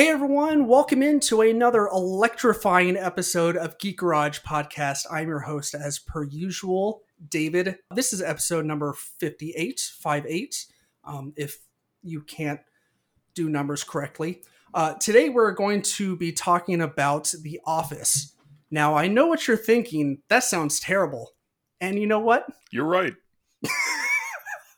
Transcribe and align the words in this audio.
Hey 0.00 0.08
everyone, 0.08 0.66
welcome 0.66 1.02
into 1.02 1.42
another 1.42 1.86
electrifying 1.88 2.96
episode 2.96 3.54
of 3.58 3.76
Geek 3.76 3.98
Garage 3.98 4.38
Podcast. 4.40 5.04
I'm 5.10 5.28
your 5.28 5.40
host, 5.40 5.74
as 5.74 5.98
per 5.98 6.24
usual, 6.24 7.02
David. 7.28 7.76
This 7.94 8.14
is 8.14 8.22
episode 8.22 8.64
number 8.64 8.94
58, 8.94 9.78
58, 9.78 10.66
um, 11.04 11.34
if 11.36 11.58
you 12.02 12.22
can't 12.22 12.60
do 13.34 13.50
numbers 13.50 13.84
correctly. 13.84 14.42
Uh, 14.72 14.94
today 14.94 15.28
we're 15.28 15.52
going 15.52 15.82
to 15.82 16.16
be 16.16 16.32
talking 16.32 16.80
about 16.80 17.34
The 17.42 17.60
Office. 17.66 18.34
Now, 18.70 18.94
I 18.94 19.06
know 19.06 19.26
what 19.26 19.46
you're 19.46 19.58
thinking. 19.58 20.22
That 20.30 20.44
sounds 20.44 20.80
terrible. 20.80 21.32
And 21.78 21.98
you 21.98 22.06
know 22.06 22.20
what? 22.20 22.46
You're 22.72 22.86
right. 22.86 23.12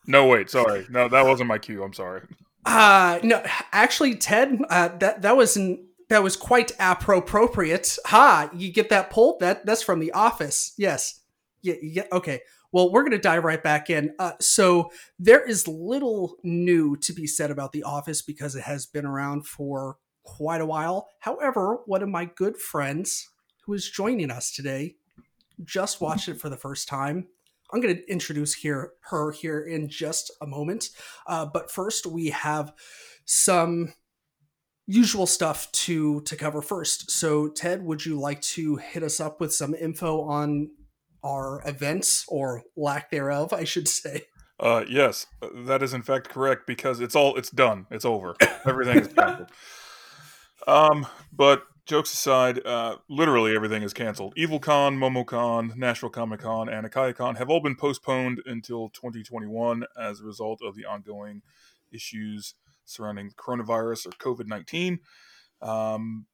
no, 0.08 0.26
wait, 0.26 0.50
sorry. 0.50 0.84
No, 0.90 1.06
that 1.06 1.24
wasn't 1.24 1.46
my 1.46 1.58
cue. 1.58 1.84
I'm 1.84 1.92
sorry. 1.92 2.22
Uh 2.64 3.18
no, 3.22 3.42
actually, 3.72 4.14
Ted, 4.14 4.60
uh, 4.70 4.88
that 4.98 5.22
that 5.22 5.36
was 5.36 5.56
an, 5.56 5.86
that 6.08 6.22
was 6.22 6.36
quite 6.36 6.72
appropriate. 6.78 7.98
Ha! 8.06 8.50
You 8.54 8.72
get 8.72 8.90
that 8.90 9.10
pull? 9.10 9.36
That 9.40 9.66
that's 9.66 9.82
from 9.82 10.00
The 10.00 10.12
Office. 10.12 10.72
Yes. 10.78 11.20
Yeah. 11.62 11.74
Yeah. 11.82 12.04
Okay. 12.12 12.40
Well, 12.70 12.90
we're 12.90 13.02
going 13.02 13.12
to 13.12 13.18
dive 13.18 13.44
right 13.44 13.62
back 13.62 13.90
in. 13.90 14.14
Uh, 14.18 14.32
so 14.40 14.90
there 15.18 15.46
is 15.46 15.68
little 15.68 16.36
new 16.42 16.96
to 16.96 17.12
be 17.12 17.26
said 17.26 17.50
about 17.50 17.72
The 17.72 17.82
Office 17.82 18.22
because 18.22 18.56
it 18.56 18.62
has 18.62 18.86
been 18.86 19.04
around 19.04 19.46
for 19.46 19.98
quite 20.22 20.62
a 20.62 20.66
while. 20.66 21.08
However, 21.18 21.80
one 21.84 22.02
of 22.02 22.08
my 22.08 22.24
good 22.24 22.56
friends 22.56 23.28
who 23.64 23.74
is 23.74 23.90
joining 23.90 24.30
us 24.30 24.50
today 24.50 24.96
just 25.62 26.00
watched 26.00 26.28
it 26.28 26.40
for 26.40 26.48
the 26.48 26.56
first 26.56 26.88
time. 26.88 27.28
I'm 27.72 27.80
going 27.80 27.96
to 27.96 28.10
introduce 28.10 28.54
here 28.54 28.92
her 29.10 29.32
here 29.32 29.62
in 29.62 29.88
just 29.88 30.30
a 30.40 30.46
moment. 30.46 30.90
Uh, 31.26 31.46
but 31.46 31.70
first, 31.70 32.06
we 32.06 32.28
have 32.28 32.72
some 33.24 33.94
usual 34.86 35.26
stuff 35.26 35.70
to 35.72 36.20
to 36.22 36.36
cover 36.36 36.62
first. 36.62 37.10
So, 37.10 37.48
Ted, 37.48 37.82
would 37.82 38.04
you 38.04 38.18
like 38.18 38.40
to 38.42 38.76
hit 38.76 39.02
us 39.02 39.20
up 39.20 39.40
with 39.40 39.54
some 39.54 39.74
info 39.74 40.22
on 40.22 40.70
our 41.24 41.62
events 41.66 42.24
or 42.28 42.62
lack 42.76 43.10
thereof, 43.10 43.52
I 43.52 43.64
should 43.64 43.88
say? 43.88 44.22
Uh, 44.60 44.84
yes, 44.88 45.26
that 45.54 45.82
is 45.82 45.92
in 45.94 46.02
fact 46.02 46.28
correct 46.28 46.66
because 46.66 47.00
it's 47.00 47.16
all 47.16 47.36
it's 47.36 47.50
done. 47.50 47.86
It's 47.90 48.04
over. 48.04 48.36
Everything 48.66 48.98
is 48.98 49.08
canceled. 49.08 49.50
Um, 50.64 51.08
but 51.32 51.64
jokes 51.86 52.12
aside, 52.12 52.64
uh, 52.66 52.96
literally 53.08 53.54
everything 53.54 53.82
is 53.82 53.92
canceled. 53.92 54.34
EvilCon, 54.36 54.96
MomoCon, 54.96 55.76
Nashville 55.76 56.10
Comic 56.10 56.40
Con, 56.40 56.68
and 56.68 56.90
AkaiCon 56.90 57.36
have 57.38 57.50
all 57.50 57.60
been 57.60 57.76
postponed 57.76 58.40
until 58.46 58.88
2021 58.90 59.84
as 60.00 60.20
a 60.20 60.24
result 60.24 60.60
of 60.62 60.76
the 60.76 60.84
ongoing 60.84 61.42
issues 61.92 62.54
surrounding 62.84 63.30
coronavirus 63.30 64.06
or 64.06 64.10
COVID 64.10 64.46
19. 64.46 65.00
Um, 65.60 66.26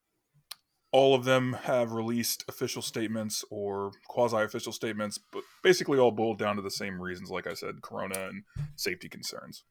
all 0.91 1.15
of 1.15 1.25
them 1.25 1.53
have 1.65 1.93
released 1.93 2.45
official 2.49 2.81
statements 2.81 3.45
or 3.51 3.93
quasi 4.07 4.39
official 4.39 4.73
statements, 4.73 5.19
but 5.33 5.43
basically 5.63 5.99
all 5.99 6.11
boiled 6.11 6.39
down 6.39 6.57
to 6.57 6.63
the 6.63 6.71
same 6.71 7.01
reasons, 7.01 7.31
like 7.31 7.47
I 7.47 7.55
said, 7.55 7.83
corona 7.83 8.29
and 8.29 8.45
safety 8.75 9.09
concerns. 9.09 9.65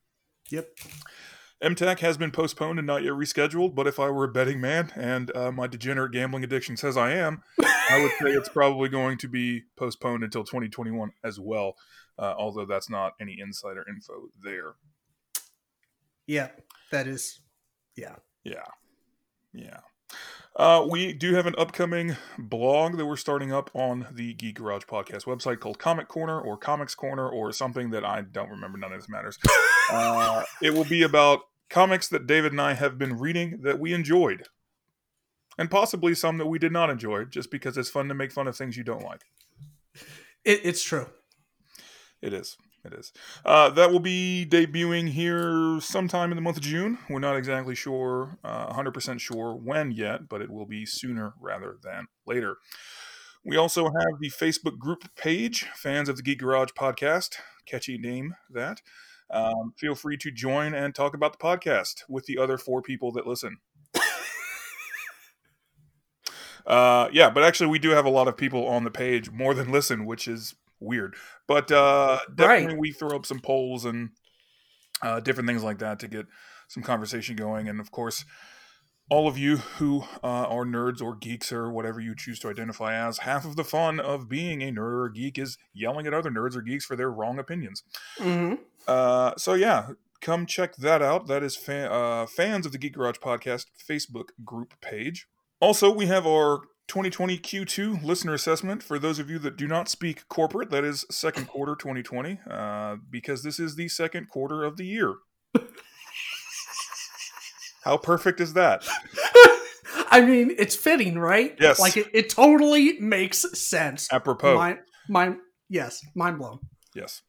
Yep. 0.52 0.70
MTAC 1.63 2.00
has 2.00 2.17
been 2.17 2.31
postponed 2.31 2.77
and 2.77 2.86
not 2.86 3.03
yet 3.03 3.13
rescheduled, 3.13 3.73
but 3.73 3.88
if 3.88 4.00
I 4.00 4.09
were 4.09 4.25
a 4.25 4.31
betting 4.31 4.61
man 4.61 4.91
and 4.95 5.36
uh, 5.36 5.52
my 5.52 5.66
degenerate 5.66 6.11
gambling 6.11 6.44
addiction 6.44 6.77
says 6.77 6.95
I 6.95 7.14
am, 7.14 7.41
I 7.59 7.99
would 8.02 8.11
say 8.22 8.38
it's 8.38 8.49
probably 8.49 8.89
going 8.89 9.17
to 9.19 9.27
be 9.27 9.64
postponed 9.75 10.23
until 10.23 10.44
2021 10.44 11.11
as 11.23 11.39
well, 11.39 11.75
uh, 12.19 12.36
although 12.38 12.66
that's 12.66 12.89
not 12.89 13.14
any 13.19 13.39
insider 13.39 13.83
info 13.89 14.30
there. 14.44 14.73
Yeah, 16.27 16.49
that 16.91 17.08
is. 17.08 17.39
Yeah. 17.95 18.17
Yeah. 18.44 18.66
Yeah. 19.53 19.80
Uh, 20.55 20.86
we 20.89 21.14
do 21.14 21.36
have 21.36 21.45
an 21.45 21.53
upcoming 21.58 22.17
blog 22.38 22.97
that 22.97 23.05
we're 23.05 23.16
starting 23.16 23.53
up 23.53 23.69
on 23.73 24.08
the 24.11 24.33
Geek 24.33 24.55
Garage 24.55 24.86
podcast 24.86 25.25
website 25.25 25.59
called 25.59 25.77
Comic 25.77 26.08
Corner 26.08 26.39
or 26.39 26.58
Comics 26.58 26.95
Corner 26.95 27.30
or 27.30 27.52
something 27.52 27.92
that 27.92 28.04
I 28.04 28.21
don't 28.21 28.49
remember. 28.49 28.77
None 28.77 28.92
of 28.92 28.99
this 28.99 29.10
matters. 29.10 29.39
Uh, 29.89 30.43
it 30.61 30.73
will 30.73 30.83
be 30.83 31.04
about 31.04 31.43
comics 31.70 32.08
that 32.10 32.28
David 32.28 32.52
and 32.52 32.61
I 32.61 32.73
have 32.73 32.98
been 32.98 33.17
reading 33.17 33.60
that 33.61 33.80
we 33.80 33.94
enjoyed, 33.94 34.48
and 35.58 35.72
possibly 35.72 36.14
some 36.16 36.38
that 36.38 36.48
we 36.48 36.60
did 36.60 36.72
not 36.72 36.89
enjoy, 36.89 37.26
just 37.26 37.52
because 37.52 37.78
it's 37.78 37.89
fun 37.89 38.08
to 38.08 38.14
make 38.14 38.32
fun 38.32 38.48
of 38.48 38.55
things 38.55 38.78
you 38.78 38.83
don't 38.83 39.04
like. 39.04 39.22
It, 40.45 40.61
it's 40.64 40.83
true. 40.83 41.08
It 42.22 42.33
is. 42.33 42.58
It 42.86 42.94
is. 42.94 43.11
Uh, 43.44 43.70
that 43.72 43.92
will 43.92 44.00
be 44.00 44.48
debuting 44.50 45.10
here 45.10 45.80
sometime 45.82 46.32
in 46.32 46.38
the 46.38 46.42
month 46.42 46.58
of 46.58 46.64
June. 46.64 46.98
We're 47.10 47.20
not 47.20 47.36
exactly 47.36 47.76
sure, 47.76 48.38
uh, 48.45 48.73
100% 48.73 49.20
sure 49.20 49.55
when 49.55 49.92
yet, 49.92 50.30
but 50.30 50.42
it 50.42 50.49
will 50.49 50.66
be 50.66 50.86
sooner 50.86 51.34
rather 51.42 51.78
than 51.84 52.08
later. 52.26 52.58
We 53.44 53.58
also 53.58 53.86
have 53.86 54.20
the 54.20 54.30
Facebook 54.30 54.78
group 54.78 55.04
page, 55.16 55.66
Fans 55.76 56.08
of 56.08 56.16
the 56.16 56.23
Geek 56.23 56.39
Garage 56.39 56.72
podcast. 56.78 57.36
Catchy 57.66 57.98
name, 57.98 58.36
that. 58.49 58.82
Um, 59.30 59.73
feel 59.77 59.93
free 59.95 60.17
to 60.17 60.32
join 60.32 60.73
and 60.73 60.95
talk 60.95 61.14
about 61.14 61.33
the 61.33 61.38
podcast 61.43 62.04
with 62.08 62.26
the 62.26 62.38
other 62.38 62.58
four 62.58 62.82
people 62.82 63.11
that 63.14 63.27
listen. 63.27 63.58
uh, 66.65 67.10
yeah, 67.11 67.30
but 67.30 67.43
actually, 67.43 67.67
we 67.67 67.80
do 67.80 67.89
have 67.92 68.05
a 68.05 68.10
lot 68.10 68.27
of 68.27 68.37
people 68.37 68.67
on 68.67 68.83
the 68.83 68.92
page, 68.92 69.32
more 69.32 69.54
than 69.54 69.71
listen, 69.71 70.05
which 70.05 70.27
is 70.27 70.55
weird. 70.80 71.16
But 71.48 71.71
uh, 71.71 72.20
definitely, 72.33 72.67
Right. 72.73 72.80
we 72.80 72.92
throw 72.92 73.16
up 73.16 73.26
some 73.26 73.39
polls 73.39 73.86
and 73.86 74.10
uh, 75.02 75.20
different 75.20 75.48
things 75.48 75.64
like 75.64 75.80
that 75.80 75.99
to 75.99 76.08
get 76.08 76.26
some 76.67 76.83
conversation 76.83 77.36
going. 77.36 77.67
And 77.70 77.80
of 77.80 77.92
course, 77.92 78.26
all 79.09 79.27
of 79.27 79.37
you 79.37 79.57
who 79.57 80.03
uh, 80.23 80.27
are 80.27 80.65
nerds 80.65 81.01
or 81.01 81.15
geeks 81.15 81.51
or 81.51 81.71
whatever 81.71 81.99
you 81.99 82.15
choose 82.15 82.39
to 82.39 82.49
identify 82.49 82.93
as, 82.93 83.19
half 83.19 83.45
of 83.45 83.55
the 83.55 83.63
fun 83.63 83.99
of 83.99 84.27
being 84.27 84.61
a 84.61 84.71
nerd 84.71 84.91
or 84.91 85.05
a 85.05 85.13
geek 85.13 85.37
is 85.37 85.57
yelling 85.73 86.05
at 86.05 86.13
other 86.13 86.29
nerds 86.29 86.55
or 86.55 86.61
geeks 86.61 86.85
for 86.85 86.95
their 86.95 87.09
wrong 87.11 87.39
opinions. 87.39 87.83
hmm 88.17 88.55
Uh, 88.87 89.33
so 89.37 89.53
yeah, 89.53 89.89
come 90.21 90.45
check 90.45 90.75
that 90.77 91.01
out. 91.01 91.27
That 91.27 91.43
is 91.43 91.57
uh, 91.67 92.25
fans 92.25 92.65
of 92.65 92.71
the 92.71 92.77
Geek 92.77 92.93
Garage 92.93 93.17
podcast 93.17 93.65
Facebook 93.89 94.29
group 94.43 94.79
page. 94.81 95.27
Also, 95.59 95.91
we 95.91 96.05
have 96.05 96.25
our 96.27 96.61
2020 96.87 97.37
Q2 97.37 98.03
listener 98.03 98.33
assessment 98.33 98.81
for 98.81 98.97
those 98.97 99.19
of 99.19 99.29
you 99.29 99.39
that 99.39 99.57
do 99.57 99.67
not 99.67 99.89
speak 99.89 100.27
corporate. 100.29 100.69
That 100.69 100.83
is 100.83 101.05
second 101.11 101.47
quarter 101.47 101.75
2020, 101.75 102.39
uh, 102.49 102.97
because 103.09 103.43
this 103.43 103.59
is 103.59 103.75
the 103.75 103.89
second 103.89 104.29
quarter 104.29 104.63
of 104.63 104.77
the 104.77 104.85
year. 104.85 105.15
How 107.87 107.95
perfect 107.95 108.42
is 108.42 108.52
that? 108.52 108.86
I 110.11 110.20
mean, 110.20 110.53
it's 110.59 110.75
fitting, 110.75 111.17
right? 111.17 111.55
Yes. 111.58 111.80
Like 111.80 111.95
it, 111.95 112.08
it 112.14 112.30
totally 112.30 112.99
makes 112.99 113.45
sense. 113.58 114.09
Apropos. 114.11 114.55
Mind, 114.55 114.80
mind, 115.08 115.37
yes, 115.70 116.05
mind 116.14 116.37
blown. 116.37 116.59
Yes. 116.93 117.21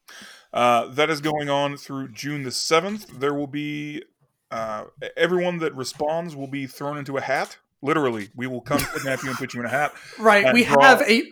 Uh, 0.53 0.89
that 0.95 1.11
is 1.11 1.21
going 1.21 1.49
on 1.49 1.77
through 1.77 2.09
June 2.09 2.43
the 2.43 2.51
7th. 2.51 3.21
There 3.21 3.33
will 3.35 3.47
be 3.47 4.03
uh, 4.51 4.87
everyone 5.17 5.59
that 5.59 5.77
responds 5.77 6.35
will 6.35 6.49
be 6.49 6.67
thrown 6.67 6.99
into 6.99 7.17
a 7.17 7.21
hat. 7.21 7.59
Literally, 7.81 8.31
we 8.35 8.49
will 8.49 8.61
come 8.61 8.81
kidnap 8.95 9.23
you 9.23 9.29
and 9.29 9.39
put 9.39 9.55
you 9.55 9.61
in 9.61 9.67
a 9.67 9.71
hat. 9.71 9.93
Right. 10.19 10.53
We 10.53 10.65
draw- 10.65 10.83
have 10.83 11.03
a 11.03 11.23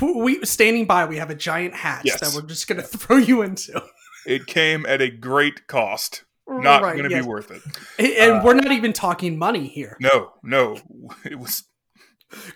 we 0.00 0.44
standing 0.44 0.86
by. 0.86 1.06
We 1.06 1.16
have 1.16 1.30
a 1.30 1.34
giant 1.34 1.74
hat 1.74 2.02
Yes. 2.04 2.20
that 2.20 2.40
we're 2.40 2.46
just 2.46 2.68
gonna 2.68 2.82
throw 2.84 3.16
you 3.16 3.42
into. 3.42 3.82
It 4.26 4.46
came 4.46 4.86
at 4.86 5.02
a 5.02 5.10
great 5.10 5.66
cost. 5.66 6.22
Not 6.48 6.82
Right, 6.82 6.96
going 6.96 7.08
to 7.08 7.14
yes. 7.14 7.24
be 7.24 7.28
worth 7.28 7.50
it. 7.50 7.62
And 7.98 8.34
Uh, 8.34 8.42
we're 8.44 8.54
not 8.54 8.70
even 8.72 8.92
talking 8.92 9.38
money 9.38 9.66
here. 9.68 9.96
No, 10.00 10.32
no. 10.42 10.76
It 11.24 11.38
was 11.38 11.64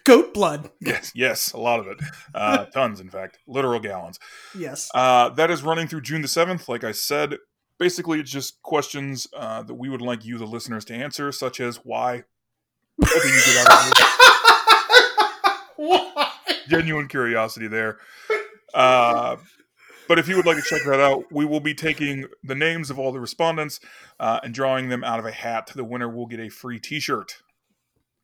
Goat 0.04 0.34
blood. 0.34 0.70
yes, 0.80 1.12
yes, 1.14 1.52
a 1.52 1.58
lot 1.58 1.80
of 1.80 1.86
it. 1.86 1.98
Uh, 2.34 2.64
tons, 2.74 3.00
in 3.00 3.08
fact, 3.10 3.38
literal 3.46 3.78
gallons. 3.80 4.18
Yes. 4.56 4.90
Uh, 4.94 5.28
that 5.30 5.50
is 5.50 5.62
running 5.62 5.86
through 5.86 6.02
June 6.02 6.22
the 6.22 6.28
7th. 6.28 6.68
Like 6.68 6.82
I 6.84 6.92
said, 6.92 7.36
basically, 7.78 8.20
it's 8.20 8.30
just 8.30 8.60
questions 8.62 9.26
uh, 9.36 9.62
that 9.62 9.74
we 9.74 9.88
would 9.88 10.02
like 10.02 10.24
you, 10.24 10.38
the 10.38 10.44
listeners, 10.46 10.84
to 10.86 10.94
answer, 10.94 11.30
such 11.32 11.60
as 11.60 11.76
why. 11.84 12.24
What 12.96 13.10
do 13.22 13.28
you 13.28 13.40
get 13.46 13.66
out 13.66 13.72
of 13.72 13.94
this? 13.94 14.06
Why? 15.76 16.30
Genuine 16.68 17.08
curiosity 17.08 17.66
there. 17.68 17.98
Uh, 18.74 19.36
but 20.10 20.18
if 20.18 20.26
you 20.26 20.34
would 20.34 20.44
like 20.44 20.56
to 20.56 20.62
check 20.62 20.82
that 20.86 20.98
out, 20.98 21.22
we 21.30 21.44
will 21.44 21.60
be 21.60 21.72
taking 21.72 22.24
the 22.42 22.56
names 22.56 22.90
of 22.90 22.98
all 22.98 23.12
the 23.12 23.20
respondents 23.20 23.78
uh, 24.18 24.40
and 24.42 24.52
drawing 24.52 24.88
them 24.88 25.04
out 25.04 25.20
of 25.20 25.24
a 25.24 25.30
hat. 25.30 25.70
The 25.72 25.84
winner 25.84 26.08
will 26.08 26.26
get 26.26 26.40
a 26.40 26.48
free 26.48 26.80
T-shirt. 26.80 27.44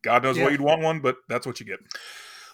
God 0.01 0.21
knows 0.21 0.35
Yeah. 0.37 0.43
why 0.43 0.49
you'd 0.49 0.59
want 0.59 0.81
one, 0.81 0.99
but 0.99 1.19
that's 1.29 1.47
what 1.47 1.61
you 1.61 1.65
get. 1.65 1.79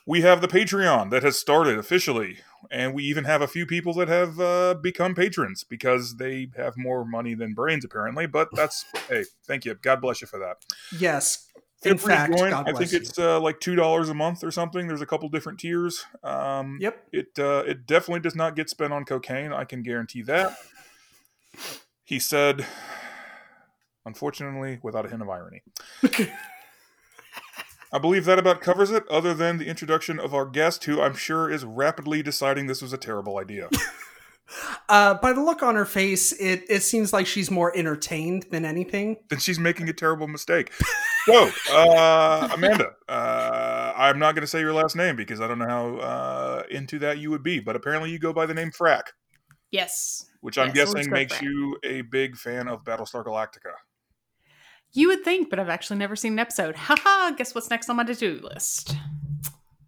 We 0.05 0.21
have 0.21 0.41
the 0.41 0.47
Patreon 0.47 1.09
that 1.09 1.23
has 1.23 1.39
started 1.39 1.79
officially, 1.79 2.41
and 2.69 2.93
we 2.93 3.05
even 3.05 3.23
have 3.23 3.41
a 3.41 3.47
few 3.47 3.65
people 3.65 3.95
that 3.95 4.07
have 4.07 4.39
uh, 4.39 4.75
become 4.75 5.15
patrons 5.15 5.63
because 5.63 6.17
they 6.17 6.49
have 6.55 6.77
more 6.77 7.03
money 7.03 7.33
than 7.33 7.55
brains, 7.55 7.83
apparently. 7.83 8.27
But 8.27 8.49
that's 8.53 8.85
hey, 9.09 9.23
thank 9.47 9.65
you, 9.65 9.73
God 9.73 9.99
bless 9.99 10.21
you 10.21 10.27
for 10.27 10.37
that. 10.37 10.57
Yes. 10.95 11.47
In 11.85 11.97
fact. 11.97 12.33
God 12.37 12.69
I 12.69 12.73
think 12.73 12.93
it's 12.93 13.17
uh, 13.17 13.39
like 13.39 13.59
two 13.59 13.75
dollars 13.75 14.09
a 14.09 14.13
month 14.13 14.43
or 14.43 14.51
something. 14.51 14.87
There's 14.87 15.01
a 15.01 15.05
couple 15.05 15.29
different 15.29 15.59
tiers. 15.59 16.05
Um, 16.23 16.77
Yep. 16.81 17.07
It 17.11 17.39
uh, 17.39 17.63
it 17.65 17.85
definitely 17.85 18.21
does 18.21 18.35
not 18.35 18.55
get 18.55 18.69
spent 18.69 18.93
on 18.93 19.05
cocaine. 19.05 19.53
I 19.53 19.63
can 19.63 19.83
guarantee 19.83 20.21
that. 20.23 20.55
He 22.03 22.19
said, 22.19 22.65
unfortunately, 24.05 24.79
without 24.83 25.05
a 25.05 25.09
hint 25.09 25.21
of 25.21 25.29
irony. 25.29 25.61
I 27.93 27.99
believe 27.99 28.25
that 28.25 28.39
about 28.39 28.59
covers 28.59 28.89
it, 28.89 29.07
other 29.07 29.35
than 29.35 29.59
the 29.59 29.67
introduction 29.67 30.19
of 30.19 30.33
our 30.33 30.47
guest, 30.47 30.85
who 30.85 30.99
I'm 30.99 31.13
sure 31.13 31.49
is 31.49 31.63
rapidly 31.63 32.23
deciding 32.23 32.65
this 32.65 32.81
was 32.81 32.91
a 32.91 32.97
terrible 32.97 33.37
idea. 33.37 33.69
Uh, 34.89 35.15
by 35.15 35.33
the 35.33 35.41
look 35.41 35.63
on 35.63 35.75
her 35.75 35.85
face, 35.85 36.31
it, 36.33 36.63
it 36.69 36.81
seems 36.83 37.11
like 37.13 37.25
she's 37.25 37.49
more 37.49 37.75
entertained 37.75 38.45
than 38.51 38.65
anything. 38.65 39.17
then 39.29 39.39
she's 39.39 39.57
making 39.59 39.89
a 39.89 39.93
terrible 39.93 40.27
mistake. 40.27 40.71
So, 41.25 41.49
uh, 41.71 42.49
Amanda, 42.53 42.89
uh, 43.07 43.93
I'm 43.95 44.19
not 44.19 44.35
going 44.35 44.41
to 44.41 44.47
say 44.47 44.59
your 44.59 44.73
last 44.73 44.93
name 44.97 45.15
because 45.15 45.39
I 45.39 45.47
don't 45.47 45.57
know 45.57 45.69
how 45.69 45.95
uh, 45.95 46.63
into 46.69 46.99
that 46.99 47.17
you 47.17 47.31
would 47.31 47.41
be, 47.43 47.61
but 47.61 47.77
apparently 47.77 48.11
you 48.11 48.19
go 48.19 48.33
by 48.33 48.45
the 48.45 48.53
name 48.53 48.71
Frack, 48.71 49.03
Yes. 49.71 50.25
which 50.41 50.57
I'm 50.57 50.73
Yes, 50.75 50.93
guessing 50.93 51.09
makes 51.13 51.35
Frack. 51.35 51.43
you 51.43 51.77
a 51.85 52.01
big 52.01 52.35
fan 52.35 52.67
of 52.67 52.83
Battlestar 52.83 53.23
Galactica. 53.25 53.71
You 54.91 55.07
would 55.07 55.23
think, 55.23 55.49
but 55.49 55.59
I've 55.61 55.69
actually 55.69 55.99
never 55.99 56.17
seen 56.17 56.33
an 56.33 56.39
episode. 56.39 56.75
Haha, 56.75 57.31
guess 57.37 57.55
what's 57.55 57.69
next 57.69 57.89
on 57.89 57.95
my 57.95 58.03
to 58.03 58.13
do 58.15 58.41
list? 58.43 58.97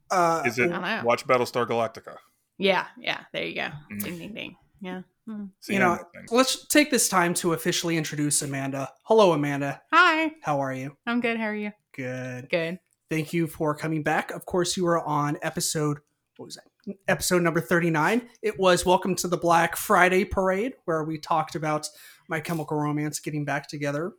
Uh, 0.09 0.41
Is 0.45 0.57
it 0.57 0.69
I 0.69 0.71
don't 0.71 0.81
know. 0.83 1.01
watch 1.03 1.27
Battlestar 1.27 1.67
Galactica? 1.67 2.15
Yeah, 2.57 2.85
yeah, 2.99 3.21
there 3.33 3.45
you 3.45 3.55
go. 3.55 3.69
Mm. 3.91 4.03
Ding, 4.03 4.17
ding, 4.17 4.33
ding. 4.33 4.55
Yeah. 4.81 5.01
Mm. 5.27 5.49
See 5.59 5.73
you 5.73 5.79
know, 5.79 5.93
anything. 5.93 6.27
let's 6.31 6.67
take 6.67 6.91
this 6.91 7.09
time 7.09 7.33
to 7.35 7.53
officially 7.53 7.97
introduce 7.97 8.41
Amanda. 8.41 8.89
Hello, 9.03 9.33
Amanda. 9.33 9.81
Hi, 9.91 10.31
How 10.41 10.59
are 10.59 10.73
you? 10.73 10.95
I'm 11.05 11.19
good. 11.19 11.37
How 11.37 11.45
are 11.45 11.55
you? 11.55 11.71
Good. 11.95 12.49
Good. 12.49 12.79
Thank 13.09 13.33
you 13.33 13.47
for 13.47 13.75
coming 13.75 14.03
back. 14.03 14.31
Of 14.31 14.45
course, 14.45 14.77
you 14.77 14.85
were 14.85 15.03
on 15.03 15.37
episode, 15.41 15.99
what 16.37 16.45
was 16.45 16.55
that? 16.55 16.95
Episode 17.07 17.41
number 17.41 17.61
39. 17.61 18.29
It 18.43 18.59
was 18.59 18.85
Welcome 18.85 19.15
to 19.15 19.27
the 19.27 19.37
Black 19.37 19.75
Friday 19.75 20.23
Parade, 20.23 20.73
where 20.85 21.03
we 21.03 21.17
talked 21.17 21.55
about 21.55 21.87
My 22.29 22.39
Chemical 22.39 22.77
Romance 22.77 23.19
getting 23.19 23.43
back 23.43 23.67
together. 23.67 24.13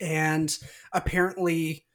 And 0.00 0.56
apparently, 0.92 1.86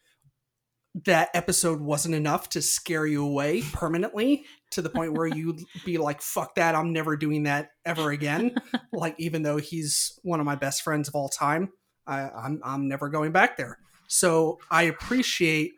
that 1.05 1.29
episode 1.33 1.81
wasn't 1.81 2.13
enough 2.15 2.49
to 2.49 2.61
scare 2.61 3.05
you 3.05 3.25
away 3.25 3.61
permanently 3.73 4.45
to 4.71 4.81
the 4.81 4.89
point 4.89 5.13
where 5.13 5.27
you'd 5.27 5.61
be 5.85 5.97
like, 5.97 6.21
fuck 6.21 6.55
that, 6.55 6.75
I'm 6.75 6.93
never 6.93 7.17
doing 7.17 7.43
that 7.43 7.69
ever 7.85 8.11
again. 8.11 8.55
like, 8.93 9.15
even 9.17 9.41
though 9.43 9.57
he's 9.57 10.19
one 10.23 10.39
of 10.39 10.45
my 10.45 10.55
best 10.55 10.81
friends 10.83 11.07
of 11.07 11.15
all 11.15 11.29
time, 11.29 11.71
I, 12.05 12.29
I'm, 12.29 12.61
I'm 12.63 12.87
never 12.87 13.09
going 13.09 13.31
back 13.31 13.57
there. 13.57 13.77
So 14.07 14.59
I 14.69 14.83
appreciate 14.83 15.71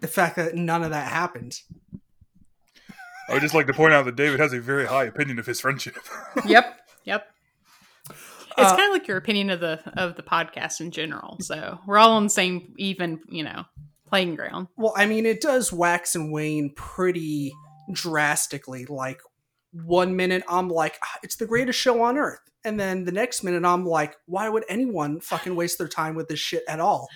the 0.00 0.06
fact 0.08 0.36
that 0.36 0.54
none 0.54 0.82
of 0.84 0.90
that 0.90 1.10
happened. 1.10 1.58
I 3.28 3.32
would 3.32 3.42
just 3.42 3.54
like 3.54 3.66
to 3.68 3.72
point 3.72 3.94
out 3.94 4.04
that 4.04 4.16
David 4.16 4.38
has 4.38 4.52
a 4.52 4.60
very 4.60 4.86
high 4.86 5.04
opinion 5.04 5.38
of 5.38 5.46
his 5.46 5.60
friendship. 5.60 5.96
Yep. 6.46 6.80
Yep. 7.04 7.26
It's 8.10 8.18
Uh, 8.58 8.76
kind 8.76 8.88
of 8.88 8.92
like 8.92 9.08
your 9.08 9.16
opinion 9.16 9.50
of 9.50 9.60
the 9.60 9.80
of 9.96 10.14
the 10.16 10.22
podcast 10.22 10.80
in 10.80 10.90
general. 10.90 11.38
So 11.40 11.80
we're 11.86 11.98
all 11.98 12.12
on 12.12 12.24
the 12.24 12.30
same 12.30 12.74
even, 12.76 13.20
you 13.28 13.42
know, 13.42 13.64
playing 14.14 14.36
ground. 14.36 14.68
Well, 14.76 14.94
I 14.96 15.06
mean, 15.06 15.26
it 15.26 15.40
does 15.40 15.72
wax 15.72 16.14
and 16.14 16.32
wane 16.32 16.72
pretty 16.74 17.52
drastically. 17.92 18.86
Like, 18.86 19.20
one 19.72 20.14
minute 20.14 20.44
I'm 20.48 20.68
like, 20.68 20.98
"Ah, 21.02 21.18
it's 21.24 21.36
the 21.36 21.46
greatest 21.46 21.78
show 21.78 22.02
on 22.02 22.16
earth. 22.16 22.38
And 22.64 22.80
then 22.80 23.04
the 23.04 23.12
next 23.12 23.42
minute 23.42 23.64
I'm 23.64 23.84
like, 23.84 24.16
why 24.24 24.48
would 24.48 24.64
anyone 24.70 25.20
fucking 25.20 25.54
waste 25.54 25.76
their 25.76 25.88
time 25.88 26.14
with 26.14 26.28
this 26.28 26.38
shit 26.38 26.62
at 26.66 26.80
all? 26.80 27.08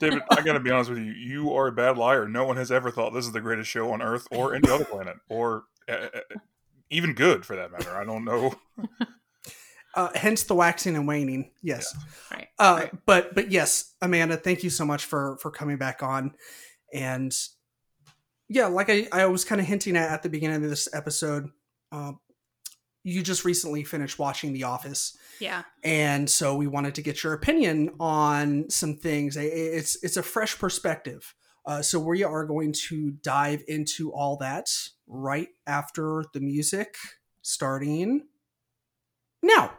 David, 0.00 0.22
I 0.30 0.40
got 0.40 0.54
to 0.54 0.60
be 0.60 0.70
honest 0.70 0.88
with 0.88 1.00
you. 1.00 1.12
You 1.12 1.52
are 1.52 1.66
a 1.66 1.72
bad 1.72 1.98
liar. 1.98 2.26
No 2.26 2.46
one 2.46 2.56
has 2.56 2.72
ever 2.72 2.90
thought 2.90 3.12
this 3.12 3.26
is 3.26 3.32
the 3.32 3.40
greatest 3.42 3.68
show 3.68 3.92
on 3.92 4.00
Earth 4.00 4.26
or 4.30 4.54
any 4.54 4.70
other 4.70 4.86
planet, 4.86 5.16
or 5.28 5.64
uh, 5.90 6.06
uh, 6.14 6.20
even 6.88 7.12
good 7.12 7.44
for 7.44 7.54
that 7.54 7.70
matter. 7.70 7.94
I 7.94 8.04
don't 8.04 8.24
know. 8.24 8.54
Uh, 9.96 10.08
hence 10.14 10.42
the 10.44 10.54
waxing 10.54 10.96
and 10.96 11.06
waning. 11.06 11.50
Yes. 11.62 11.94
Right. 12.30 12.48
Uh, 12.58 12.76
right. 12.80 12.92
But 13.06 13.34
but 13.34 13.50
yes, 13.50 13.94
Amanda, 14.02 14.36
thank 14.36 14.62
you 14.64 14.70
so 14.70 14.84
much 14.84 15.04
for 15.04 15.38
for 15.38 15.50
coming 15.50 15.76
back 15.76 16.02
on. 16.02 16.34
And 16.92 17.36
yeah, 18.48 18.66
like 18.66 18.90
I, 18.90 19.06
I 19.12 19.26
was 19.26 19.44
kind 19.44 19.60
of 19.60 19.66
hinting 19.66 19.96
at 19.96 20.10
at 20.10 20.22
the 20.22 20.28
beginning 20.28 20.62
of 20.62 20.68
this 20.70 20.88
episode, 20.92 21.48
um, 21.92 22.20
you 23.02 23.22
just 23.22 23.44
recently 23.44 23.84
finished 23.84 24.18
watching 24.18 24.52
The 24.52 24.64
Office, 24.64 25.16
Yeah. 25.40 25.62
and 25.82 26.28
so 26.28 26.56
we 26.56 26.66
wanted 26.66 26.94
to 26.96 27.02
get 27.02 27.22
your 27.22 27.32
opinion 27.34 27.90
on 28.00 28.68
some 28.70 28.96
things. 28.96 29.36
It's 29.36 30.02
it's 30.02 30.16
a 30.16 30.22
fresh 30.22 30.58
perspective. 30.58 31.34
Uh, 31.66 31.80
so 31.80 31.98
we 31.98 32.22
are 32.22 32.44
going 32.44 32.72
to 32.88 33.12
dive 33.22 33.62
into 33.68 34.12
all 34.12 34.36
that 34.36 34.68
right 35.06 35.48
after 35.66 36.24
the 36.34 36.40
music, 36.40 36.96
starting 37.42 38.22
now. 39.42 39.72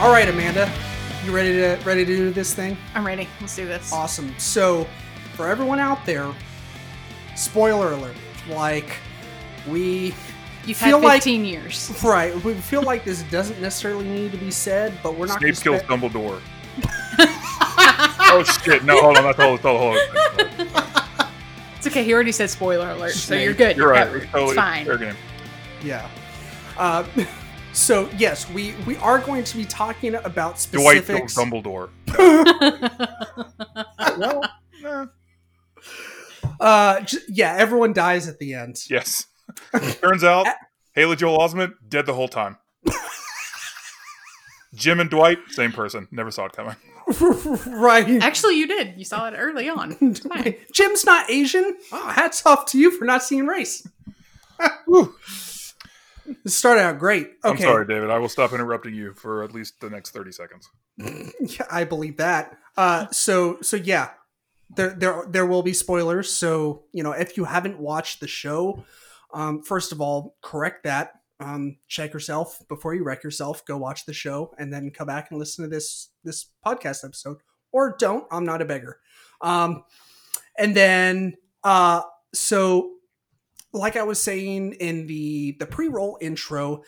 All 0.00 0.10
right, 0.10 0.26
Amanda, 0.28 0.72
you 1.26 1.30
ready 1.30 1.52
to 1.52 1.78
ready 1.84 2.06
to 2.06 2.16
do 2.16 2.30
this 2.30 2.54
thing? 2.54 2.76
I'm 2.94 3.06
ready. 3.06 3.28
Let's 3.40 3.54
do 3.54 3.66
this. 3.66 3.92
Awesome. 3.92 4.34
So, 4.38 4.86
for 5.34 5.46
everyone 5.46 5.78
out 5.78 6.06
there, 6.06 6.32
spoiler 7.36 7.92
alert. 7.92 8.16
Like, 8.48 8.96
we 9.68 10.14
You've 10.64 10.78
feel 10.78 10.98
had 11.00 11.04
like- 11.04 11.22
15 11.22 11.44
years. 11.44 11.92
right, 12.02 12.34
we 12.44 12.54
feel 12.54 12.82
like 12.82 13.04
this 13.04 13.22
doesn't 13.24 13.60
necessarily 13.60 14.06
need 14.08 14.32
to 14.32 14.38
be 14.38 14.50
said, 14.50 14.98
but 15.02 15.16
we're 15.16 15.26
not. 15.26 15.38
Snape 15.40 15.54
gonna 15.62 15.78
kills 15.80 15.82
spe- 15.82 16.14
Dumbledore. 16.14 16.40
Oh 18.32 18.44
shit! 18.44 18.84
No, 18.84 18.98
hold 19.00 19.16
on. 19.18 19.24
That's 19.24 19.38
all. 19.40 19.56
That's 19.56 19.64
all. 19.66 19.78
Hold 19.78 19.96
on. 19.96 21.28
It's 21.76 21.86
okay. 21.88 22.04
He 22.04 22.14
already 22.14 22.30
said 22.32 22.48
spoiler 22.48 22.88
alert, 22.90 23.12
so 23.12 23.34
you're 23.34 23.52
good. 23.54 23.76
You're 23.76 23.88
right. 23.90 24.04
covered. 24.06 24.22
It's 24.22 24.30
totally 24.32 24.50
It's 24.52 24.56
fine. 24.56 24.86
fair 24.86 24.96
game. 24.98 25.16
Yeah. 25.82 26.08
Uh, 26.78 27.04
so 27.72 28.08
yes, 28.16 28.48
we 28.50 28.74
we 28.86 28.96
are 28.96 29.18
going 29.18 29.44
to 29.44 29.56
be 29.56 29.64
talking 29.64 30.14
about 30.14 30.66
Dwight 30.72 31.04
specifics. 31.04 31.34
kills 31.34 31.48
Dumbledore. 31.48 31.90
well, 34.18 34.42
eh, 34.84 35.06
uh, 36.60 37.00
j- 37.00 37.18
yeah, 37.28 37.54
everyone 37.58 37.92
dies 37.92 38.28
at 38.28 38.38
the 38.38 38.54
end. 38.54 38.76
yes. 38.88 39.26
Turns 40.00 40.24
out, 40.24 40.46
Haley 40.94 41.16
Joel 41.16 41.38
Osment 41.38 41.72
dead 41.88 42.06
the 42.06 42.14
whole 42.14 42.28
time. 42.28 42.56
Jim 44.74 45.00
and 45.00 45.10
Dwight, 45.10 45.38
same 45.48 45.72
person. 45.72 46.06
Never 46.12 46.30
saw 46.30 46.46
it 46.46 46.52
coming. 46.52 46.76
right. 47.66 48.22
Actually, 48.22 48.54
you 48.56 48.68
did. 48.68 48.94
You 48.96 49.04
saw 49.04 49.26
it 49.26 49.34
early 49.36 49.68
on. 49.68 49.96
Jim's 50.72 51.04
not 51.04 51.28
Asian. 51.28 51.76
Oh, 51.90 52.08
hats 52.08 52.46
off 52.46 52.66
to 52.66 52.78
you 52.78 52.96
for 52.96 53.04
not 53.04 53.24
seeing 53.24 53.46
race. 53.46 53.84
Whew. 54.86 55.12
This 56.44 56.54
started 56.54 56.82
out 56.82 56.98
great. 56.98 57.32
Okay. 57.44 57.50
I'm 57.50 57.58
sorry, 57.58 57.86
David. 57.86 58.10
I 58.10 58.18
will 58.18 58.28
stop 58.28 58.52
interrupting 58.52 58.94
you 58.94 59.14
for 59.14 59.42
at 59.42 59.52
least 59.52 59.80
the 59.80 59.90
next 59.90 60.10
30 60.10 60.32
seconds. 60.32 60.68
Yeah, 61.40 61.66
I 61.70 61.84
believe 61.84 62.18
that. 62.18 62.58
Uh, 62.76 63.06
so 63.10 63.58
so 63.62 63.76
yeah, 63.76 64.10
there 64.76 64.90
there 64.90 65.24
there 65.28 65.46
will 65.46 65.62
be 65.62 65.72
spoilers. 65.72 66.30
So 66.30 66.84
you 66.92 67.02
know, 67.02 67.12
if 67.12 67.36
you 67.36 67.44
haven't 67.44 67.78
watched 67.78 68.20
the 68.20 68.28
show, 68.28 68.84
um, 69.32 69.62
first 69.62 69.92
of 69.92 70.00
all, 70.00 70.36
correct 70.42 70.84
that. 70.84 71.14
Um, 71.40 71.78
check 71.88 72.12
yourself 72.12 72.60
before 72.68 72.94
you 72.94 73.02
wreck 73.02 73.24
yourself. 73.24 73.64
Go 73.64 73.78
watch 73.78 74.04
the 74.04 74.12
show 74.12 74.52
and 74.58 74.70
then 74.70 74.90
come 74.90 75.06
back 75.06 75.30
and 75.30 75.38
listen 75.38 75.64
to 75.64 75.70
this 75.70 76.10
this 76.22 76.46
podcast 76.64 77.04
episode, 77.04 77.38
or 77.72 77.96
don't. 77.98 78.26
I'm 78.30 78.44
not 78.44 78.60
a 78.60 78.66
beggar. 78.66 78.98
Um, 79.40 79.84
and 80.58 80.76
then 80.76 81.36
uh, 81.64 82.02
so 82.34 82.90
like 83.72 83.96
I 83.96 84.02
was 84.02 84.20
saying 84.22 84.74
in 84.74 85.06
the 85.06 85.56
the 85.58 85.66
pre 85.66 85.88
roll 85.88 86.18
intro, 86.20 86.82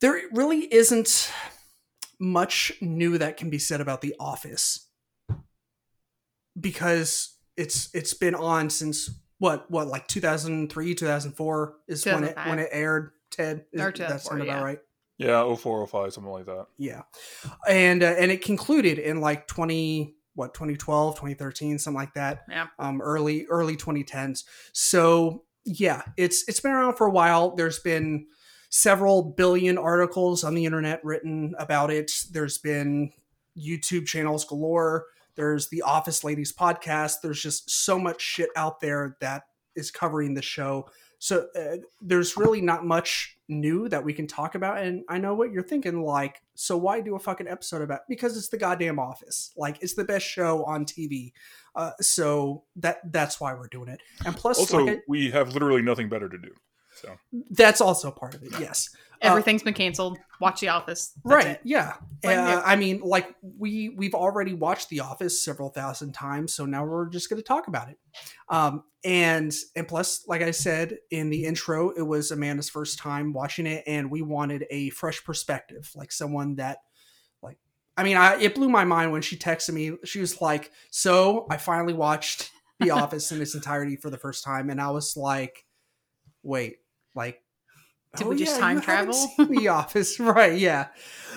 there 0.00 0.20
really 0.32 0.72
isn't 0.72 1.30
much 2.20 2.72
new 2.80 3.18
that 3.18 3.36
can 3.36 3.50
be 3.50 3.58
said 3.58 3.80
about 3.80 4.00
The 4.00 4.14
Office 4.20 4.88
because 6.58 7.36
it's 7.56 7.88
it's 7.94 8.14
been 8.14 8.34
on 8.34 8.70
since 8.70 9.10
what 9.38 9.70
what 9.70 9.88
like 9.88 10.06
2003 10.08 10.94
2004 10.94 11.74
is 11.88 12.04
when 12.06 12.24
it 12.24 12.36
when 12.46 12.58
it 12.58 12.68
aired 12.72 13.10
ted 13.30 13.64
is, 13.72 13.80
Or 13.80 13.90
that 13.92 14.20
sound 14.20 14.42
about 14.42 14.58
yeah. 14.58 14.62
right 14.64 14.78
Yeah, 15.18 15.54
04, 15.54 15.86
05, 15.86 16.12
something 16.12 16.32
like 16.32 16.46
that. 16.46 16.66
yeah 16.78 17.02
and 17.68 18.02
uh, 18.02 18.14
and 18.18 18.30
it 18.30 18.42
concluded 18.42 18.98
in 18.98 19.20
like 19.20 19.46
20 19.48 20.14
what 20.34 20.54
2012 20.54 21.14
2013 21.16 21.78
something 21.78 21.98
like 21.98 22.14
that 22.14 22.42
Yeah. 22.48 22.68
um 22.78 23.00
early 23.02 23.46
early 23.46 23.76
2010s 23.76 24.44
so 24.72 25.42
yeah 25.64 26.02
it's 26.16 26.44
it's 26.48 26.60
been 26.60 26.72
around 26.72 26.96
for 26.96 27.06
a 27.06 27.10
while 27.10 27.54
there's 27.54 27.78
been 27.80 28.26
several 28.70 29.22
billion 29.22 29.78
articles 29.78 30.44
on 30.44 30.54
the 30.54 30.64
internet 30.64 31.04
written 31.04 31.54
about 31.58 31.90
it 31.90 32.10
there's 32.32 32.58
been 32.58 33.10
youtube 33.56 34.06
channels 34.06 34.44
galore 34.44 35.06
there's 35.36 35.68
the 35.68 35.82
office 35.82 36.24
ladies 36.24 36.52
podcast 36.52 37.16
there's 37.22 37.40
just 37.40 37.70
so 37.70 37.98
much 37.98 38.20
shit 38.20 38.50
out 38.56 38.80
there 38.80 39.16
that 39.20 39.44
is 39.76 39.90
covering 39.90 40.34
the 40.34 40.42
show 40.42 40.86
so 41.24 41.46
uh, 41.56 41.76
there's 42.02 42.36
really 42.36 42.60
not 42.60 42.84
much 42.84 43.38
new 43.48 43.88
that 43.88 44.04
we 44.04 44.12
can 44.12 44.26
talk 44.26 44.54
about. 44.54 44.78
And 44.78 45.04
I 45.08 45.16
know 45.16 45.34
what 45.34 45.52
you're 45.52 45.62
thinking. 45.62 46.02
Like, 46.02 46.42
so 46.54 46.76
why 46.76 47.00
do 47.00 47.16
a 47.16 47.18
fucking 47.18 47.48
episode 47.48 47.80
about? 47.80 48.00
Because 48.10 48.36
it's 48.36 48.48
the 48.48 48.58
goddamn 48.58 48.98
Office. 48.98 49.50
Like, 49.56 49.82
it's 49.82 49.94
the 49.94 50.04
best 50.04 50.26
show 50.26 50.64
on 50.64 50.84
TV. 50.84 51.32
Uh, 51.76 51.90
so 52.00 52.64
that 52.76 52.98
that's 53.12 53.40
why 53.40 53.54
we're 53.54 53.68
doing 53.68 53.88
it. 53.88 54.00
And 54.24 54.36
plus, 54.36 54.58
Also, 54.58 54.84
like 54.84 54.98
I- 54.98 55.02
we 55.08 55.30
have 55.30 55.52
literally 55.54 55.82
nothing 55.82 56.08
better 56.08 56.28
to 56.28 56.38
do. 56.38 56.50
So 56.96 57.16
that's 57.50 57.80
also 57.80 58.10
part 58.12 58.34
of 58.36 58.42
it. 58.44 58.52
Yes. 58.60 58.88
Uh, 59.20 59.28
Everything's 59.30 59.62
been 59.64 59.74
canceled. 59.74 60.16
Watch 60.40 60.60
The 60.60 60.68
Office. 60.68 61.12
That's 61.24 61.34
right 61.34 61.46
it. 61.54 61.60
yeah 61.64 61.94
Uh, 62.24 62.60
i 62.64 62.76
mean 62.76 63.00
like 63.00 63.34
we 63.58 63.88
we've 63.90 64.14
already 64.14 64.52
watched 64.54 64.88
the 64.90 65.00
office 65.00 65.42
several 65.42 65.70
thousand 65.70 66.12
times 66.12 66.52
so 66.54 66.66
now 66.66 66.84
we're 66.84 67.08
just 67.08 67.28
going 67.30 67.40
to 67.40 67.46
talk 67.46 67.66
about 67.68 67.88
it 67.88 67.98
um 68.48 68.82
and 69.04 69.52
and 69.76 69.86
plus 69.88 70.24
like 70.28 70.42
i 70.42 70.50
said 70.50 70.98
in 71.10 71.30
the 71.30 71.44
intro 71.44 71.90
it 71.90 72.02
was 72.02 72.30
amanda's 72.32 72.68
first 72.68 72.98
time 72.98 73.32
watching 73.32 73.66
it 73.66 73.82
and 73.86 74.10
we 74.10 74.20
wanted 74.22 74.66
a 74.70 74.90
fresh 74.90 75.22
perspective 75.24 75.90
like 75.94 76.10
someone 76.12 76.56
that 76.56 76.78
like 76.78 76.78
i 77.96 78.02
mean 78.02 78.16
i 78.16 78.40
it 78.40 78.54
blew 78.54 78.68
my 78.68 78.84
mind 78.84 79.12
when 79.12 79.22
she 79.22 79.36
texted 79.36 79.72
me. 79.74 79.92
She 80.04 80.20
was 80.20 80.40
like 80.40 80.70
so 80.90 81.46
i 81.50 81.56
finally 81.56 81.92
watched 81.94 82.50
the 82.80 82.90
office 82.90 83.30
in 83.32 83.40
its 83.40 83.54
entirety 83.54 83.96
for 83.96 84.10
the 84.10 84.18
first 84.18 84.44
time 84.44 84.70
and 84.70 84.80
i 84.80 84.90
was 84.90 85.16
like 85.16 85.64
wait 86.42 86.78
like 87.14 87.40
Did 88.16 88.26
oh, 88.26 88.30
we 88.30 88.36
just 88.36 88.54
yeah, 88.56 88.60
time 88.60 88.80
travel? 88.80 89.14
the 89.38 89.68
office 89.80 90.18
right 90.20 90.58
yeah. 90.58 90.88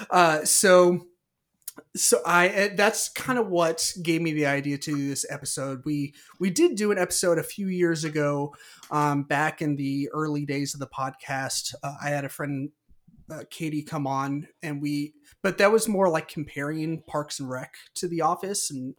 Uh 0.09 0.43
so 0.45 1.07
so 1.95 2.19
i 2.25 2.49
uh, 2.49 2.69
that's 2.75 3.09
kind 3.09 3.37
of 3.37 3.47
what 3.47 3.93
gave 4.01 4.21
me 4.21 4.33
the 4.33 4.45
idea 4.45 4.77
to 4.77 4.95
do 4.95 5.07
this 5.09 5.25
episode. 5.29 5.83
We 5.85 6.13
we 6.39 6.49
did 6.49 6.75
do 6.75 6.91
an 6.91 6.97
episode 6.97 7.37
a 7.37 7.43
few 7.43 7.67
years 7.67 8.03
ago 8.03 8.55
um 8.91 9.23
back 9.23 9.61
in 9.61 9.75
the 9.75 10.09
early 10.13 10.45
days 10.45 10.73
of 10.73 10.79
the 10.79 10.87
podcast. 10.87 11.73
Uh, 11.83 11.93
i 12.03 12.09
had 12.09 12.25
a 12.25 12.29
friend 12.29 12.69
uh, 13.31 13.43
katie 13.49 13.83
come 13.83 14.07
on 14.07 14.47
and 14.63 14.81
we 14.81 15.13
but 15.41 15.57
that 15.57 15.71
was 15.71 15.87
more 15.87 16.09
like 16.09 16.27
comparing 16.27 17.01
parks 17.03 17.39
and 17.39 17.49
rec 17.49 17.75
to 17.93 18.07
the 18.07 18.21
office 18.21 18.71
and 18.71 18.95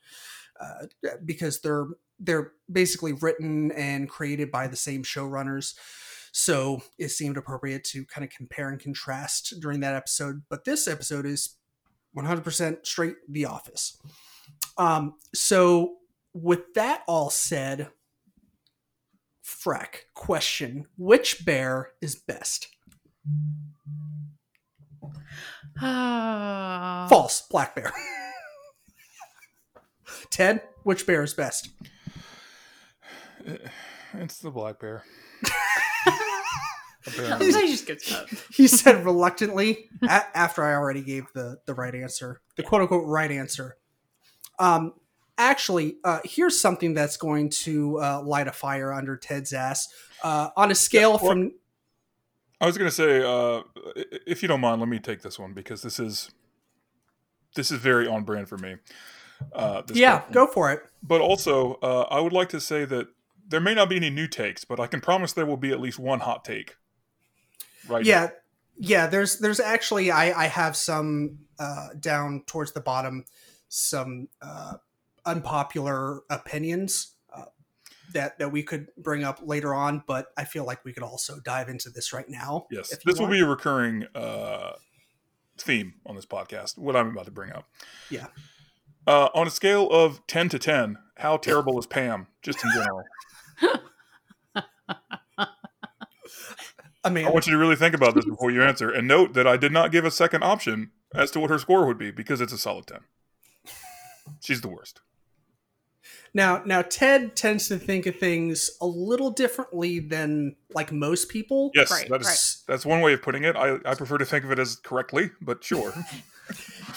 uh, 0.61 0.87
because 1.25 1.61
they're 1.61 1.87
they're 2.19 2.53
basically 2.71 3.13
written 3.13 3.71
and 3.73 4.09
created 4.09 4.51
by 4.51 4.67
the 4.67 4.77
same 4.77 5.03
showrunners 5.03 5.75
so 6.33 6.83
it 6.99 7.09
seemed 7.09 7.37
appropriate 7.37 7.85
to 7.85 8.05
kind 8.05 8.25
of 8.25 8.31
compare 8.31 8.69
and 8.69 8.81
contrast 8.81 9.55
during 9.61 9.81
that 9.81 9.95
episode 9.95 10.43
but 10.49 10.65
this 10.65 10.87
episode 10.87 11.25
is 11.25 11.57
100% 12.17 12.87
straight 12.87 13.17
the 13.29 13.45
office 13.45 13.99
um 14.77 15.15
so 15.35 15.97
with 16.35 16.75
that 16.75 17.03
all 17.07 17.31
said 17.31 17.89
freck 19.49 20.05
question 20.15 20.87
which 20.97 21.45
bear 21.45 21.93
is 22.01 22.15
best. 22.15 22.69
false 27.09 27.43
black 27.51 27.75
bear 27.75 27.93
ted 30.31 30.63
which 30.83 31.07
bear 31.07 31.23
is 31.23 31.35
best 31.35 31.71
it's 34.15 34.39
the 34.41 34.51
black 34.51 34.81
bear. 34.81 35.05
That 35.43 37.05
Apparently. 37.07 37.53
just 37.53 37.87
gets 37.87 38.13
up. 38.13 38.27
he 38.53 38.67
said 38.67 39.05
reluctantly 39.05 39.89
a- 40.03 40.37
after 40.37 40.63
I 40.65 40.75
already 40.75 41.03
gave 41.03 41.25
the 41.35 41.59
the 41.67 41.75
right 41.75 41.95
answer, 41.95 42.41
the 42.57 42.63
quote 42.63 42.83
unquote 42.83 43.07
right 43.07 43.31
answer. 43.31 43.77
Um, 44.59 44.93
actually, 45.39 45.97
uh, 46.05 46.19
here's 46.25 46.61
something 46.61 46.93
that's 46.95 47.17
going 47.17 47.49
to 47.51 47.99
uh, 48.01 48.23
light 48.23 48.49
a 48.49 48.53
fire 48.53 48.93
under 48.93 49.17
Ted's 49.17 49.53
ass. 49.55 49.89
Uh, 50.23 50.51
on 50.57 50.71
a 50.71 50.75
scale 50.75 51.13
Yeah, 51.13 51.17
well- 51.23 51.31
from 51.31 51.53
I 52.61 52.67
was 52.67 52.77
gonna 52.77 52.91
say, 52.91 53.23
uh, 53.23 53.63
if 54.27 54.43
you 54.43 54.49
don't 54.49 54.61
mind, 54.61 54.81
let 54.81 54.89
me 54.89 54.99
take 54.99 55.23
this 55.23 55.39
one 55.39 55.53
because 55.53 55.83
this 55.83 56.01
is 56.01 56.31
this 57.55 57.71
is 57.71 57.79
very 57.79 58.07
on 58.07 58.25
brand 58.25 58.49
for 58.49 58.59
me. 58.59 58.77
Uh, 59.53 59.83
this 59.83 59.97
yeah, 59.97 60.19
question. 60.19 60.35
go 60.35 60.47
for 60.47 60.73
it. 60.73 60.83
But 61.03 61.21
also, 61.21 61.75
uh, 61.75 62.07
I 62.11 62.21
would 62.21 62.33
like 62.33 62.49
to 62.51 62.61
say 62.61 62.85
that 62.85 63.09
there 63.47 63.61
may 63.61 63.75
not 63.75 63.89
be 63.89 63.97
any 63.97 64.11
new 64.11 64.27
takes, 64.27 64.65
but 64.65 64.81
I 64.81 64.87
can 64.87 65.01
promise 65.01 65.33
there 65.33 65.47
will 65.47 65.57
be 65.57 65.71
at 65.71 65.81
least 65.81 65.99
one 65.99 66.21
hot 66.21 66.45
take. 66.45 66.77
Right. 67.89 68.05
now. 68.05 68.09
Yeah, 68.09 68.29
yeah. 68.79 69.07
There's 69.07 69.39
there's 69.39 69.61
actually 69.61 70.11
I 70.11 70.45
I 70.45 70.47
have 70.47 70.77
some 70.77 71.39
uh, 71.59 71.89
down 71.99 72.43
towards 72.47 72.73
the 72.73 72.81
bottom 72.81 73.25
some 73.69 74.29
uh, 74.43 74.75
unpopular 75.25 76.23
opinions. 76.31 77.15
That, 78.15 78.39
that 78.39 78.51
we 78.51 78.63
could 78.63 78.89
bring 78.97 79.23
up 79.23 79.41
later 79.43 79.75
on, 79.75 80.03
but 80.07 80.29
I 80.37 80.45
feel 80.45 80.65
like 80.65 80.83
we 80.83 80.95
could 80.95 81.03
also 81.03 81.41
dive 81.41 81.69
into 81.69 81.91
this 81.91 82.13
right 82.13 82.29
now. 82.29 82.67
Yes. 82.71 82.97
This 83.05 83.19
will 83.19 83.27
be 83.27 83.41
a 83.41 83.47
recurring 83.47 84.07
uh, 84.15 84.73
theme 85.59 85.95
on 86.07 86.17
this 86.17 86.25
podcast. 86.25 86.79
What 86.79 86.97
I'm 86.97 87.09
about 87.09 87.27
to 87.27 87.31
bring 87.31 87.53
up. 87.53 87.69
Yeah. 88.11 88.29
Uh, 89.07 89.29
on 89.35 89.47
a 89.47 89.51
scale 89.51 89.89
of 89.91 90.27
ten 90.27 90.49
to 90.49 90.59
ten, 90.59 90.97
how 91.19 91.37
terrible 91.37 91.79
is 91.79 91.87
Pam? 91.87 92.29
Just 92.43 92.65
in 92.65 92.71
general. 92.73 93.03
I 97.05 97.11
mean, 97.11 97.27
I 97.27 97.31
want 97.31 97.47
you 97.47 97.53
to 97.53 97.59
really 97.59 97.77
think 97.77 97.95
about 97.95 98.15
this 98.15 98.25
before 98.25 98.51
you 98.51 98.63
answer, 98.63 98.91
and 98.91 99.07
note 99.07 99.35
that 99.35 99.47
I 99.47 99.57
did 99.57 99.73
not 99.73 99.93
give 99.93 100.05
a 100.05 100.11
second 100.11 100.43
option 100.45 100.93
as 101.15 101.31
to 101.33 101.41
what 101.41 101.51
her 101.51 101.59
score 101.59 101.87
would 101.87 101.99
be 101.99 102.11
because 102.11 102.41
it's 102.41 102.53
a 102.53 102.59
solid 102.59 102.87
ten. 102.87 103.01
She's 104.41 104.61
the 104.61 104.69
worst. 104.69 105.01
Now 106.39 106.63
now 106.65 106.83
Ted 106.83 107.35
tends 107.37 107.69
to 107.69 107.79
think 107.79 108.07
of 108.07 108.17
things 108.17 108.71
a 108.81 108.87
little 108.87 109.31
differently 109.31 109.99
than 109.99 110.55
like 110.73 110.93
most 110.93 111.29
people. 111.29 111.71
Yes, 111.75 111.91
Right, 111.91 112.09
that 112.09 112.21
is 112.21 112.27
right. 112.27 112.73
that's 112.73 112.87
one 112.87 113.01
way 113.01 113.13
of 113.13 113.21
putting 113.21 113.45
it. 113.45 113.57
I, 113.57 113.79
I 113.85 113.95
prefer 113.95 114.17
to 114.19 114.25
think 114.25 114.45
of 114.45 114.53
it 114.53 114.59
as 114.59 114.77
correctly, 114.77 115.33
but 115.43 115.63
sure. 115.63 115.93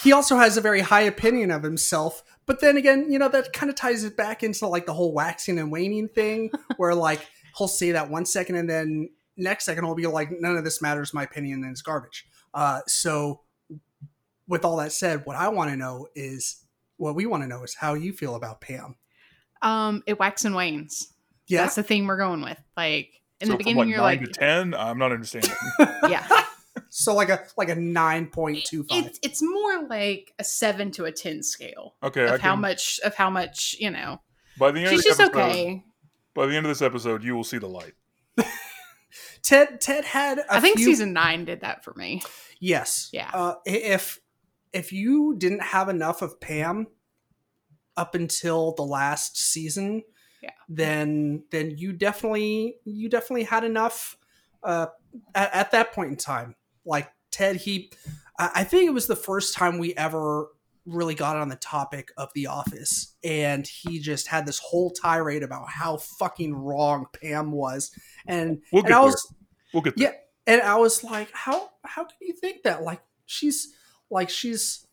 He 0.02 0.12
also 0.12 0.36
has 0.36 0.56
a 0.56 0.62
very 0.62 0.80
high 0.80 1.02
opinion 1.02 1.50
of 1.50 1.62
himself, 1.62 2.22
but 2.46 2.60
then 2.60 2.78
again, 2.78 3.12
you 3.12 3.18
know 3.18 3.28
that 3.28 3.52
kind 3.52 3.68
of 3.68 3.76
ties 3.76 4.02
it 4.02 4.16
back 4.16 4.42
into 4.42 4.66
like 4.66 4.86
the 4.86 4.94
whole 4.94 5.12
waxing 5.12 5.58
and 5.58 5.70
waning 5.70 6.08
thing, 6.08 6.50
where 6.78 6.94
like 6.94 7.28
he'll 7.58 7.68
say 7.68 7.92
that 7.92 8.08
one 8.08 8.24
second 8.24 8.56
and 8.56 8.70
then 8.70 9.10
next 9.36 9.66
second 9.66 9.84
he'll 9.84 9.94
be 9.94 10.06
like, 10.06 10.30
"None 10.32 10.56
of 10.56 10.64
this 10.64 10.80
matters. 10.80 11.12
My 11.12 11.24
opinion 11.24 11.64
is 11.64 11.82
garbage." 11.82 12.24
Uh, 12.54 12.80
so, 12.86 13.42
with 14.48 14.64
all 14.64 14.78
that 14.78 14.92
said, 14.92 15.26
what 15.26 15.36
I 15.36 15.48
want 15.48 15.70
to 15.70 15.76
know 15.76 16.06
is 16.14 16.64
what 16.96 17.14
we 17.14 17.26
want 17.26 17.42
to 17.42 17.48
know 17.48 17.62
is 17.62 17.74
how 17.74 17.92
you 17.92 18.14
feel 18.14 18.34
about 18.34 18.62
Pam. 18.62 18.96
Um, 19.62 20.02
it 20.06 20.18
wax 20.18 20.44
and 20.44 20.54
wanes. 20.54 21.12
Yeah, 21.46 21.62
That's 21.62 21.74
the 21.74 21.82
theme 21.82 22.06
we're 22.06 22.16
going 22.18 22.42
with. 22.42 22.58
Like 22.76 23.20
in 23.40 23.46
so 23.46 23.52
the 23.52 23.58
beginning, 23.58 23.74
from 23.74 23.88
like 23.88 23.88
you're 23.88 23.98
nine 23.98 24.18
like, 24.18 24.32
to 24.32 24.32
ten. 24.32 24.74
I'm 24.74 24.98
not 24.98 25.12
understanding. 25.12 25.50
yeah. 26.08 26.26
so 26.88 27.14
like 27.14 27.28
a 27.28 27.40
like 27.56 27.68
a 27.68 27.74
nine 27.74 28.26
point 28.26 28.64
two 28.64 28.84
five. 28.84 29.06
It's 29.06 29.18
it's 29.22 29.42
more 29.42 29.86
like 29.88 30.32
a 30.38 30.44
seven 30.44 30.90
to 30.92 31.04
a 31.04 31.12
ten 31.12 31.42
scale 31.42 31.94
Okay, 32.02 32.22
I 32.22 32.34
of 32.34 32.40
how 32.40 32.52
can- 32.52 32.60
much 32.60 33.00
of 33.04 33.14
how 33.14 33.30
much 33.30 33.76
you 33.78 33.90
know. 33.90 34.20
By 34.58 34.70
the 34.70 34.80
end 34.80 34.90
She's 34.90 34.98
of 35.00 35.04
the 35.04 35.08
just 35.10 35.20
episode, 35.20 35.40
okay. 35.40 35.84
by 36.34 36.46
the 36.46 36.56
end 36.56 36.66
of 36.66 36.70
this 36.70 36.82
episode, 36.82 37.24
you 37.24 37.34
will 37.34 37.44
see 37.44 37.58
the 37.58 37.68
light. 37.68 37.94
Ted 39.42 39.80
Ted 39.80 40.04
had 40.04 40.38
I 40.50 40.58
I 40.58 40.60
think 40.60 40.78
season 40.78 41.12
nine 41.12 41.44
did 41.44 41.60
that 41.62 41.84
for 41.84 41.94
me. 41.94 42.22
Yes. 42.60 43.08
Yeah. 43.12 43.30
Uh, 43.32 43.54
if 43.66 44.20
if 44.72 44.92
you 44.92 45.34
didn't 45.36 45.62
have 45.62 45.88
enough 45.88 46.22
of 46.22 46.40
Pam 46.40 46.86
up 47.96 48.14
until 48.14 48.72
the 48.74 48.82
last 48.84 49.36
season, 49.38 50.02
Yeah. 50.42 50.50
then 50.68 51.44
then 51.50 51.74
you 51.76 51.92
definitely 51.92 52.76
you 52.84 53.08
definitely 53.08 53.44
had 53.44 53.64
enough 53.64 54.16
uh, 54.62 54.86
at, 55.34 55.54
at 55.54 55.70
that 55.72 55.92
point 55.92 56.10
in 56.10 56.16
time. 56.16 56.54
Like 56.84 57.10
Ted, 57.30 57.56
he 57.56 57.92
I 58.38 58.50
I 58.56 58.64
think 58.64 58.86
it 58.86 58.94
was 58.94 59.06
the 59.06 59.16
first 59.16 59.54
time 59.54 59.78
we 59.78 59.94
ever 59.96 60.48
really 60.84 61.14
got 61.14 61.36
on 61.36 61.48
the 61.48 61.54
topic 61.56 62.10
of 62.16 62.28
The 62.34 62.48
Office, 62.48 63.14
and 63.22 63.64
he 63.66 64.00
just 64.00 64.26
had 64.26 64.46
this 64.46 64.58
whole 64.58 64.90
tirade 64.90 65.44
about 65.44 65.68
how 65.68 65.96
fucking 65.98 66.54
wrong 66.54 67.06
Pam 67.20 67.52
was, 67.52 67.92
and 68.26 68.60
We'll 68.72 68.80
and 68.82 68.88
get 68.88 68.96
I 68.96 69.00
there. 69.00 69.06
was 69.06 69.34
We'll 69.72 69.82
get 69.82 69.96
there. 69.96 70.12
Yeah. 70.12 70.52
and 70.54 70.62
I 70.62 70.76
was 70.76 71.04
like, 71.04 71.30
how 71.32 71.70
how 71.84 72.04
can 72.04 72.16
you 72.20 72.32
think 72.34 72.62
that? 72.64 72.82
Like 72.82 73.00
she's 73.26 73.74
like 74.10 74.28
she's 74.28 74.86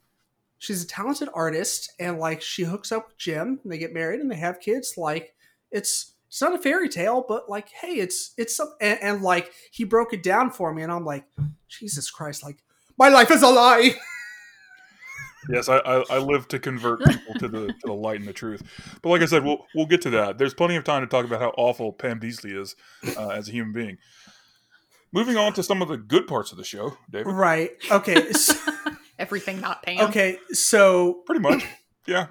she's 0.59 0.83
a 0.83 0.87
talented 0.87 1.29
artist 1.33 1.91
and 1.99 2.19
like 2.19 2.41
she 2.41 2.63
hooks 2.63 2.91
up 2.91 3.07
with 3.07 3.17
Jim 3.17 3.59
and 3.63 3.71
they 3.71 3.77
get 3.77 3.93
married 3.93 4.19
and 4.19 4.29
they 4.29 4.35
have 4.35 4.59
kids. 4.59 4.93
Like 4.97 5.33
it's 5.71 6.13
it's 6.27 6.41
not 6.41 6.53
a 6.53 6.59
fairy 6.59 6.89
tale, 6.89 7.25
but 7.27 7.49
like 7.49 7.69
hey, 7.69 7.93
it's 7.93 8.33
it's 8.37 8.55
some 8.55 8.73
and, 8.79 8.99
and 9.01 9.21
like 9.23 9.51
he 9.71 9.83
broke 9.83 10.13
it 10.13 10.21
down 10.21 10.51
for 10.51 10.73
me 10.73 10.83
and 10.83 10.91
I'm 10.91 11.05
like, 11.05 11.25
Jesus 11.67 12.11
Christ, 12.11 12.43
like 12.43 12.63
my 12.97 13.09
life 13.09 13.31
is 13.31 13.41
a 13.41 13.49
lie. 13.49 13.95
Yes, 15.47 15.69
I, 15.69 15.77
I, 15.77 16.03
I 16.09 16.17
live 16.17 16.47
to 16.49 16.59
convert 16.59 16.99
people 16.99 17.33
to 17.35 17.47
the 17.47 17.67
to 17.67 17.85
the 17.85 17.93
light 17.93 18.19
and 18.19 18.27
the 18.27 18.33
truth. 18.33 18.61
But 19.01 19.09
like 19.09 19.21
I 19.21 19.25
said, 19.25 19.43
we'll 19.43 19.65
we'll 19.73 19.85
get 19.85 20.01
to 20.01 20.09
that. 20.11 20.37
There's 20.37 20.53
plenty 20.53 20.75
of 20.75 20.83
time 20.83 21.01
to 21.01 21.07
talk 21.07 21.25
about 21.25 21.39
how 21.39 21.53
awful 21.57 21.93
Pam 21.93 22.19
Beesly 22.19 22.59
is 22.59 22.75
uh, 23.17 23.29
as 23.29 23.47
a 23.47 23.51
human 23.51 23.73
being. 23.73 23.97
Moving 25.11 25.37
on 25.37 25.53
to 25.53 25.63
some 25.63 25.81
of 25.81 25.87
the 25.87 25.97
good 25.97 26.27
parts 26.27 26.51
of 26.51 26.57
the 26.57 26.63
show, 26.63 26.97
David. 27.09 27.27
right. 27.33 27.71
Okay. 27.91 28.31
so- 28.33 28.53
Everything 29.19 29.59
not 29.59 29.83
Pam. 29.83 30.07
okay. 30.09 30.37
So 30.51 31.23
Pretty 31.25 31.41
much, 31.41 31.65
yeah. 32.07 32.27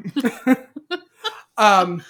um 1.59 2.03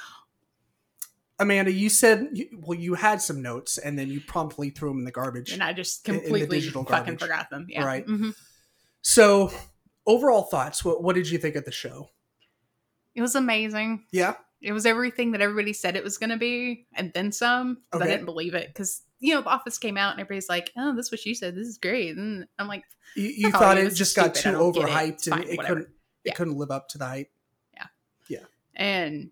Amanda, 1.41 1.73
you 1.73 1.89
said 1.89 2.29
you, 2.33 2.47
well 2.65 2.79
you 2.79 2.95
had 2.95 3.21
some 3.23 3.43
notes 3.43 3.79
and 3.79 3.99
then 3.99 4.09
you 4.09 4.21
promptly 4.21 4.71
threw 4.71 4.91
them 4.91 4.99
in 4.99 5.05
the 5.05 5.11
garbage. 5.13 5.53
and 5.53 5.63
I 5.63 5.73
just 5.73 6.09
In- 6.09 6.15
in 6.15 6.21
the 6.21 6.25
completely 6.27 6.61
digital 6.61 6.85
fucking 6.85 7.15
garbage. 7.17 7.21
forgot 7.21 7.51
them. 7.51 7.67
Yeah. 7.69 7.85
Right. 7.85 8.07
Mhm. 8.07 8.35
So, 9.03 9.53
overall 10.07 10.43
thoughts. 10.43 10.85
What 10.85 11.03
what 11.03 11.15
did 11.15 11.31
you 11.31 11.39
think 11.39 11.55
of 11.57 11.65
the 11.65 11.71
show? 11.73 12.11
It 13.15 13.23
was 13.23 13.35
amazing. 13.37 14.05
Yeah. 14.13 14.35
It 14.61 14.73
was 14.73 14.87
everything 14.87 15.33
that 15.33 15.41
everybody 15.41 15.73
said 15.73 15.95
it 15.97 16.03
was 16.05 16.19
going 16.19 16.31
to 16.31 16.37
be, 16.37 16.87
and 16.93 17.13
then 17.13 17.31
some. 17.31 17.79
Okay. 17.95 18.05
I 18.05 18.09
didn't 18.09 18.25
believe 18.27 18.55
it 18.55 18.67
because 18.69 19.03
you 19.21 19.35
know 19.35 19.41
the 19.43 19.49
Office 19.49 19.79
came 19.79 19.97
out 19.97 20.13
and 20.13 20.21
everybody's 20.21 20.49
like, 20.49 20.71
"Oh, 20.77 20.95
this 20.95 21.07
is 21.07 21.13
what 21.13 21.25
you 21.27 21.35
said. 21.35 21.55
This 21.57 21.67
is 21.67 21.79
great." 21.79 22.17
And 22.17 22.47
I'm 22.59 22.69
like, 22.69 22.85
You, 23.17 23.25
you 23.25 23.51
thought 23.51 23.79
it 23.79 23.93
just 23.95 24.15
got 24.17 24.35
too 24.35 24.51
I 24.51 24.53
it. 24.53 24.57
overhyped 24.57 25.33
and 25.33 25.45
it 25.45 25.57
whatever. 25.57 25.75
couldn't 25.81 25.89
Yeah. 26.25 26.33
it 26.33 26.37
couldn't 26.37 26.57
live 26.57 26.71
up 26.71 26.89
to 26.91 26.99
the 26.99 27.07
hype. 27.07 27.31
Yeah, 27.75 27.87
yeah. 28.29 28.45
And 28.77 29.31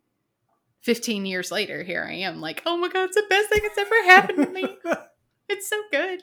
15 0.82 1.26
years 1.26 1.50
later, 1.50 1.82
here 1.82 2.04
I 2.08 2.14
am, 2.14 2.40
like, 2.40 2.62
"Oh 2.66 2.76
my 2.76 2.88
god, 2.88 3.04
it's 3.10 3.16
the 3.16 3.24
best 3.28 3.48
thing 3.50 3.60
that's 3.62 3.78
ever 3.78 4.04
happened 4.04 4.46
to 4.46 4.52
me. 4.52 4.76
It's 5.48 5.68
so 5.68 5.80
good." 5.92 6.22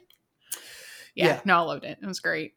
Yeah, 1.15 1.25
Yeah. 1.27 1.41
no, 1.45 1.57
I 1.57 1.61
loved 1.61 1.83
it. 1.85 1.97
It 2.01 2.05
was 2.05 2.19
great. 2.19 2.53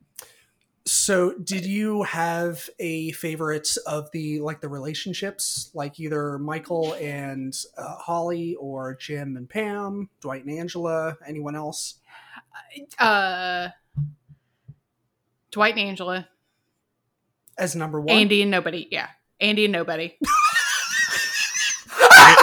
So, 0.89 1.33
did 1.33 1.67
you 1.67 2.05
have 2.05 2.71
a 2.79 3.11
favorite 3.11 3.69
of 3.89 4.09
the 4.13 4.39
like 4.39 4.61
the 4.61 4.69
relationships, 4.69 5.73
like 5.75 5.99
either 5.99 6.39
Michael 6.39 6.95
and 6.95 7.53
uh, 7.77 7.97
Holly, 7.97 8.55
or 8.55 8.95
Jim 8.95 9.37
and 9.37 9.49
Pam, 9.49 10.09
Dwight 10.21 10.45
and 10.45 10.57
Angela, 10.57 11.19
anyone 11.27 11.57
else? 11.57 11.97
Uh, 13.01 13.71
Dwight 15.51 15.73
and 15.77 15.89
Angela, 15.89 16.29
As 17.59 17.75
number 17.75 18.01
one, 18.01 18.15
Andy 18.17 18.43
and 18.43 18.53
nobody. 18.53 18.87
Yeah, 18.89 19.09
Andy 19.41 19.65
and 19.65 19.73
nobody. 19.73 20.17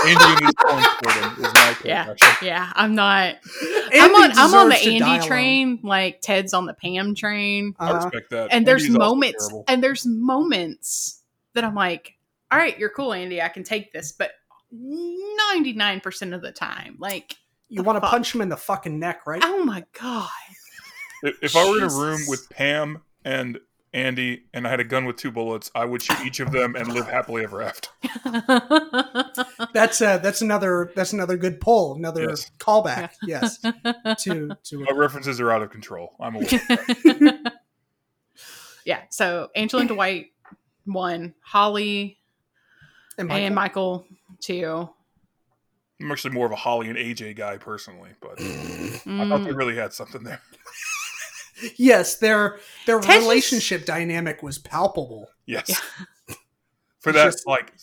Andy 0.05 0.23
and 0.23 0.45
his 0.45 0.53
corn 0.55 0.83
splitting 0.83 1.45
is 1.45 1.53
my 1.53 1.73
pick, 1.77 1.85
Yeah. 1.85 2.13
Yeah, 2.41 2.71
I'm 2.75 2.95
not. 2.95 3.35
Andy 3.61 3.99
I'm 3.99 4.15
on. 4.15 4.31
I'm 4.37 4.53
on 4.53 4.69
the 4.69 4.75
deserves 4.75 4.81
to 4.83 4.99
die 4.99 5.05
Andy 5.05 5.17
alone. 5.17 5.27
train. 5.27 5.79
Like 5.83 6.21
Ted's 6.21 6.53
on 6.53 6.65
the 6.65 6.73
Pam 6.73 7.15
train. 7.15 7.75
I 7.79 7.89
Uh-huh. 7.91 8.05
respect 8.05 8.29
that. 8.31 8.49
and 8.51 8.65
there's 8.67 8.83
Andy's 8.83 8.95
also 8.97 9.09
moments 9.15 9.47
terrible. 9.47 9.65
and 9.67 9.83
there's 9.83 10.05
moments 10.05 11.21
that 11.53 11.63
i'm 11.63 11.75
like 11.75 12.13
all 12.51 12.57
right 12.57 12.77
you're 12.79 12.89
cool 12.89 13.13
andy 13.13 13.39
i 13.41 13.47
can 13.47 13.63
take 13.63 13.93
this 13.93 14.11
but 14.11 14.31
99% 14.75 16.33
of 16.33 16.41
the 16.41 16.51
time 16.51 16.95
like 16.99 17.35
You 17.69 17.83
want 17.83 18.01
to 18.01 18.07
punch 18.09 18.33
him 18.33 18.41
in 18.41 18.49
the 18.49 18.57
fucking 18.57 18.97
neck, 18.99 19.21
right? 19.27 19.41
oh 19.45 19.63
my 19.63 19.83
god 19.99 20.29
If, 21.21 21.37
if 21.43 21.55
I 21.55 21.69
were 21.69 21.77
in 21.77 21.83
a 21.83 21.87
room 21.93 22.21
with 22.27 22.49
Pam 22.49 23.01
and 23.23 23.59
Andy 23.93 24.45
and 24.53 24.65
I 24.65 24.71
had 24.71 24.79
a 24.79 24.83
gun 24.83 25.05
with 25.05 25.17
two 25.17 25.29
bullets, 25.31 25.69
I 25.75 25.85
would 25.85 26.01
shoot 26.01 26.19
each 26.25 26.39
of 26.39 26.51
them 26.51 26.75
and 26.75 26.87
live 26.91 27.07
happily 27.07 27.43
ever 27.43 27.61
after. 27.61 27.89
That's 29.73 30.01
uh 30.01 30.17
that's 30.19 30.41
another 30.41 30.91
that's 30.95 31.13
another 31.13 31.37
good 31.37 31.59
pull, 31.59 31.95
another 31.95 32.29
Yes. 32.29 32.51
callback. 32.59 33.11
Yes, 33.23 33.57
to 34.19 34.55
to 34.63 34.79
My 34.79 34.91
references 34.95 35.39
are 35.41 35.51
out 35.51 35.61
of 35.61 35.71
control. 35.71 36.13
I'm 36.19 36.35
aware. 36.35 37.39
yeah 38.85 39.01
so 39.09 39.49
angela 39.55 39.81
and 39.81 39.89
dwight 39.89 40.27
one 40.85 41.33
holly 41.41 42.17
and 43.17 43.31
and 43.31 43.55
Michael. 43.55 43.99
michael 43.99 44.17
two 44.41 44.89
I'm 46.01 46.11
actually 46.11 46.33
more 46.33 46.45
of 46.45 46.51
a 46.51 46.55
Holly 46.57 46.89
and 46.89 46.97
AJ 46.97 47.37
guy 47.37 47.55
personally, 47.57 48.09
but 48.19 48.31
I 48.31 48.33
thought 48.41 49.05
they 49.05 49.51
Mm. 49.51 49.55
really 49.55 49.75
had 49.77 49.93
something 49.93 50.23
there. 50.23 50.41
Yes, 51.77 52.17
their 52.17 52.59
their 52.87 52.97
Ted's 52.99 53.07
just- 53.07 53.19
relationship 53.21 53.85
dynamic 53.85 54.43
was 54.43 54.57
palpable. 54.57 55.29
Yes. 55.45 55.69
Yeah. 55.69 55.77
For 57.03 57.11
that 57.11 57.25
just- 57.25 57.45
like 57.47 57.73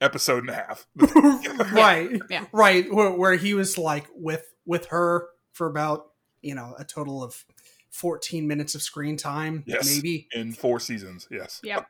episode 0.00 0.44
and 0.44 0.50
a 0.50 0.54
half. 0.54 0.86
right, 1.72 2.10
Yeah. 2.30 2.46
right. 2.52 2.92
Where, 2.92 3.10
where 3.12 3.34
he 3.36 3.54
was 3.54 3.76
like 3.78 4.06
with 4.14 4.46
with 4.66 4.86
her 4.86 5.28
for 5.52 5.66
about 5.66 6.06
you 6.42 6.54
know 6.54 6.74
a 6.78 6.84
total 6.84 7.22
of 7.22 7.44
fourteen 7.90 8.46
minutes 8.46 8.74
of 8.74 8.82
screen 8.82 9.16
time, 9.16 9.64
Yes. 9.66 9.86
maybe. 9.94 10.28
In 10.32 10.52
four 10.52 10.78
seasons, 10.80 11.26
yes. 11.30 11.60
yep 11.64 11.88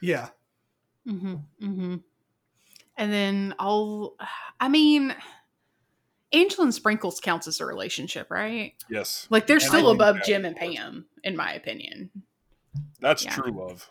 Yeah, 0.00 0.28
hmm 1.06 1.34
hmm 1.60 1.96
And 2.96 3.12
then 3.12 3.54
I'll, 3.60 4.16
I 4.58 4.68
mean, 4.68 5.14
Angel 6.32 6.64
and 6.64 6.74
Sprinkles 6.74 7.20
counts 7.20 7.46
as 7.46 7.60
a 7.60 7.66
relationship, 7.66 8.30
right? 8.30 8.72
Yes. 8.90 9.26
Like 9.30 9.46
they're 9.46 9.56
And 9.56 9.62
still 9.62 9.90
think 9.90 9.94
above 10.00 10.16
Jim 10.26 10.44
and 10.44 10.56
Pam, 10.56 11.06
in 11.22 11.36
my 11.36 11.52
opinion. 11.52 12.10
That's 13.00 13.24
Yeah. 13.24 13.34
true 13.34 13.52
love. 13.52 13.88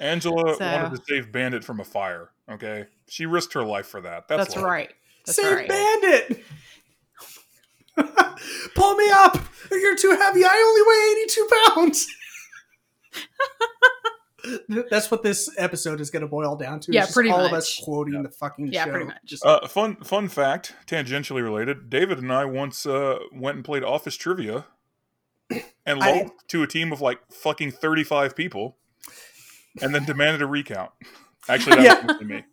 Angela 0.00 0.54
So- 0.56 0.64
wanted 0.64 0.96
to 0.96 1.02
save 1.08 1.30
Bandit 1.32 1.64
from 1.64 1.80
a 1.80 1.84
fire, 1.84 2.30
okay? 2.50 2.86
She 3.08 3.26
risked 3.26 3.52
her 3.54 3.62
life 3.62 3.86
for 3.86 4.00
that. 4.00 4.28
That's, 4.28 4.54
That's 4.54 4.56
right. 4.64 4.90
That's 5.26 5.36
save 5.36 5.56
right. 5.56 5.68
Bandit. 5.68 6.44
Pull 8.74 8.96
me 8.96 9.08
up. 9.10 9.38
You're 9.70 9.96
too 9.96 10.10
heavy. 10.10 10.44
I 10.44 10.64
only 10.66 10.82
weigh 10.86 11.22
82 11.22 11.48
pounds. 11.74 12.06
That's 14.90 15.10
what 15.10 15.22
this 15.22 15.48
episode 15.56 16.00
is 16.02 16.10
going 16.10 16.20
to 16.22 16.28
boil 16.28 16.54
down 16.56 16.78
to. 16.80 16.92
Yeah, 16.92 17.06
pretty 17.10 17.30
all 17.30 17.46
of 17.46 17.52
us 17.54 17.78
much. 17.80 17.84
quoting 17.84 18.14
Yeah. 18.14 18.22
the 18.22 18.28
fucking 18.28 18.66
Yeah, 18.72 18.84
show. 18.84 18.90
pretty 18.90 19.06
much. 19.06 19.16
Just 19.24 19.44
Uh, 19.46 19.66
fun 19.66 19.96
fun 20.04 20.28
fact, 20.28 20.74
tangentially 20.86 21.42
related. 21.42 21.88
David 21.88 22.18
and 22.18 22.30
I 22.30 22.44
once 22.44 22.84
uh, 22.84 23.20
went 23.32 23.56
and 23.56 23.64
played 23.64 23.82
Office 23.84 24.16
Trivia, 24.16 24.66
and 25.86 26.02
I- 26.02 26.22
lost 26.22 26.32
to 26.48 26.62
a 26.62 26.66
team 26.66 26.92
of 26.92 27.00
like 27.00 27.20
fucking 27.32 27.70
thirty 27.70 28.04
five 28.04 28.36
people, 28.36 28.76
and 29.82 29.94
then 29.94 30.04
demanded 30.04 30.42
a 30.42 30.46
recount. 30.46 30.90
Actually, 31.48 31.76
that 31.76 31.84
Yeah. 31.84 32.06
was 32.06 32.20
me. 32.22 32.44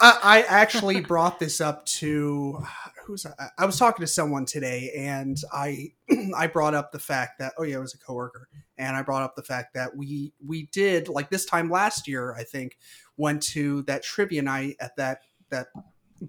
I, 0.00 0.18
I 0.22 0.42
actually 0.42 1.00
brought 1.00 1.38
this 1.40 1.60
up 1.60 1.84
to 1.86 2.62
who's 3.04 3.26
I, 3.26 3.48
I 3.58 3.66
was 3.66 3.78
talking 3.78 4.02
to 4.02 4.06
someone 4.06 4.44
today, 4.44 4.92
and 4.96 5.36
I 5.52 5.92
I 6.36 6.46
brought 6.46 6.74
up 6.74 6.92
the 6.92 6.98
fact 6.98 7.38
that 7.40 7.54
oh 7.58 7.64
yeah, 7.64 7.76
it 7.76 7.80
was 7.80 7.94
a 7.94 7.98
coworker, 7.98 8.48
and 8.78 8.96
I 8.96 9.02
brought 9.02 9.22
up 9.22 9.34
the 9.34 9.42
fact 9.42 9.74
that 9.74 9.96
we 9.96 10.32
we 10.44 10.66
did 10.66 11.08
like 11.08 11.30
this 11.30 11.44
time 11.44 11.70
last 11.70 12.06
year, 12.06 12.34
I 12.34 12.44
think, 12.44 12.78
went 13.16 13.42
to 13.44 13.82
that 13.82 14.04
trivia 14.04 14.42
night 14.42 14.76
at 14.80 14.96
that 14.96 15.22
that 15.50 15.68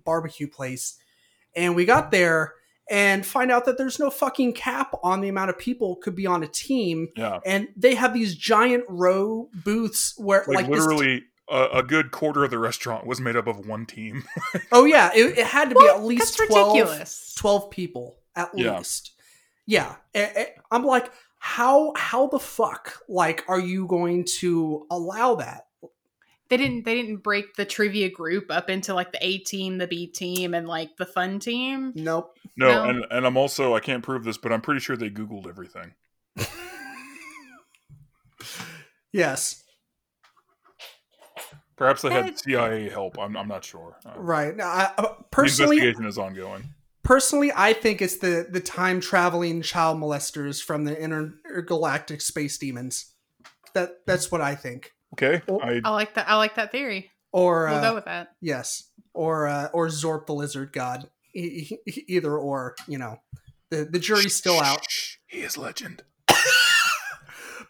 barbecue 0.03 0.47
place, 0.47 0.97
and 1.55 1.75
we 1.75 1.86
got 1.86 2.09
there 2.12 2.55
and 2.89 3.26
find 3.26 3.52
out 3.52 3.65
that 3.65 3.78
there's 3.78 4.00
no 4.00 4.10
fucking 4.10 4.54
cap 4.54 4.93
on 5.04 5.22
the 5.22 5.30
amount 5.30 5.50
of 5.50 5.58
people 5.58 5.96
could 5.98 6.15
be 6.15 6.26
on 6.28 6.43
a 6.43 6.48
team, 6.48 7.10
Yeah, 7.15 7.39
and 7.46 7.67
they 7.78 7.96
have 7.96 8.13
these 8.13 8.36
giant 8.36 8.84
row 8.89 9.50
booths 9.63 10.13
where 10.17 10.43
like, 10.48 10.56
like, 10.58 10.67
literally. 10.67 11.24
a 11.50 11.67
a 11.74 11.84
good 11.84 12.12
quarter 12.12 12.43
of 12.43 12.52
the 12.52 12.60
restaurant 12.60 13.06
was 13.06 13.19
made 13.22 13.36
up 13.36 13.48
of 13.48 13.65
one 13.67 13.86
team. 13.86 14.24
Oh 14.72 14.86
yeah, 14.86 15.12
it, 15.15 15.38
it 15.38 15.46
had 15.48 15.69
to 15.69 15.76
be 15.76 15.84
What? 15.84 15.98
at 15.98 16.04
least 16.04 16.38
12, 16.48 17.36
12 17.38 17.69
people 17.69 18.17
at 18.36 18.50
Yeah. 18.56 18.78
least. 18.78 19.12
Yeah, 19.65 19.96
I'm 20.72 20.84
like, 20.84 21.10
how 21.39 21.93
how 21.96 22.28
the 22.28 22.39
fuck 22.39 23.00
like 23.08 23.43
are 23.48 23.60
you 23.60 23.86
going 23.88 24.26
to 24.39 24.86
allow 24.91 25.36
that? 25.36 25.62
They 26.54 26.58
didn't. 26.63 26.86
They 26.86 26.96
didn't 27.02 27.18
break 27.24 27.56
the 27.56 27.66
trivia 27.66 28.10
group 28.10 28.52
up 28.52 28.70
into 28.70 28.94
like 28.94 29.12
the 29.12 29.26
A 29.26 29.39
team, 29.39 29.80
the 29.80 29.88
B 29.88 30.06
team, 30.08 30.54
and 30.54 30.68
like 30.68 30.98
the 30.98 31.06
fun 31.06 31.39
team. 31.39 31.92
Nope. 31.96 32.38
No, 32.56 32.68
No. 32.68 32.89
and 32.89 33.06
and 33.10 33.26
I'm 33.26 33.38
also 33.38 33.74
I 33.76 33.80
can't 33.80 34.04
prove 34.04 34.24
this, 34.24 34.38
but 34.38 34.52
I'm 34.52 34.62
pretty 34.62 34.80
sure 34.80 34.96
they 34.96 35.10
Googled 35.10 35.48
everything. 35.48 35.94
Yes, 39.12 39.63
Perhaps 41.76 42.02
they 42.04 42.12
had 42.12 42.38
CIA 42.39 42.89
help. 42.89 43.18
I'm 43.20 43.36
I'm 43.36 43.48
not 43.48 43.63
sure. 43.66 43.98
Uh, 44.06 44.13
right. 44.18 44.56
Now, 44.56 44.68
I, 44.70 44.92
uh, 44.98 45.02
the 45.02 45.16
personally, 45.32 45.78
investigation 45.78 46.06
is 46.08 46.18
ongoing. 46.18 46.63
personally, 47.04 47.52
I 47.56 47.74
think 47.74 48.02
it's 48.02 48.18
the 48.18 48.48
the 48.50 48.60
time 48.60 49.02
traveling 49.02 49.62
child 49.62 50.00
molesters 50.00 50.62
from 50.63 50.86
the 50.86 51.00
intergalactic 51.00 52.22
space 52.22 52.58
demons. 52.58 53.13
That 53.74 53.98
that's 54.08 54.32
what 54.32 54.42
I 54.42 54.56
think. 54.56 54.92
Okay, 55.13 55.41
Oh. 55.47 55.60
I 55.62 55.82
I 55.84 55.89
like 55.91 56.13
that. 56.15 56.28
I 56.30 56.36
like 56.36 56.56
that 56.56 56.71
theory. 56.71 57.10
Or 57.32 57.65
We'll 57.67 57.76
uh, 57.78 57.82
go 57.82 57.95
with 57.95 58.06
that. 58.06 58.36
Yes, 58.41 58.89
or 59.13 59.47
uh, 59.47 59.69
or 59.73 59.88
Zorp 59.88 60.26
the 60.28 60.34
lizard 60.34 60.71
god. 60.73 61.10
E- 61.36 61.78
e- 61.88 62.04
either 62.08 62.38
or, 62.38 62.76
you 62.88 62.97
know, 62.99 63.19
the 63.71 63.86
the 63.86 63.97
jury's 63.99 64.36
still 64.36 64.60
out. 64.60 64.86
Shh, 64.89 65.15
he 65.28 65.39
is 65.39 65.58
legend. 65.58 66.04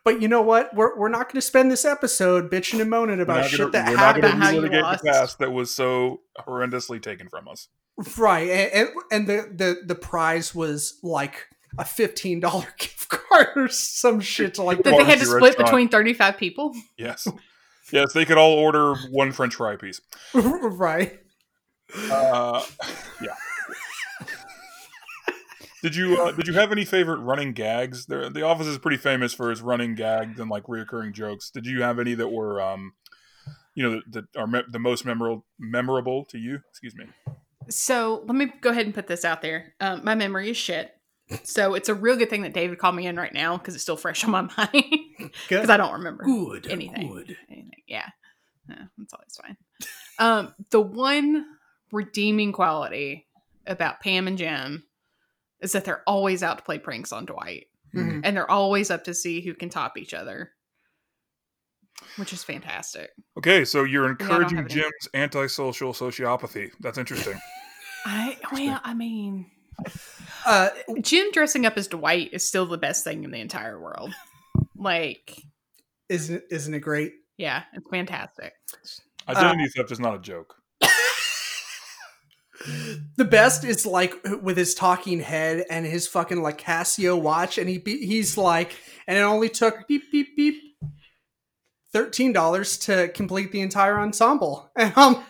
But 0.05 0.21
you 0.21 0.27
know 0.27 0.41
what? 0.41 0.75
We're 0.75 0.97
we're 0.99 1.07
not 1.07 1.27
going 1.29 1.35
to 1.35 1.41
spend 1.41 1.71
this 1.71 1.85
episode 1.85 2.51
bitching 2.51 2.81
and 2.81 2.89
moaning 2.89 3.21
about 3.21 3.37
not 3.41 3.49
shit 3.49 3.59
gonna- 3.59 3.71
that 3.71 3.87
we're 3.89 3.95
not 3.95 3.99
happened. 3.99 4.23
gonna 4.23 4.35
About 4.35 4.43
how 4.43 4.51
you 4.51 4.61
relitigate 4.61 5.01
the 5.01 5.11
past 5.11 5.39
that 5.39 5.51
was 5.53 5.71
so 5.73 6.19
horrendously 6.45 7.01
taken 7.01 7.29
from 7.29 7.47
us. 7.47 7.69
right, 8.17 8.49
and, 8.49 8.73
and 8.73 8.89
and 9.11 9.27
the 9.27 9.49
the 9.55 9.81
the 9.85 9.95
prize 9.95 10.53
was 10.53 10.99
like 11.03 11.47
a 11.77 11.85
fifteen 11.85 12.41
dollar 12.41 12.67
gift 12.77 13.02
card 13.17 13.47
or 13.55 13.67
some 13.69 14.19
shit 14.19 14.55
to 14.55 14.63
like. 14.63 14.83
That 14.83 14.97
they 14.97 15.03
had 15.03 15.19
to 15.19 15.25
split 15.25 15.41
restaurant. 15.41 15.67
between 15.67 15.89
thirty-five 15.89 16.37
people. 16.37 16.73
Yes, 16.97 17.27
yes, 17.91 18.13
they 18.13 18.25
could 18.25 18.37
all 18.37 18.53
order 18.53 18.95
one 19.11 19.31
French 19.31 19.55
fry 19.55 19.75
piece. 19.75 20.01
right. 20.33 21.19
Uh, 22.11 22.63
yeah. 23.21 23.35
Did 25.83 25.97
you 25.97 26.21
uh, 26.21 26.31
did 26.31 26.47
you 26.47 26.53
have 26.53 26.71
any 26.71 26.85
favorite 26.85 27.19
running 27.19 27.51
gags? 27.51 28.05
There, 28.05 28.29
the 28.29 28.43
Office 28.43 28.67
is 28.67 28.77
pretty 28.77 28.95
famous 28.95 29.33
for 29.33 29.51
its 29.51 29.59
running 29.59 29.95
gags 29.95 30.39
and 30.39 30.49
like 30.49 30.63
reoccurring 30.63 31.11
jokes. 31.11 31.49
Did 31.49 31.65
you 31.65 31.81
have 31.81 31.99
any 31.99 32.13
that 32.15 32.29
were 32.29 32.61
um, 32.61 32.93
you 33.75 33.83
know 33.83 34.01
that 34.11 34.25
are 34.37 34.47
me- 34.47 34.63
the 34.71 34.79
most 34.79 35.05
memorable 35.05 35.45
memorable 35.59 36.23
to 36.25 36.37
you? 36.37 36.59
Excuse 36.69 36.95
me. 36.95 37.07
So 37.69 38.23
let 38.25 38.35
me 38.35 38.53
go 38.61 38.69
ahead 38.69 38.85
and 38.85 38.95
put 38.95 39.07
this 39.07 39.25
out 39.25 39.41
there. 39.41 39.73
Um, 39.81 40.05
my 40.05 40.15
memory 40.15 40.49
is 40.49 40.57
shit. 40.57 40.93
So 41.43 41.73
it's 41.73 41.89
a 41.89 41.95
real 41.95 42.15
good 42.17 42.29
thing 42.29 42.41
that 42.43 42.53
David 42.53 42.77
called 42.77 42.95
me 42.95 43.07
in 43.07 43.15
right 43.15 43.33
now 43.33 43.57
because 43.57 43.73
it's 43.73 43.81
still 43.83 43.97
fresh 43.97 44.23
on 44.23 44.31
my 44.31 44.41
mind 44.57 44.85
because 45.49 45.69
I 45.69 45.77
don't 45.77 45.93
remember 45.93 46.23
Good. 46.25 46.67
anything. 46.69 47.11
Good. 47.11 47.37
anything. 47.49 47.71
Yeah, 47.87 48.09
Yeah, 48.69 48.83
that's 48.97 49.13
always 49.13 49.37
fine. 49.41 49.57
Um, 50.19 50.53
the 50.69 50.81
one 50.81 51.45
redeeming 51.91 52.51
quality 52.51 53.25
about 53.65 53.99
Pam 54.01 54.27
and 54.27 54.37
Jim 54.37 54.83
is 55.61 55.71
that 55.71 55.85
they're 55.85 56.03
always 56.07 56.43
out 56.43 56.57
to 56.59 56.63
play 56.63 56.77
pranks 56.77 57.11
on 57.13 57.25
Dwight, 57.25 57.67
Mhm. 57.95 58.21
and 58.23 58.35
they're 58.35 58.49
always 58.51 58.91
up 58.91 59.05
to 59.05 59.13
see 59.13 59.41
who 59.41 59.53
can 59.53 59.69
top 59.69 59.97
each 59.97 60.13
other, 60.13 60.51
which 62.17 62.33
is 62.33 62.43
fantastic. 62.43 63.11
Okay, 63.37 63.63
so 63.65 63.83
you're 63.85 64.09
encouraging 64.09 64.57
have 64.57 64.65
any. 64.65 64.73
Jim's 64.75 65.07
antisocial 65.13 65.93
sociopathy. 65.93 66.71
That's 66.81 66.97
interesting. 66.97 67.39
I 68.05 68.37
well, 68.51 68.81
I 68.83 68.93
mean, 68.93 69.49
Uh, 70.45 70.69
Jim 71.01 71.31
dressing 71.31 71.65
up 71.65 71.77
as 71.77 71.87
Dwight 71.87 72.29
is 72.33 72.47
still 72.47 72.65
the 72.65 72.77
best 72.77 73.03
thing 73.03 73.23
in 73.23 73.31
the 73.31 73.39
entire 73.39 73.79
world. 73.79 74.13
Like, 74.75 75.41
isn't 76.09 76.43
isn't 76.49 76.73
it 76.73 76.79
great? 76.79 77.13
yeah, 77.37 77.63
it's 77.73 77.89
fantastic. 77.89 78.53
Identity 79.27 79.69
theft 79.69 79.91
is 79.91 79.99
not 79.99 80.15
a 80.15 80.19
joke. 80.19 80.55
The 83.17 83.25
best 83.25 83.65
is 83.65 83.85
like 83.85 84.13
with 84.41 84.55
his 84.55 84.73
talking 84.73 85.19
head 85.19 85.65
and 85.69 85.85
his 85.85 86.07
fucking 86.07 86.41
like 86.41 86.61
Casio 86.61 87.19
watch, 87.19 87.57
and 87.57 87.67
he 87.67 87.81
he's 87.85 88.37
like, 88.37 88.73
and 89.05 89.17
it 89.17 89.21
only 89.21 89.49
took 89.49 89.85
beep 89.87 90.09
beep 90.11 90.37
beep 90.37 90.61
thirteen 91.91 92.31
dollars 92.31 92.77
to 92.79 93.09
complete 93.09 93.51
the 93.51 93.59
entire 93.59 93.99
ensemble, 93.99 94.71
and 94.77 94.97
um, 94.97 95.23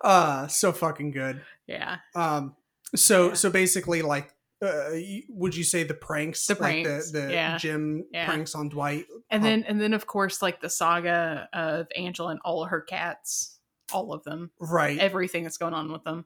uh, 0.00 0.46
so 0.48 0.72
fucking 0.72 1.10
good. 1.12 1.42
Yeah, 1.66 1.98
Um, 2.14 2.56
so 2.94 3.28
Yeah. 3.28 3.34
so 3.34 3.50
basically, 3.50 4.02
like, 4.02 4.32
uh, 4.62 4.90
would 5.28 5.54
you 5.54 5.62
say 5.64 5.84
the 5.84 5.94
pranks, 5.94 6.46
The 6.46 6.54
like 6.60 6.84
the 6.84 7.08
the 7.12 7.32
yeah. 7.32 7.58
Jim 7.58 8.04
Yeah. 8.12 8.26
pranks 8.26 8.54
on 8.54 8.68
Dwight? 8.70 9.06
and 9.30 9.42
Um, 9.42 9.44
then 9.48 9.64
and 9.64 9.80
then 9.80 9.94
of 9.94 10.06
course 10.06 10.40
like 10.42 10.60
the 10.60 10.70
saga 10.70 11.48
of 11.52 11.86
Angela 11.96 12.30
and 12.30 12.40
all 12.44 12.64
her 12.64 12.80
cats, 12.80 13.58
all 13.92 14.12
of 14.12 14.24
them, 14.24 14.50
right? 14.60 14.98
everything 14.98 15.42
that's 15.44 15.58
going 15.58 15.74
on 15.74 15.92
with 15.92 16.04
them. 16.04 16.24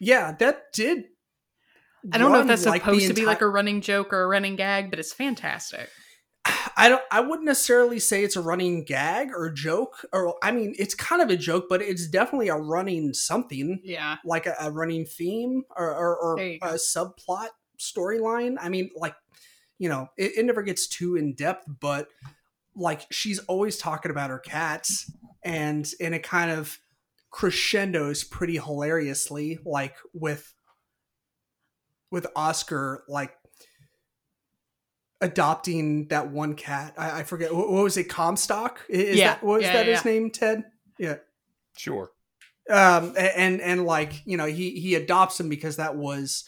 yeah, 0.00 0.32
that 0.40 0.72
did. 0.72 1.04
I 2.12 2.18
don't 2.18 2.32
know 2.32 2.40
if 2.40 2.46
that's 2.46 2.66
like, 2.66 2.82
supposed 2.82 3.06
to 3.06 3.14
be 3.14 3.24
like 3.24 3.40
a 3.40 3.48
running 3.48 3.80
joke 3.80 4.12
or 4.12 4.24
a 4.24 4.26
running 4.26 4.56
gag, 4.56 4.90
but 4.90 4.98
it's 4.98 5.12
fantastic. 5.14 5.88
I 6.76 6.88
don't. 6.88 7.02
I 7.10 7.20
wouldn't 7.20 7.44
necessarily 7.46 7.98
say 7.98 8.24
it's 8.24 8.36
a 8.36 8.40
running 8.40 8.84
gag 8.84 9.28
or 9.34 9.50
joke, 9.50 10.04
or 10.12 10.34
I 10.42 10.50
mean, 10.52 10.74
it's 10.78 10.94
kind 10.94 11.22
of 11.22 11.30
a 11.30 11.36
joke, 11.36 11.66
but 11.68 11.80
it's 11.82 12.06
definitely 12.08 12.48
a 12.48 12.56
running 12.56 13.14
something, 13.14 13.80
Yeah, 13.84 14.16
like 14.24 14.46
a, 14.46 14.54
a 14.60 14.70
running 14.70 15.06
theme 15.06 15.62
or 15.76 15.88
or, 15.94 16.16
or 16.16 16.40
a 16.40 16.58
go. 16.58 16.74
subplot 16.74 17.48
storyline. 17.78 18.56
I 18.60 18.68
mean, 18.68 18.90
like 18.96 19.14
you 19.78 19.88
know, 19.88 20.08
it, 20.16 20.38
it 20.38 20.44
never 20.44 20.62
gets 20.62 20.86
too 20.86 21.16
in 21.16 21.34
depth, 21.34 21.64
but 21.80 22.08
like 22.76 23.06
she's 23.10 23.38
always 23.40 23.76
talking 23.78 24.10
about 24.10 24.30
her 24.30 24.38
cats, 24.38 25.10
and 25.42 25.88
and 26.00 26.14
it 26.14 26.22
kind 26.22 26.50
of 26.50 26.78
crescendos 27.30 28.24
pretty 28.24 28.58
hilariously, 28.58 29.58
like 29.64 29.96
with 30.12 30.54
with 32.10 32.26
Oscar, 32.36 33.04
like 33.08 33.32
adopting 35.24 36.08
that 36.08 36.30
one 36.30 36.54
cat. 36.54 36.94
I, 36.98 37.20
I 37.20 37.22
forget 37.24 37.54
what, 37.54 37.70
what 37.70 37.82
was 37.84 37.96
it, 37.96 38.04
Comstock? 38.08 38.80
Is 38.88 39.16
Yeah, 39.18 39.34
that 39.34 39.42
what 39.42 39.58
was 39.58 39.62
yeah, 39.64 39.72
that 39.72 39.86
yeah, 39.86 39.92
his 39.94 40.04
name? 40.04 40.30
Ted. 40.30 40.64
Yeah. 40.98 41.16
Sure. 41.76 42.10
Um. 42.70 43.14
a- 43.16 43.38
And 43.38 43.60
and 43.60 43.84
like 43.84 44.22
you 44.26 44.36
know 44.36 44.46
he 44.46 44.70
he 44.80 44.94
adopts 44.94 45.40
him 45.40 45.48
because 45.48 45.76
that 45.76 45.96
was 45.96 46.44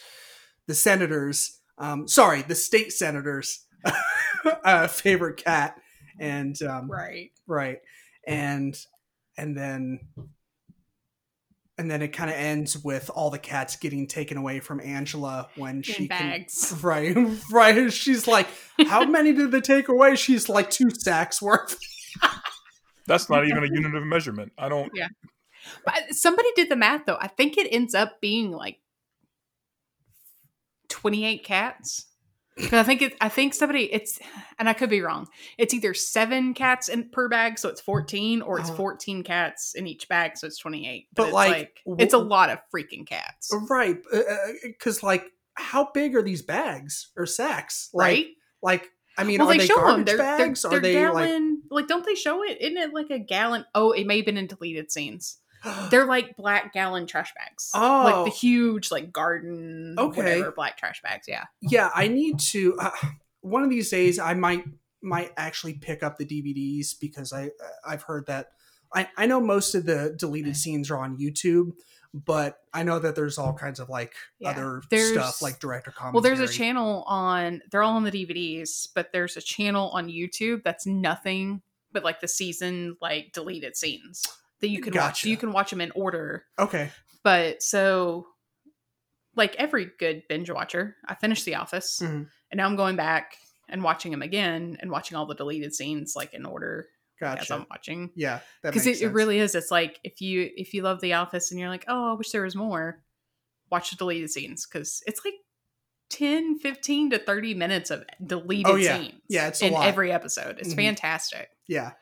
the 0.66 0.74
senators. 0.74 1.58
Um. 1.78 2.06
Sorry, 2.08 2.42
the 2.42 2.54
state 2.54 2.92
senators' 2.92 3.64
uh, 4.64 4.86
favorite 4.86 5.38
cat. 5.38 5.76
And 6.18 6.60
um, 6.62 6.90
right. 6.90 7.30
right 7.46 7.78
and 8.26 8.74
and 9.36 9.54
then 9.56 10.00
and 11.78 11.90
then 11.90 12.00
it 12.00 12.08
kind 12.08 12.30
of 12.30 12.36
ends 12.36 12.82
with 12.82 13.10
all 13.10 13.30
the 13.30 13.38
cats 13.38 13.76
getting 13.76 14.06
taken 14.06 14.36
away 14.36 14.60
from 14.60 14.80
angela 14.80 15.48
when 15.56 15.82
she 15.82 16.04
In 16.04 16.08
can 16.08 16.46
right 16.82 17.16
right 17.52 17.92
she's 17.92 18.26
like 18.26 18.48
how 18.86 19.04
many 19.06 19.32
did 19.32 19.50
they 19.50 19.60
take 19.60 19.88
away 19.88 20.16
she's 20.16 20.48
like 20.48 20.70
two 20.70 20.90
sacks 20.90 21.40
worth 21.40 21.78
That's 23.06 23.30
not 23.30 23.46
even 23.46 23.62
a 23.62 23.68
unit 23.72 23.94
of 23.94 24.04
measurement. 24.04 24.52
I 24.58 24.68
don't. 24.68 24.90
Yeah, 24.94 25.08
but 25.84 25.94
uh, 25.94 26.00
somebody 26.10 26.48
did 26.56 26.68
the 26.68 26.76
math 26.76 27.06
though. 27.06 27.18
I 27.20 27.28
think 27.28 27.56
it 27.56 27.68
ends 27.70 27.94
up 27.94 28.20
being 28.20 28.50
like 28.50 28.78
twenty-eight 30.88 31.44
cats. 31.44 32.06
I 32.72 32.82
think 32.82 33.02
it. 33.02 33.14
I 33.20 33.28
think 33.28 33.52
somebody. 33.52 33.92
It's 33.92 34.18
and 34.58 34.68
I 34.68 34.72
could 34.72 34.88
be 34.88 35.02
wrong. 35.02 35.28
It's 35.58 35.74
either 35.74 35.92
seven 35.92 36.54
cats 36.54 36.88
in 36.88 37.10
per 37.10 37.28
bag, 37.28 37.58
so 37.58 37.68
it's 37.68 37.80
fourteen, 37.80 38.40
or 38.40 38.58
it's 38.58 38.68
Uh-huh. 38.68 38.76
fourteen 38.76 39.22
cats 39.22 39.74
in 39.74 39.86
each 39.86 40.08
bag, 40.08 40.38
so 40.38 40.46
it's 40.46 40.58
twenty-eight. 40.58 41.08
But, 41.14 41.24
it's 41.26 41.32
like, 41.34 41.80
it's 41.98 42.14
a 42.14 42.18
lot 42.18 42.48
of 42.50 42.58
freaking 42.74 43.06
cats, 43.06 43.50
right 43.68 43.98
because 44.62 45.02
like 45.02 45.24
how 45.54 45.90
big 45.92 46.14
are 46.16 46.22
these 46.22 46.42
bags 46.42 47.10
or 47.16 47.24
sacks 47.26 47.88
like 47.94 48.04
right? 48.04 48.26
like 48.62 48.90
i 49.16 49.24
mean 49.24 49.38
well, 49.38 49.48
are 49.48 49.52
they, 49.52 49.58
they 49.58 49.66
show 49.66 49.74
them. 49.76 49.84
garbage 49.84 50.06
They're, 50.06 50.18
bags 50.18 50.62
they're, 50.62 50.70
are 50.70 50.80
they're 50.80 50.92
they 50.92 51.08
like 51.08 51.24
gallon. 51.26 51.62
Like, 51.70 51.88
don't 51.88 52.04
they 52.06 52.14
show 52.14 52.42
it? 52.44 52.58
Isn't 52.60 52.76
it 52.76 52.92
like 52.94 53.10
a 53.10 53.18
gallon? 53.18 53.64
Oh, 53.74 53.90
it 53.92 54.06
may 54.06 54.18
have 54.18 54.26
been 54.26 54.36
in 54.36 54.46
deleted 54.46 54.92
scenes. 54.92 55.38
They're 55.90 56.06
like 56.06 56.36
black 56.36 56.72
gallon 56.72 57.06
trash 57.06 57.32
bags. 57.34 57.70
Oh. 57.74 58.02
like 58.04 58.32
the 58.32 58.36
huge 58.38 58.90
like 58.90 59.12
garden, 59.12 59.94
Okay. 59.98 60.16
whatever 60.22 60.52
black 60.52 60.76
trash 60.78 61.00
bags. 61.02 61.26
Yeah. 61.28 61.44
yeah 61.60 61.90
i 61.94 62.08
need 62.08 62.38
to 62.38 62.76
uh, 62.78 62.90
one 63.40 63.62
of 63.62 63.70
these 63.70 63.90
days 63.90 64.18
i 64.18 64.34
might 64.34 64.64
might 65.02 65.30
actually 65.36 65.74
pick 65.74 66.02
up 66.02 66.16
the 66.18 66.24
dvds 66.26 66.98
because 67.00 67.32
i 67.32 67.50
i've 67.86 68.02
heard 68.02 68.26
that 68.26 68.50
i 68.94 69.06
i 69.16 69.26
know 69.26 69.40
most 69.40 69.74
of 69.74 69.84
the 69.86 70.14
deleted 70.18 70.56
scenes 70.56 70.90
are 70.90 70.96
on 70.98 71.16
youtube 71.16 71.70
but 72.12 72.60
i 72.72 72.82
know 72.82 72.98
that 72.98 73.14
there's 73.14 73.38
all 73.38 73.52
kinds 73.52 73.78
of 73.78 73.88
like 73.88 74.14
Yeah. 74.40 74.50
other 74.50 74.82
There's- 74.90 75.12
stuff 75.12 75.42
like 75.42 75.58
director 75.60 75.90
commentary 75.92 76.14
Well, 76.14 76.22
there's 76.36 76.50
a 76.50 76.52
channel 76.52 77.04
on. 77.06 77.60
They're 77.70 77.82
all 77.82 77.96
on 77.96 78.04
the 78.04 78.10
DVDs, 78.10 78.88
but 78.94 79.12
there's 79.12 79.36
a 79.36 79.42
channel 79.42 79.90
on 79.90 80.08
YouTube 80.08 80.62
that's 80.64 80.86
nothing 80.86 81.60
but 81.92 82.02
like 82.04 82.20
the 82.20 82.28
season 82.28 82.96
like 83.02 83.32
deleted 83.32 83.76
scenes 83.76 84.24
that 84.60 84.68
you 84.68 84.80
can 84.80 84.92
watch. 84.92 85.00
Gotcha. 85.02 85.20
So 85.22 85.28
you 85.28 85.36
can 85.36 85.52
watch 85.52 85.70
them 85.70 85.80
in 85.80 85.90
order. 85.94 86.44
okay 86.58 86.90
But 87.22 87.62
so, 87.62 88.26
like 89.34 89.54
every 89.56 89.90
good 89.98 90.22
binge 90.28 90.50
watcher, 90.50 90.96
I 91.06 91.14
finished 91.14 91.44
The 91.44 91.56
Office, 91.56 92.00
Mhm. 92.02 92.28
and 92.50 92.56
now 92.58 92.66
I'm 92.66 92.76
going 92.76 92.96
back 92.96 93.36
and 93.68 93.82
watching 93.82 94.10
them 94.12 94.22
again 94.22 94.78
and 94.80 94.90
watching 94.90 95.16
all 95.16 95.26
the 95.26 95.34
deleted 95.34 95.74
scenes 95.74 96.14
like 96.16 96.32
in 96.32 96.46
order 96.46 96.88
as 97.20 97.50
I'm 97.50 97.66
watching. 97.70 98.10
yeah 98.14 98.40
Because 98.62 98.86
it, 98.86 99.00
it 99.02 99.08
really 99.08 99.38
is. 99.38 99.54
It's 99.54 99.70
like 99.70 99.98
if 100.04 100.20
you 100.20 100.50
if 100.56 100.72
you 100.74 100.82
love 100.82 101.00
The 101.00 101.14
Office 101.14 101.50
and 101.50 101.58
you're 101.58 101.68
like, 101.70 101.84
oh, 101.88 102.12
I 102.12 102.14
wish 102.14 102.30
there 102.30 102.42
was 102.42 102.54
more. 102.54 103.02
Watch 103.70 103.90
the 103.90 103.96
deleted 103.96 104.30
scenes 104.30 104.64
because 104.66 105.02
it's 105.06 105.24
like 105.24 105.34
10, 106.10 106.58
15 106.60 107.10
to 107.10 107.18
30 107.18 107.54
minutes 107.54 107.90
of 107.90 108.04
deleted 108.24 108.66
Oh, 108.70 108.76
yeah. 108.76 108.98
scenes. 108.98 109.20
Yeah, 109.28 109.48
it's 109.48 109.60
a 109.60 109.66
in 109.66 109.72
lot. 109.72 109.86
every 109.88 110.12
episode. 110.12 110.58
It's 110.60 110.72
Mhm. 110.72 110.76
fantastic. 110.76 111.48
Yeah. 111.66 111.92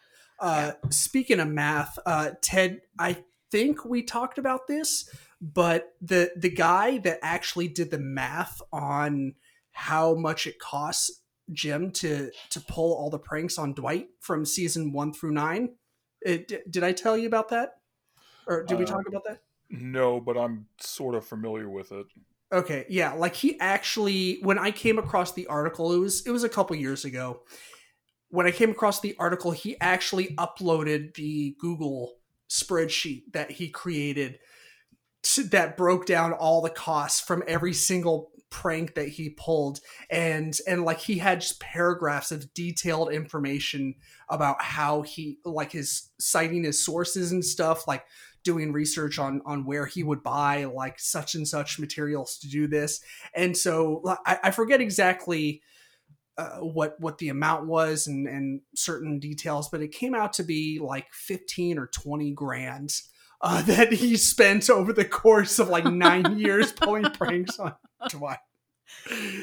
Uh, 0.41 0.73
Speaking 0.91 1.41
of 1.41 1.49
math, 1.49 1.99
uh, 2.07 2.31
Ted, 2.43 2.83
I 2.99 3.19
think 3.51 3.85
we 3.85 4.03
talked 4.03 4.39
about 4.39 4.67
this, 4.67 5.09
but 5.41 5.95
the 6.01 6.33
the 6.37 6.51
guy 6.51 6.99
that 6.99 7.19
actually 7.23 7.69
did 7.69 7.91
the 7.91 7.99
math 7.99 8.61
on 8.73 9.35
how 9.73 10.15
much 10.15 10.47
it 10.47 10.59
costs 10.59 11.23
Jim 11.53 11.91
to 11.93 12.31
to 12.51 12.61
pull 12.61 12.95
all 12.95 13.11
the 13.11 13.19
pranks 13.19 13.59
on 13.59 13.75
Dwight 13.75 14.09
from 14.21 14.45
season 14.45 14.93
one 14.93 15.13
through 15.13 15.33
nine. 15.33 15.77
It, 16.23 16.49
d- 16.49 16.59
did 16.69 16.83
I 16.83 16.93
tell 16.93 17.19
you 17.19 17.27
about 17.27 17.51
that, 17.51 17.75
or 18.47 18.65
did 18.65 18.79
we 18.79 18.85
Uh, 18.85 18.89
talk 18.89 19.07
about 19.07 19.25
that? 19.25 19.43
No, 19.71 20.21
but 20.21 20.37
I'm 20.37 20.67
sort 20.81 21.15
of 21.15 21.25
familiar 21.27 21.69
with 21.69 21.93
it. 21.93 22.07
Okay, 22.53 22.87
yeah, 22.89 23.13
like 23.15 23.35
he 23.35 23.59
actually 23.61 24.39
when 24.43 24.59
I 24.59 24.71
came 24.71 24.99
across 24.99 25.33
the 25.33 25.47
article, 25.49 25.93
it 25.93 25.99
was 25.99 26.27
it 26.27 26.31
was 26.31 26.45
a 26.45 26.49
couple 26.49 26.77
years 26.77 27.05
ago. 27.05 27.43
When 28.35 28.47
I 28.49 28.51
came 28.51 28.71
across 28.71 29.01
the 29.01 29.15
article, 29.17 29.53
he 29.53 29.81
actually 29.81 30.35
uploaded 30.35 31.15
the 31.15 31.55
Google 31.61 32.17
spreadsheet 32.51 33.33
that 33.33 33.53
he 33.53 33.69
created 33.69 34.41
that 35.51 35.77
broke 35.77 36.05
down 36.05 36.33
all 36.33 36.61
the 36.61 36.69
costs 36.69 37.21
from 37.21 37.45
every 37.47 37.73
single 37.73 38.33
prank 38.51 38.97
that 38.97 39.07
he 39.07 39.31
pulled. 39.31 39.79
And 40.11 40.59
and 40.67 40.85
like 40.85 40.99
he 40.99 41.19
had 41.19 41.43
just 41.43 41.61
paragraphs 41.61 42.33
of 42.33 42.53
detailed 42.55 43.13
information 43.13 43.95
about 44.29 44.61
how 44.61 45.03
he 45.03 45.39
like 45.45 45.71
his 45.71 46.11
citing 46.19 46.65
his 46.65 46.85
sources 46.85 47.31
and 47.31 47.45
stuff 47.45 47.87
like 47.87 48.05
doing 48.43 48.73
research 48.73 49.21
on 49.21 49.43
on 49.47 49.65
where 49.65 49.87
he 49.87 50.03
would 50.03 50.25
buy 50.25 50.65
like 50.65 50.99
such 50.99 51.37
and 51.37 51.47
such 51.47 51.79
materials 51.79 52.37
to 52.39 52.49
do 52.49 52.67
this. 52.67 53.01
And 53.33 53.57
so 53.57 54.03
I, 54.27 54.39
I 54.45 54.51
forget 54.51 54.81
exactly 54.81 55.63
uh, 56.37 56.59
what 56.59 56.99
what 57.01 57.19
the 57.19 57.29
amount 57.29 57.67
was 57.67 58.07
and 58.07 58.27
and 58.27 58.61
certain 58.75 59.19
details, 59.19 59.69
but 59.69 59.81
it 59.81 59.93
came 59.93 60.15
out 60.15 60.33
to 60.35 60.43
be 60.43 60.81
like 60.83 61.07
fifteen 61.13 61.79
or 61.79 61.87
twenty 61.87 62.33
grand 62.33 62.93
uh, 63.41 63.63
that 63.67 63.93
he 63.93 64.17
spent 64.17 64.69
over 64.71 64.93
the 64.93 65.05
course 65.05 65.59
of 65.59 65.69
like 65.69 65.85
nine 65.85 66.39
years 66.39 66.73
pulling 66.73 67.05
pranks 67.11 67.59
on 67.59 67.75
Dwight. 68.09 68.39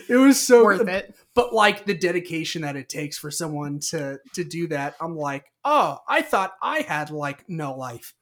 It 0.08 0.15
was 0.17 0.39
so 0.39 0.63
Worth 0.63 0.88
it. 0.88 1.15
but 1.34 1.54
like 1.54 1.86
the 1.86 1.93
dedication 1.97 2.62
that 2.62 2.75
it 2.75 2.89
takes 2.89 3.17
for 3.17 3.32
someone 3.32 3.80
to 3.89 4.19
to 4.34 4.43
do 4.43 4.67
that, 4.67 4.95
I'm 5.01 5.15
like, 5.15 5.45
oh, 5.65 5.97
I 6.08 6.21
thought 6.21 6.54
I 6.62 6.82
had 6.82 7.10
like 7.10 7.47
no 7.49 7.73
life. 7.75 8.13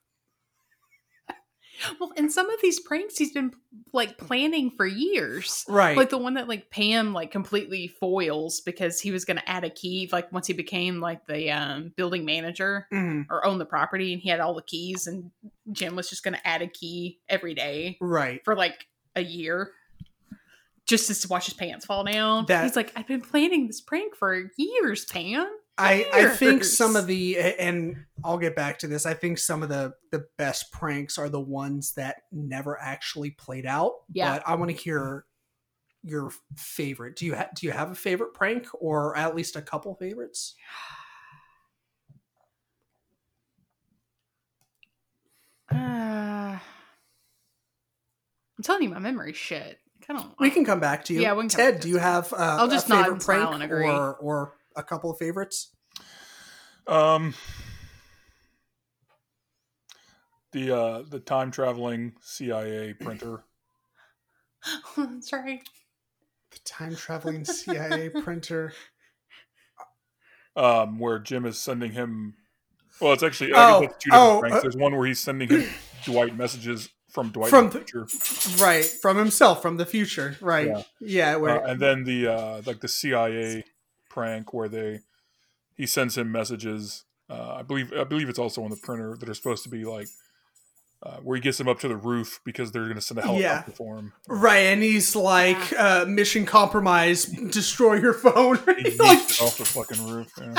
Well, 1.99 2.11
and 2.17 2.31
some 2.31 2.49
of 2.49 2.61
these 2.61 2.79
pranks 2.79 3.17
he's 3.17 3.31
been 3.31 3.53
like 3.93 4.17
planning 4.17 4.71
for 4.75 4.85
years. 4.85 5.63
Right. 5.67 5.95
Like 5.97 6.09
the 6.09 6.17
one 6.17 6.33
that 6.35 6.47
like 6.47 6.69
Pam 6.69 7.13
like 7.13 7.31
completely 7.31 7.87
foils 7.87 8.61
because 8.61 8.99
he 8.99 9.11
was 9.11 9.25
going 9.25 9.37
to 9.37 9.49
add 9.49 9.63
a 9.63 9.69
key 9.69 10.09
like 10.11 10.31
once 10.31 10.47
he 10.47 10.53
became 10.53 10.99
like 10.99 11.25
the 11.27 11.51
um, 11.51 11.93
building 11.95 12.25
manager 12.25 12.87
Mhm. 12.91 13.25
or 13.29 13.45
owned 13.45 13.61
the 13.61 13.65
property 13.65 14.13
and 14.13 14.21
he 14.21 14.29
had 14.29 14.39
all 14.39 14.53
the 14.53 14.61
keys 14.61 15.07
and 15.07 15.31
Jim 15.71 15.95
was 15.95 16.09
just 16.09 16.23
going 16.23 16.33
to 16.35 16.47
add 16.47 16.61
a 16.61 16.67
key 16.67 17.19
every 17.29 17.53
day 17.53 17.97
Right. 18.01 18.41
for 18.43 18.55
like 18.55 18.87
a 19.15 19.23
year 19.23 19.71
just 20.85 21.21
to 21.21 21.27
watch 21.27 21.45
his 21.45 21.53
pants 21.53 21.85
fall 21.85 22.03
down. 22.03 22.45
That- 22.47 22.63
He's 22.63 22.75
like, 22.75 22.91
I've 22.95 23.07
been 23.07 23.21
planning 23.21 23.67
this 23.67 23.79
prank 23.81 24.15
for 24.15 24.51
years, 24.57 25.05
Pam. 25.05 25.47
I, 25.79 26.05
I 26.13 26.27
think 26.27 26.63
some 26.63 26.95
of 26.95 27.07
the 27.07 27.37
and 27.37 28.05
I'll 28.23 28.37
get 28.37 28.55
back 28.55 28.79
to 28.79 28.87
this. 28.87 29.05
I 29.05 29.13
think 29.13 29.37
some 29.37 29.63
of 29.63 29.69
the 29.69 29.93
the 30.11 30.25
best 30.37 30.71
pranks 30.71 31.17
are 31.17 31.29
the 31.29 31.39
ones 31.39 31.93
that 31.93 32.23
never 32.31 32.79
actually 32.79 33.31
played 33.31 33.65
out. 33.65 33.93
Yeah. 34.11 34.33
But 34.33 34.47
I 34.47 34.55
want 34.55 34.71
to 34.71 34.77
hear 34.77 35.25
your 36.03 36.31
favorite. 36.55 37.15
Do 37.15 37.25
you 37.25 37.35
ha- 37.35 37.49
do 37.55 37.65
you 37.65 37.71
have 37.71 37.91
a 37.91 37.95
favorite 37.95 38.33
prank 38.33 38.67
or 38.73 39.15
at 39.17 39.35
least 39.35 39.55
a 39.55 39.61
couple 39.61 39.95
favorites? 39.95 40.55
Uh, 45.71 45.75
I'm 45.77 46.59
telling 48.63 48.83
you, 48.83 48.89
my 48.89 48.99
memory 48.99 49.33
shit. 49.33 49.79
I 50.09 50.13
don't. 50.13 50.33
We 50.39 50.49
can 50.49 50.65
come 50.65 50.79
back 50.79 51.05
to 51.05 51.13
you. 51.13 51.21
Yeah, 51.21 51.33
we 51.33 51.41
can 51.41 51.49
Ted, 51.49 51.79
do 51.81 51.87
you 51.87 51.97
have 51.97 52.33
uh, 52.33 52.57
I'll 52.59 52.67
just 52.67 52.87
a 52.87 52.89
nod 52.89 53.03
favorite 53.03 53.21
smile 53.21 53.37
prank 53.47 53.53
and 53.55 53.63
agree. 53.63 53.87
or 53.87 54.15
or 54.15 54.53
a 54.79 54.83
couple 54.83 55.11
of 55.11 55.17
favorites? 55.17 55.69
Um, 56.87 57.35
the 60.51 60.75
uh, 60.75 61.03
the 61.07 61.19
time 61.19 61.51
traveling 61.51 62.13
CIA 62.21 62.93
printer. 62.93 63.43
That's 64.97 65.31
right. 65.31 65.61
The 66.51 66.59
time 66.65 66.95
traveling 66.95 67.45
CIA 67.45 68.09
printer. 68.23 68.73
um, 70.55 70.97
where 70.99 71.19
Jim 71.19 71.45
is 71.45 71.59
sending 71.59 71.91
him. 71.91 72.33
Well, 72.99 73.13
it's 73.13 73.23
actually 73.23 73.53
Oh, 73.53 73.77
I 73.77 73.81
guess 73.81 73.91
that's 73.91 74.03
two 74.03 74.09
different 74.09 74.29
oh, 74.31 74.39
pranks. 74.41 74.57
uh, 74.57 74.61
There's 74.61 74.75
one 74.75 74.97
where 74.97 75.07
he's 75.07 75.19
sending 75.19 75.47
him 75.47 75.65
Dwight 76.05 76.35
messages 76.35 76.89
from 77.11 77.29
Dwight 77.29 77.49
From 77.49 77.69
the 77.69 77.79
the- 77.79 77.85
future, 77.85 78.07
Right, 78.61 78.83
from 78.83 79.17
himself, 79.17 79.61
from 79.61 79.77
the 79.77 79.85
future. 79.85 80.35
Right. 80.41 80.67
Yeah. 80.67 80.81
Yeah. 80.99 81.35
where, 81.37 81.63
uh, 81.65 81.71
and 81.71 81.79
then 81.79 82.03
the 82.03 82.27
uh, 82.27 82.61
like 82.65 82.81
the 82.81 82.87
CIA 82.89 83.63
prank 84.09 84.53
where 84.53 84.67
they 84.67 84.99
he 85.75 85.85
sends 85.85 86.17
him 86.17 86.31
messages. 86.31 87.05
Uh, 87.29 87.55
I 87.59 87.61
believe 87.61 87.93
I 87.93 88.03
believe 88.03 88.29
it's 88.29 88.39
also 88.39 88.63
on 88.63 88.69
the 88.69 88.77
printer 88.77 89.15
that 89.19 89.29
are 89.29 89.33
supposed 89.33 89.63
to 89.63 89.69
be 89.69 89.85
like 89.85 90.07
uh, 91.01 91.17
where 91.17 91.35
he 91.37 91.41
gets 91.41 91.59
him 91.59 91.67
up 91.67 91.79
to 91.79 91.87
the 91.87 91.95
roof 91.95 92.41
because 92.43 92.71
they're 92.71 92.83
going 92.83 92.95
to 92.95 93.01
send 93.01 93.19
a 93.19 93.21
helicopter 93.21 93.71
for 93.71 93.97
him. 93.97 94.13
Right, 94.27 94.65
and 94.65 94.83
he's 94.83 95.15
like, 95.15 95.73
uh, 95.77 96.05
mission 96.05 96.45
compromised, 96.45 97.51
destroy 97.51 97.95
your 97.95 98.13
phone. 98.13 98.57
He 98.57 98.91
like, 98.97 99.19
off 99.41 99.57
the 99.57 99.65
fucking 99.65 100.05
roof. 100.05 100.31
Yeah. 100.37 100.55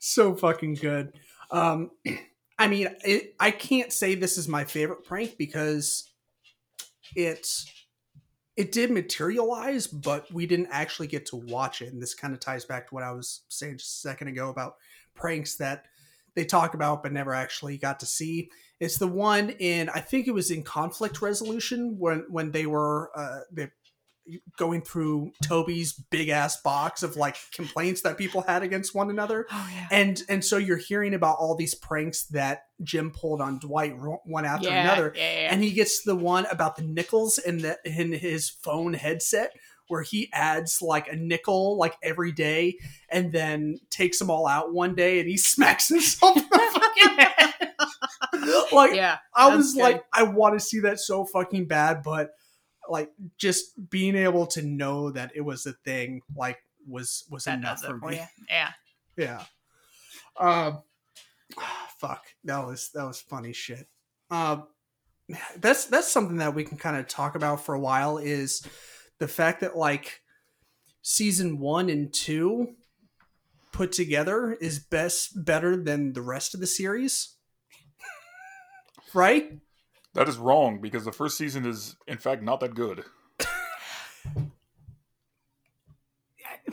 so 0.00 0.34
fucking 0.34 0.74
good. 0.74 1.14
Um, 1.50 1.92
I 2.58 2.68
mean, 2.68 2.88
it, 3.04 3.34
I 3.40 3.50
can't 3.50 3.92
say 3.92 4.14
this 4.14 4.36
is 4.36 4.46
my 4.46 4.64
favorite 4.64 5.04
prank 5.04 5.36
because 5.38 6.10
it's 7.16 7.71
it 8.56 8.72
did 8.72 8.90
materialize, 8.90 9.86
but 9.86 10.30
we 10.32 10.46
didn't 10.46 10.68
actually 10.70 11.06
get 11.06 11.26
to 11.26 11.36
watch 11.36 11.80
it. 11.80 11.92
And 11.92 12.02
this 12.02 12.14
kind 12.14 12.34
of 12.34 12.40
ties 12.40 12.64
back 12.64 12.88
to 12.88 12.94
what 12.94 13.04
I 13.04 13.12
was 13.12 13.42
saying 13.48 13.78
just 13.78 13.96
a 13.96 14.08
second 14.08 14.28
ago 14.28 14.50
about 14.50 14.76
pranks 15.14 15.56
that 15.56 15.86
they 16.34 16.44
talk 16.44 16.74
about 16.74 17.02
but 17.02 17.12
never 17.12 17.34
actually 17.34 17.78
got 17.78 18.00
to 18.00 18.06
see. 18.06 18.50
It's 18.80 18.98
the 18.98 19.06
one 19.06 19.50
in 19.50 19.88
I 19.90 20.00
think 20.00 20.26
it 20.26 20.34
was 20.34 20.50
in 20.50 20.62
conflict 20.62 21.22
resolution 21.22 21.96
when 21.98 22.24
when 22.28 22.50
they 22.50 22.66
were 22.66 23.10
uh, 23.14 23.40
going 24.56 24.82
through 24.82 25.32
Toby's 25.42 25.92
big 25.92 26.28
ass 26.28 26.60
box 26.60 27.02
of 27.02 27.16
like 27.16 27.36
complaints 27.52 28.02
that 28.02 28.16
people 28.16 28.42
had 28.42 28.62
against 28.62 28.94
one 28.94 29.10
another 29.10 29.46
Oh 29.50 29.70
yeah. 29.74 29.88
and 29.90 30.22
and 30.28 30.44
so 30.44 30.56
you're 30.56 30.76
hearing 30.76 31.14
about 31.14 31.38
all 31.38 31.56
these 31.56 31.74
pranks 31.74 32.24
that 32.26 32.66
Jim 32.82 33.10
pulled 33.10 33.40
on 33.40 33.58
Dwight 33.58 33.94
one 34.24 34.44
after 34.44 34.68
yeah, 34.68 34.82
another, 34.84 35.12
Yeah, 35.16 35.48
and 35.50 35.62
he 35.62 35.72
gets 35.72 36.02
the 36.02 36.14
one 36.16 36.46
about 36.50 36.76
the 36.76 36.82
nickels 36.82 37.38
in 37.38 37.58
the 37.58 37.78
in 37.84 38.12
his 38.12 38.48
phone 38.48 38.94
headset 38.94 39.52
where 39.88 40.02
he 40.02 40.30
adds 40.32 40.80
like 40.80 41.08
a 41.08 41.16
nickel 41.16 41.76
like 41.76 41.96
every 42.02 42.32
day 42.32 42.76
and 43.10 43.32
then 43.32 43.78
takes 43.90 44.18
them 44.18 44.30
all 44.30 44.46
out 44.46 44.72
one 44.72 44.94
day 44.94 45.20
and 45.20 45.28
he 45.28 45.36
smacks 45.36 45.88
himself 45.88 46.36
in 46.36 46.44
the 46.44 46.70
fucking 46.72 47.18
head. 47.18 47.72
like 48.72 48.94
yeah. 48.94 49.18
I 49.34 49.54
was 49.54 49.74
good. 49.74 49.82
like, 49.82 50.04
I 50.12 50.22
want 50.22 50.58
to 50.58 50.60
see 50.64 50.80
that 50.80 50.98
so 51.00 51.24
fucking 51.24 51.66
bad, 51.66 52.02
but 52.02 52.30
like 52.88 53.10
just 53.38 53.90
being 53.90 54.16
able 54.16 54.46
to 54.46 54.62
know 54.62 55.10
that 55.10 55.32
it 55.34 55.42
was 55.42 55.66
a 55.66 55.72
thing 55.84 56.22
like 56.36 56.58
was 56.86 57.24
was 57.30 57.44
that 57.44 57.58
enough 57.58 57.82
for 57.82 57.96
me. 57.98 58.20
Yeah. 58.48 58.70
Yeah. 59.16 59.44
Um. 60.38 60.82
Fuck. 61.98 62.24
That 62.44 62.66
was 62.66 62.90
that 62.94 63.04
was 63.04 63.20
funny 63.20 63.52
shit. 63.52 63.86
Um. 64.30 64.66
That's 65.56 65.86
that's 65.86 66.10
something 66.10 66.38
that 66.38 66.54
we 66.54 66.64
can 66.64 66.76
kind 66.76 66.96
of 66.96 67.08
talk 67.08 67.36
about 67.36 67.64
for 67.64 67.74
a 67.74 67.80
while. 67.80 68.18
Is 68.18 68.66
the 69.18 69.28
fact 69.28 69.60
that 69.60 69.76
like 69.76 70.20
season 71.02 71.58
one 71.58 71.88
and 71.88 72.12
two 72.12 72.74
put 73.72 73.92
together 73.92 74.52
is 74.60 74.78
best 74.78 75.44
better 75.44 75.76
than 75.76 76.12
the 76.12 76.22
rest 76.22 76.54
of 76.54 76.60
the 76.60 76.66
series. 76.66 77.36
right? 79.14 79.58
That 80.14 80.28
is 80.28 80.36
wrong 80.36 80.80
because 80.80 81.04
the 81.04 81.12
first 81.12 81.38
season 81.38 81.64
is 81.64 81.96
in 82.06 82.18
fact 82.18 82.42
not 82.42 82.60
that 82.60 82.74
good. 82.74 83.04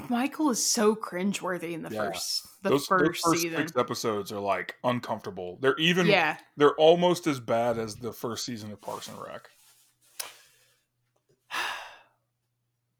Michael 0.10 0.49
is 0.49 0.67
so 0.67 0.95
cringeworthy 0.95 1.73
in 1.73 1.84
the 1.84 1.89
Yeah. 1.89 2.08
first 2.08 2.47
the 2.63 2.69
those, 2.69 2.82
those 2.82 2.88
first, 2.88 3.23
first 3.23 3.41
season. 3.41 3.58
six 3.58 3.78
episodes 3.78 4.32
are 4.32 4.39
like 4.39 4.75
uncomfortable. 4.84 5.58
They're 5.62 5.78
even 5.78 6.08
yeah. 6.08 6.38
they're 6.58 6.75
almost 6.75 7.28
as 7.28 7.39
bad 7.39 7.78
as 7.78 7.95
the 7.95 8.12
first 8.12 8.45
season 8.45 8.71
of 8.71 8.82
Parks 8.82 9.08
and 9.08 9.17
Rec. 9.19 9.49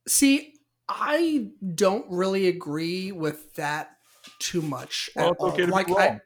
See, 0.08 0.54
I 0.88 1.50
don't 1.76 2.06
really 2.10 2.48
agree 2.48 3.12
with 3.12 3.56
that 3.56 3.98
too 4.40 4.62
much. 4.62 5.10
Well, 5.16 5.28
at 5.28 5.32
it's 5.34 5.44
okay 5.44 5.66
to 5.66 5.72
like 5.72 5.88
be 5.88 5.96
I, 5.96 6.20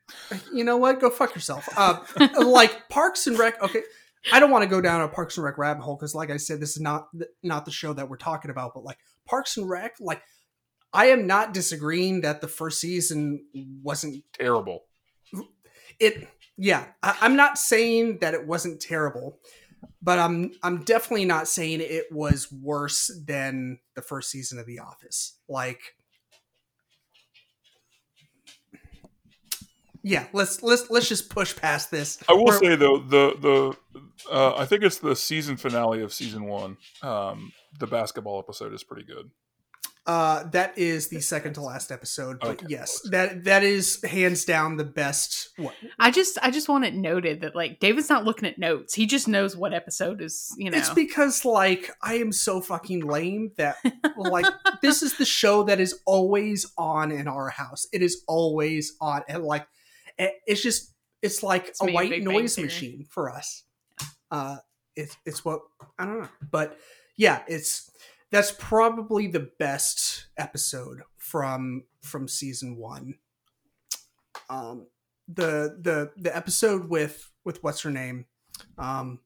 you 0.54 0.63
know 0.63 0.78
what? 0.78 0.99
Go 0.99 1.10
fuck 1.10 1.36
yourself. 1.36 1.67
Uh, 1.76 1.99
like 2.45 2.89
Parks 2.89 3.28
and 3.28 3.38
Rec. 3.38 3.62
Okay, 3.62 3.84
I 4.31 4.39
don't 4.39 4.51
want 4.51 4.63
to 4.63 4.69
go 4.69 4.81
down 4.81 5.01
a 5.01 5.07
Parks 5.07 5.38
and 5.38 5.43
Rec 5.43 5.57
rabbit 5.57 5.83
hole 5.83 5.95
because, 5.95 6.15
like 6.15 6.31
I 6.31 6.38
said, 6.38 6.59
this 6.59 6.75
is 6.75 6.81
not 6.81 7.07
not 7.41 7.65
the 7.65 7.71
show 7.71 7.93
that 7.93 8.09
we're 8.09 8.17
talking 8.17 8.51
about. 8.51 8.73
But 8.73 8.83
like 8.83 8.97
Parks 9.27 9.57
and 9.57 9.69
Rec, 9.69 9.95
like 9.99 10.21
I 10.93 11.07
am 11.07 11.27
not 11.27 11.53
disagreeing 11.53 12.21
that 12.21 12.41
the 12.41 12.47
first 12.47 12.79
season 12.79 13.45
wasn't 13.81 14.23
Terrible. 14.33 14.86
it. 15.99 16.27
Yeah, 16.57 16.86
I, 17.01 17.17
I'm 17.21 17.36
not 17.36 17.57
saying 17.57 18.19
that 18.19 18.33
it 18.33 18.47
wasn't 18.47 18.79
terrible, 18.81 19.39
but 20.01 20.19
I'm 20.19 20.51
I'm 20.62 20.83
definitely 20.83 21.25
not 21.25 21.47
saying 21.47 21.81
it 21.81 22.05
was 22.12 22.51
worse 22.51 23.12
than 23.25 23.79
the 23.95 24.01
first 24.01 24.29
season 24.29 24.59
of 24.59 24.65
The 24.65 24.79
Office. 24.79 25.38
Like. 25.49 25.79
Yeah, 30.03 30.27
let's 30.33 30.61
let's 30.61 30.89
let's 30.89 31.07
just 31.07 31.29
push 31.29 31.55
past 31.55 31.89
this. 31.89 32.19
I 32.27 32.33
will 32.33 32.45
We're- 32.45 32.57
say 32.59 32.75
though 32.75 32.97
the 32.99 33.35
the 33.39 34.31
uh, 34.31 34.55
I 34.57 34.65
think 34.65 34.83
it's 34.83 34.97
the 34.97 35.15
season 35.15 35.55
finale 35.57 36.01
of 36.01 36.13
season 36.13 36.43
one. 36.45 36.77
Um, 37.01 37.53
the 37.79 37.87
basketball 37.87 38.37
episode 38.39 38.73
is 38.73 38.83
pretty 38.83 39.03
good. 39.05 39.31
Uh, 40.05 40.43
that 40.49 40.77
is 40.77 41.07
the 41.07 41.21
second 41.21 41.53
to 41.53 41.61
last 41.61 41.89
episode, 41.89 42.37
but 42.41 42.49
Okay. 42.49 42.65
yes, 42.67 42.99
that 43.11 43.45
that 43.45 43.63
is 43.63 44.03
hands 44.03 44.43
down 44.43 44.75
the 44.75 44.83
best. 44.83 45.51
What? 45.55 45.73
I 45.97 46.11
just 46.11 46.37
I 46.43 46.51
just 46.51 46.67
want 46.67 46.83
it 46.83 46.93
noted 46.93 47.39
that 47.39 47.55
like 47.55 47.79
David's 47.79 48.09
not 48.09 48.25
looking 48.25 48.49
at 48.49 48.59
notes. 48.59 48.93
He 48.93 49.05
just 49.05 49.29
knows 49.29 49.55
what 49.55 49.73
episode 49.73 50.21
is, 50.21 50.53
you 50.57 50.69
know. 50.69 50.77
It's 50.77 50.89
because 50.89 51.45
like 51.45 51.89
I 52.01 52.15
am 52.15 52.33
so 52.33 52.59
fucking 52.59 53.07
lame 53.07 53.51
that 53.55 53.77
like 54.17 54.45
this 54.81 55.01
is 55.01 55.15
the 55.17 55.23
show 55.25 55.63
that 55.63 55.79
is 55.79 55.97
always 56.05 56.69
on 56.77 57.09
in 57.13 57.29
our 57.29 57.47
house. 57.47 57.87
It 57.93 58.01
is 58.01 58.23
always 58.27 58.97
on, 58.99 59.23
and 59.29 59.41
like 59.45 59.61
it- 59.61 59.67
it's 60.17 60.62
just 60.62 60.93
it's 61.21 61.41
like 61.43 61.69
It's 61.69 61.82
a 61.82 61.86
white 61.86 62.10
Big 62.10 62.26
Bang 62.26 62.34
noise 62.34 62.56
Theory. 62.56 62.67
machine 62.67 63.06
for 63.10 63.30
us. 63.30 63.63
Uh, 64.32 64.58
it's 64.95 65.15
it's 65.26 65.43
what 65.45 65.62
I 65.97 66.06
don't 66.06 66.21
know, 66.21 66.30
but 66.52 66.78
yeah, 67.17 67.43
it's 67.47 67.89
that's 68.32 68.52
probably 68.58 69.28
the 69.28 69.49
best 69.60 70.28
episode 70.38 71.02
from 71.17 71.84
from 72.02 72.28
season 72.28 72.78
one. 72.78 73.15
Um, 74.49 74.88
the 75.28 75.78
the 75.80 76.12
the 76.17 76.36
episode 76.36 76.89
with 76.89 77.32
with 77.45 77.63
what's 77.63 77.82
her 77.82 77.91
name? 77.91 78.26
Um, 78.78 79.19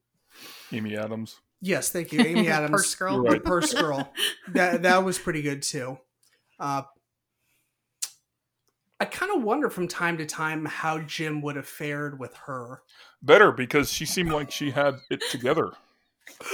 Amy 0.72 0.96
Adams. 0.96 1.36
yes, 1.60 1.90
thank 1.90 2.12
you, 2.12 2.20
Amy 2.24 2.48
Adams, 2.48 2.70
Purse 2.70 2.94
girl. 2.94 3.20
Right. 3.20 3.42
purse 3.44 3.74
girl. 3.74 4.12
That 4.52 4.82
that 4.82 5.04
was 5.04 5.18
pretty 5.18 5.42
good 5.42 5.62
too. 5.62 5.98
Uh, 6.60 6.82
I 9.00 9.04
kind 9.04 9.30
of 9.36 9.42
wonder 9.42 9.70
from 9.70 9.86
time 9.88 10.18
to 10.18 10.26
time 10.26 10.64
how 10.64 10.98
Jim 11.00 11.40
would 11.42 11.56
have 11.56 11.68
fared 11.68 12.18
with 12.18 12.34
her. 12.46 12.82
Better 13.22 13.52
because 13.52 13.92
she 13.92 14.04
seemed 14.04 14.32
like 14.32 14.50
she 14.50 14.70
had 14.70 14.96
it 15.10 15.22
together. 15.30 15.72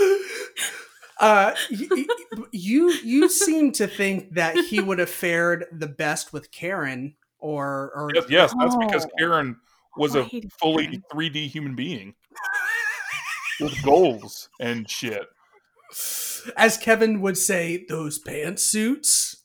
Uh, 1.20 1.54
y- 1.70 1.86
y- 1.92 2.44
you 2.50 2.90
you 3.04 3.28
seem 3.28 3.70
to 3.70 3.86
think 3.86 4.34
that 4.34 4.56
he 4.56 4.80
would 4.80 4.98
have 4.98 5.08
fared 5.08 5.64
the 5.70 5.86
best 5.86 6.32
with 6.32 6.50
Karen, 6.50 7.14
or 7.38 7.92
or 7.94 8.10
Yes, 8.12 8.24
yes 8.28 8.54
that's 8.58 8.74
because 8.76 9.04
Oh. 9.06 9.10
Karen 9.16 9.56
was 9.96 10.16
I 10.16 10.20
a 10.20 10.22
hated 10.24 10.52
fully 10.54 10.86
Karen. 10.86 11.04
3D 11.14 11.46
human 11.48 11.76
being 11.76 12.14
with 13.60 13.80
goals 13.84 14.48
and 14.58 14.90
shit. 14.90 15.22
as 16.56 16.76
Kevin 16.78 17.20
would 17.20 17.38
say, 17.38 17.86
those 17.88 18.20
pantsuits. 18.22 19.36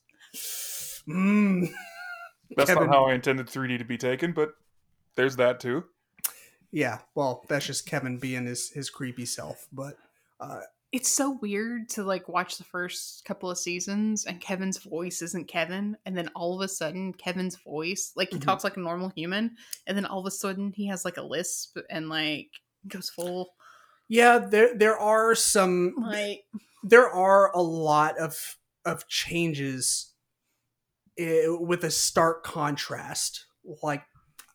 Mm. 1.08 1.70
That's 2.56 2.70
Kevin- 2.70 2.88
not 2.88 2.96
how 2.96 3.06
I 3.06 3.14
intended 3.14 3.48
3D 3.48 3.78
to 3.78 3.84
be 3.86 3.98
taken, 3.98 4.32
but 4.34 4.54
there's 5.16 5.36
that 5.38 5.60
too. 5.60 5.86
Yeah, 6.72 7.00
well, 7.16 7.44
that's 7.48 7.66
just 7.66 7.86
Kevin 7.88 8.18
being 8.18 8.46
his 8.46 8.70
his 8.70 8.90
creepy 8.90 9.26
self. 9.26 9.68
But 9.72 9.98
uh, 10.40 10.62
It's 10.92 11.10
so 11.10 11.38
weird 11.42 11.90
to 11.90 12.04
like 12.04 12.28
watch 12.30 12.58
the 12.58 12.64
first 12.64 13.26
couple 13.26 13.50
of 13.52 13.58
seasons 13.58 14.26
and 14.26 14.40
Kevin's 14.42 14.78
voice 14.78 15.22
isn't 15.22 15.48
Kevin, 15.48 15.98
and 16.06 16.16
then 16.18 16.30
all 16.36 16.56
of 16.56 16.62
a 16.62 16.68
sudden 16.68 17.14
Kevin's 17.14 17.56
voice, 17.58 18.12
like 18.16 18.30
he 18.32 18.38
Mhm. 18.38 18.44
talks 18.44 18.64
like 18.64 18.78
a 18.78 18.80
normal 18.82 19.10
human, 19.10 19.56
and 19.88 19.98
then 19.98 20.06
all 20.06 20.20
of 20.20 20.26
a 20.26 20.32
sudden 20.32 20.72
he 20.72 20.88
has 20.88 21.06
like 21.06 21.18
a 21.18 21.22
lisp 21.24 21.78
and 21.90 22.10
like 22.10 22.50
goes 22.88 23.10
full 23.10 23.54
yeah, 24.12 24.40
there 24.40 24.76
there 24.76 24.98
are 24.98 25.36
some 25.36 25.94
like 26.00 26.44
there 26.84 27.08
are 27.10 27.52
a 27.56 27.62
lot 27.62 28.18
of 28.18 28.58
of 28.86 29.08
changes 29.08 30.14
eh, 31.20 31.48
with 31.48 31.84
a 31.84 31.92
stark 31.92 32.44
contrast. 32.44 33.46
Like 33.84 34.04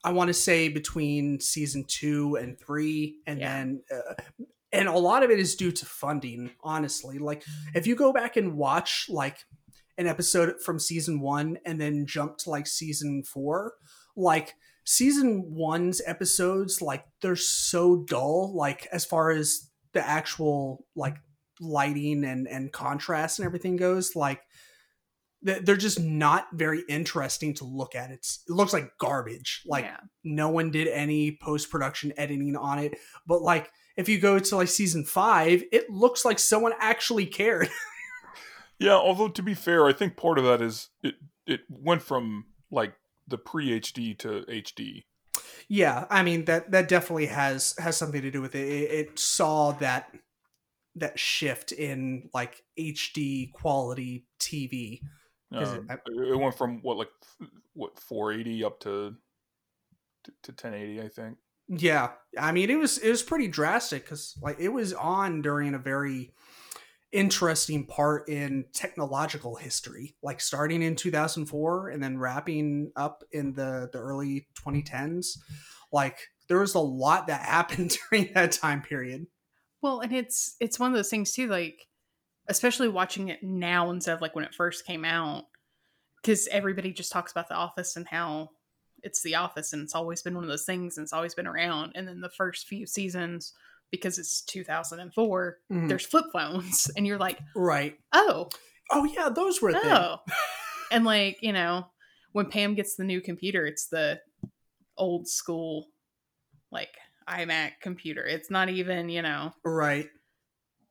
I 0.03 0.13
want 0.13 0.29
to 0.29 0.35
say 0.35 0.69
between 0.69 1.39
season 1.41 1.85
two 1.87 2.37
and 2.37 2.59
three, 2.59 3.19
and 3.27 3.39
Yeah. 3.39 3.55
then 3.57 3.83
uh, 3.95 4.15
and 4.73 4.89
a 4.89 4.99
lot 4.99 5.23
of 5.23 5.31
it 5.31 5.39
is 5.39 5.55
due 5.55 5.71
to 5.73 5.87
funding. 5.87 6.51
Honestly, 6.63 7.19
like 7.19 7.45
if 7.75 7.87
you 7.87 7.95
go 7.95 8.13
back 8.13 8.37
and 8.37 8.57
watch 8.57 9.07
like 9.09 9.39
an 9.99 10.07
episode 10.09 10.61
from 10.61 10.79
season 10.81 11.21
one 11.21 11.59
and 11.65 11.81
then 11.81 12.07
jump 12.07 12.39
to 12.39 12.51
like 12.51 12.67
season 12.67 13.23
four, 13.23 13.75
like 14.17 14.55
season 14.85 15.55
one's 15.55 16.03
episodes, 16.05 16.83
like 16.83 17.05
they're 17.23 17.37
so 17.37 18.05
dull. 18.09 18.53
Like 18.55 18.89
as 18.91 19.05
far 19.05 19.31
as 19.31 19.71
the 19.93 20.05
actual 20.05 20.85
like 20.97 21.17
lighting 21.61 22.25
and 22.25 22.49
and 22.49 22.73
contrast 22.73 23.39
and 23.39 23.47
everything 23.47 23.77
goes 23.77 24.17
like 24.17 24.41
they're 25.45 25.77
just 25.77 26.01
not 26.01 26.49
very 26.53 26.83
interesting 26.89 27.55
to 27.55 27.65
look 27.65 27.95
at. 27.95 28.11
It's, 28.11 28.43
it 28.49 28.53
looks 28.53 28.73
like 28.73 28.97
garbage. 28.99 29.63
Like 29.67 29.85
yeah. 29.85 29.99
no 30.25 30.49
one 30.49 30.71
did 30.71 30.89
any 30.89 31.39
post-production 31.41 32.13
editing 32.17 32.57
on 32.57 32.79
it. 32.79 32.99
But 33.27 33.43
like 33.43 33.71
if 33.97 34.09
you 34.09 34.19
go 34.19 34.39
to 34.39 34.57
like 34.57 34.69
season 34.69 35.05
five 35.05 35.63
it 35.71 35.89
looks 35.91 36.25
like 36.25 36.39
someone 36.39 36.73
actually 36.81 37.27
cared. 37.27 37.69
Yeah, 38.79 38.97
although 38.97 39.29
to 39.29 39.43
be 39.43 39.55
fair, 39.55 39.87
I 39.87 39.93
think 39.93 40.17
part 40.17 40.37
of 40.39 40.45
that 40.45 40.61
is 40.61 40.91
it 41.03 41.15
it 41.47 41.61
went 41.69 42.03
from 42.03 42.47
like 42.71 42.95
the 43.27 43.39
pre 43.39 43.81
HD 43.81 44.19
to 44.19 44.45
HD. 44.49 45.05
yeah 45.69 46.05
i 46.11 46.23
mean 46.23 46.45
that 46.45 46.71
that 46.71 46.89
definitely 46.89 47.27
has 47.27 47.75
has 47.79 47.97
something 47.97 48.23
to 48.23 48.31
do 48.31 48.41
with 48.43 48.55
it. 48.55 48.69
It, 48.69 48.91
it 48.91 49.19
saw 49.19 49.73
that 49.73 50.11
that 50.97 51.19
shift 51.19 51.73
in 51.73 52.31
like 52.33 52.63
hd 52.79 53.53
quality 53.53 54.27
tv 54.39 55.01
Is 55.63 55.73
it- 55.73 55.91
Um, 55.91 55.99
it, 56.07 56.39
went 56.39 56.57
from 56.57 56.81
what 56.83 56.97
like 56.97 57.11
what 57.75 57.99
480 57.99 58.65
up 58.65 58.81
to 58.81 59.15
to, 60.25 60.31
to 60.45 60.53
1080, 60.53 61.03
I 61.03 61.09
think. 61.09 61.39
Yeah, 61.69 62.11
I 62.39 62.53
mean 62.53 62.71
it 62.71 62.77
was 62.79 62.99
it 62.99 63.11
was 63.11 63.23
pretty 63.23 63.49
drastic 63.49 64.05
because 64.05 64.35
like 64.43 64.59
it 64.61 64.69
was 64.69 64.93
on 64.93 65.43
during 65.43 65.75
a 65.75 65.79
very 65.79 66.33
interesting 67.13 67.87
part 67.87 68.29
in 68.29 68.65
technological 68.73 69.55
history, 69.57 70.17
like 70.23 70.41
starting 70.41 70.83
in 70.83 70.97
2004 70.97 71.89
and 71.89 72.03
then 72.03 72.19
wrapping 72.19 72.91
up 72.97 73.23
in 73.33 73.53
the 73.55 73.89
the 73.93 73.99
early 73.99 74.47
2010s. 74.63 75.39
Like 75.93 76.19
there 76.49 76.59
was 76.59 76.75
a 76.75 76.81
lot 76.81 77.29
that 77.29 77.41
happened 77.47 77.97
during 78.11 78.33
that 78.35 78.53
time 78.53 78.83
period. 78.83 79.27
Well, 79.81 80.01
and 80.01 80.13
it's 80.13 80.57
it's 80.61 80.79
one 80.79 80.91
of 80.91 80.97
those 80.97 81.11
things 81.11 81.33
too, 81.33 81.49
like 81.49 81.87
especially 82.49 82.89
watching 82.89 83.29
it 83.29 83.43
now 83.43 83.91
instead 83.91 84.15
of 84.15 84.21
like 84.21 84.35
when 84.35 84.45
it 84.45 84.55
first 84.55 84.87
came 84.87 85.05
out, 85.05 85.45
because 86.23 86.47
everybody 86.49 86.93
just 86.93 87.13
talks 87.13 87.33
about 87.33 87.49
The 87.49 87.55
Office 87.55 87.97
and 87.97 88.07
how 88.09 88.51
it's 89.03 89.23
The 89.23 89.35
Office 89.35 89.73
and 89.73 89.83
it's 89.83 89.95
always 89.95 90.23
been 90.23 90.35
one 90.35 90.45
of 90.45 90.51
those 90.51 90.65
things 90.65 90.97
and 90.97 91.05
it's 91.05 91.13
always 91.13 91.35
been 91.35 91.47
around. 91.47 91.93
And 91.95 92.07
then 92.09 92.21
the 92.21 92.31
first 92.31 92.67
few 92.67 92.87
seasons, 92.87 93.53
because 93.91 94.19
it's 94.19 94.43
2004, 94.43 95.59
Mhm. 95.71 95.89
there's 95.89 96.07
flip 96.07 96.27
phones, 96.33 96.91
and 96.97 97.07
you're 97.07 97.19
like, 97.19 97.39
Right. 97.55 97.97
oh, 98.13 98.49
Oh 98.91 99.05
yeah, 99.05 99.31
those 99.31 99.63
were 99.63 99.73
oh, 99.75 100.19
and 100.91 101.05
like 101.07 101.39
you 101.43 101.53
know, 101.53 101.87
when 102.33 102.51
Pam 102.51 102.75
gets 102.75 102.97
the 102.97 103.05
new 103.05 103.21
computer, 103.23 103.67
it's 103.67 103.87
the 103.89 104.21
old 104.99 105.27
school, 105.27 105.87
like 106.71 106.91
iMac 107.29 107.73
computer. 107.81 108.25
It's 108.27 108.51
not 108.51 108.69
even 108.69 109.09
you 109.09 109.23
know 109.23 109.53
Right. 109.65 110.07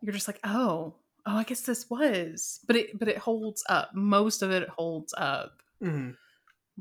you're 0.02 0.14
just 0.14 0.28
like, 0.28 0.40
oh, 0.44 0.96
oh, 1.26 1.38
I 1.38 1.44
guess 1.44 1.62
this 1.62 1.90
was, 1.90 2.60
but 2.68 2.76
it 2.76 2.98
but 3.00 3.08
it 3.08 3.18
holds 3.18 3.64
up. 3.70 3.92
Most 3.94 4.42
of 4.42 4.52
it 4.52 4.68
holds 4.70 5.14
up, 5.18 5.62
Mhm. 5.82 6.16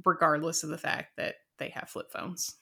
regardless 0.05 0.63
of 0.63 0.71
the 0.71 0.79
fact 0.79 1.17
that 1.17 1.37
they 1.59 1.69
have 1.71 1.89
flip 1.89 2.11
phones. 2.13 2.57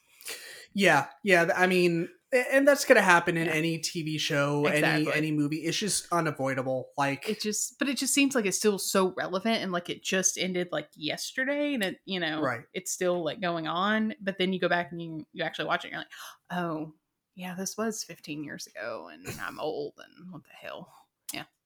Yeah, 0.73 1.07
yeah. 1.23 1.49
I 1.55 1.65
mean, 1.67 2.07
and 2.31 2.65
that's 2.67 2.85
gonna 2.85 3.01
happen 3.01 3.35
in 3.35 3.47
Yeah. 3.47 3.53
any 3.53 3.79
TV 3.79 4.17
show, 4.19 4.65
any 4.67 5.11
any 5.11 5.31
movie. 5.31 5.57
It's 5.65 5.77
just 5.77 6.07
unavoidable. 6.13 6.91
Like 6.97 7.27
It 7.27 7.41
just, 7.41 7.77
but 7.79 7.89
it 7.89 7.97
just 7.97 8.13
seems 8.13 8.35
like 8.35 8.45
it's 8.45 8.57
still 8.57 8.77
so 8.79 9.13
relevant 9.17 9.63
and 9.63 9.71
like 9.71 9.89
it 9.89 10.03
just 10.03 10.37
ended 10.37 10.69
like 10.71 10.89
yesterday, 10.95 11.73
and 11.73 11.83
it, 11.83 11.97
you 12.05 12.19
know, 12.19 12.39
Right. 12.41 12.61
It's 12.73 12.91
still 12.91 13.23
like 13.23 13.41
going 13.41 13.67
on, 13.67 14.13
but 14.21 14.37
then 14.37 14.53
you 14.53 14.59
go 14.59 14.69
back 14.69 14.91
and 14.91 15.01
you 15.01 15.25
you 15.33 15.43
actually 15.43 15.65
watch 15.65 15.83
it, 15.83 15.87
and 15.87 15.93
you're 15.93 16.01
like, 16.01 16.11
oh, 16.51 16.93
yeah, 17.35 17.55
this 17.55 17.75
was 17.77 18.03
15 18.03 18.43
years 18.43 18.67
ago, 18.67 19.09
and 19.11 19.25
I'm 19.41 19.59
old, 19.59 19.95
and 19.97 20.31
what 20.31 20.43
the 20.43 20.49
hell? 20.67 20.93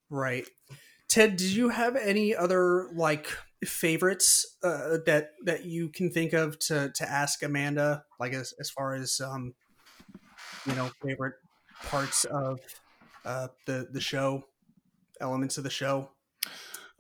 Right. 0.10 0.48
Ted, 1.08 1.38
did 1.38 1.52
you 1.52 1.70
have 1.70 1.96
any 1.96 2.36
other 2.36 2.90
like 2.94 3.28
favorites 3.64 4.46
uh, 4.64 4.98
that 5.06 5.30
that 5.46 5.66
you 5.66 5.90
can 5.90 6.12
think 6.12 6.34
of 6.34 6.60
to 6.60 6.92
to 6.96 7.10
ask 7.10 7.42
Amanda 7.44 8.04
like 8.20 8.34
as 8.34 8.54
as 8.60 8.70
far 8.70 8.96
as 8.96 9.20
um 9.22 9.54
you 10.66 10.76
know 10.76 10.90
favorite 11.04 11.36
parts 11.84 12.26
of 12.26 12.60
uh 13.24 13.48
the 13.66 13.88
the 13.92 14.02
show 14.02 14.44
elements 15.22 15.58
of 15.58 15.64
the 15.64 15.70
show? 15.70 16.10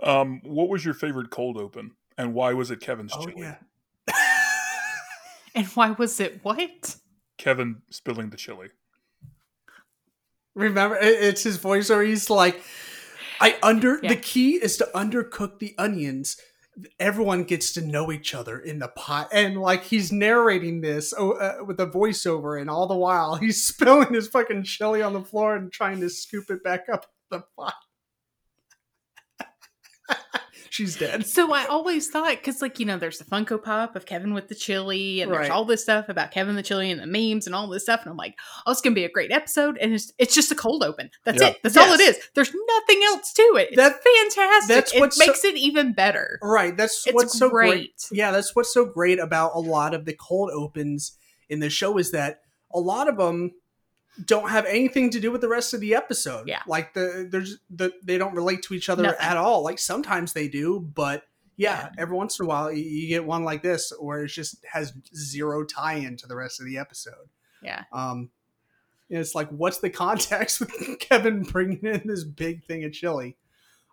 Um, 0.04 0.41
what 0.44 0.70
was 0.70 0.84
your 0.84 0.94
favorite 0.94 1.30
cold 1.30 1.58
open, 1.58 1.91
and 2.18 2.34
why 2.34 2.54
was 2.54 2.70
it 2.72 2.80
Kevin's 2.82 3.13
Oh 3.15 3.26
chili? 3.26 3.41
yeah. 3.41 3.58
And 5.56 5.65
why 5.68 5.91
was 5.91 6.20
it 6.20 6.41
what? 6.44 6.98
Kevin 7.38 7.82
spilling 7.89 8.30
the 8.30 8.36
chili. 8.36 8.70
Remember 10.54 10.98
it's 11.00 11.44
his 11.44 11.58
voiceover 11.58 12.06
he's 12.06 12.30
like 12.30 12.62
I 13.39 13.58
under 13.63 14.00
Yeah. 14.02 14.10
the 14.10 14.15
key 14.15 14.56
is 14.56 14.78
to 14.78 14.89
undercook 14.95 15.60
the 15.60 15.76
onions. 15.78 16.38
Everyone 17.00 17.43
gets 17.45 17.71
to 17.74 17.82
know 17.86 18.12
each 18.12 18.36
other 18.36 18.60
in 18.60 18.80
the 18.80 18.89
pot, 18.89 19.30
and 19.32 19.62
like 19.62 19.84
he's 19.86 20.12
narrating 20.12 20.82
this 20.82 21.13
oh, 21.17 21.32
uh, 21.32 21.63
with 21.65 21.80
a 21.80 21.88
voiceover, 21.88 22.60
and 22.60 22.69
all 22.69 22.86
the 22.88 22.95
while 22.95 23.36
he's 23.36 23.63
spilling 23.67 24.13
his 24.13 24.28
fucking 24.28 24.63
chili 24.63 25.02
on 25.02 25.13
the 25.13 25.24
floor 25.24 25.56
and 25.56 25.71
trying 25.71 26.02
to 26.02 26.10
scoop 26.10 26.50
it 26.50 26.63
back 26.63 26.89
up 26.91 27.06
the 27.32 27.43
pot. 27.58 27.76
She's 30.76 30.97
dead. 30.97 31.26
So 31.26 31.53
I 31.53 31.65
always 31.67 32.09
thought, 32.09 32.32
because 32.32 32.61
like 32.61 32.80
you 32.80 32.86
know, 32.86 32.97
there's 32.97 33.17
the 33.17 33.23
Funko 33.23 33.63
Pop 33.63 33.95
of 33.95 34.05
Kevin 34.05 34.34
with 34.34 34.49
the 34.49 34.55
chili, 34.55 35.21
and 35.21 35.32
Right. 35.32 35.38
there's 35.43 35.49
all 35.51 35.63
this 35.63 35.82
stuff 35.84 36.09
about 36.09 36.32
Kevin 36.32 36.55
the 36.55 36.63
chili 36.63 36.91
and 36.91 36.99
the 36.99 37.05
memes 37.07 37.45
and 37.47 37.55
all 37.55 37.67
this 37.67 37.84
stuff, 37.84 38.01
and 38.01 38.09
I'm 38.11 38.17
like, 38.17 38.36
oh, 38.67 38.71
it's 38.71 38.82
gonna 38.82 38.93
be 38.93 39.05
a 39.05 39.09
great 39.09 39.32
episode, 39.32 39.78
and 39.78 39.93
it's 39.93 40.11
it's 40.17 40.36
just 40.36 40.51
a 40.51 40.55
cold 40.55 40.84
open. 40.84 41.09
That's 41.23 41.41
Yeah. 41.41 41.49
it. 41.49 41.57
That's 41.63 41.78
all 41.78 41.93
it 41.93 41.99
Yes. 42.01 42.17
is. 42.17 42.23
There's 42.36 42.53
nothing 42.53 43.01
else 43.05 43.32
to 43.34 43.41
it. 43.57 43.67
It's 43.71 43.78
That- 43.78 44.03
fantastic. 44.03 44.76
that's 44.76 44.93
it 44.93 44.99
what's 44.99 45.17
so- 45.17 45.26
makes 45.26 45.45
it 45.45 45.55
even 45.55 45.93
better. 45.93 46.39
Right. 46.41 46.76
That's 46.76 47.07
It's 47.07 47.13
what's 47.15 47.38
so 47.39 47.49
great. 47.49 47.69
great. 47.69 47.93
Yeah, 48.11 48.32
that's 48.32 48.53
what's 48.53 48.73
so 48.73 48.84
great 48.86 49.19
about 49.19 49.51
a 49.55 49.59
lot 49.59 49.93
of 49.93 50.03
the 50.03 50.13
cold 50.13 50.51
opens 50.51 51.17
in 51.49 51.59
the 51.61 51.69
show 51.69 51.97
is 51.97 52.11
that 52.11 52.41
a 52.73 52.80
lot 52.80 53.07
of 53.07 53.15
them 53.17 53.51
don't 54.24 54.49
have 54.49 54.66
anything 54.66 55.09
to 55.11 55.20
do 55.20 55.32
with 55.32 55.41
the 55.41 55.49
rest 55.49 55.74
of 55.74 55.82
the 55.82 55.95
episode. 55.95 56.47
Yeah. 56.47 56.61
like 56.68 56.93
the 56.93 57.28
there's 57.30 57.57
the 57.70 57.91
they 58.03 58.18
don't 58.18 58.34
relate 58.36 58.61
to 58.63 58.74
each 58.74 58.88
other 58.89 59.03
Nothing. 59.03 59.20
at 59.22 59.38
all. 59.38 59.63
Like 59.63 59.80
sometimes 59.80 60.34
they 60.34 60.47
do, 60.47 60.80
but 60.80 61.24
yeah, 61.57 61.84
Yeah. 61.84 61.89
every 61.97 62.16
once 62.16 62.39
in 62.39 62.45
a 62.45 62.47
while 62.49 62.72
you, 62.72 63.07
get 63.07 63.26
one 63.26 63.43
like 63.43 63.61
this 63.63 63.91
where 63.99 64.24
it 64.24 64.30
just 64.30 64.57
has 64.72 64.93
zero 65.16 65.63
tie-in 65.66 66.18
to 66.18 66.28
the 66.28 66.36
rest 66.36 66.59
of 66.59 66.66
the 66.66 66.78
episode. 66.78 67.30
Yeah. 67.61 67.84
Um, 67.91 68.30
it's 69.09 69.36
like, 69.36 69.49
what's 69.49 69.80
the 69.80 69.89
context 69.89 70.59
with 70.61 70.99
Kevin 70.99 71.43
bringing 71.43 71.80
in 71.84 72.01
this 72.05 72.24
big 72.24 72.66
thing 72.66 72.84
of 72.84 72.91
chili? 72.93 73.38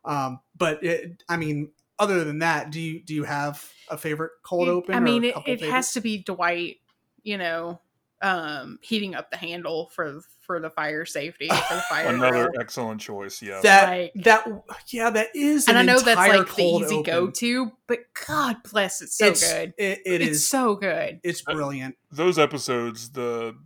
Um, 0.05 0.41
but 0.57 0.83
it, 0.83 1.23
I 1.29 1.37
mean, 1.37 1.71
other 1.99 2.25
than 2.25 2.41
that, 2.41 2.71
do 2.71 2.81
you 2.81 3.01
do 3.01 3.15
you 3.15 3.25
have 3.25 3.71
a 3.89 3.97
favorite 3.97 4.33
cold 4.43 4.69
It- 4.69 4.73
open? 4.73 4.95
I 4.95 5.01
mean, 5.01 5.23
it, 5.25 5.35
it 5.47 5.61
has 5.63 5.93
to 5.93 6.01
be 6.01 6.19
Dwight, 6.19 6.79
you 7.23 7.39
know, 7.39 7.81
um, 8.23 8.79
heating 8.83 9.15
up 9.15 9.31
the 9.31 9.37
handle 9.37 9.91
for 9.95 10.21
for 10.41 10.61
the 10.61 10.71
fire 10.71 11.05
safety 11.05 11.49
for 11.49 11.75
the 11.75 11.81
fire. 11.89 12.07
Another 12.09 12.45
drill. 12.49 12.61
excellent 12.61 13.01
choice. 13.01 13.43
yeah 13.43 13.61
that 13.63 13.89
like- 13.89 14.13
that 14.25 14.47
yeah 14.89 15.11
that 15.11 15.29
is 15.35 15.67
and 15.69 15.77
an 15.77 15.89
I 15.89 15.93
know 15.93 15.99
that's 16.01 16.17
like 16.19 16.55
the 16.55 16.63
easy 16.63 16.95
open. 16.97 17.03
go 17.03 17.31
to, 17.31 17.73
but 17.87 17.99
God 18.27 18.57
bless, 18.71 19.03
it's 19.03 19.17
so 19.17 19.27
it's 19.27 19.53
good. 19.53 19.75
It, 19.77 20.01
it 20.07 20.21
it's 20.23 20.31
is 20.39 20.49
so 20.49 20.77
good. 20.77 21.21
it's 21.23 21.43
brilliant. 21.43 21.97
Those 22.11 22.39
episodes, 22.39 23.11
the 23.11 23.57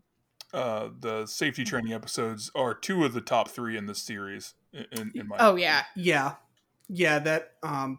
uh, 0.54 0.88
the 1.00 1.26
safety 1.26 1.64
training 1.64 1.92
episodes, 1.92 2.50
are 2.54 2.72
two 2.74 3.04
of 3.04 3.12
the 3.12 3.20
top 3.20 3.48
three 3.48 3.76
in 3.76 3.86
this 3.86 4.00
series. 4.02 4.54
In, 4.72 4.86
in, 4.92 5.12
in 5.14 5.28
my 5.28 5.36
Oh 5.38 5.57
yeah, 5.57 5.84
Yeah, 5.94 6.34
yeah 6.88 7.18
that 7.18 7.52
um 7.62 7.98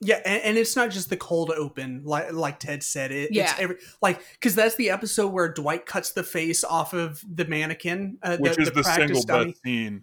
yeah 0.00 0.20
and, 0.24 0.42
and 0.42 0.58
it's 0.58 0.74
not 0.76 0.90
just 0.90 1.10
the 1.10 1.16
cold 1.16 1.50
open 1.50 2.02
like 2.04 2.32
like 2.32 2.58
ted 2.58 2.82
said 2.82 3.12
it 3.12 3.30
Yeah. 3.32 3.50
it's 3.50 3.60
every 3.60 3.76
like 4.00 4.20
because 4.34 4.54
that's 4.54 4.74
the 4.76 4.90
episode 4.90 5.28
where 5.28 5.52
dwight 5.52 5.84
cuts 5.86 6.12
the 6.12 6.22
face 6.22 6.64
off 6.64 6.92
of 6.94 7.22
the 7.30 7.44
mannequin 7.44 8.16
uh, 8.22 8.38
which 8.38 8.58
is 8.58 8.70
the, 8.72 8.82
practice 8.82 8.96
single 8.96 9.22
dummy. 9.22 9.50
best 9.52 9.62
scene 9.62 10.02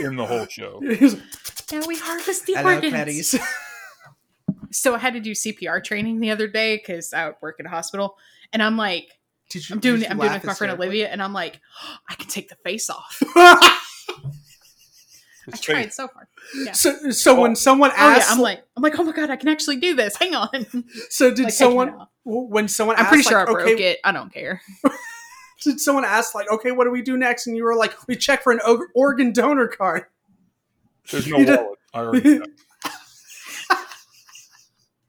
in 0.00 0.16
the 0.16 0.26
whole 0.26 0.46
show. 0.46 0.80
He's 0.98 1.14
now 1.72 1.86
we 1.86 1.96
harvest 1.98 2.46
the 2.46 2.54
hello 2.56 2.74
organs. 2.74 2.92
petties 2.94 3.38
So 4.70 4.94
I 4.94 4.98
had 4.98 5.14
to 5.14 5.20
do 5.20 5.32
CPR 5.32 5.82
training 5.82 6.20
the 6.20 6.30
other 6.30 6.46
day 6.46 6.76
because 6.76 7.14
I 7.14 7.32
work 7.40 7.56
at 7.58 7.64
a 7.64 7.70
hospital, 7.70 8.18
and 8.52 8.62
I'm 8.62 8.76
like, 8.76 9.08
Did 9.48 9.66
you, 9.66 9.74
I'm 9.74 9.80
doing 9.80 10.00
did 10.00 10.02
it. 10.02 10.08
you 10.08 10.10
I'm 10.12 10.18
doing 10.18 10.30
it 10.30 10.34
with 10.34 10.44
my 10.44 10.52
friend? 10.54 10.72
Olivia, 10.74 11.08
and 11.08 11.22
I'm 11.22 11.32
like, 11.32 11.58
I 12.08 12.14
can 12.16 12.28
take 12.28 12.50
the 12.50 12.56
face 12.56 12.90
off. 12.90 13.22
I 15.52 15.56
tried 15.56 15.84
face- 15.84 15.96
so 15.96 16.08
hard. 16.08 16.26
Yeah. 16.54 16.72
so 16.72 17.10
so 17.10 17.40
when 17.40 17.52
oh. 17.52 17.54
someone 17.54 17.90
Oh 17.92 17.94
yeah, 17.96 18.16
asks 18.16 18.32
I'm 18.32 18.40
like, 18.40 18.62
I'm 18.76 18.82
like, 18.82 18.98
oh 18.98 19.02
my 19.04 19.12
god, 19.12 19.30
I 19.30 19.36
can 19.36 19.48
actually 19.48 19.76
do 19.76 19.94
this. 19.94 20.16
Hang 20.16 20.34
on. 20.34 20.66
so 21.10 21.32
did 21.32 21.44
Like, 21.44 21.52
someone 21.52 22.06
when 22.24 22.68
someone 22.68 22.96
I'm 22.96 23.02
asked, 23.02 23.08
pretty 23.10 23.24
sure 23.24 23.38
like, 23.40 23.48
I 23.48 23.52
broke 23.52 23.68
okay, 23.68 23.90
it. 23.92 23.98
I 24.04 24.12
don't 24.12 24.32
care. 24.32 24.60
did 25.64 25.80
someone 25.80 26.04
ask 26.04 26.34
like 26.34 26.50
okay 26.52 26.70
what 26.70 26.84
do 26.84 26.90
we 26.90 27.02
do 27.02 27.16
next 27.16 27.46
and 27.48 27.56
you 27.56 27.64
were 27.64 27.74
like 27.74 27.92
we 28.06 28.14
check 28.14 28.42
for 28.42 28.52
an 28.52 28.60
organ 28.94 29.32
donor 29.32 29.66
card 29.66 30.04
There's 31.10 31.26
no 31.30 31.38
You 31.38 31.46
wallet. 31.46 31.78
I 31.92 31.98
already 31.98 32.38
checked. 32.38 32.64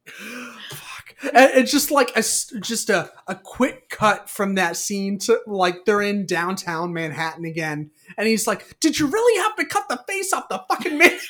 Fuck. 0.06 1.09
And 1.09 1.09
It's 1.22 1.72
just 1.72 1.92
like 1.92 2.12
a 2.12 2.20
s- 2.20 2.54
just 2.62 2.90
a, 2.90 3.12
a 3.28 3.36
quick 3.36 3.90
cut 3.90 4.30
from 4.30 4.56
that 4.56 4.78
scene 4.78 5.18
to 5.20 5.40
like 5.48 5.84
they're 5.86 6.02
in 6.02 6.26
downtown 6.26 6.94
Manhattan 6.94 7.44
again, 7.46 7.92
and 8.18 8.28
he's 8.28 8.48
like, 8.48 8.80
"Did 8.80 8.98
you 9.00 9.08
really 9.08 9.42
have 9.44 9.56
to 9.58 9.66
cut 9.66 9.90
the 9.90 10.02
face 10.08 10.32
off 10.32 10.48
the 10.50 10.64
fucking 10.70 10.98
man?" 10.98 11.18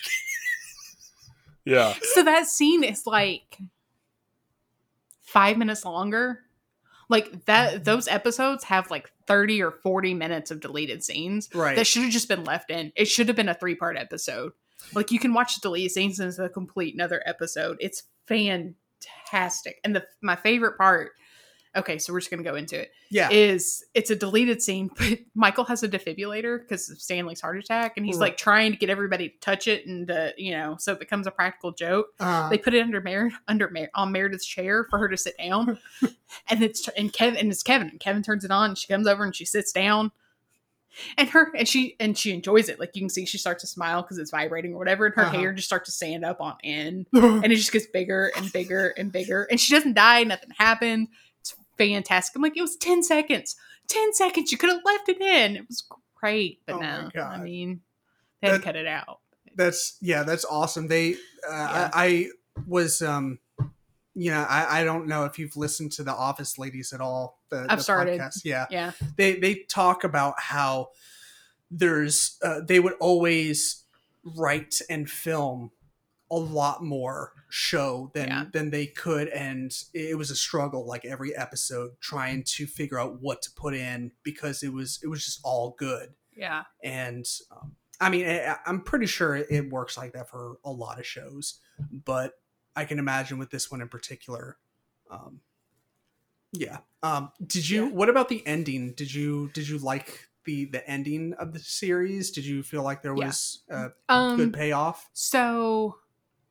Yeah. 1.66 1.94
So 2.14 2.24
that 2.24 2.48
scene 2.48 2.84
is 2.84 3.06
like 3.06 3.58
five 5.22 5.58
minutes 5.58 5.86
longer. 5.86 6.40
Like 7.10 7.46
that, 7.46 7.86
those 7.86 8.08
episodes 8.08 8.64
have 8.66 8.90
like 8.92 9.12
thirty 9.28 9.62
or 9.62 9.72
forty 9.72 10.14
minutes 10.14 10.52
of 10.52 10.60
deleted 10.62 11.04
scenes 11.04 11.50
Right. 11.54 11.76
that 11.76 11.88
should 11.88 12.04
have 12.04 12.12
just 12.12 12.28
been 12.28 12.44
left 12.44 12.70
in. 12.70 12.92
It 12.96 13.06
should 13.08 13.28
have 13.28 13.36
been 13.36 13.50
a 13.50 13.54
three 13.56 13.76
part 13.76 13.98
episode. 13.98 14.54
Like 14.94 15.12
you 15.12 15.20
can 15.20 15.34
watch 15.34 15.56
the 15.56 15.62
deleted 15.62 15.92
scenes 15.92 16.20
as 16.20 16.40
a 16.40 16.50
complete 16.50 16.94
another 16.94 17.22
episode. 17.26 17.78
It's 17.80 18.04
fantastic. 19.02 19.80
And 19.84 19.96
the 19.96 20.06
my 20.22 20.36
favorite 20.36 20.78
part. 20.78 21.12
Okay, 21.78 22.00
so 22.00 22.12
we're 22.12 22.20
just 22.20 22.32
gonna 22.32 22.42
go 22.42 22.56
into 22.56 22.80
it. 22.82 22.90
yeah. 23.12 23.30
Is 23.32 23.86
it's 23.94 24.10
a 24.10 24.16
deleted 24.16 24.60
scene, 24.60 24.90
but 24.98 25.20
Michael 25.36 25.64
has 25.66 25.84
a 25.84 25.88
defibrillator 25.88 26.60
because 26.60 26.90
of 26.90 27.00
Stanley's 27.00 27.42
heart 27.42 27.60
attack, 27.60 27.94
and 27.96 28.06
he's 28.08 28.18
like 28.18 28.38
trying 28.38 28.72
to 28.72 28.78
get 28.78 28.90
everybody 28.90 29.30
to 29.30 29.38
touch 29.40 29.68
it, 29.68 29.86
and 29.86 30.10
uh, 30.10 30.30
you 30.36 30.52
know, 30.52 30.78
so 30.80 30.94
it 30.94 31.00
becomes 31.00 31.28
a 31.28 31.32
practical 31.32 31.72
joke 31.72 32.08
Uh, 32.20 32.50
they 32.50 32.58
put 32.58 32.74
it 32.74 32.82
under 32.82 33.00
Mer- 33.02 33.32
under 33.48 33.70
Mer- 33.70 33.92
on 33.94 34.12
Meredith's 34.12 34.48
chair 34.48 34.88
for 34.90 34.98
her 34.98 35.08
to 35.10 35.16
sit 35.16 35.36
down, 35.38 35.78
and 36.50 36.64
it's 36.64 36.88
and 36.90 37.14
Kevin 37.14 37.38
and 37.38 37.52
it's 37.52 37.62
Kevin 37.62 37.90
and 37.90 38.00
Kevin 38.00 38.24
turns 38.24 38.44
it 38.44 38.50
on. 38.52 38.72
And 38.72 38.78
she 38.78 38.88
comes 38.88 39.06
over 39.06 39.24
and 39.24 39.36
she 39.36 39.46
sits 39.46 39.72
down, 39.72 40.12
and 41.18 41.30
her 41.30 41.52
and 41.56 41.68
she 41.68 41.96
and 42.00 42.18
she 42.18 42.32
enjoys 42.32 42.70
it. 42.70 42.80
Like 42.80 42.92
you 42.96 43.02
can 43.02 43.10
see, 43.10 43.26
she 43.26 43.38
starts 43.38 43.62
to 43.62 43.68
smile 43.68 44.02
because 44.02 44.18
it's 44.18 44.32
vibrating 44.32 44.74
or 44.74 44.78
whatever, 44.78 45.06
and 45.06 45.16
her 45.16 45.24
Uh-huh. 45.24 45.38
hair 45.38 45.54
just 45.54 45.68
starts 45.68 45.86
to 45.88 45.92
stand 45.92 46.24
up 46.26 46.42
on 46.42 46.56
end, 46.64 47.08
and 47.14 47.46
it 47.46 47.56
just 47.56 47.72
gets 47.72 47.88
bigger 47.88 48.32
and 48.38 48.52
bigger 48.52 48.94
and 48.98 49.12
bigger, 49.12 49.48
and 49.50 49.60
she 49.60 49.74
doesn't 49.74 49.94
die. 49.94 50.24
Nothing 50.24 50.52
happened. 50.58 51.08
It's 51.42 51.56
fantastic. 51.78 52.36
I'm 52.36 52.42
like, 52.42 52.58
it 52.58 52.62
was 52.62 52.76
ten 52.78 53.04
seconds. 53.04 53.56
Ten 53.88 54.14
seconds. 54.14 54.52
You 54.52 54.58
could 54.58 54.70
have 54.70 54.82
left 54.86 55.10
it 55.10 55.20
in. 55.22 55.56
It 55.56 55.68
was 55.68 55.84
great, 56.16 56.60
but 56.66 56.76
Oh 56.76 56.80
no. 56.80 57.10
I 57.22 57.38
mean, 57.38 57.82
they 58.42 58.48
had 58.50 58.54
to 58.54 58.60
That- 58.60 58.66
cut 58.66 58.76
it 58.76 58.88
out. 58.88 59.20
that's 59.56 59.98
yeah, 60.02 60.24
that's 60.24 60.46
awesome. 60.46 60.88
They, 60.88 61.14
uh, 61.14 61.18
Yeah. 61.52 61.90
I, 61.94 62.06
I 62.06 62.28
was, 62.68 63.02
um, 63.02 63.40
you 64.20 64.32
know, 64.32 64.46
I, 64.50 64.82
I 64.82 64.84
don't 64.84 65.08
know 65.08 65.24
if 65.26 65.40
you've 65.40 65.56
listened 65.56 65.92
to 65.94 66.04
the 66.04 66.12
Office 66.14 66.58
Ladies 66.58 66.92
at 66.94 67.00
all. 67.02 67.40
The, 67.50 67.66
I've 67.70 67.78
the 67.80 67.84
started. 67.84 68.20
podcast. 68.20 68.42
Yeah, 68.44 68.66
Yeah. 68.70 68.92
they 69.16 69.40
they 69.40 69.56
talk 69.70 70.04
about 70.04 70.40
how 70.40 70.90
there's 71.72 72.38
uh, 72.44 72.62
they 72.68 72.80
would 72.80 72.94
always 73.00 73.84
write 74.24 74.76
and 74.90 75.10
film 75.10 75.72
a 76.32 76.36
lot 76.36 76.84
more 76.84 77.34
show 77.50 78.12
than 78.14 78.28
Yeah. 78.28 78.46
than 78.52 78.70
they 78.70 78.86
could 78.86 79.28
and 79.30 79.72
it 79.94 80.16
was 80.18 80.30
a 80.30 80.36
struggle 80.36 80.86
like 80.86 81.04
every 81.06 81.36
episode 81.36 81.92
trying 82.00 82.44
to 82.58 82.68
figure 82.68 83.00
out 83.00 83.22
what 83.22 83.42
to 83.44 83.52
put 83.56 83.74
in 83.74 84.12
because 84.24 84.62
it 84.62 84.72
was 84.72 85.00
it 85.02 85.08
was 85.08 85.26
just 85.26 85.40
all 85.44 85.76
good 85.80 86.10
Yeah. 86.36 86.66
and 86.84 87.26
um, 87.52 87.76
i 88.00 88.10
mean 88.12 88.28
I, 88.28 88.58
i'm 88.68 88.82
pretty 88.82 89.08
sure 89.08 89.36
it 89.36 89.72
works 89.72 89.98
like 89.98 90.14
that 90.14 90.30
for 90.30 90.58
a 90.64 90.70
lot 90.72 91.00
of 91.00 91.08
shows 91.08 91.60
but 92.06 92.34
i 92.80 92.86
can 92.86 93.00
imagine 93.00 93.38
with 93.38 93.50
this 93.52 93.70
one 93.70 93.82
in 93.82 93.90
particular 93.90 94.58
um 95.12 95.42
yeah 96.54 96.80
um 97.04 97.32
did 97.46 97.68
you 97.70 97.86
Yeah. 97.86 97.92
what 97.92 98.10
about 98.10 98.30
the 98.30 98.46
ending 98.48 98.94
did 98.94 99.14
you 99.14 99.50
did 99.54 99.68
you 99.68 99.78
like 99.78 100.28
the 100.46 100.66
the 100.66 100.88
ending 100.90 101.34
of 101.36 101.54
the 101.54 101.60
series 101.60 102.32
did 102.32 102.46
you 102.46 102.64
feel 102.64 102.82
like 102.84 103.02
there 103.02 103.14
Yeah. 103.16 103.28
was 103.28 103.64
a 103.70 103.92
Um, 104.08 104.38
good 104.38 104.54
payoff 104.54 105.10
So 105.14 106.00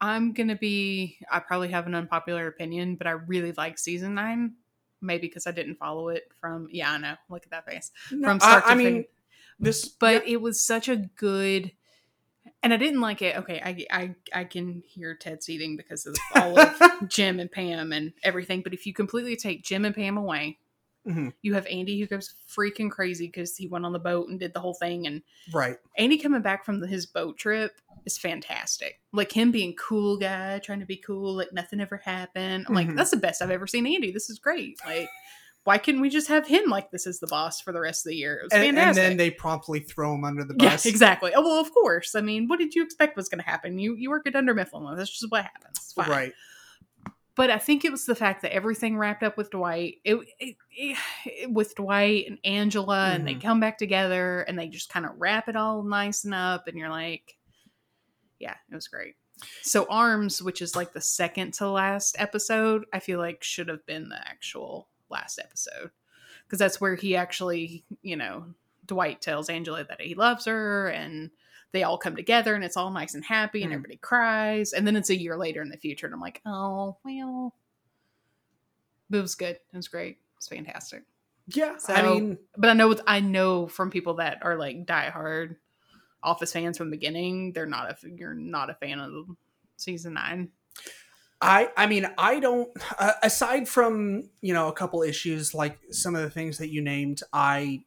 I'm 0.00 0.32
gonna 0.32 0.54
be. 0.54 1.18
I 1.28 1.40
probably 1.40 1.70
have 1.70 1.88
an 1.88 1.94
unpopular 1.96 2.46
opinion, 2.46 2.94
but 2.94 3.08
I 3.08 3.12
really 3.12 3.50
like 3.52 3.78
season 3.78 4.14
nine. 4.14 4.54
Maybe 5.00 5.26
because 5.26 5.48
I 5.48 5.50
didn't 5.50 5.74
follow 5.74 6.08
it 6.10 6.30
from. 6.40 6.68
Yeah, 6.70 6.92
I 6.92 6.98
know. 6.98 7.14
Look 7.28 7.42
at 7.44 7.50
that 7.50 7.66
face. 7.66 7.90
No, 8.12 8.28
From 8.28 8.38
start 8.38 8.62
I, 8.64 8.72
I 8.72 8.74
mean 8.76 8.86
fin- 8.86 9.04
this 9.58 9.88
But 9.88 10.26
yeah, 10.28 10.34
it 10.34 10.40
was 10.40 10.60
such 10.60 10.88
a 10.88 10.96
good. 11.16 11.72
And 12.62 12.74
I 12.74 12.76
didn't 12.76 13.00
like 13.00 13.22
it. 13.22 13.36
Okay, 13.36 13.60
I 13.64 13.86
I 13.90 14.14
I 14.40 14.44
can 14.44 14.82
hear 14.86 15.14
Ted 15.14 15.42
seething 15.44 15.76
because 15.76 16.06
of 16.06 16.16
all 16.34 16.58
of 16.58 16.76
Jim 17.08 17.38
and 17.38 17.50
Pam 17.50 17.92
and 17.92 18.12
everything. 18.24 18.62
But 18.62 18.74
if 18.74 18.84
you 18.86 18.92
completely 18.92 19.36
take 19.36 19.62
Jim 19.62 19.84
and 19.84 19.94
Pam 19.94 20.16
away, 20.16 20.58
Mhm. 21.06 21.32
you 21.40 21.54
have 21.54 21.66
Andy 21.68 22.00
who 22.00 22.06
goes 22.06 22.34
freaking 22.48 22.90
crazy 22.90 23.26
because 23.26 23.56
he 23.56 23.68
went 23.68 23.86
on 23.86 23.92
the 23.92 23.98
boat 24.00 24.28
and 24.28 24.40
did 24.40 24.52
the 24.54 24.60
whole 24.60 24.74
thing, 24.74 25.06
and 25.06 25.22
right 25.52 25.76
Andy 25.96 26.18
coming 26.18 26.42
back 26.42 26.64
from 26.64 26.80
the, 26.80 26.86
his 26.88 27.06
boat 27.06 27.38
trip 27.38 27.80
is 28.04 28.18
fantastic. 28.18 29.00
Like 29.12 29.30
him 29.32 29.50
being 29.52 29.74
cool 29.76 30.16
guy, 30.18 30.58
trying 30.58 30.80
to 30.80 30.86
be 30.86 30.96
cool, 30.96 31.34
like 31.36 31.52
nothing 31.52 31.80
ever 31.80 31.96
happened. 31.98 32.66
I'm 32.68 32.74
like, 32.74 32.88
Mhm. 32.88 32.96
that's 32.96 33.10
the 33.12 33.16
best 33.18 33.40
I've 33.40 33.50
ever 33.52 33.66
seen 33.68 33.86
Andy. 33.86 34.10
This 34.10 34.28
is 34.30 34.38
great. 34.40 34.78
Like, 34.84 35.08
why 35.68 35.76
couldn't 35.76 36.00
we 36.00 36.08
just 36.08 36.28
have 36.28 36.46
him 36.46 36.70
like 36.70 36.90
this 36.90 37.06
is 37.06 37.20
the 37.20 37.26
boss 37.26 37.60
for 37.60 37.74
the 37.74 37.80
rest 37.80 38.06
of 38.06 38.08
the 38.10 38.16
year? 38.16 38.38
It 38.38 38.44
was 38.44 38.52
and, 38.54 38.78
and 38.78 38.96
then 38.96 39.18
they 39.18 39.30
promptly 39.30 39.80
throw 39.80 40.14
him 40.14 40.24
under 40.24 40.42
the 40.42 40.54
yeah, 40.58 40.70
bus 40.70 40.86
exactly. 40.86 41.32
Oh 41.36 41.42
well, 41.42 41.60
of 41.60 41.70
course. 41.74 42.14
I 42.14 42.22
mean, 42.22 42.48
what 42.48 42.58
did 42.58 42.74
you 42.74 42.82
expect 42.82 43.18
was 43.18 43.28
going 43.28 43.42
to 43.42 43.44
happen? 43.44 43.78
You 43.78 43.94
you 43.94 44.08
work 44.08 44.26
at 44.26 44.32
Dunder 44.32 44.54
Mifflin. 44.54 44.96
That's 44.96 45.10
just 45.10 45.30
what 45.30 45.42
happens. 45.44 45.92
Right 45.94 46.32
But 47.36 47.50
I 47.50 47.58
think 47.58 47.84
it 47.84 47.92
was 47.92 48.06
the 48.06 48.14
fact 48.14 48.40
that 48.42 48.54
everything 48.54 48.96
wrapped 48.96 49.22
up 49.22 49.36
with 49.36 49.50
Dwight. 49.50 49.96
It, 50.04 50.16
it, 50.40 50.56
it- 50.70 51.52
with 51.52 51.74
Dwight 51.74 52.24
and 52.28 52.38
Angela, 52.44 53.10
and 53.10 53.28
they 53.28 53.34
Mhm. 53.34 53.42
come 53.42 53.60
back 53.60 53.76
together, 53.76 54.40
and 54.40 54.58
they 54.58 54.68
just 54.68 54.88
kind 54.88 55.04
of 55.04 55.12
wrap 55.18 55.50
it 55.50 55.56
all 55.56 55.82
nice 55.82 56.24
and 56.24 56.32
up, 56.32 56.66
and 56.66 56.78
you're 56.78 56.88
like, 56.88 57.36
yeah, 58.38 58.54
it 58.70 58.74
was 58.74 58.88
great. 58.88 59.16
So 59.62 59.86
Arms, 59.90 60.40
which 60.42 60.62
is 60.62 60.74
like 60.74 60.94
the 60.94 61.00
second 61.02 61.52
to 61.54 61.68
last 61.68 62.16
episode, 62.18 62.86
I 62.92 63.00
feel 63.00 63.18
like 63.18 63.44
should 63.44 63.68
have 63.68 63.84
been 63.84 64.08
the 64.08 64.18
actual 64.26 64.87
last 65.10 65.38
episode 65.38 65.90
because 66.44 66.58
that's 66.58 66.80
where 66.80 66.94
he 66.94 67.14
actually, 67.16 67.84
you 68.02 68.16
know, 68.16 68.46
Dwight 68.86 69.20
tells 69.20 69.50
Angela 69.50 69.84
that 69.84 70.00
he 70.00 70.14
loves 70.14 70.46
her, 70.46 70.88
and 70.88 71.30
they 71.72 71.82
all 71.82 71.98
come 71.98 72.16
together, 72.16 72.54
and 72.54 72.64
it's 72.64 72.76
all 72.76 72.90
nice 72.90 73.14
and 73.14 73.24
happy, 73.24 73.62
and 73.62 73.70
Mhm. 73.70 73.74
everybody 73.74 73.96
cries, 73.98 74.72
and 74.72 74.86
then 74.86 74.96
it's 74.96 75.10
a 75.10 75.16
year 75.20 75.36
later 75.36 75.60
in 75.60 75.68
the 75.68 75.76
future, 75.76 76.06
and 76.06 76.14
I'm 76.14 76.20
like, 76.20 76.40
oh 76.46 76.96
well, 77.04 77.54
but 79.10 79.18
it 79.18 79.22
was 79.22 79.34
good. 79.34 79.56
It 79.56 79.76
was 79.76 79.88
great. 79.88 80.16
It 80.16 80.36
was 80.36 80.48
fantastic. 80.48 81.04
Yeah, 81.48 81.74
I 81.88 82.02
So- 82.02 82.14
mean, 82.14 82.38
But 82.56 82.70
I 82.70 82.72
know 82.74 82.94
I 83.06 83.20
know 83.20 83.66
from 83.68 83.90
people 83.90 84.14
that 84.14 84.38
are 84.42 84.56
like 84.56 84.86
diehard 84.86 85.56
Office 86.22 86.52
fans 86.52 86.76
from 86.76 86.90
the 86.90 86.96
beginning, 86.96 87.52
they're 87.52 87.64
not 87.66 87.90
a 88.02 88.08
you're 88.10 88.34
not 88.34 88.70
a 88.70 88.74
fan 88.74 88.98
of 89.00 89.28
season 89.76 90.14
nine. 90.14 90.50
I 91.40 91.70
I 91.76 91.86
mean 91.86 92.06
I 92.18 92.40
don't 92.40 92.70
uh, 92.98 93.12
aside 93.22 93.68
from 93.68 94.30
you 94.40 94.54
know 94.54 94.68
a 94.68 94.72
couple 94.72 95.02
issues 95.02 95.54
like 95.54 95.78
some 95.90 96.14
of 96.14 96.22
the 96.22 96.30
things 96.30 96.58
that 96.58 96.70
you 96.70 96.82
named 96.82 97.20
I 97.32 97.84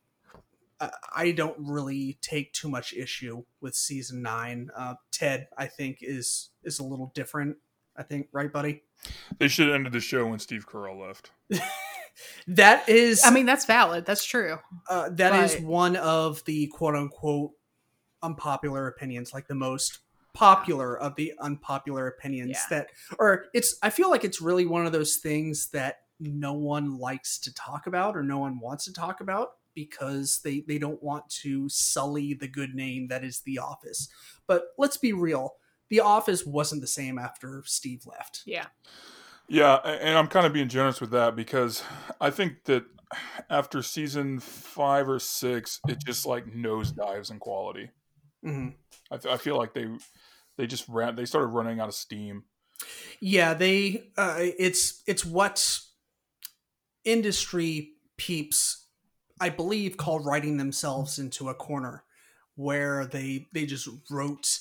uh, 0.79 0.89
I 1.15 1.31
don't 1.31 1.57
really 1.59 2.17
take 2.21 2.53
too 2.53 2.69
much 2.69 2.93
issue 2.93 3.43
with 3.59 3.75
season 3.75 4.21
nine. 4.23 4.69
Uh, 4.75 4.95
Ted 5.11 5.47
I 5.57 5.67
think 5.67 5.99
is 6.01 6.49
is 6.63 6.79
a 6.79 6.83
little 6.83 7.11
different. 7.13 7.57
I 7.95 8.03
think 8.03 8.29
right, 8.31 8.51
buddy. 8.51 8.83
They 9.37 9.47
should 9.47 9.67
have 9.67 9.75
ended 9.75 9.93
the 9.93 9.99
show 9.99 10.27
when 10.27 10.39
Steve 10.39 10.67
Carell 10.67 10.99
left. 10.99 11.31
That 12.47 12.87
is 12.89 13.21
I 13.23 13.31
mean, 13.31 13.45
that's 13.45 13.65
valid. 13.65 14.05
That's 14.05 14.25
true. 14.25 14.57
uh, 14.89 15.09
that 15.13 15.43
is 15.43 15.55
but- 15.55 15.63
one 15.63 15.95
of 15.95 16.43
the 16.45 16.67
quote 16.67 16.95
unquote 16.95 17.51
unpopular 18.21 18.87
opinions, 18.87 19.33
like 19.33 19.47
the 19.47 19.55
most 19.55 19.99
popular 20.33 20.97
of 20.97 21.15
the 21.15 21.33
unpopular 21.39 22.07
opinions 22.07 22.51
Yeah. 22.51 22.77
that 22.77 22.87
or 23.19 23.45
it's 23.53 23.75
I 23.81 23.89
feel 23.89 24.09
like 24.09 24.23
it's 24.23 24.41
really 24.41 24.65
one 24.65 24.85
of 24.85 24.91
those 24.91 25.17
things 25.17 25.69
that 25.69 25.97
no 26.19 26.53
one 26.53 26.97
likes 26.97 27.39
to 27.39 27.53
talk 27.53 27.87
about 27.87 28.15
or 28.15 28.23
no 28.23 28.39
one 28.39 28.59
wants 28.59 28.85
to 28.85 28.93
talk 28.93 29.21
about 29.21 29.49
because 29.75 30.39
they 30.43 30.63
they 30.67 30.77
don't 30.77 31.01
want 31.01 31.27
to 31.41 31.67
sully 31.69 32.33
the 32.33 32.47
good 32.47 32.73
name 32.75 33.07
that 33.07 33.23
is 33.23 33.41
the 33.41 33.59
office. 33.59 34.07
But 34.47 34.65
let's 34.77 34.97
be 34.97 35.13
real, 35.13 35.55
the 35.89 35.99
office 36.01 36.45
wasn't 36.45 36.81
the 36.81 36.87
same 36.87 37.17
after 37.17 37.63
Steve 37.65 38.03
left. 38.05 38.41
Yeah. 38.45 38.67
Yeah, 39.47 39.75
and 39.75 40.17
I'm 40.17 40.27
kind 40.27 40.45
of 40.45 40.53
being 40.53 40.69
generous 40.69 41.01
with 41.01 41.11
that 41.11 41.35
because 41.35 41.83
I 42.21 42.29
think 42.29 42.63
that 42.65 42.85
after 43.49 43.81
season 43.83 44.39
five 44.39 45.09
or 45.09 45.19
six, 45.19 45.81
it 45.89 45.97
just 46.05 46.25
like 46.25 46.45
nosedives 46.45 47.31
in 47.31 47.39
quality. 47.39 47.89
Mhm. 48.43 48.75
I, 49.11 49.17
th- 49.17 49.33
I 49.33 49.37
feel 49.37 49.57
like 49.57 49.73
they 49.73 49.87
they 50.57 50.67
just 50.67 50.87
ran 50.87 51.15
they 51.15 51.25
started 51.25 51.47
running 51.47 51.79
out 51.79 51.89
of 51.89 51.95
steam. 51.95 52.45
Yeah, 53.19 53.53
they 53.53 54.11
uh, 54.17 54.37
it's 54.39 55.03
it's 55.07 55.25
what 55.25 55.81
industry 57.03 57.93
peeps 58.17 58.87
I 59.39 59.49
believe 59.49 59.97
call 59.97 60.19
writing 60.19 60.57
themselves 60.57 61.17
into 61.17 61.49
a 61.49 61.55
corner 61.55 62.03
where 62.55 63.05
they 63.05 63.47
they 63.53 63.65
just 63.65 63.87
wrote 64.09 64.59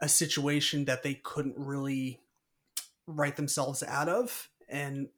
a 0.00 0.08
situation 0.08 0.86
that 0.86 1.02
they 1.02 1.14
couldn't 1.14 1.58
really 1.58 2.20
write 3.06 3.36
themselves 3.36 3.82
out 3.84 4.08
of 4.08 4.50
and 4.68 5.10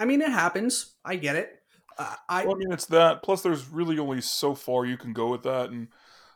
I 0.00 0.06
mean 0.06 0.22
it 0.22 0.30
happens. 0.30 0.96
I 1.04 1.16
get 1.16 1.36
it. 1.36 1.62
Uh, 1.98 2.16
I 2.28 2.44
Well, 2.44 2.54
I 2.54 2.58
mean, 2.58 2.72
it's 2.72 2.86
that. 2.86 3.22
Plus, 3.22 3.42
there's 3.42 3.68
really 3.68 3.98
only 3.98 4.20
so 4.20 4.54
far 4.54 4.86
you 4.86 4.96
can 4.96 5.12
go 5.12 5.28
with 5.30 5.42
that, 5.42 5.70
and 5.70 5.88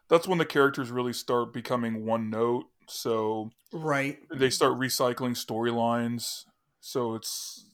that's 0.09 0.29
when 0.29 0.39
the 0.39 0.45
characters 0.45 0.91
really 0.91 1.13
start 1.13 1.53
becoming 1.53 2.05
one 2.05 2.31
note. 2.31 2.67
So 2.89 3.51
right. 3.73 4.19
they 4.31 4.51
start 4.51 4.79
recycling 4.79 5.37
storylines. 5.37 6.45
So 6.81 7.15
it's 7.15 7.65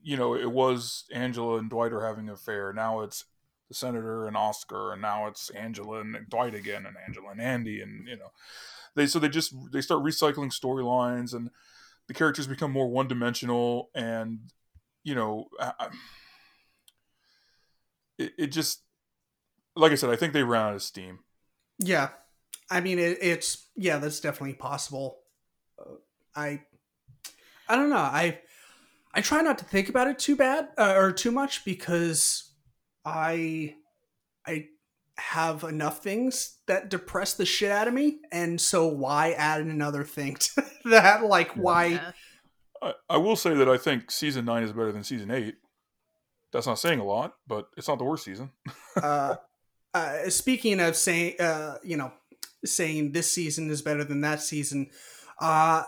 you 0.00 0.16
know 0.16 0.34
it 0.34 0.50
was 0.50 1.04
Angela 1.12 1.58
and 1.58 1.68
Dwight 1.68 1.92
are 1.92 2.06
having 2.06 2.28
an 2.28 2.34
affair. 2.34 2.72
Now 2.72 3.00
it's 3.00 3.24
the 3.68 3.74
senator 3.74 4.26
and 4.26 4.36
Oscar, 4.36 4.92
and 4.92 5.02
now 5.02 5.26
it's 5.26 5.50
Angela 5.50 6.00
and 6.00 6.16
Dwight 6.28 6.54
again, 6.54 6.86
and 6.86 6.96
Angela 7.06 7.30
and 7.30 7.40
Andy, 7.40 7.80
and 7.80 8.06
you 8.06 8.16
know 8.16 8.30
they 8.94 9.06
so 9.06 9.18
they 9.18 9.28
just 9.28 9.54
they 9.72 9.80
start 9.80 10.04
recycling 10.04 10.52
storylines, 10.52 11.34
and 11.34 11.50
the 12.06 12.14
characters 12.14 12.46
become 12.46 12.70
more 12.70 12.88
one 12.88 13.08
dimensional, 13.08 13.90
and 13.94 14.52
you 15.02 15.14
know 15.14 15.48
I- 15.58 15.72
I- 15.80 15.88
it, 18.18 18.32
it 18.38 18.46
just 18.48 18.82
like 19.74 19.90
I 19.92 19.96
said, 19.96 20.10
I 20.10 20.16
think 20.16 20.32
they 20.32 20.42
ran 20.42 20.66
out 20.66 20.74
of 20.74 20.82
steam. 20.82 21.20
Yeah. 21.78 22.08
I 22.70 22.80
mean 22.80 22.98
it, 22.98 23.18
it's 23.20 23.66
yeah, 23.76 23.98
that's 23.98 24.20
definitely 24.20 24.54
possible. 24.54 25.18
Uh, 25.78 25.94
I 26.34 26.62
I 27.68 27.76
don't 27.76 27.90
know. 27.90 27.96
I 27.96 28.40
I 29.14 29.20
try 29.20 29.42
not 29.42 29.58
to 29.58 29.64
think 29.64 29.88
about 29.88 30.08
it 30.08 30.18
too 30.18 30.36
bad 30.36 30.68
uh, 30.78 30.94
or 30.96 31.12
too 31.12 31.32
much 31.32 31.64
because 31.64 32.50
I 33.04 33.74
I 34.46 34.68
have 35.18 35.64
enough 35.64 36.02
things 36.02 36.58
that 36.66 36.88
depress 36.88 37.34
the 37.34 37.44
shit 37.44 37.70
out 37.70 37.86
of 37.86 37.94
me 37.94 38.18
and 38.32 38.60
so 38.60 38.86
why 38.86 39.32
add 39.32 39.60
another 39.60 40.04
thing 40.04 40.34
to 40.40 40.64
that 40.86 41.22
like 41.24 41.52
why 41.52 41.86
Yeah. 41.86 42.12
I, 42.82 42.94
I 43.10 43.16
will 43.18 43.36
say 43.36 43.54
that 43.54 43.68
I 43.68 43.76
think 43.76 44.10
season 44.10 44.44
nine 44.44 44.64
is 44.64 44.72
better 44.72 44.90
than 44.92 45.04
season 45.04 45.30
eight. 45.30 45.54
That's 46.52 46.66
not 46.66 46.78
saying 46.78 46.98
a 46.98 47.04
lot, 47.04 47.34
but 47.46 47.68
it's 47.76 47.88
not 47.88 47.98
the 47.98 48.04
worst 48.04 48.24
season. 48.24 48.50
uh, 49.02 49.36
uh, 49.94 50.30
speaking 50.30 50.80
of 50.80 50.96
saying, 50.96 51.40
uh, 51.40 51.76
you 51.82 51.96
know, 51.96 52.12
saying 52.64 53.12
this 53.12 53.30
season 53.30 53.70
is 53.70 53.82
better 53.82 54.04
than 54.04 54.20
that 54.22 54.40
season, 54.40 54.90
uh, 55.40 55.82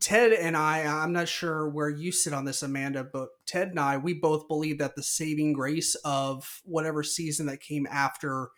Ted 0.00 0.32
and 0.32 0.56
I, 0.56 0.82
I'm 0.82 1.12
not 1.12 1.28
sure 1.28 1.68
where 1.68 1.88
you 1.88 2.10
sit 2.10 2.32
on 2.32 2.44
this, 2.44 2.62
Amanda, 2.62 3.04
but 3.04 3.28
Ted 3.46 3.68
and 3.68 3.78
I, 3.78 3.98
we 3.98 4.14
both 4.14 4.48
believe 4.48 4.78
that 4.78 4.96
the 4.96 5.02
saving 5.02 5.52
grace 5.52 5.94
of 5.96 6.60
whatever 6.64 7.02
season 7.02 7.46
that 7.46 7.60
came 7.60 7.86
after 7.90 8.50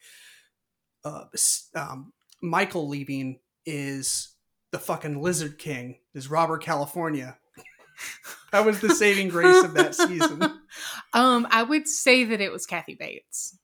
uh, 1.05 1.25
um, 1.75 2.13
Michael 2.41 2.89
leaving 2.89 3.41
is 3.67 4.35
the 4.71 4.79
fucking 4.79 5.21
Lizard 5.21 5.59
King, 5.59 5.99
is 6.15 6.31
Robert 6.31 6.63
California. 6.63 7.37
that 8.53 8.65
was 8.65 8.81
the 8.81 8.95
saving 8.95 9.29
grace 9.29 9.63
of 9.63 9.75
that 9.75 9.95
season. 9.95 10.43
um, 11.13 11.47
I 11.51 11.63
would 11.63 11.89
say 11.89 12.25
that 12.25 12.41
it 12.41 12.53
was 12.53 12.67
Kathy 12.67 12.95
Bates. 12.95 13.59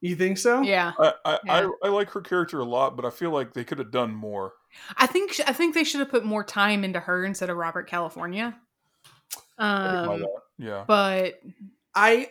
You 0.00 0.14
think 0.14 0.38
so? 0.38 0.60
Yeah, 0.62 0.92
I, 0.98 1.12
I, 1.24 1.38
Yeah. 1.44 1.68
I, 1.82 1.86
I 1.86 1.88
like 1.88 2.10
her 2.10 2.20
character 2.20 2.60
a 2.60 2.64
lot, 2.64 2.96
but 2.96 3.04
I 3.04 3.10
feel 3.10 3.30
like 3.30 3.54
they 3.54 3.64
could 3.64 3.78
have 3.78 3.90
done 3.90 4.14
more. 4.14 4.52
I 4.96 5.06
think 5.06 5.40
I 5.46 5.52
think 5.52 5.74
they 5.74 5.84
should 5.84 6.00
have 6.00 6.10
put 6.10 6.24
more 6.24 6.44
time 6.44 6.84
into 6.84 7.00
her 7.00 7.24
instead 7.24 7.48
of 7.50 7.56
Robert 7.56 7.88
California. 7.88 8.56
I 9.58 9.62
can 9.62 10.06
buy 10.08 10.14
Um. 10.14 10.26
Yeah. 10.58 10.84
but 10.86 11.40
I 11.94 12.28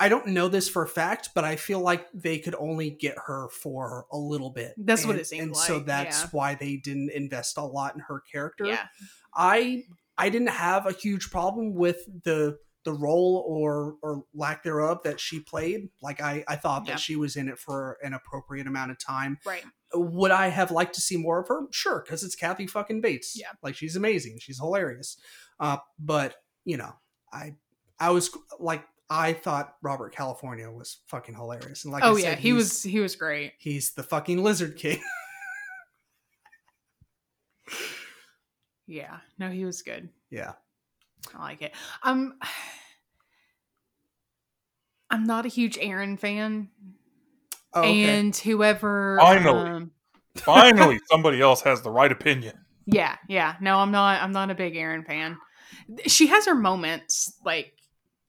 I 0.00 0.08
don't 0.08 0.28
know 0.28 0.46
this 0.48 0.68
for 0.68 0.82
a 0.82 0.88
fact, 0.88 1.30
but 1.34 1.42
I 1.44 1.56
feel 1.56 1.80
like 1.80 2.06
they 2.12 2.38
could 2.38 2.54
only 2.54 2.90
get 2.90 3.16
her 3.26 3.48
for 3.48 4.06
a 4.12 4.16
little 4.18 4.50
bit. 4.50 4.74
That's 4.76 5.04
what 5.04 5.12
And- 5.12 5.20
it 5.20 5.26
seemed 5.26 5.42
And 5.42 5.56
so 5.56 5.80
that's 5.80 6.22
yeah. 6.22 6.28
why 6.32 6.54
they 6.54 6.76
didn't 6.76 7.10
invest 7.10 7.56
a 7.56 7.62
lot 7.64 7.94
in 7.94 8.00
her 8.02 8.22
character. 8.30 8.66
yeah, 8.66 8.86
I 9.34 9.84
I 10.18 10.28
didn't 10.28 10.48
have 10.50 10.86
a 10.86 10.92
huge 10.92 11.30
problem 11.30 11.74
with 11.74 11.98
the 12.24 12.58
the 12.88 12.94
role 12.94 13.44
or 13.46 13.96
or 14.02 14.24
lack 14.34 14.62
thereof 14.62 15.00
that 15.04 15.20
she 15.20 15.40
played. 15.40 15.90
Like 16.02 16.20
I 16.22 16.42
I 16.48 16.56
thought 16.56 16.86
Yeah. 16.86 16.94
that 16.94 17.00
she 17.00 17.16
was 17.16 17.36
in 17.36 17.48
it 17.48 17.58
for 17.58 17.98
an 18.02 18.14
appropriate 18.14 18.66
amount 18.66 18.90
of 18.90 18.98
time. 18.98 19.38
right. 19.44 19.64
Would 19.94 20.30
I 20.30 20.48
have 20.48 20.70
liked 20.70 20.94
to 20.96 21.00
see 21.00 21.16
more 21.16 21.38
of 21.40 21.48
her? 21.48 21.62
Sure, 21.70 22.02
because 22.04 22.22
it's 22.22 22.34
Kathy 22.34 22.66
fucking 22.66 23.00
Bates. 23.00 23.38
Yeah. 23.38 23.48
like 23.62 23.74
she's 23.74 23.96
amazing. 23.96 24.38
She's 24.40 24.58
hilarious. 24.58 25.16
Uh, 25.60 25.78
but 25.98 26.36
you 26.64 26.76
know, 26.76 26.92
I 27.32 27.54
I 28.00 28.10
was 28.10 28.30
like 28.58 28.84
I 29.10 29.32
thought 29.32 29.74
Robert 29.82 30.14
California 30.14 30.70
was 30.70 30.98
fucking 31.06 31.34
hilarious. 31.34 31.84
And 31.84 31.92
like 31.92 32.04
oh 32.04 32.16
I 32.16 32.18
yeah, 32.20 32.24
said, 32.30 32.38
he 32.38 32.52
was 32.52 32.82
he 32.82 33.00
was 33.00 33.16
great. 33.16 33.52
he's 33.58 33.92
the 33.92 34.02
fucking 34.02 34.42
Lizard 34.42 34.76
King. 34.76 35.00
Yeah, 38.86 39.18
no, 39.38 39.50
he 39.50 39.64
was 39.66 39.82
good. 39.82 40.08
yeah. 40.30 40.52
I 41.34 41.42
like 41.42 41.60
it. 41.62 41.72
Um, 42.02 42.38
I'm 45.10 45.24
not 45.24 45.46
a 45.46 45.48
huge 45.48 45.78
Erin 45.80 46.16
fan, 46.16 46.68
Oh, 47.74 47.80
okay. 47.80 48.18
and 48.18 48.34
whoever 48.36 49.18
Finally. 49.20 49.70
um, 49.70 49.90
Finally, 50.36 51.00
somebody 51.10 51.40
else 51.40 51.62
has 51.62 51.82
the 51.82 51.90
right 51.90 52.12
opinion. 52.12 52.56
Yeah, 52.86 53.16
yeah. 53.28 53.56
No, 53.60 53.76
I'm 53.78 53.90
not. 53.90 54.22
I'm 54.22 54.32
not 54.32 54.50
a 54.50 54.54
big 54.54 54.76
Erin 54.76 55.04
fan. 55.04 55.36
She 56.06 56.28
has 56.28 56.46
her 56.46 56.54
moments, 56.54 57.34
like 57.44 57.72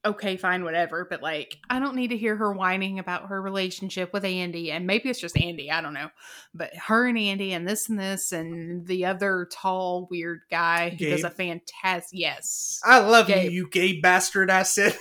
okay, 0.04 0.36
fine, 0.38 0.64
whatever. 0.64 1.06
But 1.08 1.22
like, 1.22 1.58
I 1.68 1.78
don't 1.78 1.94
need 1.96 2.08
to 2.08 2.16
hear 2.16 2.34
her 2.36 2.52
whining 2.52 2.98
about 2.98 3.28
her 3.28 3.40
relationship 3.40 4.12
with 4.12 4.24
Andy, 4.24 4.70
and 4.72 4.86
maybe 4.86 5.08
it's 5.10 5.20
just 5.20 5.38
Andy. 5.38 5.70
I 5.70 5.80
don't 5.80 5.94
know, 5.94 6.08
but 6.54 6.74
her 6.76 7.06
and 7.06 7.16
Andy, 7.18 7.52
and 7.52 7.66
this 7.68 7.88
and 7.88 7.98
this, 7.98 8.32
and 8.32 8.86
the 8.86 9.04
other 9.06 9.48
tall 9.52 10.08
weird 10.10 10.40
guy 10.50 10.90
who 10.90 11.08
does 11.10 11.24
a 11.24 11.30
fantastic. 11.30 12.18
Yes, 12.18 12.80
I 12.84 12.98
love 13.00 13.26
Gabe. 13.28 13.44
you, 13.52 13.62
you 13.64 13.68
gay 13.70 14.00
bastard. 14.00 14.50
I 14.50 14.62
said, 14.64 14.96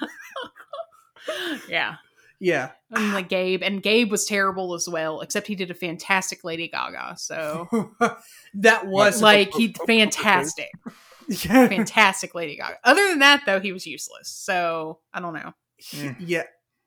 yeah. 1.68 1.96
yeah. 2.40 2.72
And 2.90 3.12
like 3.12 3.28
Gabe, 3.28 3.62
and 3.62 3.82
Gabe 3.82 4.10
was 4.10 4.24
terrible 4.24 4.74
as 4.74 4.88
well, 4.88 5.20
except 5.20 5.46
he 5.46 5.54
did 5.54 5.70
a 5.70 5.74
fantastic 5.74 6.44
Lady 6.44 6.68
Gaga. 6.68 7.16
So 7.18 7.90
that 8.54 8.86
was 8.86 9.22
like 9.22 9.52
he 9.54 9.74
fantastic. 9.86 10.70
yeah, 11.28 11.68
fantastic 11.68 12.34
Lady 12.34 12.56
Gaga. 12.56 12.78
Other 12.84 13.08
than 13.08 13.20
that, 13.20 13.42
though, 13.46 13.60
he 13.60 13.72
was 13.72 13.86
useless. 13.86 14.28
So 14.28 15.00
I 15.12 15.20
don't 15.20 15.34
know. 15.34 15.52
yeah. 16.20 16.44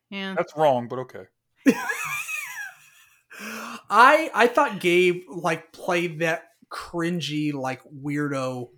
Yeah, 0.09 0.35
That's 0.38 0.55
wrong, 0.55 0.88
but 0.88 0.99
okay. 0.99 1.25
I 3.89 4.31
I 4.33 4.47
thought 4.47 4.79
Gabe 4.79 5.23
like 5.29 5.71
played 5.71 6.19
that 6.19 6.45
cringy 6.71 7.53
like 7.53 7.81
weirdo 7.83 8.69
pr- 8.69 8.76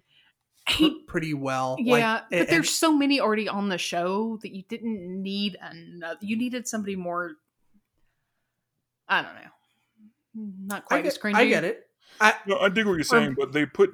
He- 0.70 1.02
pretty 1.08 1.34
well. 1.34 1.76
Yeah, 1.80 1.94
Like, 2.14 2.24
but 2.30 2.40
and- 2.40 2.48
there's 2.50 2.70
so 2.70 2.94
many 2.96 3.20
already 3.20 3.48
on 3.48 3.70
the 3.70 3.78
show 3.78 4.38
that 4.42 4.54
you 4.56 4.64
didn't 4.70 5.22
need 5.22 5.58
another. 5.62 6.18
You 6.22 6.38
needed 6.38 6.68
somebody 6.68 6.96
more. 6.96 7.34
I 9.08 9.22
don't 9.24 9.34
know. 9.36 10.50
Not 10.68 10.84
I 10.84 10.86
quite 10.88 11.06
as 11.06 11.14
get, 11.18 11.22
cringy. 11.24 11.36
I 11.36 11.46
get 11.48 11.64
it. 11.64 11.88
I, 12.22 12.36
No, 12.46 12.60
I 12.60 12.70
dig 12.70 12.86
what 12.86 12.94
you're 12.94 13.04
saying, 13.04 13.36
but 13.38 13.52
they 13.54 13.66
put 13.66 13.92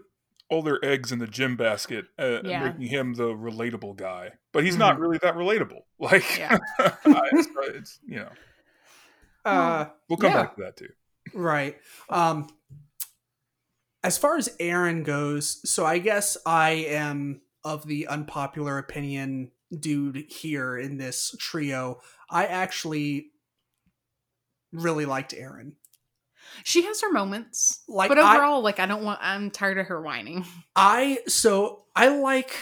all 0.49 0.61
their 0.61 0.83
eggs 0.83 1.11
in 1.11 1.19
the 1.19 1.27
Jim 1.27 1.55
basket, 1.55 2.05
uh, 2.19 2.41
Yeah. 2.43 2.65
making 2.65 2.87
him 2.87 3.13
the 3.13 3.29
relatable 3.29 3.95
guy. 3.95 4.31
But 4.51 4.63
he's 4.63 4.77
not 4.77 4.99
really 4.99 5.17
that 5.19 5.35
relatable. 5.35 5.81
Like, 5.99 6.37
Yeah. 6.37 6.57
it's, 7.05 7.47
it's, 7.69 7.99
you 8.05 8.17
know, 8.17 8.29
Uh, 9.45 9.85
we'll 10.09 10.17
come 10.17 10.31
Yeah. 10.31 10.41
back 10.43 10.55
to 10.55 10.61
that 10.63 10.77
too. 10.77 10.89
Right. 11.33 11.77
Um 12.09 12.47
as 14.05 14.17
far 14.17 14.37
as 14.37 14.49
Erin 14.59 15.03
goes, 15.03 15.67
so 15.69 15.85
I 15.85 15.97
guess 15.97 16.37
I 16.45 16.69
am 16.89 17.41
of 17.63 17.87
the 17.87 18.07
unpopular 18.07 18.77
opinion 18.77 19.51
dude 19.77 20.25
here 20.29 20.77
in 20.77 20.97
this 20.97 21.35
trio. 21.39 22.01
I 22.29 22.45
actually 22.45 23.31
really 24.71 25.05
liked 25.05 25.33
Erin. 25.33 25.73
She 26.63 26.83
has 26.83 27.01
her 27.01 27.11
moments, 27.11 27.81
Like, 27.87 28.09
but 28.09 28.19
I- 28.19 28.35
overall, 28.35 28.61
like 28.61 28.79
I 28.79 28.85
don't 28.85 29.03
want. 29.03 29.19
I'm 29.21 29.49
tired 29.51 29.77
of 29.79 29.87
her 29.87 29.99
whining. 30.01 30.45
I 30.75 31.19
so 31.27 31.85
I 31.95 32.09
like 32.09 32.55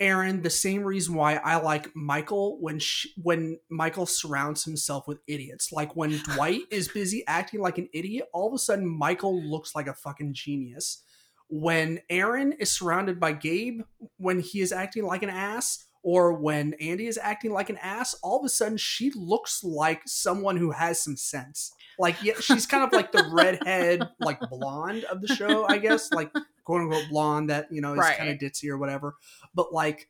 Erin 0.00 0.42
the 0.42 0.50
same 0.50 0.82
reason 0.82 1.14
why 1.14 1.36
I 1.36 1.56
like 1.56 1.94
Michael 1.94 2.60
when 2.60 2.78
she, 2.78 3.10
when 3.22 3.58
Michael 3.70 4.06
surrounds 4.06 4.64
himself 4.64 5.06
with 5.06 5.18
idiots. 5.26 5.72
Like 5.72 5.94
when 5.94 6.18
Dwight 6.34 6.62
is 6.70 6.88
busy 6.88 7.24
acting 7.26 7.60
like 7.60 7.78
an 7.78 7.88
idiot, 7.92 8.26
all 8.32 8.48
of 8.48 8.54
a 8.54 8.58
sudden 8.58 8.86
Michael 8.86 9.40
looks 9.42 9.74
like 9.74 9.86
a 9.86 9.94
fucking 9.94 10.34
genius. 10.34 11.02
When 11.48 12.00
Erin 12.10 12.52
is 12.52 12.72
surrounded 12.72 13.20
by 13.20 13.32
Gabe 13.32 13.82
when 14.16 14.40
he 14.40 14.60
is 14.60 14.72
acting 14.72 15.04
like 15.04 15.22
an 15.22 15.30
ass 15.30 15.84
or 16.02 16.32
when 16.34 16.74
Andy 16.74 17.06
is 17.06 17.18
acting 17.18 17.52
like 17.52 17.70
an 17.70 17.78
ass, 17.78 18.14
all 18.22 18.38
of 18.38 18.44
a 18.44 18.48
sudden 18.48 18.76
she 18.76 19.10
looks 19.14 19.62
like 19.62 20.02
someone 20.06 20.56
who 20.56 20.70
has 20.72 21.02
some 21.02 21.16
sense. 21.16 21.72
Like 21.98 22.22
yeah, 22.22 22.34
she's 22.40 22.66
kind 22.66 22.84
of 22.84 22.92
like 22.92 23.12
the 23.12 23.28
redhead 23.32 24.08
like 24.20 24.40
blonde 24.50 25.04
of 25.04 25.22
the 25.22 25.28
show, 25.28 25.66
I 25.66 25.78
guess. 25.78 26.10
Like 26.12 26.30
quote 26.64 26.82
unquote 26.82 27.08
blonde 27.08 27.50
that 27.50 27.66
you 27.70 27.80
know 27.80 27.92
is 27.92 27.98
Right. 27.98 28.16
kind 28.16 28.30
of 28.30 28.38
ditzy 28.38 28.68
or 28.68 28.78
whatever. 28.78 29.14
But 29.54 29.72
like, 29.72 30.08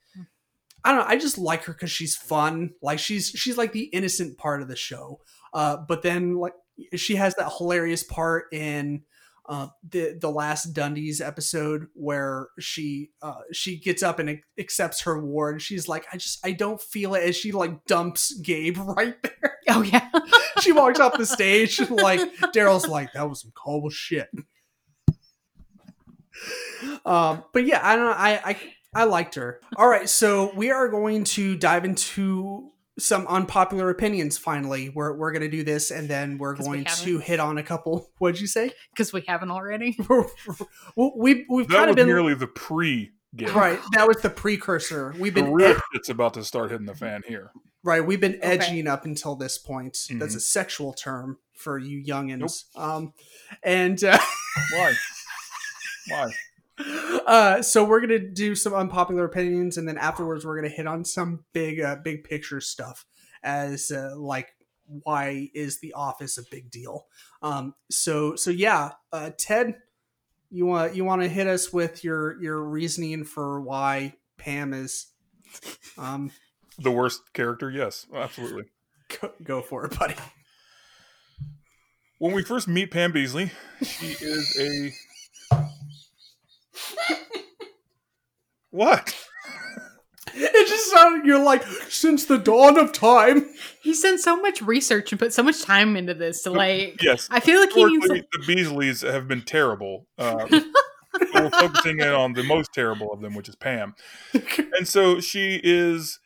I 0.85 0.91
don't 0.91 1.01
know. 1.01 1.07
I 1.07 1.17
just 1.17 1.39
like 1.39 1.65
her 1.65 1.73
because 1.73 1.91
she's 1.91 2.17
fun. 2.17 2.71
Like 2.83 2.99
she's 2.99 3.29
she's 3.29 3.57
like 3.57 3.73
the 3.73 3.85
innocent 3.85 4.39
part 4.39 4.63
of 4.63 4.69
the 4.69 4.77
show. 4.77 5.21
Uh, 5.53 5.77
but 5.77 6.03
then 6.03 6.37
like 6.37 6.55
she 6.97 7.17
has 7.17 7.35
that 7.37 7.53
hilarious 7.59 8.03
part 8.03 8.47
in 8.53 9.03
uh, 9.47 9.69
the 9.89 10.17
the 10.21 10.31
last 10.31 10.73
Dundies 10.75 11.21
episode 11.21 11.87
where 11.95 12.49
she 12.59 13.11
uh, 13.23 13.41
she 13.53 13.79
gets 13.79 14.03
up 14.03 14.19
and 14.19 14.41
accepts 14.59 15.03
her 15.03 15.13
award. 15.15 15.61
She's 15.63 15.87
like, 15.89 16.07
I 16.13 16.17
just 16.17 16.45
I 16.45 16.53
don't 16.53 16.81
feel 16.81 17.15
it, 17.15 17.23
as 17.25 17.37
she 17.37 17.53
like 17.53 17.85
dumps 17.85 18.33
Gabe 18.41 18.79
right 18.97 19.15
there. 19.23 19.59
Oh 19.69 19.83
yeah, 19.83 20.09
she 20.61 20.73
walks 20.73 20.99
off 20.99 21.17
the 21.19 21.27
stage 21.27 21.79
and 21.79 21.91
like 21.97 22.21
Darryl's 22.55 22.89
like, 22.89 23.13
that 23.13 23.29
was 23.29 23.43
some 23.43 23.53
cold 23.55 23.93
shit. 23.93 24.29
Um, 27.05 27.45
but 27.53 27.65
yeah, 27.67 27.81
I 27.83 27.97
don't 27.97 28.07
know. 28.07 28.13
I, 28.17 28.41
I 28.45 28.57
I 28.95 29.05
liked 29.05 29.35
her. 29.37 29.61
All 29.77 29.89
right, 29.89 30.09
so 30.09 30.53
we 30.55 30.71
are 30.71 30.89
going 30.89 31.25
to 31.25 31.57
dive 31.57 31.85
into 31.85 32.71
some 32.99 33.27
unpopular 33.27 33.91
opinions. 33.91 34.39
Finally, 34.39 34.91
we're 34.91 35.13
we're 35.17 35.33
gonna 35.33 35.49
do 35.49 35.65
this, 35.65 35.91
and 35.91 36.09
then 36.09 36.39
we're 36.39 36.55
'Cause 36.55 36.69
we 36.69 36.77
going 36.77 36.85
to 36.85 37.19
hit 37.19 37.41
on 37.41 37.59
a 37.59 37.63
couple. 37.63 38.11
What'd 38.19 38.41
you 38.41 38.47
say? 38.47 38.71
because 38.93 39.13
we 39.13 39.23
haven't 39.27 39.51
already. 39.51 39.97
Well, 40.97 41.13
we 41.17 41.45
we've 41.49 41.67
That 41.69 41.77
kind 41.79 41.91
of 41.91 41.97
been 41.97 42.07
merely 42.07 42.35
the 42.35 42.47
pre 42.47 43.11
game. 43.35 43.53
right. 43.55 43.81
That 43.95 44.07
was 44.07 44.19
the 44.19 44.31
precursor. 44.31 45.13
We've 45.19 45.35
been 45.35 45.53
real 45.53 45.73
ed- 45.73 45.81
shit's 45.93 46.09
about 46.09 46.35
to 46.35 46.45
start 46.45 46.71
hitting 46.71 46.87
the 46.87 46.95
fan 46.95 47.23
here. 47.27 47.51
right. 47.83 48.05
We've 48.07 48.21
been 48.21 48.37
Okay. 48.37 48.43
edging 48.43 48.87
up 48.87 49.05
until 49.05 49.35
this 49.35 49.59
point. 49.59 49.99
That's 50.11 50.35
Mhm. 50.35 50.37
a 50.37 50.41
sexual 50.41 50.93
term 50.93 51.39
for 51.57 51.79
you 51.79 52.03
youngins. 52.05 52.65
Um, 52.77 53.13
and. 53.65 54.03
Uh, 54.05 54.19
Why? 54.73 54.95
Why? 56.09 56.31
uh 57.27 57.63
so 57.63 57.85
we're 57.85 58.01
gonna 58.01 58.19
do 58.19 58.57
some 58.57 58.75
unpopular 58.75 59.25
opinions 59.25 59.77
and 59.77 59.87
then 59.87 59.97
afterwards 59.97 60.45
we're 60.45 60.57
gonna 60.57 60.69
hit 60.69 60.89
on 60.89 61.05
some 61.05 61.45
big 61.53 61.81
uh, 61.81 61.95
big 62.03 62.25
picture 62.25 62.61
stuff 62.61 63.07
as 63.45 63.93
uh, 63.93 64.11
like 64.17 64.49
why 64.87 65.49
is 65.55 65.79
the 65.79 65.93
office 65.93 66.37
a 66.37 66.43
big 66.51 66.73
deal 66.73 67.07
um 67.43 67.75
so 67.93 68.35
so 68.35 68.51
yeah 68.51 68.91
uh 69.13 69.31
ted 69.39 69.77
you 70.51 70.67
want 70.67 70.97
you 70.97 71.05
want 71.05 71.23
to 71.23 71.29
hit 71.29 71.47
us 71.47 71.73
with 71.73 72.03
your 72.03 72.43
your 72.43 72.61
reasoning 72.61 73.23
for 73.23 73.61
why 73.61 74.13
pam 74.37 74.73
is 74.75 75.13
um 75.97 76.33
The 76.79 76.91
worst 76.91 77.33
character? 77.33 77.71
Yes, 77.71 78.07
absolutely. 78.13 78.65
go, 79.21 79.31
go 79.45 79.63
for 79.63 79.87
it 79.87 79.97
buddy 79.97 80.17
When 82.19 82.33
we 82.33 82.43
first 82.43 82.69
meet 82.69 82.91
Pam 82.91 83.13
Beesly, 83.13 83.51
she 83.83 84.07
is 84.25 84.57
a. 84.59 84.93
What? 88.71 89.15
it 90.35 90.69
just 90.69 90.91
sounded 90.91 91.25
you're 91.27 91.43
like 91.43 91.63
since 91.89 92.25
the 92.25 92.39
dawn 92.39 92.79
of 92.79 92.93
time 92.93 93.47
He's 93.85 94.01
done 94.01 94.19
so 94.19 94.41
much 94.41 94.63
research 94.63 95.13
and 95.13 95.19
put 95.19 95.35
so 95.35 95.43
much 95.43 95.63
time 95.63 95.95
into 95.95 96.15
this 96.15 96.41
to 96.45 96.51
like. 96.51 97.03
Yes. 97.03 97.29
I 97.31 97.39
feel 97.41 97.61
like 97.61 97.71
he 97.71 97.85
needs. 97.85 98.03
Historically, 98.03 98.29
the 98.33 98.55
Beeslys 98.55 99.13
have 99.13 99.29
been 99.29 99.43
terrible. 99.43 100.07
Uh, 100.17 100.47
we're 101.35 101.51
focusing 101.51 102.01
in 102.01 102.09
on 102.09 102.33
the 102.33 102.45
most 102.45 102.73
terrible 102.73 103.13
of 103.13 103.21
them, 103.21 103.35
which 103.35 103.47
is 103.47 103.57
Pam. 103.57 103.95
And 104.79 104.89
so 104.89 105.21
she 105.21 105.61
is 105.63 106.19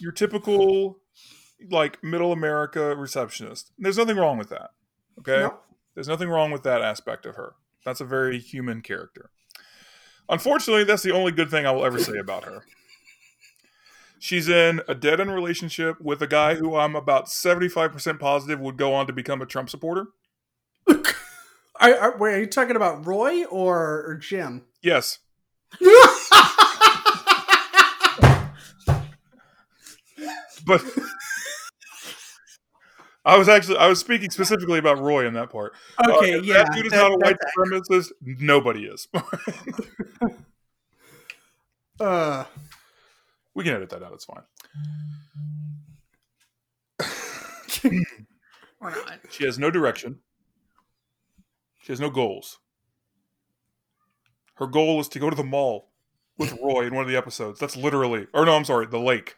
your 0.00 0.10
typical, 0.10 0.98
like, 1.70 2.02
middle 2.02 2.32
America 2.32 2.96
receptionist. 2.96 3.70
There's 3.78 3.96
nothing 3.96 4.16
wrong 4.16 4.36
with 4.36 4.48
that. 4.48 4.70
Okay? 5.20 5.42
No. 5.42 5.60
There's 5.94 6.08
nothing 6.08 6.28
wrong 6.28 6.50
with 6.50 6.64
that 6.64 6.82
aspect 6.82 7.26
of 7.26 7.36
her. 7.36 7.54
That's 7.84 8.00
a 8.00 8.04
very 8.04 8.40
human 8.40 8.82
character. 8.82 9.30
Unfortunately, 10.28 10.84
that's 10.84 11.02
the 11.02 11.12
only 11.12 11.32
good 11.32 11.50
thing 11.50 11.66
I 11.66 11.70
will 11.70 11.84
ever 11.84 11.98
say 11.98 12.18
about 12.18 12.44
her. 12.44 12.64
She's 14.18 14.48
in 14.48 14.82
a 14.88 14.94
dead 14.94 15.20
end 15.20 15.32
relationship 15.32 16.00
with 16.00 16.20
a 16.22 16.26
guy 16.26 16.56
who 16.56 16.76
I'm 16.76 16.96
about 16.96 17.26
75% 17.26 18.18
positive 18.18 18.60
would 18.60 18.76
go 18.76 18.92
on 18.92 19.06
to 19.06 19.12
become 19.12 19.40
a 19.40 19.46
Trump 19.46 19.70
supporter. 19.70 20.08
are, 20.88 21.94
are, 21.94 22.18
wait, 22.18 22.34
are 22.34 22.40
you 22.40 22.46
talking 22.46 22.76
about 22.76 23.06
roy 23.06 23.44
or, 23.44 24.04
or 24.06 24.14
jim 24.20 24.64
Yes. 24.82 25.18
But 30.68 30.84
I 33.28 33.36
was 33.36 33.48
actually 33.48 33.76
I 33.76 33.88
was 33.88 34.00
speaking 34.00 34.30
specifically 34.30 34.78
about 34.78 34.98
Roy 35.00 35.26
in 35.26 35.34
that 35.34 35.50
part. 35.50 35.74
okay 36.08 36.34
Uh, 36.34 36.42
yeah 36.42 36.64
that 36.64 36.72
dude 36.72 36.86
is 36.86 36.92
that- 36.92 36.98
not 36.98 37.12
a 37.12 37.16
white 37.16 37.36
supremacist. 37.56 38.12
Nobody 38.22 38.86
is. 38.86 39.06
uh 42.00 42.44
we 43.54 43.64
can 43.64 43.74
edit 43.74 43.90
that 43.90 44.02
out. 44.02 44.12
It's 44.14 44.24
fine. 44.24 44.42
or 48.80 48.90
not. 48.90 49.18
She 49.30 49.44
has 49.44 49.58
no 49.58 49.70
direction. 49.70 50.20
She 51.80 51.92
has 51.92 52.00
no 52.00 52.08
goals. 52.10 52.58
Her 54.54 54.66
goal 54.66 55.00
is 55.00 55.08
to 55.08 55.18
go 55.18 55.28
to 55.30 55.36
the 55.36 55.44
mall 55.44 55.90
with 56.36 56.56
Roy 56.62 56.86
in 56.86 56.94
one 56.94 57.04
of 57.04 57.08
the 57.10 57.16
episodes. 57.16 57.58
That's 57.60 57.76
literally, 57.76 58.26
or 58.32 58.44
no, 58.46 58.54
I'm 58.56 58.64
sorry, 58.64 58.86
the 58.86 58.98
lake. 59.00 59.36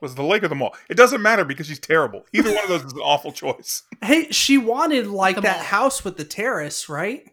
Was 0.00 0.14
the 0.14 0.22
lake 0.22 0.42
or 0.42 0.48
the 0.48 0.54
mall? 0.54 0.74
It 0.88 0.96
doesn't 0.96 1.20
matter 1.22 1.44
because 1.44 1.66
she's 1.66 1.78
terrible. 1.78 2.24
Either 2.32 2.50
one 2.54 2.62
of 2.64 2.68
those 2.68 2.84
is 2.84 2.92
an 2.92 3.00
awful 3.00 3.32
choice. 3.32 3.82
Hey, 4.02 4.30
she 4.30 4.56
wanted 4.56 5.06
like 5.06 5.36
The 5.36 5.42
that 5.42 5.56
mall. 5.58 5.64
house 5.66 6.04
with 6.04 6.16
the 6.16 6.24
terrace, 6.24 6.88
right? 6.88 7.30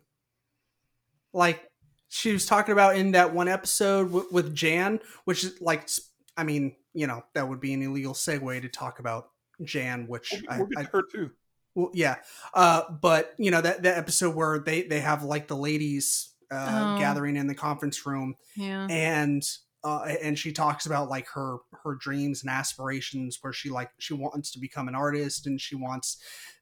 Like 1.33 1.61
she 2.09 2.33
was 2.33 2.45
talking 2.45 2.73
about 2.73 2.95
in 2.97 3.11
that 3.11 3.33
one 3.33 3.47
episode 3.47 4.05
w- 4.05 4.27
with 4.31 4.53
Jan, 4.55 4.99
which 5.25 5.43
is 5.43 5.61
like, 5.61 5.87
I 6.35 6.43
mean, 6.43 6.75
you 6.93 7.07
know, 7.07 7.23
that 7.35 7.47
would 7.47 7.59
be 7.59 7.73
an 7.73 7.81
illegal 7.81 8.13
segue 8.13 8.61
to 8.61 8.69
talk 8.69 8.99
about 8.99 9.29
Jan, 9.63 10.07
which 10.07 10.31
We'll, 10.33 10.41
I, 10.49 10.57
we'll 10.57 10.67
get 10.67 10.77
I 10.79 10.83
to 10.83 10.89
her 10.91 11.03
too. 11.11 11.31
well, 11.75 11.91
yeah. 11.93 12.15
Uh, 12.53 12.83
but 13.01 13.33
you 13.37 13.51
know 13.51 13.61
that 13.61 13.83
that 13.83 13.97
episode 13.97 14.35
where 14.35 14.59
they 14.59 14.83
they 14.83 14.99
have 14.99 15.23
like 15.23 15.47
the 15.47 15.55
ladies 15.57 16.33
uh, 16.51 16.95
Oh. 16.95 16.99
gathering 16.99 17.35
in 17.37 17.47
the 17.47 17.55
conference 17.55 18.05
room, 18.05 18.35
Yeah. 18.55 18.87
and 18.89 19.43
uh, 19.87 20.15
and 20.21 20.37
she 20.37 20.51
talks 20.51 20.85
about 20.85 21.09
like 21.09 21.27
her 21.29 21.57
her 21.83 21.95
dreams 21.95 22.41
and 22.43 22.49
aspirations 22.49 23.37
where 23.41 23.53
she 23.53 23.69
like 23.69 23.89
she 23.99 24.13
wants 24.13 24.51
to 24.51 24.59
become 24.59 24.87
an 24.87 24.95
artist 24.95 25.47
and 25.47 25.61
she 25.61 25.75
wants 25.75 26.17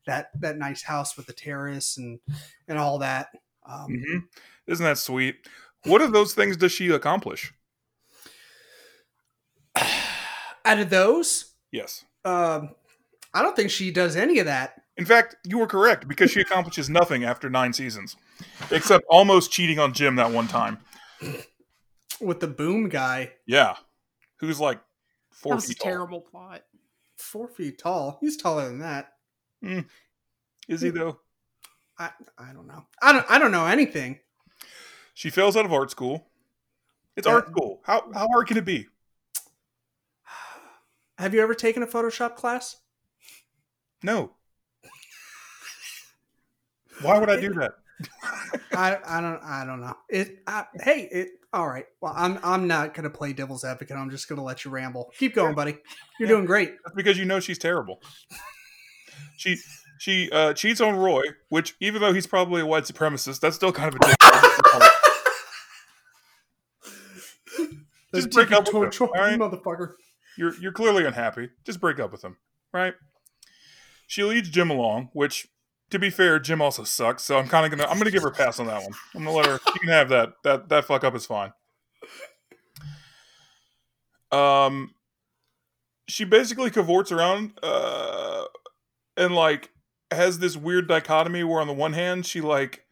that 0.05 0.29
that 0.39 0.57
nice 0.57 0.83
house 0.83 1.17
with 1.17 1.25
the 1.25 1.33
terrace 1.33 1.97
and 1.97 2.19
and 2.67 2.77
all 2.77 2.99
that 2.99 3.27
um, 3.67 3.87
hmm 4.07 4.17
Isn't 4.67 4.85
that 4.85 4.97
sweet? 4.99 5.35
What 5.85 6.01
of 6.01 6.11
those 6.13 6.33
things 6.35 6.57
does 6.57 6.71
she 6.71 6.89
accomplish? 6.89 7.53
out 10.65 10.79
of 10.79 10.89
those 10.89 11.53
Yes. 11.71 12.05
um 12.23 12.69
i 13.33 13.41
don't 13.41 13.55
think 13.55 13.69
she 13.69 13.91
does 13.91 14.15
any 14.15 14.39
of 14.39 14.45
that 14.45 14.81
In 14.97 15.05
fact, 15.05 15.35
you 15.43 15.57
were 15.57 15.67
correct 15.67 16.07
because 16.07 16.31
she 16.31 16.39
accomplishes 16.47 16.89
nothing 16.89 17.23
after 17.25 17.49
nine 17.49 17.73
seasons, 17.73 18.15
except 18.71 19.03
almost 19.09 19.51
cheating 19.51 19.77
on 19.77 19.91
Jim 19.93 20.15
that 20.15 20.31
one 20.31 20.47
time. 20.47 20.77
With 22.21 22.39
the 22.39 22.47
boom 22.47 22.89
guy, 22.89 23.33
Yeah, 23.45 23.75
who's 24.37 24.59
like 24.59 24.79
four 25.31 25.51
That 25.51 25.55
was 25.55 25.65
a 25.65 25.67
feet 25.69 25.79
tall. 25.79 25.91
terrible 25.91 26.21
plot. 26.21 26.63
four 27.17 27.47
feet 27.47 27.77
tall. 27.79 28.17
He's 28.21 28.37
taller 28.37 28.65
than 28.67 28.79
that. 28.79 29.13
Hmm. 29.61 29.81
Is 30.67 30.81
he 30.81 30.89
hmm. 30.89 30.97
though? 30.97 31.19
I 31.97 32.11
I 32.37 32.51
don't 32.53 32.67
know. 32.67 32.85
I 33.01 33.13
don't 33.13 33.25
I 33.29 33.39
don't 33.39 33.51
know 33.51 33.65
anything. 33.65 34.19
She 35.13 35.29
fails 35.29 35.55
out 35.55 35.65
of 35.65 35.71
art 35.73 35.91
school. 35.91 36.27
It's 37.15 37.25
Yeah. 37.27 37.33
art 37.35 37.47
uh, 37.47 37.51
school. 37.51 37.81
How 37.85 38.11
how 38.13 38.27
hard 38.27 38.47
can 38.47 38.57
it 38.57 38.65
be? 38.65 38.87
Have 41.17 41.33
you 41.33 41.41
ever 41.41 41.53
taken 41.55 41.83
a 41.83 41.87
Photoshop 41.87 42.35
class? 42.35 42.77
No. 44.03 44.31
Why 47.01 47.17
would 47.19 47.29
I 47.29 47.39
do 47.39 47.53
that? 47.53 47.75
I 48.73 48.97
I 49.05 49.21
don't 49.21 49.41
I 49.43 49.65
don't 49.65 49.81
know. 49.81 49.95
It 50.09 50.39
I, 50.47 50.65
hey 50.81 51.07
it 51.11 51.27
all 51.53 51.67
right. 51.67 51.85
Well, 52.01 52.13
I'm 52.15 52.39
I'm 52.43 52.67
not 52.67 52.93
gonna 52.93 53.09
play 53.09 53.33
devil's 53.33 53.63
advocate. 53.63 53.95
I'm 53.97 54.09
just 54.09 54.27
gonna 54.29 54.43
let 54.43 54.65
you 54.65 54.71
ramble. 54.71 55.11
Keep 55.17 55.35
going, 55.35 55.55
buddy. 55.55 55.77
You're 56.19 56.27
Yeah. 56.29 56.35
doing 56.35 56.45
great. 56.45 56.73
That's 56.83 56.95
because 56.95 57.17
you 57.17 57.25
know 57.25 57.39
she's 57.39 57.57
terrible. 57.57 58.01
She 59.37 59.57
she 59.99 60.29
uh, 60.31 60.53
cheats 60.53 60.81
on 60.81 60.95
Roy, 60.97 61.23
which 61.49 61.75
even 61.79 62.01
though 62.01 62.13
he's 62.13 62.27
probably 62.27 62.61
a 62.61 62.65
white 62.65 62.83
supremacist, 62.83 63.39
that's 63.39 63.55
still 63.55 63.71
kind 63.71 63.93
of 63.93 64.01
a 64.01 64.05
dick. 64.05 64.15
Just 68.13 68.31
break 68.31 68.51
up 68.51 68.65
with 68.65 68.73
him, 68.83 68.89
Troy, 68.91 69.07
all 69.07 69.13
right? 69.21 69.39
motherfucker. 69.39 69.93
You're 70.37 70.55
you're 70.61 70.71
clearly 70.71 71.05
unhappy. 71.05 71.49
Just 71.65 71.79
break 71.81 71.99
up 71.99 72.11
with 72.11 72.23
him, 72.23 72.37
right? 72.73 72.93
She 74.07 74.23
leads 74.23 74.49
Jim 74.49 74.69
along, 74.69 75.09
which, 75.13 75.47
to 75.91 75.99
be 75.99 76.09
fair, 76.09 76.39
Jim 76.39 76.61
also 76.61 76.83
sucks. 76.83 77.23
So 77.23 77.37
I'm 77.37 77.47
kind 77.47 77.65
of 77.65 77.77
gonna 77.77 77.89
I'm 77.89 77.97
gonna 77.97 78.11
give 78.11 78.23
her 78.23 78.29
a 78.29 78.33
pass 78.33 78.59
on 78.59 78.67
that 78.67 78.81
one. 78.81 78.93
I'm 79.13 79.23
gonna 79.23 79.35
let 79.35 79.45
her. 79.45 79.59
You 79.73 79.79
can 79.79 79.89
have 79.89 80.09
that. 80.09 80.33
That 80.43 80.69
that 80.69 80.85
fuck 80.85 81.03
up 81.03 81.15
is 81.15 81.25
fine. 81.25 81.53
Um, 84.31 84.93
she 86.07 86.25
basically 86.25 86.69
cavorts 86.69 87.11
around, 87.11 87.53
uh, 87.63 88.45
and 89.15 89.33
like 89.35 89.71
has 90.11 90.39
this 90.39 90.55
weird 90.55 90.87
dichotomy 90.87 91.43
where 91.43 91.61
on 91.61 91.67
the 91.67 91.73
one 91.73 91.93
hand 91.93 92.25
she 92.25 92.41
like 92.41 92.85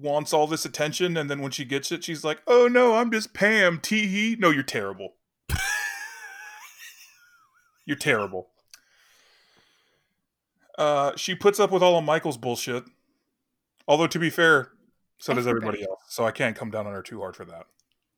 wants 0.00 0.32
all 0.32 0.46
this 0.46 0.64
attention 0.64 1.16
and 1.16 1.28
then 1.28 1.40
when 1.40 1.50
she 1.50 1.64
gets 1.64 1.90
it 1.90 2.04
she's 2.04 2.24
like 2.24 2.40
oh 2.46 2.68
no 2.68 2.94
i'm 2.94 3.10
just 3.10 3.34
pam 3.34 3.78
tee 3.80 4.06
hee 4.06 4.36
no 4.38 4.48
you're 4.50 4.62
terrible 4.62 5.14
you're 7.84 7.96
terrible 7.96 8.48
uh 10.78 11.12
she 11.16 11.34
puts 11.34 11.60
up 11.60 11.70
with 11.70 11.82
all 11.82 11.98
of 11.98 12.04
michael's 12.04 12.38
bullshit 12.38 12.84
although 13.86 14.06
to 14.06 14.18
be 14.18 14.30
fair 14.30 14.70
so 15.18 15.34
does 15.34 15.46
everybody 15.46 15.78
Everybody. 15.78 15.90
else 15.90 16.00
so 16.08 16.24
i 16.24 16.30
can't 16.30 16.56
come 16.56 16.70
down 16.70 16.86
on 16.86 16.92
her 16.94 17.02
too 17.02 17.20
hard 17.20 17.36
for 17.36 17.44
that 17.44 17.66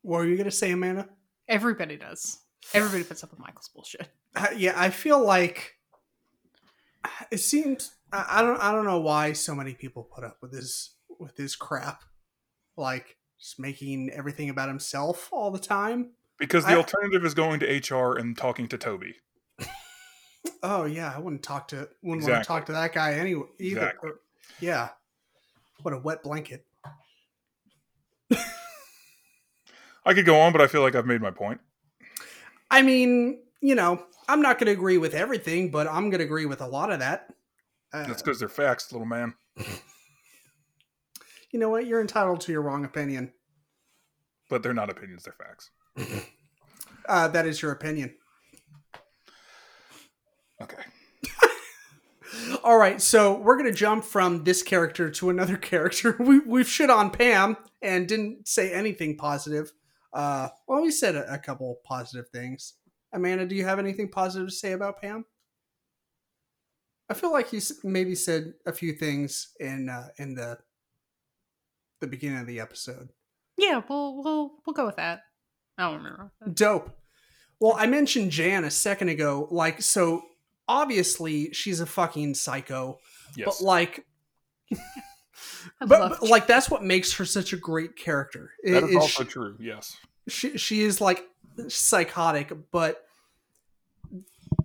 What 0.03 0.19
are 0.19 0.27
you 0.27 0.37
gonna 0.37 0.51
say, 0.51 0.71
Amanda? 0.71 1.09
Everybody 1.47 1.97
does. 1.97 2.39
Everybody 2.73 3.03
puts 3.03 3.23
up 3.23 3.31
with 3.31 3.39
Michael's 3.39 3.69
bullshit. 3.73 4.07
Uh, 4.35 4.47
yeah, 4.55 4.73
I 4.75 4.89
feel 4.89 5.21
like 5.23 5.75
it 7.31 7.39
seems 7.39 7.91
I, 8.13 8.25
I 8.39 8.41
don't 8.41 8.59
I 8.61 8.71
don't 8.71 8.85
know 8.85 8.99
why 8.99 9.33
so 9.33 9.53
many 9.55 9.73
people 9.73 10.03
put 10.03 10.23
up 10.23 10.37
with 10.41 10.53
his 10.53 10.91
with 11.19 11.35
his 11.37 11.55
crap, 11.55 12.03
like 12.77 13.17
just 13.39 13.59
making 13.59 14.09
everything 14.11 14.49
about 14.49 14.69
himself 14.69 15.29
all 15.31 15.51
the 15.51 15.59
time. 15.59 16.11
because 16.37 16.63
the 16.65 16.71
I- 16.71 16.77
alternative 16.77 17.25
is 17.25 17.33
going 17.33 17.59
to 17.61 17.65
hr 17.95 18.17
and 18.17 18.37
talking 18.37 18.67
to 18.69 18.77
toby 18.77 19.15
Oh 20.63 20.85
yeah, 20.85 21.13
I 21.15 21.19
wouldn't 21.19 21.43
talk 21.43 21.67
to 21.69 21.87
wouldn't 22.01 22.27
want 22.27 22.43
to 22.43 22.47
talk 22.47 22.65
to 22.67 22.71
that 22.73 22.93
guy 22.93 23.13
anyway 23.13 23.47
either. 23.59 23.79
Exactly. 23.81 24.09
Or- 24.11 24.19
yeah, 24.59 24.89
what 25.81 25.93
a 25.93 25.97
wet 25.97 26.23
blanket. 26.23 26.65
i 30.03 30.15
could 30.15 30.25
go 30.25 30.39
on 30.39 30.51
but 30.51 30.61
i 30.61 30.65
feel 30.67 30.81
like 30.81 30.95
i've 30.95 31.05
made 31.05 31.21
my 31.21 31.29
point 31.31 31.61
I 32.73 32.81
mean, 32.83 33.41
you 33.61 33.75
know, 33.75 34.01
I'm 34.29 34.41
not 34.41 34.57
going 34.57 34.67
to 34.67 34.71
agree 34.71 34.97
with 34.97 35.13
everything, 35.13 35.71
but 35.71 35.87
I'm 35.87 36.09
going 36.09 36.19
to 36.19 36.23
agree 36.25 36.45
with 36.45 36.61
a 36.61 36.65
lot 36.67 36.89
of 36.89 36.99
that. 36.99 37.33
Uh, 37.93 38.07
that's 38.07 38.21
because 38.21 38.39
they're 38.39 38.47
facts 38.47 38.93
little 38.93 39.05
man 39.05 39.33
you 41.51 41.59
know 41.59 41.67
what? 41.69 41.85
You're 41.85 41.99
entitled 41.99 42.39
to 42.41 42.51
your 42.53 42.61
wrong 42.61 42.85
opinion. 42.85 43.33
but 44.49 44.63
they're 44.63 44.73
not 44.73 44.89
opinions 44.89 45.23
they're 45.25 45.33
facts 45.33 45.69
Uh, 47.09 47.27
that 47.27 47.45
is 47.45 47.61
your 47.61 47.71
opinion. 47.73 48.15
Okay 50.61 50.83
All 52.63 52.77
right, 52.77 53.01
so 53.01 53.37
we're 53.37 53.57
gonna 53.57 53.73
jump 53.73 54.05
from 54.05 54.43
this 54.45 54.63
character 54.63 55.09
to 55.09 55.29
another 55.29 55.57
character. 55.71 56.15
We 56.19 56.39
we've 56.39 56.67
shit 56.67 56.89
on 56.89 57.09
Pam 57.09 57.57
and 57.81 58.07
didn't 58.07 58.47
say 58.47 58.71
anything 58.71 59.17
positive. 59.17 59.73
Uh, 60.13 60.49
well, 60.67 60.81
we 60.81 60.91
said 60.91 61.15
a, 61.15 61.33
a 61.33 61.37
couple 61.37 61.79
positive 61.83 62.29
things. 62.29 62.75
Amanda, 63.13 63.45
do 63.45 63.55
you 63.55 63.65
have 63.65 63.79
anything 63.79 64.09
positive 64.09 64.47
to 64.47 64.55
say 64.55 64.71
about 64.71 65.01
Pam? 65.01 65.25
I 67.09 67.13
feel 67.13 67.31
like 67.33 67.51
you 67.51 67.59
maybe 67.83 68.15
said 68.15 68.53
a 68.65 68.71
few 68.71 68.93
things 68.93 69.49
in 69.59 69.89
uh, 69.89 70.07
in 70.17 70.35
the 70.35 70.57
the 71.99 72.07
beginning 72.07 72.39
of 72.39 72.47
the 72.47 72.61
episode. 72.61 73.09
Yeah, 73.57 73.81
we'll 73.89 74.23
we'll 74.23 74.51
we'll 74.65 74.73
go 74.73 74.85
with 74.85 74.95
that. 74.95 75.23
I 75.77 75.83
don't 75.83 75.97
remember. 75.97 76.31
Dope. 76.53 76.97
Well, 77.59 77.75
I 77.77 77.85
mentioned 77.85 78.31
Jan 78.31 78.63
a 78.63 78.71
second 78.71 79.09
ago. 79.09 79.47
Like, 79.51 79.81
so 79.81 80.23
obviously 80.67 81.51
she's 81.53 81.79
a 81.79 81.85
fucking 81.85 82.35
psycho, 82.35 82.99
yes 83.35 83.45
but 83.45 83.61
like 83.65 84.05
but, 85.79 85.87
but, 85.89 86.23
like 86.23 86.47
that's 86.47 86.69
what 86.69 86.83
makes 86.83 87.13
her 87.13 87.25
such 87.25 87.53
a 87.53 87.57
great 87.57 87.95
character. 87.95 88.51
I- 88.65 88.71
that 88.71 88.83
is 88.83 88.89
is 88.91 88.95
also 88.95 89.23
she, 89.23 89.29
true 89.29 89.57
yes 89.59 89.97
she 90.27 90.57
she 90.57 90.81
is 90.81 91.01
like 91.01 91.25
psychotic, 91.67 92.51
but 92.71 93.05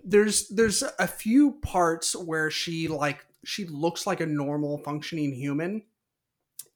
there's 0.03 0.47
there's 0.49 0.83
a 0.99 1.07
few 1.07 1.53
parts 1.61 2.15
where 2.15 2.49
she 2.49 2.87
like 2.87 3.25
she 3.43 3.65
looks 3.65 4.07
like 4.07 4.19
a 4.19 4.25
normal 4.25 4.79
functioning 4.79 5.33
human. 5.33 5.83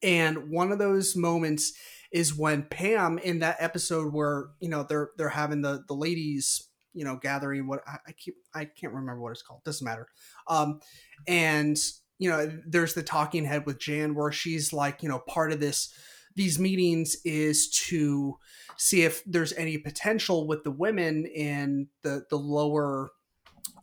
And 0.03 0.49
one 0.49 0.71
of 0.71 0.79
those 0.79 1.15
moments 1.15 1.73
is 2.11 2.35
when 2.35 2.63
Pam 2.63 3.17
in 3.19 3.39
that 3.39 3.57
episode 3.59 4.13
where, 4.13 4.47
you 4.59 4.69
know, 4.69 4.83
they're 4.83 5.11
they're 5.17 5.29
having 5.29 5.61
the 5.61 5.83
the 5.87 5.93
ladies, 5.93 6.67
you 6.93 7.05
know, 7.05 7.17
gathering 7.21 7.67
what 7.67 7.81
I, 7.87 7.97
I 8.07 8.11
keep 8.13 8.35
I 8.53 8.65
can't 8.65 8.93
remember 8.93 9.21
what 9.21 9.31
it's 9.31 9.41
called. 9.41 9.63
Doesn't 9.63 9.85
matter. 9.85 10.07
Um 10.47 10.79
and 11.27 11.77
you 12.19 12.29
know, 12.29 12.51
there's 12.67 12.93
the 12.93 13.01
talking 13.01 13.45
head 13.45 13.65
with 13.65 13.79
Jan 13.79 14.13
where 14.13 14.31
she's 14.31 14.71
like, 14.71 15.01
you 15.01 15.09
know, 15.09 15.19
part 15.19 15.51
of 15.51 15.59
this 15.59 15.93
these 16.35 16.59
meetings 16.59 17.17
is 17.25 17.69
to 17.69 18.37
see 18.77 19.03
if 19.03 19.23
there's 19.25 19.53
any 19.53 19.77
potential 19.77 20.47
with 20.47 20.63
the 20.63 20.71
women 20.71 21.25
in 21.25 21.87
the 22.03 22.23
the 22.29 22.37
lower 22.37 23.11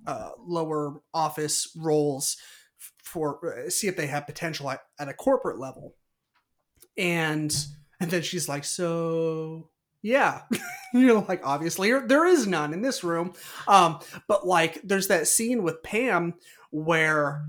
uh, 0.07 0.31
lower 0.39 1.01
office 1.13 1.71
roles 1.77 2.37
for 3.03 3.65
uh, 3.67 3.71
see 3.71 3.89
if 3.89 3.97
they 3.97 4.07
have 4.07 4.27
potential 4.27 4.71
at, 4.71 4.81
at 4.99 5.09
a 5.09 5.15
corporate 5.15 5.59
level 5.59 5.95
and 6.97 7.67
and 8.01 8.11
then 8.11 8.23
she's 8.23 8.49
like 8.49 8.65
so 8.65 9.69
yeah. 10.03 10.43
You're 10.95 11.21
like 11.23 11.47
obviously 11.47 11.91
there- 11.93 12.27
is 12.27 12.47
none 12.47 12.73
in 12.73 12.83
this 12.83 13.05
room. 13.05 13.35
Um 13.67 14.01
but 14.27 14.47
like 14.47 14.81
there's 14.83 15.09
that 15.09 15.27
scene 15.27 15.63
with 15.63 15.83
pam 15.83 16.35
where 16.71 17.45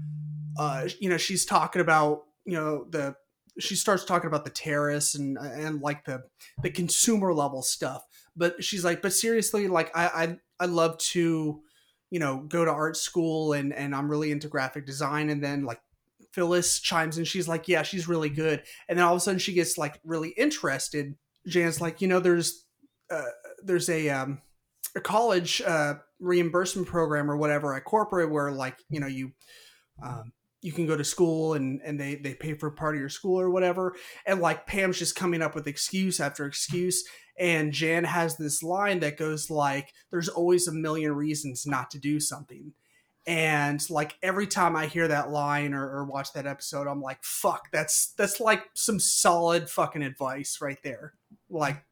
uh 0.58 0.88
you 1.00 1.10
know 1.10 1.18
she's 1.18 1.46
talking 1.46 1.82
about 1.82 2.24
you 2.46 2.54
know 2.54 2.86
the 2.90 3.16
she 3.60 3.76
starts 3.76 4.06
talking 4.06 4.28
about 4.28 4.46
the 4.46 4.52
terrace 4.52 5.16
and 5.16 5.38
and 5.38 5.82
like 5.82 6.06
the 6.06 6.24
the 6.64 6.70
consumer 6.70 7.34
level 7.34 7.62
stuff. 7.62 8.04
But 8.36 8.64
she's 8.64 8.84
like 8.84 9.02
but 9.02 9.14
seriously 9.14 9.68
like 9.68 9.96
i 9.96 10.06
i, 10.08 10.38
I 10.62 10.66
love 10.66 10.98
to 10.98 11.62
you 12.10 12.20
know 12.20 12.40
go 12.48 12.66
to 12.66 12.72
art 12.72 12.98
school 12.98 13.54
and 13.54 13.74
and 13.74 13.94
i'm 13.94 14.10
really 14.10 14.32
into 14.32 14.48
graphic 14.48 14.86
design. 14.86 15.30
And 15.30 15.44
then 15.44 15.64
like 15.66 15.82
phyllis 16.32 16.80
chimes 16.80 17.18
in. 17.18 17.26
She's 17.26 17.48
like 17.48 17.68
yeah 17.68 17.84
she's 17.84 18.08
really 18.08 18.30
good. 18.30 18.64
And 18.88 18.98
then 18.98 19.06
all 19.06 19.14
of 19.14 19.18
a 19.18 19.22
sudden 19.22 19.40
she 19.40 19.54
gets 19.54 19.78
like 19.78 20.00
really 20.04 20.30
interested 20.30 21.16
jan's 21.50 21.82
like 21.82 22.02
you 22.02 22.08
know 22.08 22.20
there's 22.20 22.66
uh, 23.12 23.24
there's 23.64 23.90
a 23.90 24.10
um 24.10 24.42
a 24.96 25.02
college 25.02 25.62
uh 25.66 25.96
reimbursement 26.20 26.88
program 26.88 27.30
or 27.30 27.38
whatever 27.38 27.74
at 27.74 27.86
corporate 27.86 28.32
where 28.32 28.52
like 28.52 28.78
you 28.90 29.00
know 29.00 29.08
you 29.08 29.32
um 30.04 30.32
you 30.62 30.72
can 30.72 30.86
go 30.86 30.98
to 30.98 31.04
school 31.04 31.54
and 31.54 31.82
and 31.84 32.00
they 32.00 32.16
they 32.16 32.34
pay 32.34 32.54
for 32.54 32.70
part 32.70 32.96
of 32.96 33.00
your 33.00 33.10
school 33.10 33.40
or 33.40 33.50
whatever. 33.50 33.96
And 34.26 34.42
like 34.42 34.68
pam's 34.68 35.00
just 35.00 35.16
coming 35.16 35.42
up 35.42 35.56
with 35.56 35.68
excuse 35.68 36.20
after 36.20 36.46
excuse. 36.46 37.04
And 37.38 37.72
jan 37.72 38.04
has 38.04 38.36
this 38.36 38.62
line 38.62 39.00
that 39.00 39.18
goes 39.18 39.50
like 39.50 39.94
there's 40.12 40.30
always 40.30 40.68
a 40.68 40.74
million 40.74 41.14
reasons 41.14 41.66
not 41.66 41.90
to 41.92 42.00
do 42.00 42.20
something. 42.20 42.74
And 43.26 43.88
like 43.90 44.16
every 44.24 44.48
time 44.48 44.76
i 44.76 44.88
hear 44.88 45.08
that 45.08 45.30
line 45.30 45.74
or, 45.74 45.88
or 45.88 46.06
watch 46.06 46.34
that 46.34 46.48
episode 46.48 46.88
i'm 46.88 47.02
like 47.02 47.20
fuck 47.22 47.68
that's 47.72 48.14
that's 48.18 48.40
like 48.40 48.64
some 48.74 49.00
solid 49.00 49.70
fucking 49.70 50.02
advice 50.02 50.58
right 50.62 50.80
there 50.84 51.14
like 51.50 51.84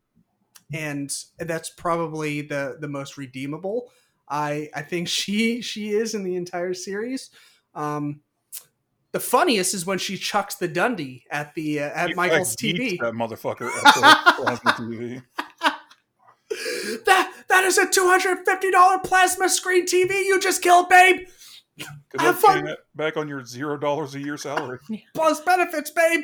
and 0.74 1.12
that's 1.40 1.70
probably 1.70 2.42
the 2.42 2.78
the 2.80 2.88
most 2.88 3.18
redeemable 3.18 3.92
i 4.28 4.70
i 4.76 4.82
think 4.82 5.08
she 5.08 5.62
she 5.62 5.90
is 5.90 6.14
in 6.14 6.24
the 6.24 6.36
entire 6.36 6.74
series 6.74 7.30
um 7.76 8.22
the 9.14 9.20
funniest 9.20 9.74
is 9.74 9.86
when 9.86 9.98
she 9.98 10.18
chucks 10.18 10.56
the 10.56 10.68
Dundie 10.68 11.24
at 11.32 11.56
the 11.56 11.80
uh, 11.80 11.90
at 11.96 12.10
He, 12.10 12.14
Michael's 12.14 12.56
TV. 12.56 13.00
That 13.00 13.14
motherfucker 13.14 13.68
at 14.48 14.62
the 14.64 14.70
TV. 14.72 15.24
That 17.06 17.34
that 17.48 17.64
is 17.64 17.78
a 17.78 17.90
two 17.90 18.06
hundred 18.08 18.46
fifty 18.46 18.70
dollar 18.70 19.00
plasma 19.00 19.50
screen 19.50 19.86
TV 19.86 20.10
you 20.26 20.40
just 20.40 20.62
killed, 20.62 20.90
babe. 20.90 21.28
That's 22.14 22.40
fun. 22.40 22.56
getting 22.56 22.66
that 22.66 22.80
back 22.96 23.18
on 23.18 23.28
your 23.28 23.46
zero 23.46 23.78
dollars 23.78 24.16
a 24.16 24.20
year 24.20 24.38
salary. 24.38 24.80
Plus 25.14 25.42
benefits, 25.42 25.92
babe. 25.92 26.22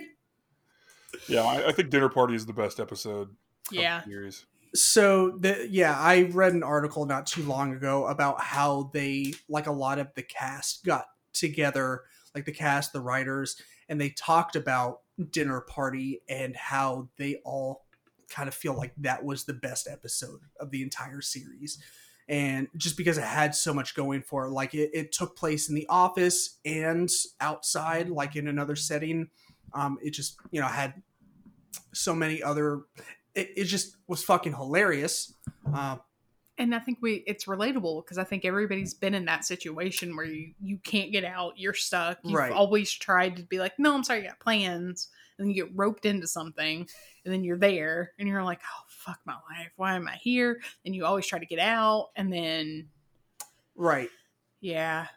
Yeah, 1.28 1.43
I, 1.43 1.70
I 1.70 1.72
think 1.72 1.89
Dinner 1.89 2.09
Party 2.09 2.36
is 2.36 2.45
the 2.45 2.53
best 2.53 2.80
episode. 2.80 3.30
of 3.30 3.36
the 3.72 3.82
Yeah. 3.82 4.03
series. 4.03 4.45
So 4.76 5.38
the 5.39 5.68
yeah, 5.70 5.97
I 5.97 6.24
read 6.32 6.53
an 6.53 6.64
article 6.64 7.05
not 7.05 7.28
too 7.28 7.43
long 7.43 7.74
ago 7.74 8.07
about 8.07 8.41
how 8.41 8.89
they 8.93 9.34
like 9.47 9.68
a 9.68 9.72
lot 9.72 9.99
of 9.99 10.07
the 10.16 10.24
cast 10.24 10.84
got 10.84 11.05
together, 11.32 12.01
like 12.34 12.45
the 12.45 12.51
cast, 12.51 12.91
the 12.91 12.99
writers, 13.01 13.55
and 13.88 14.01
they 14.01 14.09
talked 14.09 14.55
about 14.55 15.01
dinner 15.30 15.61
party 15.61 16.22
and 16.28 16.55
how 16.55 17.09
they 17.18 17.36
all 17.45 17.86
kind 18.30 18.47
of 18.47 18.55
feel 18.55 18.74
like 18.74 18.93
that 18.97 19.24
was 19.24 19.43
the 19.43 19.53
best 19.53 19.88
episode 19.88 20.39
of 20.59 20.72
the 20.72 20.82
entire 20.82 21.22
series. 21.22 21.78
And 22.28 22.68
just 22.76 22.97
because 22.97 23.20
it 23.20 23.24
had 23.26 23.53
so 23.53 23.74
much 23.76 23.93
going 23.95 24.24
for 24.24 24.45
it, 24.47 24.51
like 24.51 24.74
it, 24.74 24.89
it 24.93 25.11
took 25.11 25.36
place 25.38 25.70
in 25.70 25.76
the 25.76 25.86
office 25.88 26.57
and 26.66 27.11
outside, 27.39 28.09
like 28.09 28.36
in 28.36 28.47
another 28.47 28.76
setting. 28.76 29.28
Um, 29.74 29.97
it 30.01 30.11
just, 30.11 30.38
you 30.51 30.61
know, 30.61 30.67
had 30.67 31.01
so 31.93 32.13
many 32.13 32.41
other 32.43 32.82
it, 33.36 33.49
it 33.57 33.63
just 33.65 33.97
was 34.07 34.24
fucking 34.24 34.53
hilarious. 34.53 35.34
Uh, 35.74 35.97
And 36.59 36.76
I 36.76 36.80
think 36.80 36.99
we 37.01 37.24
it's 37.26 37.45
relatable 37.45 38.03
because 38.03 38.19
I 38.19 38.24
think 38.24 38.45
everybody's 38.45 38.93
been 38.93 39.15
in 39.15 39.26
that 39.26 39.43
situation 39.43 40.15
where 40.15 40.26
you, 40.26 40.53
you 40.61 40.78
can't 40.84 41.11
get 41.11 41.24
out, 41.26 41.53
you're 41.57 41.74
stuck. 41.74 42.19
You've 42.24 42.38
Right. 42.38 42.51
always 42.51 42.91
tried 42.91 43.38
to 43.38 43.43
be 43.43 43.57
like, 43.57 43.74
no, 43.80 43.95
I'm 43.95 44.03
sorry, 44.03 44.24
I 44.24 44.28
got 44.28 44.39
plans. 44.39 45.09
And 45.38 45.47
then 45.47 45.55
you 45.55 45.63
get 45.63 45.71
roped 45.76 46.05
into 46.05 46.28
something, 46.28 46.88
and 47.26 47.34
then 47.34 47.43
you're 47.43 47.57
there, 47.57 48.11
and 48.19 48.28
you're 48.28 48.43
like, 48.43 48.59
oh 48.63 48.84
fuck 48.88 49.19
my 49.26 49.34
life, 49.34 49.71
why 49.78 49.95
am 49.95 50.07
I 50.07 50.15
here? 50.17 50.61
And 50.86 50.93
you 50.93 51.05
always 51.05 51.26
try 51.26 51.39
to 51.39 51.45
get 51.47 51.57
out, 51.57 52.11
and 52.15 52.32
then 52.32 52.89
right. 53.76 54.09
yeah, 54.61 55.07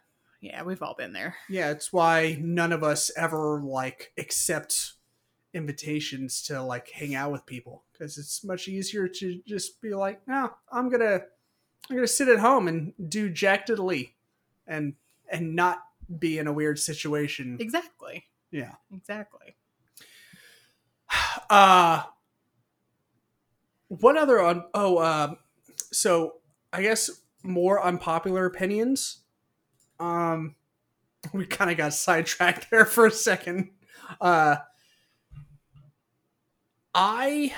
yeah, 0.41 0.63
we've 0.63 0.81
all 0.81 0.95
been 0.95 1.13
there. 1.13 1.35
Yeah, 1.49 1.71
it's 1.71 1.91
why 1.91 2.37
none 2.41 2.71
of 2.71 2.83
us 2.83 3.11
ever 3.17 3.61
like 3.63 4.11
accept 4.17 4.93
invitations 5.53 6.41
to 6.43 6.61
like 6.61 6.89
hang 6.91 7.15
out 7.15 7.31
with 7.31 7.45
people 7.45 7.83
because 7.91 8.17
it's 8.17 8.43
much 8.43 8.67
easier 8.67 9.07
to 9.07 9.41
just 9.47 9.81
be 9.81 9.93
like, 9.95 10.21
no, 10.27 10.51
I'm 10.71 10.89
gonna, 10.89 11.21
I'm 11.89 11.95
gonna 11.95 12.07
sit 12.07 12.27
at 12.27 12.39
home 12.39 12.67
and 12.67 12.93
do 13.09 13.29
Jack 13.29 13.65
Diddley, 13.67 14.11
and 14.67 14.93
and 15.31 15.55
not 15.55 15.79
be 16.19 16.37
in 16.37 16.47
a 16.47 16.53
weird 16.53 16.79
situation. 16.79 17.57
Exactly, 17.59 18.25
Yeah. 18.51 18.73
exactly. 18.93 19.55
Uh 21.49 22.03
what 23.87 24.17
other 24.17 24.41
on 24.41 24.65
oh 24.73 25.01
um 25.01 25.37
so 25.93 26.33
I 26.73 26.81
guess 26.81 27.09
more 27.43 27.81
unpopular 27.81 28.45
opinions. 28.45 29.19
Um 29.99 30.55
we 31.33 31.45
kind 31.45 31.71
of 31.71 31.77
got 31.77 31.93
sidetracked 31.93 32.69
there 32.71 32.85
for 32.85 33.05
a 33.05 33.11
second. 33.11 33.71
Uh 34.21 34.57
I 36.93 37.53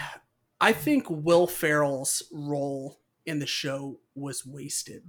I 0.60 0.74
think 0.74 1.06
Will 1.10 1.48
Ferrell's 1.48 2.24
role 2.32 3.00
in 3.26 3.40
the 3.40 3.46
show 3.46 4.00
was 4.16 4.46
wasted. 4.46 5.04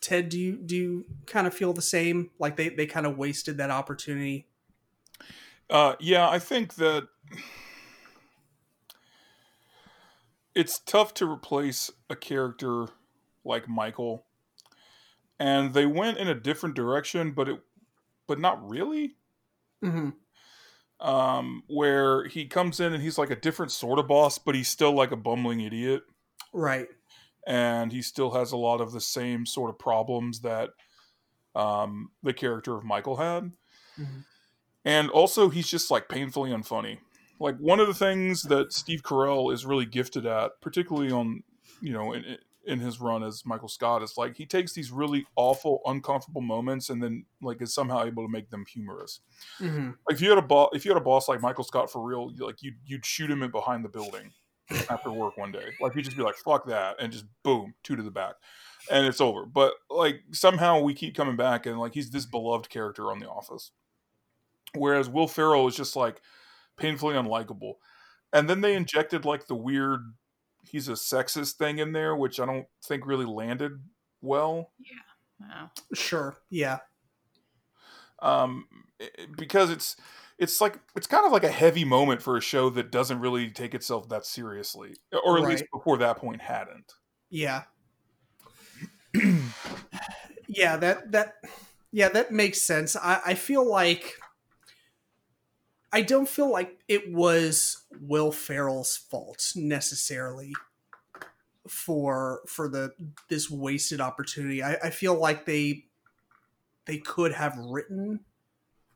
Ted, 0.00 0.28
do 0.28 0.38
you 0.38 0.56
do 0.56 0.76
you 0.76 1.04
kind 1.26 1.46
of 1.46 1.54
feel 1.54 1.72
the 1.72 1.82
same? 1.82 2.30
Like 2.38 2.56
they, 2.56 2.68
they 2.68 2.86
kind 2.86 3.04
of 3.04 3.18
wasted 3.18 3.58
that 3.58 3.70
opportunity? 3.70 4.46
Uh, 5.68 5.96
yeah, 6.00 6.28
I 6.28 6.38
think 6.38 6.76
that 6.76 7.08
it's 10.54 10.78
tough 10.78 11.12
to 11.14 11.30
replace 11.30 11.90
a 12.08 12.16
character 12.16 12.86
like 13.48 13.68
Michael, 13.68 14.24
and 15.40 15.74
they 15.74 15.86
went 15.86 16.18
in 16.18 16.28
a 16.28 16.34
different 16.34 16.74
direction, 16.76 17.32
but 17.32 17.48
it, 17.48 17.60
but 18.26 18.38
not 18.38 18.68
really. 18.68 19.16
Mm-hmm. 19.84 20.10
Um, 21.00 21.62
where 21.68 22.26
he 22.26 22.46
comes 22.46 22.80
in 22.80 22.92
and 22.92 23.00
he's 23.00 23.18
like 23.18 23.30
a 23.30 23.36
different 23.36 23.70
sort 23.70 24.00
of 24.00 24.08
boss, 24.08 24.36
but 24.36 24.56
he's 24.56 24.68
still 24.68 24.92
like 24.92 25.12
a 25.12 25.16
bumbling 25.16 25.60
idiot, 25.60 26.02
Right. 26.52 26.88
and 27.46 27.92
he 27.92 28.02
still 28.02 28.32
has 28.32 28.50
a 28.50 28.56
lot 28.56 28.80
of 28.80 28.90
the 28.90 29.00
same 29.00 29.46
sort 29.46 29.70
of 29.70 29.78
problems 29.78 30.40
that 30.40 30.70
um, 31.54 32.10
the 32.24 32.32
character 32.32 32.76
of 32.76 32.84
Michael 32.84 33.16
had. 33.16 33.52
Mhm. 33.96 34.24
And 34.84 35.08
also, 35.10 35.48
he's 35.50 35.68
just 35.68 35.88
like 35.90 36.08
painfully 36.08 36.50
unfunny. 36.50 36.98
Like 37.38 37.58
one 37.58 37.78
of 37.78 37.86
the 37.86 37.94
things 37.94 38.42
that 38.44 38.72
Steve 38.72 39.02
Carell 39.04 39.52
is 39.52 39.64
really 39.64 39.86
gifted 39.86 40.26
at, 40.26 40.60
particularly 40.60 41.12
on 41.12 41.44
you 41.80 41.92
know 41.92 42.12
in 42.12 42.38
in 42.64 42.80
his 42.80 43.00
run 43.00 43.22
as 43.22 43.44
Michael 43.46 43.68
Scott, 43.68 44.02
is 44.02 44.14
like 44.16 44.36
he 44.36 44.46
takes 44.46 44.72
these 44.72 44.90
really 44.90 45.26
awful, 45.36 45.80
uncomfortable 45.86 46.40
moments 46.40 46.90
and 46.90 47.02
then 47.02 47.24
like 47.40 47.62
is 47.62 47.74
somehow 47.74 48.04
able 48.04 48.24
to 48.24 48.30
make 48.30 48.50
them 48.50 48.64
humorous. 48.68 49.20
Mm-hmm. 49.60 49.90
Like 50.08 50.16
if 50.16 50.20
you 50.20 50.28
had 50.28 50.38
a 50.38 50.42
boss, 50.42 50.70
if 50.74 50.84
you 50.84 50.90
had 50.92 51.00
a 51.00 51.04
boss 51.04 51.28
like 51.28 51.40
Michael 51.40 51.64
Scott 51.64 51.90
for 51.90 52.02
real, 52.02 52.30
you, 52.34 52.46
like 52.46 52.62
you'd 52.62 52.76
you'd 52.84 53.06
shoot 53.06 53.30
him 53.30 53.42
in 53.42 53.50
behind 53.50 53.84
the 53.84 53.88
building 53.88 54.32
after 54.90 55.10
work 55.10 55.36
one 55.36 55.52
day. 55.52 55.70
Like 55.80 55.94
you'd 55.94 56.04
just 56.04 56.16
be 56.16 56.22
like 56.22 56.36
fuck 56.36 56.66
that, 56.66 56.96
and 57.00 57.12
just 57.12 57.24
boom, 57.42 57.74
two 57.82 57.96
to 57.96 58.02
the 58.02 58.10
back, 58.10 58.34
and 58.90 59.06
it's 59.06 59.20
over. 59.20 59.46
But 59.46 59.74
like 59.90 60.20
somehow 60.32 60.80
we 60.80 60.94
keep 60.94 61.16
coming 61.16 61.36
back, 61.36 61.66
and 61.66 61.78
like 61.78 61.94
he's 61.94 62.10
this 62.10 62.26
beloved 62.26 62.68
character 62.68 63.10
on 63.10 63.18
The 63.18 63.28
Office. 63.28 63.72
Whereas 64.74 65.08
Will 65.08 65.28
Ferrell 65.28 65.66
is 65.68 65.76
just 65.76 65.96
like 65.96 66.20
painfully 66.76 67.14
unlikable. 67.14 67.74
And 68.32 68.48
then 68.48 68.60
they 68.60 68.74
injected 68.74 69.24
like 69.24 69.46
the 69.46 69.54
weird 69.54 70.00
he's 70.64 70.88
a 70.88 70.92
sexist 70.92 71.52
thing 71.54 71.78
in 71.78 71.92
there, 71.92 72.14
which 72.16 72.40
I 72.40 72.46
don't 72.46 72.66
think 72.84 73.06
really 73.06 73.24
landed 73.24 73.80
well. 74.20 74.72
Wow. 75.40 75.70
Sure. 75.94 76.36
Yeah. 76.50 76.78
Um 78.20 78.66
i- 79.00 79.10
because 79.36 79.70
it's 79.70 79.96
it's 80.38 80.60
like 80.60 80.78
it's 80.96 81.06
kind 81.06 81.26
of 81.26 81.32
like 81.32 81.44
a 81.44 81.50
heavy 81.50 81.84
moment 81.84 82.22
for 82.22 82.36
a 82.36 82.40
show 82.40 82.70
that 82.70 82.90
doesn't 82.90 83.20
really 83.20 83.50
take 83.50 83.74
itself 83.74 84.08
that 84.08 84.24
seriously. 84.26 84.94
Or 85.24 85.38
at 85.38 85.44
least 85.44 85.64
before 85.72 85.98
that 85.98 86.16
point 86.16 86.40
hadn't. 86.42 86.92
Yeah. 87.30 87.64
yeah. 90.48 90.76
That 90.76 91.12
that. 91.12 91.34
Yeah, 91.90 92.10
that 92.10 92.30
makes 92.32 92.60
sense. 92.60 92.96
I, 92.96 93.20
I 93.24 93.34
feel 93.34 93.66
like 93.68 94.16
I 95.92 96.02
don't 96.02 96.28
feel 96.28 96.50
like 96.50 96.78
it 96.86 97.12
was 97.12 97.67
Will 98.00 98.32
Ferrell's 98.32 98.96
fault 98.96 99.52
necessarily 99.56 100.52
for 101.68 102.42
for 102.46 102.68
the 102.68 102.92
this 103.28 103.50
wasted 103.50 104.00
opportunity. 104.00 104.62
I, 104.62 104.74
I 104.74 104.90
feel 104.90 105.14
like 105.14 105.44
they 105.44 105.84
they 106.86 106.98
could 106.98 107.32
have 107.32 107.56
written 107.58 108.20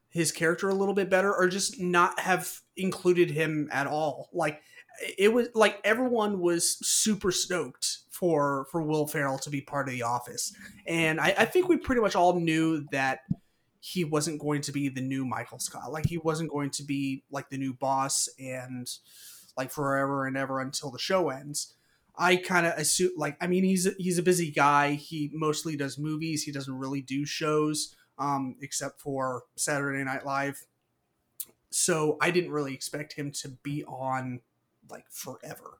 his 0.08 0.32
character 0.32 0.68
a 0.68 0.74
little 0.74 0.94
bit 0.94 1.08
better 1.08 1.34
or 1.34 1.48
just 1.48 1.80
not 1.80 2.18
have 2.20 2.60
included 2.76 3.30
him 3.30 3.68
at 3.72 3.86
all. 3.86 4.28
Like 4.32 4.60
it 5.18 5.32
was 5.32 5.48
like 5.54 5.80
everyone 5.84 6.40
was 6.40 6.78
super 6.86 7.32
stoked 7.32 7.98
for 8.10 8.66
for 8.70 8.82
Will 8.82 9.06
Ferrell 9.06 9.38
to 9.38 9.50
be 9.50 9.60
part 9.60 9.88
of 9.88 9.94
the 9.94 10.02
office. 10.02 10.54
And 10.86 11.20
I, 11.20 11.34
I 11.38 11.44
think 11.44 11.68
we 11.68 11.76
pretty 11.76 12.00
much 12.00 12.14
all 12.14 12.38
knew 12.38 12.86
that 12.92 13.20
he 13.84 14.04
wasn't 14.04 14.40
going 14.40 14.60
to 14.60 14.70
be 14.70 14.88
the 14.88 15.00
new 15.00 15.24
Michael 15.24 15.58
Scott. 15.58 15.90
Like 15.90 16.06
he 16.06 16.16
wasn't 16.16 16.52
going 16.52 16.70
to 16.70 16.84
be 16.84 17.24
like 17.32 17.50
the 17.50 17.58
new 17.58 17.74
boss 17.74 18.28
and 18.38 18.88
like 19.56 19.72
forever 19.72 20.24
and 20.24 20.36
ever 20.36 20.60
until 20.60 20.92
the 20.92 21.00
show 21.00 21.30
ends. 21.30 21.74
I 22.16 22.36
kind 22.36 22.64
of 22.64 22.74
assume 22.74 23.10
like 23.16 23.36
I 23.40 23.48
mean 23.48 23.64
he's 23.64 23.92
he's 23.98 24.18
a 24.18 24.22
busy 24.22 24.52
guy. 24.52 24.92
He 24.92 25.30
mostly 25.34 25.74
does 25.76 25.98
movies. 25.98 26.44
He 26.44 26.52
doesn't 26.52 26.78
really 26.78 27.00
do 27.00 27.26
shows 27.26 27.96
um 28.18 28.54
except 28.62 29.00
for 29.00 29.42
Saturday 29.56 30.04
Night 30.04 30.24
Live. 30.24 30.64
So 31.70 32.18
I 32.20 32.30
didn't 32.30 32.52
really 32.52 32.74
expect 32.74 33.14
him 33.14 33.32
to 33.32 33.48
be 33.64 33.82
on 33.82 34.42
like 34.88 35.06
forever. 35.10 35.78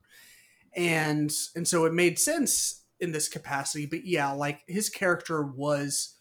And 0.74 1.30
and 1.55 1.68
so 1.68 1.84
it 1.84 1.94
made 1.94 2.18
sense 2.18 2.82
in 2.98 3.12
this 3.12 3.28
capacity, 3.28 3.86
but 3.86 4.05
yeah, 4.05 4.32
like 4.32 4.62
his 4.66 4.90
character 4.90 5.44
was 5.44 6.16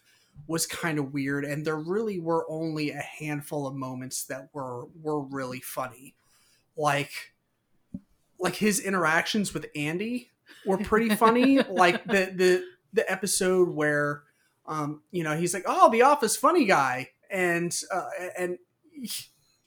was 0.46 0.66
kind 0.66 0.98
of 0.98 1.12
weird 1.12 1.44
and 1.44 1.64
there 1.64 1.78
really 1.78 2.18
were 2.18 2.44
only 2.50 2.90
a 2.90 3.00
handful 3.00 3.66
of 3.66 3.74
moments 3.74 4.24
that 4.24 4.48
were 4.52 4.86
were 5.00 5.22
really 5.22 5.60
funny. 5.60 6.14
Like 6.76 7.32
like 8.38 8.56
his 8.56 8.80
interactions 8.80 9.54
with 9.54 9.66
Andy 9.76 10.30
were 10.66 10.78
pretty 10.78 11.14
funny. 11.14 11.58
like 11.70 12.04
the 12.04 12.32
the 12.34 12.64
the 12.92 13.10
episode 13.10 13.68
where 13.70 14.24
um 14.66 15.02
you 15.10 15.24
know 15.24 15.36
he's 15.36 15.54
like 15.54 15.64
oh 15.66 15.90
the 15.90 16.02
office 16.02 16.36
funny 16.36 16.64
guy 16.64 17.08
and 17.30 17.76
uh, 17.92 18.04
and 18.38 18.58
he, 18.92 19.10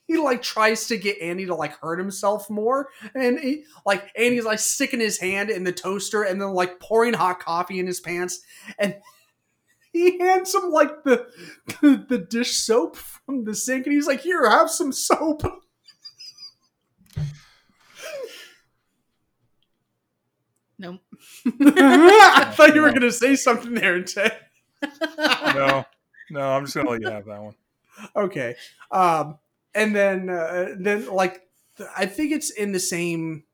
he 0.06 0.16
like 0.16 0.40
tries 0.40 0.86
to 0.86 0.96
get 0.96 1.20
Andy 1.20 1.46
to 1.46 1.54
like 1.54 1.78
hurt 1.80 1.98
himself 1.98 2.48
more 2.48 2.88
and 3.14 3.38
he, 3.40 3.64
like 3.84 4.10
Andy's 4.16 4.44
like 4.44 4.60
sticking 4.60 5.00
his 5.00 5.18
hand 5.18 5.50
in 5.50 5.64
the 5.64 5.72
toaster 5.72 6.22
and 6.22 6.40
then 6.40 6.52
like 6.52 6.78
pouring 6.80 7.14
hot 7.14 7.40
coffee 7.40 7.80
in 7.80 7.86
his 7.86 8.00
pants 8.00 8.40
and 8.78 8.94
he 9.96 10.18
hands 10.18 10.54
him 10.54 10.70
like 10.70 11.04
the, 11.04 11.26
the 11.80 12.04
the 12.08 12.18
dish 12.18 12.52
soap 12.56 12.96
from 12.96 13.44
the 13.44 13.54
sink, 13.54 13.86
and 13.86 13.94
he's 13.94 14.06
like, 14.06 14.20
"Here, 14.20 14.48
have 14.48 14.70
some 14.70 14.92
soap." 14.92 15.42
Nope. 20.78 21.00
I 21.46 22.52
thought 22.54 22.74
you 22.74 22.82
were 22.82 22.92
gonna 22.92 23.10
say 23.10 23.34
something 23.34 23.74
there, 23.74 24.02
Ted. 24.02 24.38
No, 25.54 25.84
no, 26.30 26.40
I'm 26.40 26.64
just 26.64 26.76
gonna 26.76 26.90
let 26.90 27.00
you 27.00 27.08
have 27.10 27.24
that 27.24 27.42
one. 27.42 27.54
okay 28.14 28.54
um 28.90 29.38
and 29.74 29.96
then 29.96 30.28
uh, 30.28 30.74
then 30.78 31.06
like 31.08 31.42
i 31.96 32.06
think 32.06 32.32
it's 32.32 32.50
in 32.50 32.72
the 32.72 32.80
same 32.80 33.44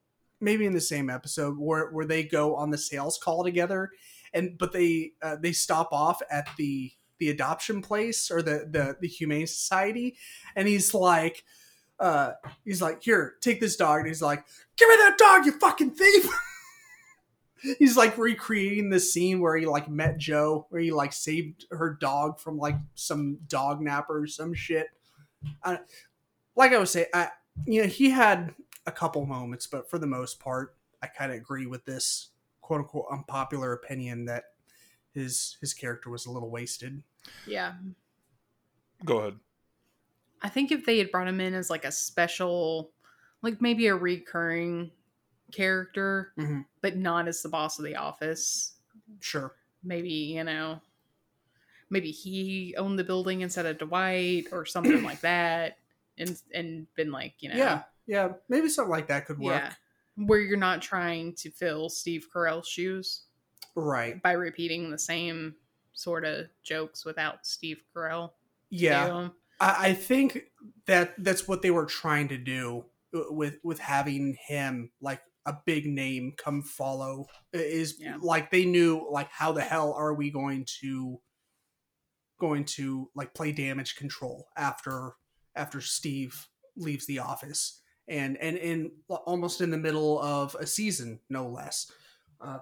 maybe 0.41 0.67
in 0.67 0.73
the 0.73 0.81
same 0.81 1.09
episode 1.11 1.57
where 1.59 1.91
where 1.91 2.07
they 2.07 2.25
go 2.25 2.57
on 2.57 2.71
the 2.71 2.79
sales 2.79 3.19
call 3.23 3.45
together 3.45 3.91
and 4.35 4.57
but 4.59 4.73
they 4.73 5.13
uh, 5.23 5.37
they 5.37 5.53
stop 5.53 5.89
off 5.93 6.21
at 6.31 6.49
the 6.57 6.93
the 7.19 7.31
adoption 7.31 7.83
place 7.83 8.31
or 8.31 8.43
the 8.43 8.67
the, 8.71 8.97
the 9.01 9.09
humane 9.09 9.47
society. 9.47 10.17
And 10.57 10.67
he's 10.67 10.95
like 10.95 11.45
uh 12.01 12.33
he's 12.65 12.83
like 12.83 13.03
here 13.03 13.35
take 13.41 13.61
this 13.61 13.77
dog. 13.77 14.01
And 14.01 14.09
he's 14.09 14.23
like 14.23 14.45
give 14.77 14.89
me 14.89 14.97
that 14.97 15.19
dog 15.19 15.47
you 15.47 15.53
fucking 15.53 15.91
thief. 15.93 16.29
He's 17.79 17.97
like 17.97 18.19
recreating 18.19 18.91
the 18.91 18.99
scene 18.99 19.41
where 19.41 19.57
he 19.57 19.67
like 19.67 19.89
met 19.89 20.19
Jo, 20.19 20.67
where 20.71 20.81
he 20.81 20.91
like 20.91 21.13
saved 21.13 21.65
her 21.71 21.97
dog 22.01 22.41
from 22.41 22.59
like 22.59 22.75
some 22.97 23.39
dog 23.47 23.81
napper 23.81 24.23
or 24.23 24.27
some 24.27 24.53
shit. 24.53 24.89
I, 25.63 25.79
like 26.57 26.73
I 26.73 26.79
was 26.79 26.91
saying, 26.91 27.07
I 27.15 27.29
you 27.65 27.83
know 27.83 27.87
he 27.87 28.11
had 28.11 28.53
a 28.85 28.91
couple 28.91 29.25
moments, 29.27 29.69
but 29.69 29.89
for 29.89 30.01
the 30.01 30.09
most 30.09 30.41
part, 30.41 30.75
I 31.01 31.07
kind 31.07 31.31
of 31.31 31.39
agree 31.39 31.67
with 31.67 31.85
this 31.85 32.32
quote 32.73 32.81
unquote 32.81 33.07
unpopular 33.13 33.73
opinion 33.75 34.25
that 34.27 34.45
his 35.13 35.59
his 35.61 35.75
character 35.75 36.09
was 36.11 36.25
a 36.27 36.31
little 36.31 36.51
wasted. 36.51 37.03
Yeah. 37.47 37.75
Go 39.05 39.19
ahead. 39.19 39.35
I 40.41 40.49
think 40.49 40.73
if 40.73 40.87
they 40.87 40.99
had 40.99 41.11
brought 41.11 41.29
him 41.29 41.41
in 41.41 41.55
as 41.55 41.69
like 41.71 41.85
a 41.85 41.93
special, 41.93 42.93
like 43.43 43.61
maybe 43.61 43.87
a 43.89 43.95
recurring 43.95 44.91
character, 45.53 46.33
Mhm. 46.39 46.65
but 46.81 46.97
not 46.97 47.29
as 47.29 47.43
the 47.43 47.49
boss 47.49 47.79
of 47.79 47.85
the 47.85 47.97
office, 47.97 48.75
Sure. 49.21 49.55
maybe, 49.83 50.09
you 50.11 50.43
know, 50.45 50.81
maybe 51.91 52.11
he 52.11 52.75
owned 52.79 52.99
the 52.99 53.05
building 53.05 53.43
instead 53.43 53.67
of 53.67 53.79
Dwight 53.79 54.47
or 54.51 54.65
something 54.65 55.03
like 55.03 55.21
that. 55.21 55.79
And, 56.19 56.41
and 56.55 56.93
been 56.95 57.11
like, 57.13 57.35
you 57.41 57.51
know, 57.51 57.57
Yeah. 57.57 57.83
Yeah. 58.07 58.33
Maybe 58.49 58.69
something 58.69 58.91
like 58.91 59.09
that 59.09 59.27
could 59.27 59.39
work. 59.39 59.53
yeah, 59.63 59.75
where 60.17 60.41
you're 60.41 60.57
not 60.59 60.83
trying 60.83 61.35
to 61.37 61.51
fill 61.51 61.89
Steve 61.89 62.27
Carell's 62.35 62.69
shoes 62.69 63.23
Right. 63.75 64.23
by 64.23 64.33
repeating 64.33 64.91
the 64.91 64.99
same 64.99 65.55
sort 65.95 66.25
of 66.25 66.47
jokes 66.63 67.05
without 67.05 67.47
Steve 67.47 67.83
Carell. 67.95 68.33
Yeah. 68.71 69.29
I, 69.61 69.89
I 69.89 69.95
think 69.95 70.45
that 70.87 71.15
that's 71.19 71.47
what 71.49 71.63
they 71.63 71.71
were 71.71 71.87
trying 71.87 72.29
to 72.29 72.39
do 72.39 72.85
uh, 73.15 73.23
with 73.31 73.57
with 73.63 73.79
having 73.79 74.37
him 74.47 74.91
like 75.01 75.21
a 75.47 75.55
big 75.67 75.87
name 75.87 76.35
come 76.37 76.63
follow 76.63 77.27
is 77.53 77.97
Yeah. 77.99 78.17
like 78.21 78.51
they 78.51 78.65
knew 78.65 79.07
like 79.11 79.29
how 79.31 79.53
the 79.53 79.61
hell 79.63 79.93
are 79.95 80.15
we 80.15 80.31
going 80.31 80.67
to 80.81 81.21
going 82.39 82.65
to 82.65 83.09
like 83.15 83.35
play 83.35 83.53
damage 83.53 83.97
control 83.97 84.49
after 84.57 85.13
after 85.55 85.81
Steve 85.81 86.49
leaves 86.77 87.07
the 87.07 87.19
office 87.19 87.81
and 88.09 88.37
and 88.39 88.57
in 88.59 88.91
almost 89.09 89.61
in 89.61 89.71
the 89.71 89.79
middle 89.79 90.21
of 90.21 90.55
a 90.57 90.67
season 90.67 91.21
no 91.29 91.49
less 91.49 91.91
uh, 92.41 92.59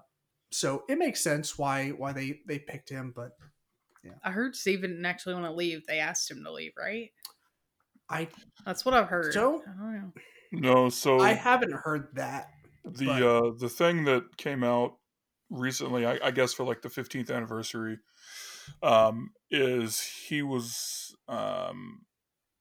so 0.51 0.85
it 0.89 0.99
makes 0.99 1.21
sense 1.21 1.59
why 1.59 1.89
why 1.91 2.13
they 2.13 2.41
they 2.47 2.59
picked 2.59 2.89
him 2.89 3.13
but 3.15 3.33
I 4.23 4.31
heard 4.31 4.57
Steve 4.57 4.83
didn't 4.83 5.05
actually 5.05 5.35
want 5.35 5.47
to 5.47 5.53
leave. 5.53 5.87
They 5.87 5.99
asked 5.99 6.31
him 6.31 6.43
to 6.45 6.53
leave, 6.53 6.73
right? 6.79 7.11
I 8.09 8.29
That's 8.65 8.85
what 8.85 8.95
I've 8.95 9.09
heard. 9.09 9.33
So? 9.33 9.63
I 9.67 9.71
don't 9.71 9.95
know. 9.95 10.13
No, 10.53 10.89
so 10.89 11.21
I 11.21 11.33
haven't 11.33 11.73
heard 11.73 12.09
that 12.15 12.51
the 12.85 13.07
but- 13.07 13.23
uh 13.23 13.51
the 13.59 13.69
thing 13.69 14.05
that 14.05 14.37
came 14.37 14.65
out 14.65 14.97
recently 15.51 16.07
I, 16.07 16.19
I 16.25 16.31
guess 16.31 16.53
for 16.53 16.65
like 16.65 16.81
the 16.81 16.89
15th 16.89 17.31
anniversary 17.31 17.99
um 18.83 19.33
is 19.51 20.01
he 20.01 20.43
was 20.43 21.15
um 21.29 22.01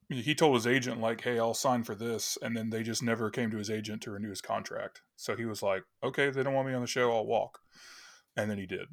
he 0.09 0.33
told 0.33 0.55
his 0.55 0.65
agent 0.67 0.99
like 0.99 1.21
hey 1.21 1.37
i'll 1.37 1.53
sign 1.53 1.83
for 1.83 1.93
this 1.95 2.37
and 2.41 2.57
then 2.57 2.69
they 2.71 2.81
just 2.81 3.03
never 3.03 3.29
came 3.29 3.51
to 3.51 3.57
his 3.57 3.69
agent 3.69 4.01
to 4.01 4.11
renew 4.11 4.29
his 4.29 4.41
contract 4.41 5.01
so 5.15 5.35
he 5.35 5.45
was 5.45 5.61
like 5.61 5.83
okay 6.03 6.25
if 6.25 6.33
they 6.33 6.41
don't 6.43 6.53
want 6.55 6.67
me 6.67 6.73
on 6.73 6.81
the 6.81 6.87
show 6.87 7.11
i'll 7.15 7.25
walk 7.25 7.59
and 8.35 8.49
then 8.49 8.57
he 8.57 8.65
did 8.65 8.87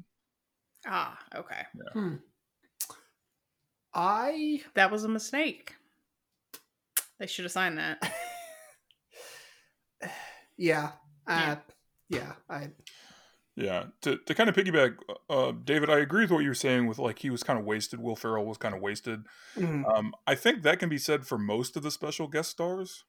Ah, 0.85 1.17
okay. 1.35 1.63
I 3.93 4.61
That 4.75 4.91
was 4.91 5.03
a 5.03 5.09
mistake. 5.09 5.75
They 7.19 7.27
should 7.27 7.43
have 7.45 7.51
signed 7.51 7.77
that. 7.79 8.13
yeah, 10.57 10.91
Yeah. 11.27 11.51
uh, 11.51 11.55
yeah, 12.09 12.33
I 12.49 12.69
yeah 13.57 13.85
to, 14.01 14.17
to 14.25 14.33
kind 14.33 14.49
of 14.49 14.55
piggyback 14.55 14.95
uh 15.29 15.51
david 15.65 15.89
i 15.89 15.97
agree 15.97 16.21
with 16.21 16.31
what 16.31 16.43
you 16.43 16.49
were 16.49 16.53
saying 16.55 16.87
with 16.87 16.99
like 16.99 17.19
he 17.19 17.29
was 17.29 17.43
kind 17.43 17.59
of 17.59 17.65
wasted 17.65 17.99
will 17.99 18.15
ferrell 18.15 18.45
was 18.45 18.57
kind 18.57 18.75
of 18.75 18.81
wasted 18.81 19.23
mm, 19.57 19.83
um 19.93 20.13
i 20.25 20.35
think 20.35 20.61
that 20.61 20.79
can 20.79 20.87
be 20.87 20.97
said 20.97 21.25
for 21.25 21.37
most 21.37 21.75
of 21.75 21.83
the 21.83 21.91
special 21.91 22.27
guest 22.27 22.51
stars 22.51 23.03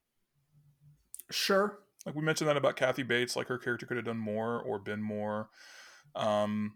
sure. 1.29 1.79
like 2.05 2.15
we 2.15 2.21
mentioned 2.21 2.49
that 2.49 2.57
about 2.57 2.75
Kathy 2.75 3.03
Bates, 3.03 3.35
like 3.35 3.47
her 3.47 3.57
character 3.57 3.85
could 3.85 3.97
have 3.97 4.05
done 4.05 4.17
more 4.17 4.59
or 4.59 4.79
been 4.79 5.01
more. 5.01 5.49
Um, 6.15 6.75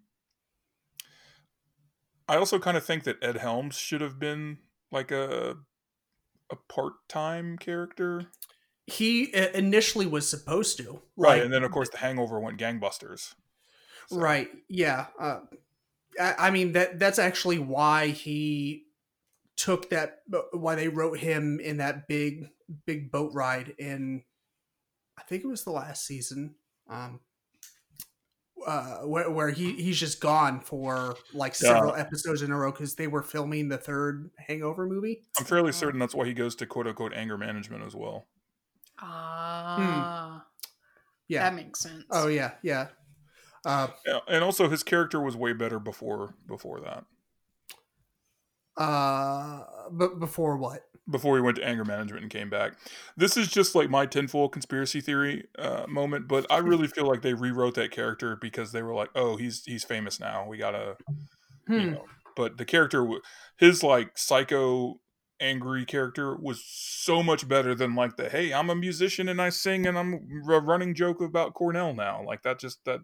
I 2.28 2.36
also 2.38 2.59
kind 2.59 2.78
of 2.78 2.86
think 2.86 3.03
that 3.05 3.17
Ed 3.24 3.38
Helms 3.38 3.76
should 3.76 4.01
have 4.01 4.19
been 4.19 4.59
like 4.91 5.11
a 5.11 5.55
a 6.51 6.55
part 6.71 6.93
time 7.09 7.57
character, 7.57 8.28
He 8.86 9.34
uh, 9.34 9.49
initially 9.53 10.05
was 10.05 10.30
supposed 10.30 10.78
to, 10.78 11.01
right? 11.17 11.38
like, 11.38 11.43
and 11.43 11.53
then 11.53 11.63
of 11.63 11.71
course 11.71 11.89
The 11.89 11.97
Hangover 11.97 12.39
went 12.39 12.59
gangbusters. 12.59 13.34
So- 14.10 14.18
right, 14.18 14.49
yeah. 14.68 15.08
Uh, 15.20 15.39
I, 16.20 16.36
I 16.38 16.51
mean 16.51 16.74
that 16.74 16.99
that's 16.99 17.20
actually 17.20 17.60
why 17.60 18.08
he 18.10 18.86
took 19.56 19.89
that. 19.89 20.22
Why 20.51 20.76
they 20.76 20.88
wrote 20.88 21.18
him 21.20 21.60
in 21.60 21.78
that 21.78 22.08
big 22.08 22.49
big 22.86 23.12
boat 23.12 23.32
ride 23.34 23.74
in, 23.78 24.24
I 25.18 25.24
think 25.24 25.43
it 25.43 25.47
was 25.47 25.64
the 25.64 25.72
last 25.72 26.06
season. 26.06 26.56
Um, 26.89 27.20
uh, 28.66 28.99
where, 28.99 29.30
where 29.30 29.49
he 29.49 29.74
he's 29.74 29.99
just 29.99 30.22
gone 30.22 30.60
for 30.62 31.16
like 31.34 31.54
Yeah. 31.62 31.74
several 31.74 31.95
episodes 31.95 32.41
in 32.43 32.51
a 32.51 32.58
row 32.58 32.72
because 32.72 32.95
they 32.95 33.08
were 33.08 33.22
filming 33.24 33.68
the 33.68 33.78
third 33.78 34.30
Hangover 34.47 34.86
movie. 34.86 35.24
I'm 35.38 35.45
fairly 35.45 35.72
certain 35.74 35.99
that's 35.99 36.16
why 36.16 36.26
he 36.26 36.34
goes 36.34 36.56
to 36.58 36.66
quote 36.66 36.88
unquote 36.88 37.14
anger 37.14 37.38
management 37.38 37.84
as 37.84 37.93
well. 37.95 38.28
Ah, 38.99 40.45
Yeah. 41.28 41.43
that 41.49 41.56
makes 41.56 41.80
sense. 41.82 42.06
Oh 42.10 42.28
yeah, 42.28 42.51
yeah. 42.62 42.88
Uh, 43.66 43.88
and 44.28 44.43
also 44.43 44.70
his 44.70 44.84
character 44.84 45.22
was 45.22 45.36
way 45.36 45.53
better 45.53 45.80
before 45.80 46.36
before 46.47 46.80
that. 46.82 47.05
uh, 48.78 49.64
but 49.91 50.20
before 50.20 50.57
what? 50.57 50.82
before 51.09 51.36
he 51.36 51.41
went 51.41 51.57
to 51.57 51.66
anger 51.66 51.84
management 51.84 52.24
and 52.24 52.32
came 52.32 52.49
back. 52.49 52.74
This 53.18 53.36
is 53.36 53.49
just 53.49 53.76
like 53.76 53.89
my 53.89 54.05
tinfoil 54.05 54.47
conspiracy 54.49 55.01
theory 55.01 55.45
uh, 55.59 55.86
moment, 55.88 56.28
but 56.28 56.45
I 56.49 56.59
really 56.59 56.88
feel 56.88 57.05
like 57.07 57.22
they 57.22 57.34
rewrote 57.34 57.76
that 57.76 57.91
character 57.91 58.38
because 58.39 58.72
they 58.72 58.82
were 58.82 58.93
like, 58.93 59.09
"Oh, 59.16 59.36
he's 59.36 59.64
he's 59.66 59.84
famous 59.84 60.20
now. 60.20 60.47
We 60.47 60.57
gotta," 60.57 60.97
you 61.76 61.86
Hmm. 61.86 61.91
know. 61.91 62.05
But 62.36 62.57
the 62.57 62.66
character, 62.66 63.07
his 63.57 63.84
like 63.84 64.18
psycho 64.18 65.01
angry 65.39 65.86
character 65.86 66.38
was 66.38 66.64
so 66.66 67.22
much 67.24 67.47
better 67.47 67.76
than 67.76 67.95
like 67.95 68.16
the 68.16 68.30
hey 68.30 68.53
i'm 68.53 68.70
a 68.70 68.76
musician 68.76 69.28
and 69.28 69.41
i 69.41 69.49
sing 69.49 69.86
and 69.86 69.97
i'm 69.97 70.14
a 70.49 70.59
running 70.61 70.93
joke 70.95 71.20
about 71.22 71.53
cornell 71.53 71.93
now 71.93 72.24
like 72.26 72.43
that 72.43 72.59
just 72.59 72.86
that 72.86 72.99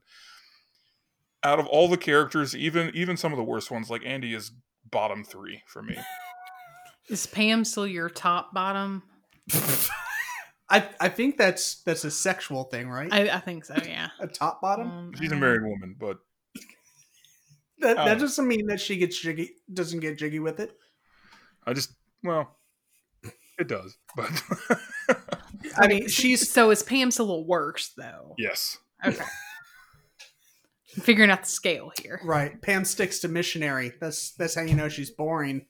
out 1.43 1.59
of 1.59 1.67
all 1.67 1.87
the 1.87 1.97
characters 1.97 2.55
even 2.55 2.91
even 2.93 3.15
some 3.15 3.31
of 3.31 3.37
the 3.37 3.43
worst 3.43 3.71
ones 3.71 3.89
like 3.89 4.01
andy 4.05 4.33
is 4.33 4.51
bottom 4.91 5.23
three 5.23 5.61
for 5.67 5.81
me 5.81 5.97
Is 7.09 7.25
Pam 7.25 7.65
still 7.65 7.87
your 7.87 8.07
top 8.07 8.53
bottom? 8.53 9.01
I 10.69 10.87
I 10.99 11.09
think 11.09 11.37
that's 11.37 11.81
that's 11.81 12.03
a 12.03 12.11
sexual 12.11 12.65
thing, 12.65 12.87
right? 12.87 13.11
I, 13.11 13.29
I 13.29 13.39
think 13.39 13.65
so. 13.65 13.75
Yeah. 13.83 14.09
a 14.19 14.27
top 14.27 14.61
bottom. 14.61 14.91
Um, 14.91 15.13
she's 15.19 15.31
a 15.31 15.35
um, 15.35 15.41
married 15.41 15.63
woman 15.63 15.95
but 15.99 16.19
that 17.79 17.97
that 17.97 18.17
oh. 18.17 18.19
doesn't 18.19 18.47
mean 18.47 18.67
that 18.67 18.79
she 18.79 18.97
gets 18.97 19.19
jiggy. 19.19 19.51
Doesn't 19.73 20.01
get 20.01 20.19
jiggy 20.19 20.39
with 20.39 20.59
it. 20.59 20.77
I 21.65 21.73
just, 21.73 21.93
well, 22.23 22.55
it 23.57 23.67
does, 23.67 23.97
but 24.15 24.29
I 25.77 25.87
mean, 25.87 26.07
she's 26.07 26.49
So 26.51 26.69
is 26.69 26.83
Pam 26.83 27.09
still 27.09 27.25
a 27.25 27.27
little 27.27 27.47
worse 27.47 27.91
though? 27.97 28.35
yes, 28.37 28.77
Okay. 29.03 29.23
I'm 30.95 31.03
figuring 31.03 31.29
out 31.29 31.43
the 31.43 31.49
scale 31.49 31.91
here. 32.01 32.19
right. 32.23 32.59
Pam 32.61 32.83
sticks 32.85 33.19
to 33.19 33.27
missionary. 33.27 33.93
That's 34.01 34.31
that's 34.31 34.55
how 34.55 34.61
you 34.63 34.73
know 34.75 34.89
she's 34.89 35.11
boring. 35.11 35.65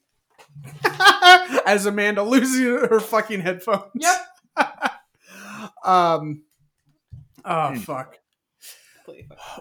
As 1.66 1.84
Amanda 1.86 2.22
loses 2.22 2.60
her 2.88 3.00
fucking 3.00 3.40
headphones. 3.40 3.90
Yep. 3.94 4.26
um. 5.84 6.42
Oh 7.44 7.68
Hmm. 7.70 7.76
fuck. 7.78 8.16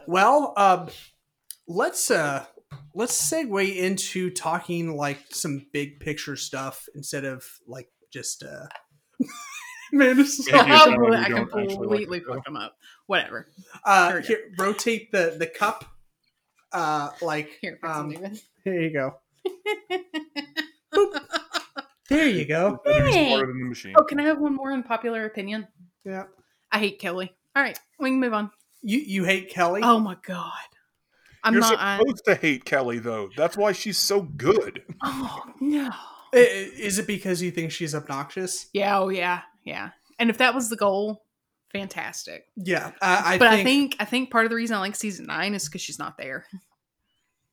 Well, 0.07 0.53
um, 0.57 0.88
let's 1.68 2.12
uh 2.12 2.45
let's 2.93 3.30
segue 3.32 3.76
into 3.76 4.30
talking 4.30 4.95
like 4.95 5.20
some 5.32 5.66
big 5.74 5.99
picture 5.99 6.36
stuff 6.36 6.86
instead 6.95 7.26
of 7.26 7.43
like 7.68 7.89
just 8.12 8.43
uh 8.43 8.68
man 9.92 10.18
this 10.18 10.40
is 10.40 10.48
Yeah, 10.50 10.66
you 10.66 10.74
all- 10.74 10.86
sound 10.86 11.02
like 11.12 11.20
I 11.26 11.28
you 11.28 11.36
don't 11.36 11.44
actually 11.46 11.66
like 11.68 11.78
completely 11.80 12.18
it, 12.20 12.26
fucked 12.26 12.46
them 12.46 12.56
up. 12.58 12.76
Whatever. 13.08 13.48
uh 13.86 14.12
Here 14.12 14.22
here, 14.22 14.40
rotate 14.58 15.12
the 15.12 15.36
the 15.38 15.48
cup 15.48 15.86
uh 16.72 17.10
like 17.22 17.58
Here, 17.62 17.80
um, 17.84 18.12
here 18.64 18.82
you 18.82 18.92
go 18.92 19.16
there 22.10 22.28
you 22.28 22.46
go 22.46 22.80
Hey. 22.86 23.28
smarter 23.30 23.48
than 23.48 23.60
the 23.60 23.66
machine. 23.66 23.94
Oh, 23.98 24.04
can 24.04 24.20
I 24.20 24.24
have 24.24 24.40
one 24.40 24.56
more 24.56 24.72
unpopular 24.72 25.26
opinion? 25.26 25.68
yeah 26.06 26.26
I 26.72 26.80
hate 26.80 27.00
Kelly. 27.00 27.34
All 27.56 27.64
right, 27.64 27.80
we 28.00 28.10
can 28.12 28.20
move 28.20 28.34
on. 28.34 28.52
you 28.82 29.00
you 29.00 29.24
hate 29.26 29.50
kelly 29.50 29.82
Oh 29.84 30.00
my 30.00 30.16
god, 30.26 30.52
I'm 31.44 31.54
You're 31.54 31.62
not. 31.62 31.80
I, 31.80 31.98
supposed 31.98 32.26
to 32.26 32.36
hate 32.36 32.64
Kelly, 32.66 33.00
though. 33.00 33.30
That's 33.36 33.58
why 33.58 33.72
she's 33.72 33.98
so 33.98 34.22
good. 34.22 34.84
oh 35.04 35.44
no. 35.60 35.90
I- 36.34 36.38
i- 36.38 36.72
is 36.80 37.00
it 37.00 37.08
because 37.08 37.42
you 37.42 37.50
think 37.52 37.72
she's 37.72 37.96
obnoxious 37.96 38.68
Yeah. 38.74 39.00
Oh 39.00 39.10
yeah. 39.10 39.42
Yeah. 39.70 39.92
And 40.18 40.30
if 40.30 40.40
that 40.40 40.54
was 40.54 40.70
the 40.70 40.76
goal, 40.76 41.24
fantastic. 41.72 42.46
yeah 42.56 42.92
i, 43.02 43.36
I 43.36 43.38
but 43.38 43.52
think, 43.52 43.60
I 43.60 43.64
think 43.64 43.96
I 44.00 44.06
think 44.06 44.32
part 44.32 44.46
of 44.46 44.50
the 44.50 44.56
reason 44.56 44.76
I 44.76 44.80
like 44.80 44.96
season 44.96 45.28
nine 45.28 45.54
is 45.54 45.66
because 45.66 45.82
she's 45.82 46.00
not 46.00 46.18
there. 46.18 46.46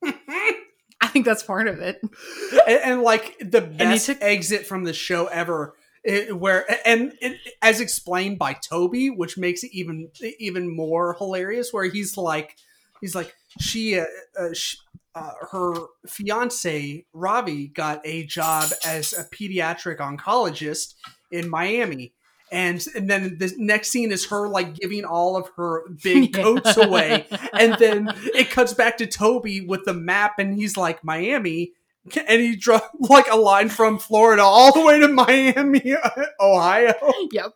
I 0.02 1.08
think 1.08 1.26
that's 1.26 1.42
part 1.42 1.68
of 1.68 1.80
it. 1.80 2.00
and, 2.66 2.80
and, 2.82 3.02
like 3.02 3.36
the 3.40 3.60
best 3.60 4.06
took- 4.06 4.22
exit 4.22 4.66
from 4.66 4.84
the 4.84 4.94
show 4.94 5.26
ever 5.26 5.74
it, 6.02 6.36
where 6.36 6.64
and 6.86 7.12
it, 7.20 7.36
as 7.60 7.80
explained 7.80 8.38
by 8.38 8.54
toby 8.54 9.10
which 9.10 9.36
makes 9.36 9.64
it 9.64 9.70
even 9.72 10.08
even 10.38 10.74
more 10.74 11.14
hilarious 11.18 11.72
where 11.72 11.84
he's 11.84 12.16
like 12.16 12.56
he's 13.00 13.14
like 13.14 13.34
she 13.60 13.98
uh, 13.98 14.04
uh, 14.38 14.52
sh 14.54 14.76
uh, 15.16 15.32
her 15.50 15.74
fiance 16.06 17.04
ravi 17.12 17.66
got 17.68 18.00
a 18.04 18.24
job 18.24 18.70
as 18.84 19.12
a 19.12 19.24
pediatric 19.24 19.98
oncologist 19.98 20.94
in 21.30 21.48
miami. 21.48 22.12
And 22.52 22.84
and 22.94 23.10
then 23.10 23.38
the 23.38 23.52
next 23.58 23.90
scene 23.90 24.12
is 24.12 24.26
her 24.26 24.46
like 24.48 24.74
giving 24.74 25.04
all 25.04 25.36
of 25.36 25.48
her 25.56 25.82
big 26.02 26.32
coats 26.42 26.76
away. 26.76 27.26
And 27.52 27.74
then 27.78 28.12
it 28.34 28.50
cuts 28.50 28.72
back 28.72 28.98
to 28.98 29.06
Toby 29.06 29.62
with 29.62 29.84
the 29.84 29.94
map, 29.94 30.38
and 30.38 30.54
he's 30.54 30.76
like 30.76 31.02
Miami, 31.02 31.72
and 32.14 32.40
he 32.40 32.54
draw 32.54 32.80
like 33.00 33.26
a 33.32 33.36
line 33.36 33.68
from 33.68 33.98
Florida 33.98 34.42
all 34.42 34.72
the 34.72 34.84
way 34.84 35.00
to 35.00 35.08
Miami, 35.08 35.96
Ohio, 36.40 36.94
Yep. 37.32 37.52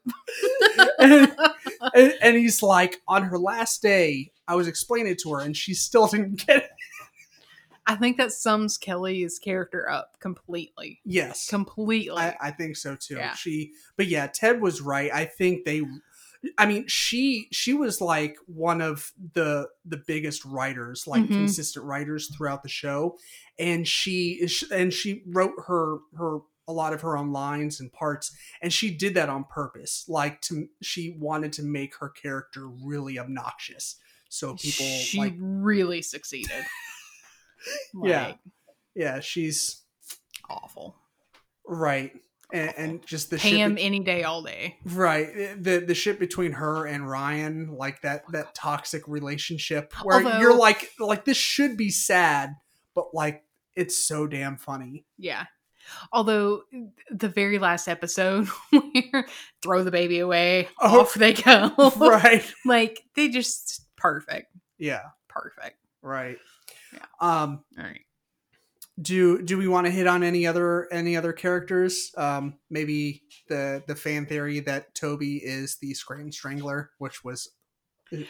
and, 0.98 1.36
and, 1.94 2.14
and 2.20 2.36
he's 2.36 2.60
like, 2.62 2.96
on 3.06 3.22
her 3.24 3.38
last 3.38 3.82
day, 3.82 4.32
I 4.48 4.56
was 4.56 4.66
explaining 4.66 5.12
it 5.12 5.20
to 5.22 5.34
her, 5.34 5.40
and 5.40 5.56
she 5.56 5.74
still 5.74 6.08
didn't 6.08 6.44
get 6.46 6.56
it. 6.64 6.70
I 7.90 7.96
think 7.96 8.18
that 8.18 8.30
sums 8.30 8.78
Kelly's 8.78 9.40
character 9.40 9.90
up 9.90 10.20
completely. 10.20 11.00
Yes, 11.04 11.48
Completely. 11.48 12.16
I, 12.16 12.36
I 12.40 12.50
think 12.52 12.76
so 12.76 12.94
too. 12.94 13.16
Yeah. 13.16 13.34
She, 13.34 13.72
but 13.96 14.06
yeah, 14.06 14.28
Ted 14.28 14.60
was 14.60 14.80
right. 14.80 15.10
I 15.12 15.24
think 15.24 15.64
they. 15.64 15.82
I 16.56 16.66
mean, 16.66 16.86
she 16.86 17.48
she 17.50 17.74
was 17.74 18.00
like 18.00 18.36
one 18.46 18.80
of 18.80 19.10
the 19.34 19.68
the 19.84 19.96
biggest 20.06 20.44
writers, 20.44 21.08
like 21.08 21.24
Mhm. 21.24 21.28
consistent 21.30 21.84
writers 21.84 22.28
throughout 22.34 22.62
the 22.62 22.68
show, 22.68 23.18
and 23.58 23.86
she 23.88 24.38
is 24.40 24.64
and 24.72 24.92
she 24.92 25.22
wrote 25.26 25.54
her 25.66 25.98
her 26.16 26.38
a 26.68 26.72
lot 26.72 26.92
of 26.92 27.00
her 27.00 27.16
own 27.16 27.32
lines 27.32 27.80
and 27.80 27.92
parts, 27.92 28.32
and 28.62 28.72
she 28.72 28.92
did 28.96 29.14
that 29.14 29.28
on 29.28 29.42
purpose. 29.44 30.04
Like 30.06 30.40
to 30.42 30.68
she 30.80 31.16
wanted 31.18 31.52
to 31.54 31.64
make 31.64 31.96
her 31.96 32.08
character 32.08 32.68
really 32.68 33.18
obnoxious, 33.18 33.96
so 34.28 34.54
people 34.54 34.86
she 34.86 35.18
like 35.18 35.34
really 35.40 36.02
succeeded. 36.02 36.64
Yeah. 38.04 38.26
Like, 38.26 38.38
yeah, 38.94 39.20
she's 39.20 39.82
Awful. 40.48 40.96
right, 41.66 42.12
and, 42.52 42.74
and 42.76 43.06
just 43.06 43.30
the 43.30 43.36
Pay 43.38 43.50
shit 43.50 43.58
him 43.58 43.74
be- 43.76 43.82
any 43.82 44.00
day, 44.00 44.24
all 44.24 44.42
day. 44.42 44.76
Right. 44.84 45.28
The 45.62 45.78
the 45.86 45.94
shit 45.94 46.18
between 46.18 46.52
her 46.52 46.86
and 46.86 47.08
Ryan, 47.08 47.76
like 47.76 48.00
that 48.02 48.22
that 48.32 48.54
toxic 48.54 49.06
relationship 49.06 49.92
where 50.02 50.18
Although- 50.24 50.38
you're 50.40 50.56
like 50.56 50.90
like 50.98 51.24
this 51.24 51.36
should 51.36 51.76
be 51.76 51.90
sad, 51.90 52.56
but 52.94 53.14
like 53.14 53.44
it's 53.76 53.96
so 53.96 54.26
damn 54.26 54.56
funny. 54.56 55.04
Yeah. 55.16 55.44
Although 56.12 56.62
the 57.10 57.28
very 57.28 57.58
last 57.58 57.86
episode 57.88 58.46
where 58.70 59.26
throw 59.62 59.82
the 59.84 59.90
baby 59.92 60.18
away, 60.18 60.68
Oh. 60.80 61.00
off 61.02 61.14
they 61.14 61.32
go. 61.32 61.72
right. 61.96 62.44
like 62.64 63.00
they 63.14 63.28
just 63.28 63.86
perfect. 63.96 64.52
Yeah. 64.78 65.02
Perfect. 65.28 65.76
Right. 66.02 66.38
Yeah. 66.92 67.04
Um 67.20 67.64
All 67.78 67.84
right. 67.84 68.00
do 69.00 69.42
do 69.42 69.56
we 69.58 69.68
want 69.68 69.86
to 69.86 69.90
hit 69.90 70.06
on 70.06 70.22
any 70.22 70.46
other 70.46 70.92
any 70.92 71.16
other 71.16 71.32
characters? 71.32 72.10
Um 72.16 72.54
maybe 72.70 73.22
the 73.48 73.82
the 73.86 73.94
fan 73.96 74.26
theory 74.26 74.60
that 74.60 74.94
Toby 74.94 75.36
is 75.38 75.76
the 75.80 75.94
Scranton 75.94 76.32
Strangler, 76.32 76.90
which 76.98 77.24
was 77.24 77.50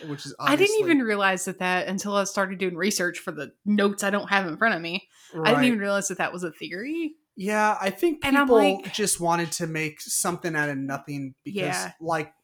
which 0.06 0.26
is 0.26 0.34
I 0.38 0.56
didn't 0.56 0.80
even 0.80 0.98
realize 0.98 1.46
that 1.46 1.58
that 1.60 1.88
until 1.88 2.14
I 2.14 2.24
started 2.24 2.58
doing 2.58 2.76
research 2.76 3.18
for 3.18 3.32
the 3.32 3.52
notes 3.64 4.04
I 4.04 4.10
don't 4.10 4.28
have 4.28 4.46
in 4.46 4.58
front 4.58 4.74
of 4.74 4.82
me. 4.82 5.08
I 5.34 5.50
didn't 5.50 5.64
even 5.64 5.78
realize 5.78 6.08
that 6.08 6.18
that 6.18 6.32
was 6.32 6.44
a 6.44 6.52
theory. 6.52 7.14
Yeah, 7.36 7.78
I 7.80 7.88
think 7.88 8.20
people 8.22 8.56
like- 8.56 8.92
just 8.92 9.20
wanted 9.20 9.52
to 9.52 9.66
make 9.66 10.00
something 10.02 10.54
out 10.54 10.68
of 10.68 10.76
nothing 10.76 11.34
because, 11.44 11.62
Yeah. 11.62 11.92
like, 11.98 12.34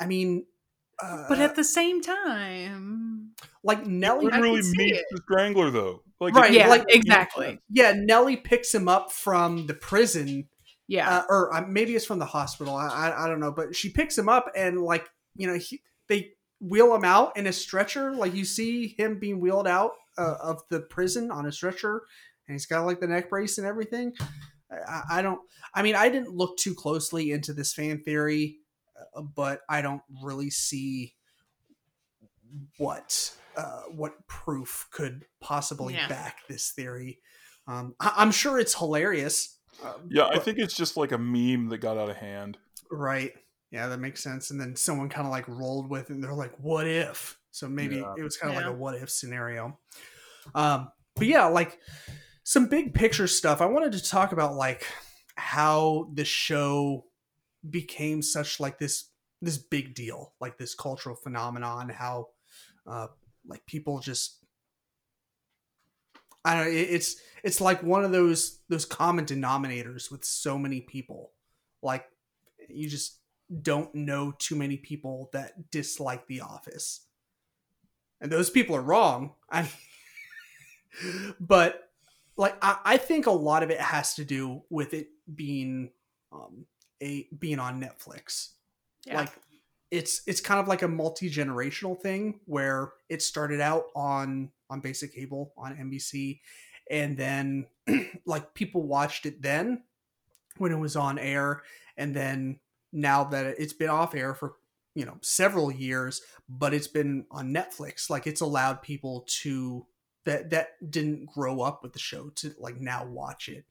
I 0.00 0.06
mean, 0.06 0.46
uh, 1.02 1.26
But 1.28 1.38
at 1.40 1.56
the 1.56 1.64
same 1.64 2.00
time, 2.02 3.32
like 3.62 3.86
Nellie, 3.86 4.26
I 4.26 4.30
can 4.30 4.40
Literally 4.40 4.62
meets 4.76 4.98
it. 4.98 5.04
the 5.10 5.20
Strangler, 5.24 5.70
though. 5.70 6.02
Like, 6.20 6.34
Right, 6.34 6.52
yeah, 6.52 6.68
like- 6.68 6.84
exactly. 6.88 7.58
yeah, 7.70 7.92
Nellie 7.96 8.36
picks 8.38 8.74
him 8.74 8.88
up 8.88 9.12
from 9.12 9.66
the 9.66 9.74
prison, 9.74 10.48
Yeah. 10.88 11.08
uh, 11.18 11.22
or 11.28 11.54
uh, 11.54 11.66
maybe 11.66 11.94
it's 11.94 12.06
from 12.06 12.18
the 12.18 12.24
hospital. 12.26 12.74
I, 12.74 12.86
I 12.88 13.24
I 13.24 13.28
don't 13.28 13.40
know, 13.40 13.52
but 13.52 13.74
she 13.76 13.90
picks 13.90 14.16
him 14.16 14.28
up 14.28 14.50
and 14.56 14.80
like 14.80 15.08
you 15.36 15.46
know 15.46 15.58
he, 15.58 15.82
they 16.08 16.30
wheel 16.60 16.94
him 16.94 17.04
out 17.04 17.36
in 17.36 17.46
a 17.46 17.52
stretcher. 17.52 18.12
Like 18.14 18.32
you 18.34 18.44
see 18.46 18.94
him 18.96 19.18
being 19.18 19.40
wheeled 19.40 19.66
out 19.66 19.92
uh, 20.16 20.36
of 20.42 20.62
the 20.70 20.80
prison 20.80 21.30
on 21.30 21.44
a 21.44 21.52
stretcher, 21.52 22.02
and 22.48 22.54
he's 22.54 22.64
got 22.66 22.86
like 22.86 23.00
the 23.00 23.08
neck 23.08 23.28
brace 23.28 23.58
and 23.58 23.66
everything. 23.66 24.14
I, 24.70 25.02
I 25.18 25.22
don't. 25.22 25.40
I 25.74 25.82
mean, 25.82 25.96
I 25.96 26.08
didn't 26.08 26.34
look 26.34 26.56
too 26.56 26.74
closely 26.74 27.30
into 27.30 27.52
this 27.52 27.74
fan 27.74 28.02
theory, 28.02 28.56
uh, 28.56 28.65
but 29.22 29.60
I 29.68 29.82
don't 29.82 30.02
really 30.22 30.50
see 30.50 31.14
what 32.78 33.32
uh, 33.56 33.82
what 33.94 34.26
proof 34.28 34.86
could 34.90 35.24
possibly 35.40 35.94
Yeah. 35.94 36.08
back 36.08 36.38
this 36.48 36.72
theory. 36.72 37.20
Um, 37.66 37.94
I, 37.98 38.12
I'm 38.16 38.30
sure 38.30 38.58
it's 38.58 38.74
hilarious. 38.74 39.58
uh, 39.82 39.94
yeah, 40.08 40.26
I 40.26 40.38
think 40.38 40.58
it's 40.58 40.74
just 40.76 40.96
like 40.96 41.12
a 41.12 41.18
meme 41.18 41.68
that 41.70 41.78
got 41.78 41.96
out 41.96 42.10
of 42.10 42.16
hand. 42.16 42.58
Right. 42.90 43.32
Yeah, 43.70 43.88
that 43.88 43.98
makes 43.98 44.22
sense. 44.22 44.50
And 44.50 44.60
then 44.60 44.76
someone 44.76 45.08
kind 45.08 45.26
of 45.26 45.32
like 45.32 45.48
rolled 45.48 45.90
with 45.90 46.10
it 46.10 46.14
and 46.14 46.22
they're 46.22 46.32
like, 46.34 46.52
what 46.58 46.86
if? 46.86 47.38
So 47.50 47.66
maybe 47.68 47.96
Yeah. 47.96 48.14
it 48.16 48.22
was 48.22 48.36
kind 48.36 48.54
of 48.54 48.60
Yeah. 48.60 48.66
like 48.68 48.74
a 48.74 48.78
what 48.78 48.94
if 48.94 49.10
scenario. 49.10 49.78
Um, 50.54 50.90
but 51.16 51.26
yeah, 51.26 51.46
like 51.46 51.78
some 52.44 52.66
big 52.68 52.94
picture 52.94 53.26
stuff. 53.26 53.60
I 53.60 53.66
wanted 53.66 53.92
to 53.92 54.04
talk 54.04 54.32
about 54.32 54.54
like 54.54 54.86
how 55.36 56.10
the 56.14 56.24
show 56.24 57.05
became 57.70 58.22
such 58.22 58.60
like 58.60 58.78
this 58.78 59.10
this 59.42 59.58
big 59.58 59.94
deal, 59.94 60.34
like 60.40 60.58
this 60.58 60.74
cultural 60.74 61.16
phenomenon, 61.16 61.88
how 61.88 62.28
uh 62.86 63.08
like 63.46 63.64
people 63.66 64.00
just 64.00 64.44
I 66.44 66.54
don't 66.54 66.64
know, 66.64 66.70
it- 66.70 66.90
it's 66.90 67.16
it's 67.42 67.60
like 67.60 67.82
one 67.82 68.04
of 68.04 68.12
those 68.12 68.60
those 68.68 68.84
common 68.84 69.24
denominators 69.26 70.10
with 70.10 70.24
so 70.24 70.58
many 70.58 70.80
people. 70.80 71.32
Like 71.82 72.06
you 72.68 72.88
just 72.88 73.20
don't 73.62 73.94
know 73.94 74.32
too 74.38 74.56
many 74.56 74.76
people 74.76 75.30
that 75.32 75.70
dislike 75.70 76.26
The 76.26 76.40
Office. 76.40 77.06
And 78.20 78.30
those 78.32 78.50
people 78.50 78.76
are 78.76 78.82
wrong. 78.82 79.34
I 79.50 79.70
but 81.40 81.90
like 82.36 82.56
I, 82.62 82.78
I 82.84 82.96
think 82.96 83.26
a 83.26 83.30
lot 83.30 83.62
of 83.62 83.70
it 83.70 83.80
has 83.80 84.14
to 84.14 84.24
do 84.24 84.62
with 84.70 84.94
it 84.94 85.08
being 85.32 85.90
um 86.32 86.66
a 87.02 87.28
being 87.38 87.58
on 87.58 87.80
Netflix. 87.80 88.50
Yeah. 89.06 89.20
Like 89.20 89.32
it's 89.90 90.22
it's 90.26 90.40
kind 90.40 90.60
of 90.60 90.68
like 90.68 90.82
a 90.82 90.88
multi-generational 90.88 92.00
thing 92.00 92.40
where 92.46 92.92
it 93.08 93.22
started 93.22 93.60
out 93.60 93.84
on 93.94 94.50
on 94.68 94.80
basic 94.80 95.14
cable 95.14 95.52
on 95.56 95.76
NBC 95.76 96.40
and 96.90 97.16
then 97.16 97.66
like 98.26 98.54
people 98.54 98.82
watched 98.82 99.26
it 99.26 99.42
then 99.42 99.82
when 100.58 100.72
it 100.72 100.78
was 100.78 100.96
on 100.96 101.18
air 101.18 101.62
and 101.96 102.14
then 102.14 102.58
now 102.92 103.24
that 103.24 103.46
it's 103.58 103.72
been 103.72 103.90
off 103.90 104.14
air 104.14 104.34
for 104.34 104.54
you 104.94 105.04
know 105.04 105.16
several 105.20 105.70
years 105.70 106.22
but 106.48 106.72
it's 106.72 106.86
been 106.86 107.26
on 107.30 107.52
netflix 107.52 108.08
like 108.08 108.26
it's 108.26 108.40
allowed 108.40 108.80
people 108.80 109.24
to 109.26 109.84
that 110.24 110.50
that 110.50 110.70
didn't 110.90 111.26
grow 111.26 111.60
up 111.60 111.82
with 111.82 111.92
the 111.92 111.98
show 111.98 112.30
to 112.30 112.54
like 112.58 112.80
now 112.80 113.04
watch 113.04 113.48
it 113.48 113.64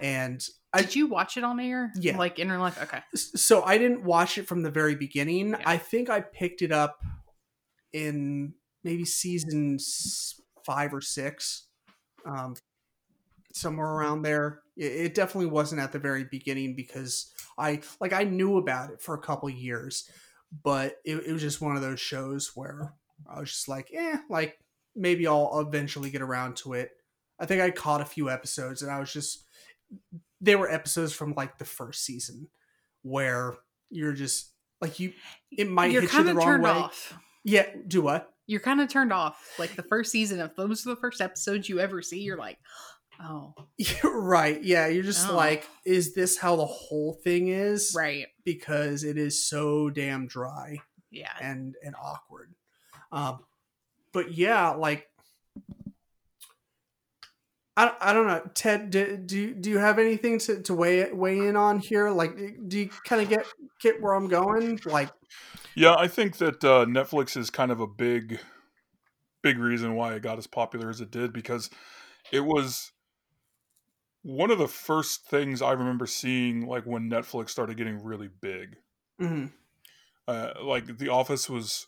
and 0.00 0.48
i 0.74 0.82
Did 0.82 0.96
you 0.96 1.06
watch 1.06 1.36
it 1.38 1.44
on 1.44 1.58
air? 1.60 1.92
Yeah. 1.94 2.18
Like 2.18 2.38
in 2.38 2.50
real 2.50 2.60
life? 2.60 2.82
Okay. 2.82 3.00
so 3.14 3.62
i 3.62 3.78
didn't 3.78 4.04
watch 4.04 4.36
it 4.38 4.46
from 4.46 4.62
the 4.62 4.70
very 4.70 4.94
beginning 4.96 5.50
Yeah. 5.50 5.62
i 5.64 5.78
think 5.78 6.10
i 6.10 6.20
picked 6.20 6.60
it 6.60 6.72
up 6.72 7.00
in 7.92 8.52
maybe 8.82 9.04
season 9.04 9.78
five 10.66 10.92
or 10.92 11.00
six 11.00 11.68
um, 12.26 12.54
somewhere 13.52 13.86
around 13.86 14.22
there. 14.22 14.60
It, 14.76 14.92
it 14.92 15.14
definitely 15.14 15.50
wasn't 15.50 15.80
at 15.80 15.92
the 15.92 15.98
very 15.98 16.24
beginning 16.24 16.74
because 16.74 17.32
I 17.58 17.80
like 18.00 18.12
I 18.12 18.24
knew 18.24 18.56
about 18.58 18.90
it 18.90 19.00
for 19.00 19.14
a 19.14 19.20
couple 19.20 19.48
years, 19.50 20.08
but 20.62 20.96
it, 21.04 21.16
it 21.26 21.32
was 21.32 21.42
just 21.42 21.60
one 21.60 21.76
of 21.76 21.82
those 21.82 22.00
shows 22.00 22.52
where 22.54 22.94
I 23.28 23.40
was 23.40 23.50
just 23.50 23.68
like, 23.68 23.90
eh, 23.94 24.16
like 24.28 24.58
maybe 24.96 25.26
I'll 25.26 25.60
eventually 25.60 26.10
get 26.10 26.22
around 26.22 26.56
to 26.58 26.72
it. 26.74 26.90
I 27.38 27.46
think 27.46 27.60
I 27.62 27.70
caught 27.70 28.00
a 28.00 28.06
few 28.06 28.30
episodes 28.30 28.82
and 28.82 28.90
I 28.90 28.98
was 28.98 29.12
just 29.12 29.44
they 30.44 30.56
were 30.56 30.70
episodes 30.70 31.12
from 31.12 31.34
like 31.36 31.58
the 31.58 31.64
first 31.64 32.04
season 32.04 32.48
where 33.02 33.54
you're 33.90 34.12
just 34.12 34.50
like 34.80 34.98
you 35.00 35.12
it 35.56 35.68
might 35.68 35.90
You're 35.90 36.02
hit 36.02 36.12
you 36.12 36.22
the 36.24 36.34
wrong 36.34 36.62
way. 36.62 36.70
off. 36.70 37.14
Yeah, 37.44 37.66
do 37.86 38.02
what? 38.02 38.30
You're 38.46 38.60
kind 38.60 38.80
of 38.80 38.88
turned 38.88 39.12
off. 39.12 39.38
Like 39.58 39.74
the 39.76 39.82
first 39.82 40.10
season, 40.12 40.40
if 40.40 40.54
those 40.56 40.86
are 40.86 40.90
the 40.90 41.00
first 41.00 41.20
episodes 41.20 41.68
you 41.68 41.80
ever 41.80 42.02
see, 42.02 42.20
you're 42.20 42.36
like, 42.38 42.58
oh, 43.22 43.54
You're 43.78 44.20
right. 44.20 44.62
Yeah, 44.62 44.86
you're 44.88 45.02
just 45.02 45.28
Oh. 45.30 45.36
like, 45.36 45.66
is 45.86 46.14
this 46.14 46.36
how 46.36 46.56
the 46.56 46.66
whole 46.66 47.14
thing 47.24 47.48
is? 47.48 47.94
right. 47.96 48.26
Because 48.44 49.04
it 49.04 49.16
is 49.16 49.42
so 49.46 49.88
damn 49.90 50.26
dry 50.26 50.78
Yeah. 51.10 51.32
and 51.40 51.74
and 51.84 51.94
awkward. 52.02 52.54
Um, 53.12 53.38
but 54.12 54.32
yeah, 54.32 54.70
like 54.70 55.08
I, 57.76 57.92
I 58.00 58.12
don't 58.12 58.26
know, 58.28 58.42
Ted. 58.54 58.90
Do, 58.90 59.16
do 59.16 59.38
you- 59.38 59.54
do 59.54 59.70
you 59.70 59.78
have 59.78 59.98
anything 59.98 60.38
to, 60.40 60.62
to 60.62 60.74
weigh 60.74 61.10
weigh 61.12 61.38
in 61.38 61.56
on 61.56 61.80
here? 61.80 62.10
Like, 62.10 62.36
do 62.68 62.78
you 62.78 62.88
kind 63.04 63.20
of 63.22 63.28
get 63.28 63.46
get 63.80 64.00
where 64.00 64.14
I'm 64.14 64.28
going? 64.28 64.78
Like, 64.84 65.10
Yeah, 65.74 65.94
I 65.98 66.06
think 66.08 66.36
that 66.38 66.62
uh, 66.64 66.84
Netflix 66.86 67.36
is 67.36 67.50
kind 67.50 67.72
of 67.72 67.80
a 67.80 67.86
big, 67.86 68.38
big 69.42 69.58
reason 69.58 69.94
why 69.94 70.14
it 70.14 70.22
got 70.22 70.38
as 70.38 70.46
popular 70.46 70.88
as 70.88 71.00
it 71.00 71.10
did 71.10 71.32
because 71.32 71.68
it 72.32 72.44
was 72.44 72.92
one 74.22 74.50
of 74.50 74.58
the 74.58 74.68
first 74.68 75.26
things 75.26 75.60
I 75.60 75.72
remember 75.72 76.06
seeing, 76.06 76.66
like 76.66 76.84
when 76.84 77.10
Netflix 77.10 77.50
started 77.50 77.76
getting 77.76 78.02
really 78.02 78.28
big. 78.40 78.76
mhm, 79.20 79.50
Uh, 80.28 80.52
like 80.62 80.96
The 80.98 81.08
Office 81.08 81.50
was. 81.50 81.86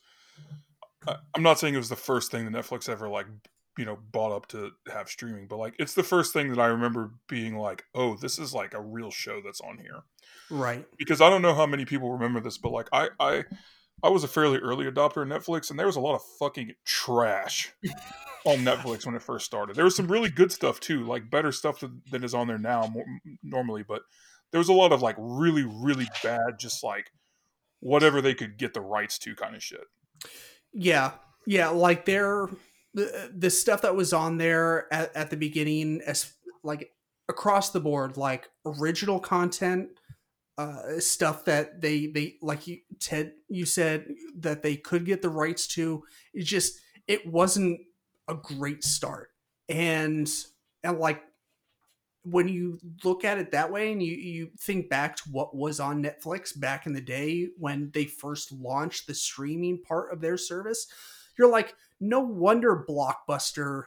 I'm 1.34 1.42
not 1.44 1.60
saying 1.60 1.74
it 1.74 1.78
was 1.78 1.88
the 1.88 1.94
first 1.96 2.32
thing 2.32 2.44
that 2.44 2.52
Netflix 2.52 2.88
ever 2.88 3.08
like 3.08 3.26
you 3.76 3.84
know 3.84 3.98
bought 4.12 4.32
up 4.32 4.46
to 4.48 4.72
have 4.92 5.08
streaming, 5.08 5.46
but 5.46 5.56
like 5.56 5.74
it's 5.78 5.94
the 5.94 6.02
first 6.02 6.32
thing 6.32 6.48
that 6.50 6.58
I 6.58 6.66
remember 6.66 7.12
being 7.28 7.56
like, 7.56 7.84
oh, 7.94 8.16
this 8.16 8.38
is 8.38 8.54
like 8.54 8.74
a 8.74 8.80
real 8.80 9.10
show 9.10 9.40
that's 9.44 9.60
on 9.60 9.78
here 9.78 10.02
right. 10.50 10.86
because 10.98 11.20
I 11.20 11.30
don't 11.30 11.42
know 11.42 11.54
how 11.54 11.66
many 11.66 11.84
people 11.84 12.12
remember 12.12 12.40
this, 12.40 12.58
but 12.58 12.72
like 12.72 12.88
I 12.92 13.08
I 13.20 13.44
I 14.02 14.08
was 14.10 14.24
a 14.24 14.28
fairly 14.28 14.58
early 14.58 14.86
adopter 14.86 15.22
of 15.22 15.28
Netflix, 15.28 15.70
and 15.70 15.78
there 15.78 15.86
was 15.86 15.96
a 15.96 16.00
lot 16.00 16.14
of 16.14 16.22
fucking 16.38 16.74
trash 16.84 17.72
on 18.44 18.58
Netflix 18.58 19.06
when 19.06 19.14
it 19.14 19.22
first 19.22 19.46
started. 19.46 19.76
There 19.76 19.84
was 19.84 19.96
some 19.96 20.10
really 20.10 20.30
good 20.30 20.52
stuff 20.52 20.80
too, 20.80 21.04
like 21.04 21.30
better 21.30 21.52
stuff 21.52 21.80
than, 21.80 22.02
than 22.10 22.24
is 22.24 22.34
on 22.34 22.46
there 22.46 22.58
now 22.58 22.86
more, 22.86 23.06
normally, 23.42 23.82
but 23.82 24.02
there 24.52 24.58
was 24.58 24.68
a 24.68 24.74
lot 24.74 24.92
of 24.92 25.02
like 25.02 25.16
really 25.18 25.64
really 25.64 26.08
bad, 26.22 26.58
just 26.58 26.82
like 26.82 27.10
whatever 27.80 28.20
they 28.20 28.34
could 28.34 28.58
get 28.58 28.74
the 28.74 28.80
rights 28.80 29.18
to 29.18 29.34
kind 29.34 29.54
of 29.54 29.62
shit. 29.62 29.84
Yeah, 30.72 31.12
yeah, 31.46 31.68
like 31.68 32.04
they're 32.04 32.48
the 32.96 33.30
the 33.36 33.50
stuff 33.50 33.82
that 33.82 33.94
was 33.94 34.12
on 34.12 34.38
there 34.38 34.92
at, 34.92 35.14
at 35.14 35.30
the 35.30 35.36
beginning, 35.36 36.00
as 36.06 36.32
like 36.64 36.90
across 37.28 37.70
the 37.70 37.80
board, 37.80 38.16
like 38.16 38.48
original 38.64 39.20
content, 39.20 39.90
uh, 40.56 40.98
stuff 40.98 41.44
that 41.44 41.82
they 41.82 42.06
they 42.06 42.36
like 42.40 42.66
you 42.66 42.78
Ted, 42.98 43.32
you 43.48 43.66
said 43.66 44.06
that 44.38 44.62
they 44.62 44.76
could 44.76 45.04
get 45.04 45.20
the 45.20 45.28
rights 45.28 45.66
to. 45.68 46.04
It 46.32 46.44
just 46.44 46.80
it 47.06 47.26
wasn't 47.26 47.80
a 48.28 48.34
great 48.34 48.82
start, 48.82 49.28
and 49.68 50.28
and 50.82 50.98
like 50.98 51.22
when 52.22 52.48
you 52.48 52.80
look 53.04 53.24
at 53.24 53.38
it 53.38 53.52
that 53.52 53.70
way 53.70 53.92
and 53.92 54.02
you, 54.02 54.14
you 54.14 54.50
think 54.58 54.88
back 54.88 55.16
to 55.16 55.22
what 55.30 55.54
was 55.54 55.78
on 55.78 56.02
Netflix 56.02 56.58
back 56.58 56.86
in 56.86 56.92
the 56.92 57.00
day 57.00 57.50
when 57.56 57.90
they 57.94 58.04
first 58.04 58.50
launched 58.50 59.06
the 59.06 59.14
streaming 59.14 59.80
part 59.80 60.12
of 60.12 60.20
their 60.20 60.36
service, 60.36 60.88
you're 61.38 61.50
like, 61.50 61.74
no 62.00 62.20
wonder 62.20 62.84
Blockbuster 62.88 63.84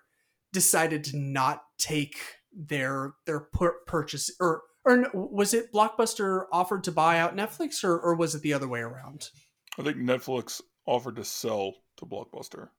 decided 0.52 1.04
to 1.06 1.18
not 1.18 1.64
take 1.78 2.18
their 2.52 3.14
their 3.26 3.40
pur- 3.40 3.80
purchase 3.86 4.32
or 4.40 4.64
or 4.86 5.06
was 5.14 5.54
it 5.54 5.72
Blockbuster 5.74 6.46
offered 6.52 6.84
to 6.86 6.92
buy 6.92 7.20
out 7.20 7.36
Netflix 7.36 7.84
or, 7.84 8.00
or 8.00 8.16
was 8.16 8.34
it 8.34 8.42
the 8.42 8.54
other 8.54 8.68
way 8.68 8.80
around? 8.80 9.30
I 9.78 9.84
think 9.84 9.98
Netflix 9.98 10.62
offered 10.86 11.18
to 11.18 11.24
sell 11.24 11.74
to 11.98 12.06
Blockbuster. 12.06 12.70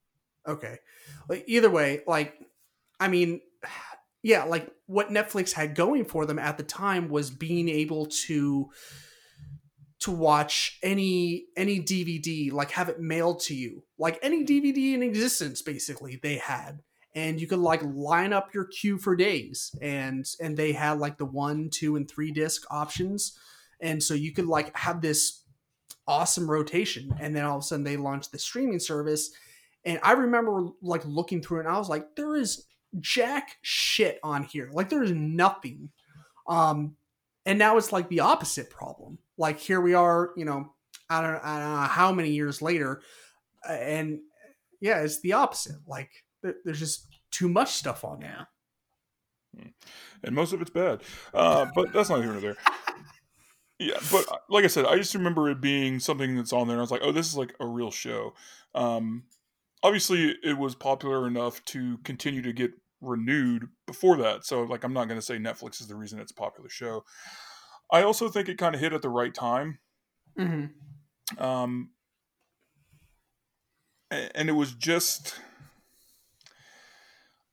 Okay. 0.47 0.79
Like 1.29 1.45
either 1.47 1.71
way, 1.71 2.01
like 2.07 2.35
I 2.99 3.09
mean, 3.09 3.41
yeah, 4.23 4.45
like 4.45 4.71
what 4.87 5.11
Netflix 5.11 5.53
had 5.53 5.75
going 5.75 6.05
for 6.05 6.27
them 6.27 6.39
at 6.39 6.57
the 6.57 6.65
time 6.65 7.09
was 7.09 7.31
being 7.31 7.69
able 7.69 8.07
to 8.27 8.71
to 10.01 10.11
watch 10.11 10.79
any 10.83 11.47
any 11.57 11.81
DVD, 11.81 12.53
like 12.53 12.71
have 12.73 12.89
it 12.89 13.01
mailed 13.01 13.41
to 13.41 13.55
you. 13.55 13.85
Like 13.99 14.19
any 14.23 14.45
DVD 14.45 14.95
in 14.95 15.03
existence 15.03 15.63
basically 15.63 16.19
they 16.23 16.37
had. 16.37 16.81
And 17.15 17.41
you 17.41 17.47
could 17.47 17.59
like 17.59 17.83
line 17.83 18.33
up 18.33 18.55
your 18.55 18.65
queue 18.65 18.99
for 18.99 19.17
days 19.17 19.75
and 19.81 20.25
and 20.41 20.57
they 20.57 20.73
had 20.73 20.99
like 20.99 21.19
the 21.19 21.27
1, 21.27 21.71
2 21.73 21.97
and 21.97 22.11
3 22.11 22.33
disc 22.33 22.63
options. 22.71 23.39
And 23.81 24.03
so 24.03 24.15
you 24.15 24.33
could 24.33 24.47
like 24.47 24.77
have 24.77 25.01
this 25.01 25.43
awesome 26.07 26.51
rotation 26.51 27.15
and 27.21 27.37
then 27.37 27.45
all 27.45 27.59
of 27.59 27.63
a 27.63 27.67
sudden 27.67 27.85
they 27.85 27.97
launched 27.97 28.33
the 28.33 28.39
streaming 28.39 28.81
service 28.81 29.31
and 29.85 29.99
I 30.03 30.13
remember 30.13 30.69
like 30.83 31.05
looking 31.05 31.43
through 31.43 31.61
and 31.61 31.69
I 31.69 31.79
was 31.79 31.89
like, 31.89 32.17
there 32.17 32.37
is 32.37 32.67
jack 32.99 33.59
shit 33.63 34.19
on 34.23 34.45
here. 34.45 34.69
Like 34.73 34.89
there 34.89 35.03
is 35.03 35.13
nothing. 35.13 35.91
Um, 36.47 36.97
and 37.47 37.59
now 37.59 37.77
it's 37.77 37.93
like 37.93 38.09
the 38.09 38.21
opposite 38.21 38.71
problem. 38.71 39.19
Like 39.41 39.59
here 39.59 39.81
we 39.81 39.95
are, 39.95 40.33
you 40.37 40.45
know, 40.45 40.75
I 41.09 41.23
don't, 41.23 41.43
I 41.43 41.59
don't 41.59 41.71
know 41.73 41.89
how 41.89 42.13
many 42.13 42.31
years 42.31 42.61
later, 42.61 43.01
uh, 43.67 43.73
and 43.73 44.21
yeah, 44.83 45.01
it's 45.01 45.23
the 45.23 45.33
opposite. 45.33 45.77
Like 45.89 46.11
there, 46.43 46.57
there's 46.65 46.79
just 46.79 47.07
too 47.31 47.49
much 47.49 47.73
stuff 47.73 48.05
on 48.05 48.21
there. 48.21 48.49
and 50.23 50.35
most 50.35 50.53
of 50.53 50.61
it's 50.61 50.71
bad. 50.71 51.01
Uh, 51.33 51.67
but 51.75 51.91
that's 51.91 52.11
not 52.11 52.21
here 52.23 52.33
nor 52.33 52.41
there. 52.41 52.57
Yeah, 53.83 53.97
but 54.13 54.31
uh, 54.31 54.37
like 54.51 54.65
I 54.65 54.67
said, 54.67 54.85
I 54.85 54.99
just 54.99 55.15
remember 55.15 55.49
it 55.49 55.63
being 55.63 56.01
something 56.01 56.37
that's 56.37 56.53
on 56.53 56.69
there, 56.69 56.75
and 56.75 56.81
I 56.81 56.83
was 56.83 56.91
like, 56.91 57.01
"Oh, 57.03 57.13
this 57.13 57.27
is 57.27 57.35
like 57.35 57.55
a 57.61 57.67
real 57.67 57.91
show." 57.91 58.35
Um, 58.75 59.23
obviously, 59.83 60.37
it 60.45 60.59
was 60.59 60.75
popular 60.75 61.27
enough 61.27 61.65
to 61.65 61.97
continue 62.05 62.43
to 62.43 62.53
get 62.53 62.73
renewed 63.01 63.69
before 63.87 64.19
that. 64.19 64.45
So, 64.45 64.65
like, 64.65 64.85
I'm 64.85 64.93
not 64.93 65.09
going 65.09 65.19
to 65.19 65.25
say 65.25 65.39
Netflix 65.39 65.81
is 65.81 65.87
the 65.87 65.97
reason 65.97 66.21
it's 66.21 66.31
a 66.31 66.35
popular 66.35 66.69
show. 66.69 67.05
I 67.93 68.03
also 68.03 68.29
think 68.29 68.49
it 68.49 68.59
kind 68.59 68.75
of 68.75 68.81
hit 68.81 68.93
at 68.93 69.03
the 69.03 69.09
right 69.09 69.35
time. 69.35 69.79
Mm-hmm. 70.39 71.43
Um, 71.43 71.91
and 74.11 74.49
it 74.49 74.55
was 74.55 74.73
just 74.73 75.37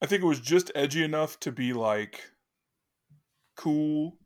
i 0.02 0.06
think 0.06 0.24
it 0.24 0.26
was 0.26 0.40
just 0.40 0.72
edgy 0.74 1.04
enough 1.04 1.40
to 1.40 1.52
be 1.52 1.72
like 1.72 2.32
cool 3.56 4.18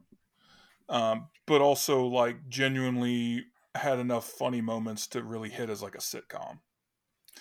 um, 0.90 1.28
but 1.48 1.62
also 1.62 2.06
like 2.06 2.50
genuinely 2.50 3.46
had 3.76 4.00
enough 4.00 4.26
funny 4.28 4.62
moments 4.62 5.08
to 5.08 5.24
really 5.24 5.50
hit 5.50 5.70
as 5.70 5.82
like 5.82 5.96
a 5.96 6.00
sitcom 6.00 6.60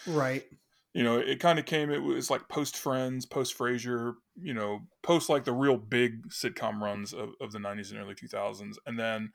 Right. 0.07 0.45
You 0.93 1.05
know 1.05 1.19
it 1.19 1.39
kind 1.41 1.59
of 1.59 1.65
came 1.67 1.91
it 1.91 2.03
was 2.03 2.31
like 2.31 2.49
post 2.49 2.77
friends 2.77 3.27
post 3.27 3.57
frasier 3.57 4.15
you 4.41 4.55
know 4.55 4.81
post 5.03 5.29
like 5.29 5.45
the 5.45 5.53
real 5.53 5.77
big 5.77 6.29
sitcom 6.29 6.81
runs 6.81 7.13
of, 7.13 7.31
of 7.41 7.53
the 7.53 7.59
90s 7.59 7.91
and 7.91 8.01
early 8.01 8.15
2000s 8.15 8.75
and 8.87 8.99
then 8.99 9.33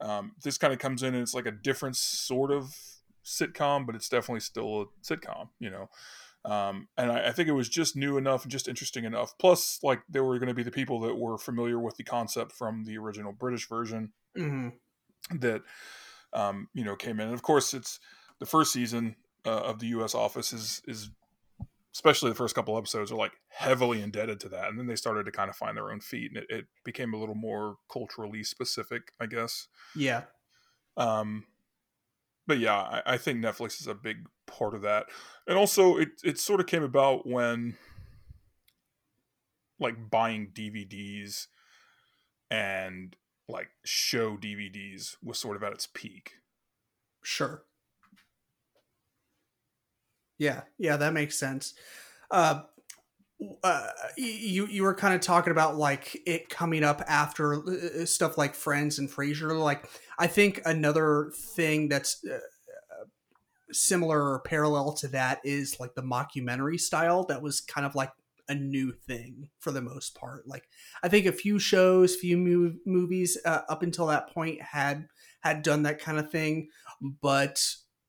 um, 0.00 0.32
this 0.42 0.58
kind 0.58 0.72
of 0.72 0.80
comes 0.80 1.02
in 1.02 1.14
and 1.14 1.22
it's 1.22 1.34
like 1.34 1.46
a 1.46 1.52
different 1.52 1.96
sort 1.96 2.50
of 2.50 2.74
sitcom 3.24 3.86
but 3.86 3.94
it's 3.94 4.08
definitely 4.08 4.40
still 4.40 4.82
a 4.82 4.86
sitcom 5.04 5.48
you 5.58 5.70
know 5.70 5.88
um, 6.44 6.88
and 6.98 7.12
I, 7.12 7.28
I 7.28 7.32
think 7.32 7.48
it 7.48 7.52
was 7.52 7.68
just 7.68 7.94
new 7.94 8.16
enough 8.16 8.42
and 8.42 8.50
just 8.50 8.66
interesting 8.66 9.04
enough 9.04 9.34
plus 9.38 9.78
like 9.82 10.00
there 10.08 10.24
were 10.24 10.38
going 10.38 10.48
to 10.48 10.54
be 10.54 10.64
the 10.64 10.72
people 10.72 10.98
that 11.00 11.16
were 11.16 11.38
familiar 11.38 11.78
with 11.78 11.96
the 11.96 12.04
concept 12.04 12.52
from 12.52 12.84
the 12.84 12.98
original 12.98 13.32
british 13.32 13.68
version 13.68 14.12
Mm-hmm. 14.36 15.38
that 15.40 15.62
um, 16.32 16.68
you 16.74 16.84
know 16.84 16.96
came 16.96 17.20
in. 17.20 17.26
And 17.26 17.34
of 17.34 17.42
course, 17.42 17.74
it's 17.74 18.00
the 18.38 18.46
first 18.46 18.72
season 18.72 19.16
uh, 19.44 19.50
of 19.50 19.78
the 19.78 19.86
U.S. 19.88 20.14
Office 20.14 20.52
is 20.52 20.82
is 20.86 21.10
especially 21.94 22.30
the 22.30 22.36
first 22.36 22.54
couple 22.54 22.76
episodes 22.78 23.12
are 23.12 23.16
like 23.16 23.32
heavily 23.48 24.00
indebted 24.00 24.40
to 24.40 24.48
that, 24.48 24.68
and 24.68 24.78
then 24.78 24.86
they 24.86 24.96
started 24.96 25.24
to 25.26 25.32
kind 25.32 25.50
of 25.50 25.56
find 25.56 25.76
their 25.76 25.90
own 25.90 26.00
feet, 26.00 26.32
and 26.34 26.38
it, 26.38 26.46
it 26.50 26.64
became 26.84 27.12
a 27.12 27.18
little 27.18 27.34
more 27.34 27.76
culturally 27.90 28.42
specific, 28.42 29.12
I 29.20 29.26
guess. 29.26 29.68
Yeah. 29.94 30.22
Um, 30.96 31.44
but 32.46 32.58
yeah, 32.58 32.76
I, 32.76 33.02
I 33.06 33.16
think 33.18 33.40
Netflix 33.40 33.80
is 33.80 33.86
a 33.86 33.94
big 33.94 34.26
part 34.46 34.74
of 34.74 34.82
that, 34.82 35.06
and 35.46 35.58
also 35.58 35.96
it 35.96 36.08
it 36.24 36.38
sort 36.38 36.60
of 36.60 36.66
came 36.66 36.82
about 36.82 37.26
when 37.26 37.76
like 39.78 40.10
buying 40.10 40.48
DVDs 40.54 41.48
and 42.50 43.16
like 43.48 43.70
show 43.84 44.36
DVDs 44.36 45.16
was 45.22 45.38
sort 45.38 45.56
of 45.56 45.62
at 45.62 45.72
its 45.72 45.88
peak. 45.92 46.34
Sure. 47.22 47.64
Yeah, 50.42 50.62
yeah, 50.76 50.96
that 50.96 51.12
makes 51.12 51.38
sense. 51.38 51.74
Uh, 52.32 52.62
uh, 53.62 53.88
you 54.16 54.66
you 54.66 54.82
were 54.82 54.94
kind 54.94 55.14
of 55.14 55.20
talking 55.20 55.52
about 55.52 55.76
like 55.76 56.20
it 56.26 56.48
coming 56.48 56.82
up 56.82 57.00
after 57.06 57.62
uh, 57.68 58.04
stuff 58.04 58.36
like 58.36 58.56
Friends 58.56 58.98
and 58.98 59.08
Frasier. 59.08 59.56
Like 59.56 59.88
I 60.18 60.26
think 60.26 60.60
another 60.64 61.30
thing 61.54 61.88
that's 61.88 62.24
uh, 62.24 62.40
similar 63.70 64.32
or 64.32 64.40
parallel 64.40 64.94
to 64.94 65.08
that 65.08 65.40
is 65.44 65.78
like 65.78 65.94
the 65.94 66.02
mockumentary 66.02 66.80
style 66.80 67.24
that 67.26 67.40
was 67.40 67.60
kind 67.60 67.86
of 67.86 67.94
like 67.94 68.10
a 68.48 68.54
new 68.56 68.90
thing 68.90 69.48
for 69.60 69.70
the 69.70 69.80
most 69.80 70.16
part. 70.16 70.48
Like 70.48 70.64
I 71.04 71.08
think 71.08 71.26
a 71.26 71.32
few 71.32 71.60
shows, 71.60 72.16
few 72.16 72.36
mo- 72.36 72.74
movies 72.84 73.38
uh, 73.44 73.60
up 73.68 73.84
until 73.84 74.06
that 74.06 74.34
point 74.34 74.60
had 74.60 75.06
had 75.42 75.62
done 75.62 75.84
that 75.84 76.00
kind 76.00 76.18
of 76.18 76.32
thing, 76.32 76.68
but 77.00 77.64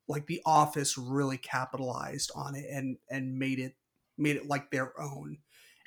like 0.07 0.27
The 0.27 0.41
Office 0.45 0.97
really 0.97 1.37
capitalized 1.37 2.31
on 2.35 2.55
it 2.55 2.65
and 2.69 2.97
and 3.09 3.37
made 3.37 3.59
it 3.59 3.75
made 4.17 4.35
it 4.35 4.47
like 4.47 4.71
their 4.71 4.99
own. 4.99 5.37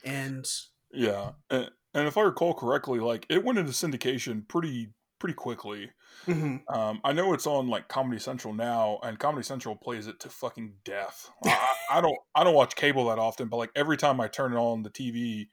And 0.04 0.46
yeah, 0.92 1.32
and, 1.50 1.70
and 1.94 2.06
if 2.06 2.16
I 2.16 2.22
recall 2.22 2.54
correctly, 2.54 3.00
like 3.00 3.26
it 3.28 3.44
went 3.44 3.58
into 3.58 3.72
syndication 3.72 4.46
pretty 4.46 4.88
pretty 5.18 5.34
quickly. 5.34 5.90
Mm-hmm. 6.26 6.74
Um, 6.74 7.00
I 7.04 7.12
know 7.12 7.32
it's 7.32 7.46
on 7.46 7.68
like 7.68 7.88
Comedy 7.88 8.20
Central 8.20 8.54
now, 8.54 8.98
and 9.02 9.18
Comedy 9.18 9.44
Central 9.44 9.76
plays 9.76 10.06
it 10.06 10.20
to 10.20 10.28
fucking 10.28 10.74
death. 10.84 11.30
I, 11.44 11.74
I, 11.92 12.00
don't 12.00 12.18
I 12.34 12.44
don't 12.44 12.54
watch 12.54 12.76
cable 12.76 13.08
that 13.08 13.18
often, 13.18 13.48
but 13.48 13.56
like 13.56 13.70
every 13.74 13.96
time 13.96 14.20
I 14.20 14.28
turn 14.28 14.52
it 14.52 14.56
on 14.56 14.82
the 14.82 14.90
TV, 14.90 15.48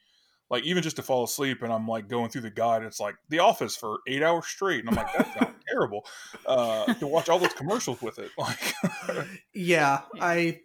like 0.53 0.65
even 0.65 0.83
just 0.83 0.97
to 0.97 1.01
fall 1.01 1.23
asleep, 1.23 1.63
and 1.63 1.73
I'm 1.73 1.87
like 1.87 2.07
going 2.07 2.29
through 2.29 2.41
the 2.41 2.51
guide, 2.51 2.83
it's 2.83 2.99
like 2.99 3.15
The 3.29 3.39
Office 3.39 3.75
for 3.75 4.01
eight 4.07 4.21
hours 4.21 4.45
straight, 4.45 4.81
and 4.81 4.89
I'm 4.89 4.95
like 4.95 5.11
that 5.11 5.33
sounds 5.33 5.55
terrible. 5.67 6.05
Uh, 6.45 6.93
to 6.93 7.07
watch 7.07 7.27
all 7.27 7.39
those 7.39 7.53
commercials 7.53 8.03
with 8.03 8.19
it, 8.19 8.29
like 8.37 8.59
yeah, 9.51 10.01
I 10.21 10.59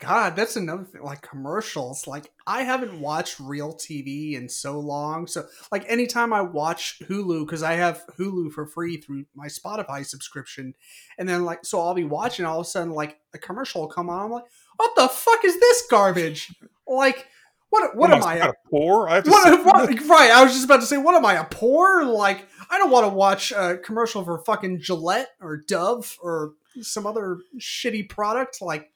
God, 0.00 0.34
that's 0.34 0.56
another 0.56 0.84
thing. 0.84 1.02
Like 1.02 1.20
commercials. 1.20 2.06
Like 2.06 2.32
I 2.46 2.62
haven't 2.62 2.98
watched 2.98 3.38
real 3.38 3.74
TV 3.74 4.32
in 4.32 4.48
so 4.48 4.80
long. 4.80 5.26
So 5.26 5.44
like 5.70 5.84
anytime 5.90 6.32
I 6.32 6.40
watch 6.40 6.98
Hulu, 7.02 7.44
because 7.44 7.62
I 7.62 7.74
have 7.74 8.02
Hulu 8.18 8.52
for 8.52 8.66
free 8.66 8.96
through 8.96 9.26
my 9.34 9.48
Spotify 9.48 10.06
subscription, 10.06 10.72
and 11.18 11.28
then 11.28 11.44
like 11.44 11.66
so 11.66 11.82
I'll 11.82 11.92
be 11.92 12.04
watching 12.04 12.46
all 12.46 12.60
of 12.60 12.66
a 12.66 12.70
sudden 12.70 12.94
like 12.94 13.18
a 13.34 13.38
commercial 13.38 13.82
will 13.82 13.88
come 13.88 14.08
on. 14.08 14.24
I'm 14.24 14.30
like, 14.30 14.44
what 14.76 14.96
the 14.96 15.06
fuck 15.06 15.44
is 15.44 15.60
this 15.60 15.82
garbage? 15.90 16.50
Like 16.86 17.26
what 17.70 17.96
what, 17.96 18.10
am, 18.10 18.22
I 18.22 18.36
a 18.36 18.52
poor? 18.70 19.08
I 19.08 19.20
what, 19.20 19.64
what, 19.64 20.08
right. 20.08 20.30
I 20.30 20.42
was 20.42 20.52
just 20.52 20.64
about 20.64 20.80
to 20.80 20.86
say, 20.86 20.96
what 20.96 21.14
am 21.14 21.26
I 21.26 21.34
a 21.34 21.44
poor? 21.44 22.04
Like 22.04 22.46
I 22.70 22.78
don't 22.78 22.90
want 22.90 23.04
to 23.04 23.10
watch 23.10 23.52
a 23.52 23.78
commercial 23.78 24.24
for 24.24 24.38
fucking 24.38 24.80
Gillette 24.80 25.30
or 25.40 25.58
Dove 25.58 26.16
or 26.22 26.54
some 26.80 27.06
other 27.06 27.38
shitty 27.58 28.08
product. 28.08 28.62
Like 28.62 28.92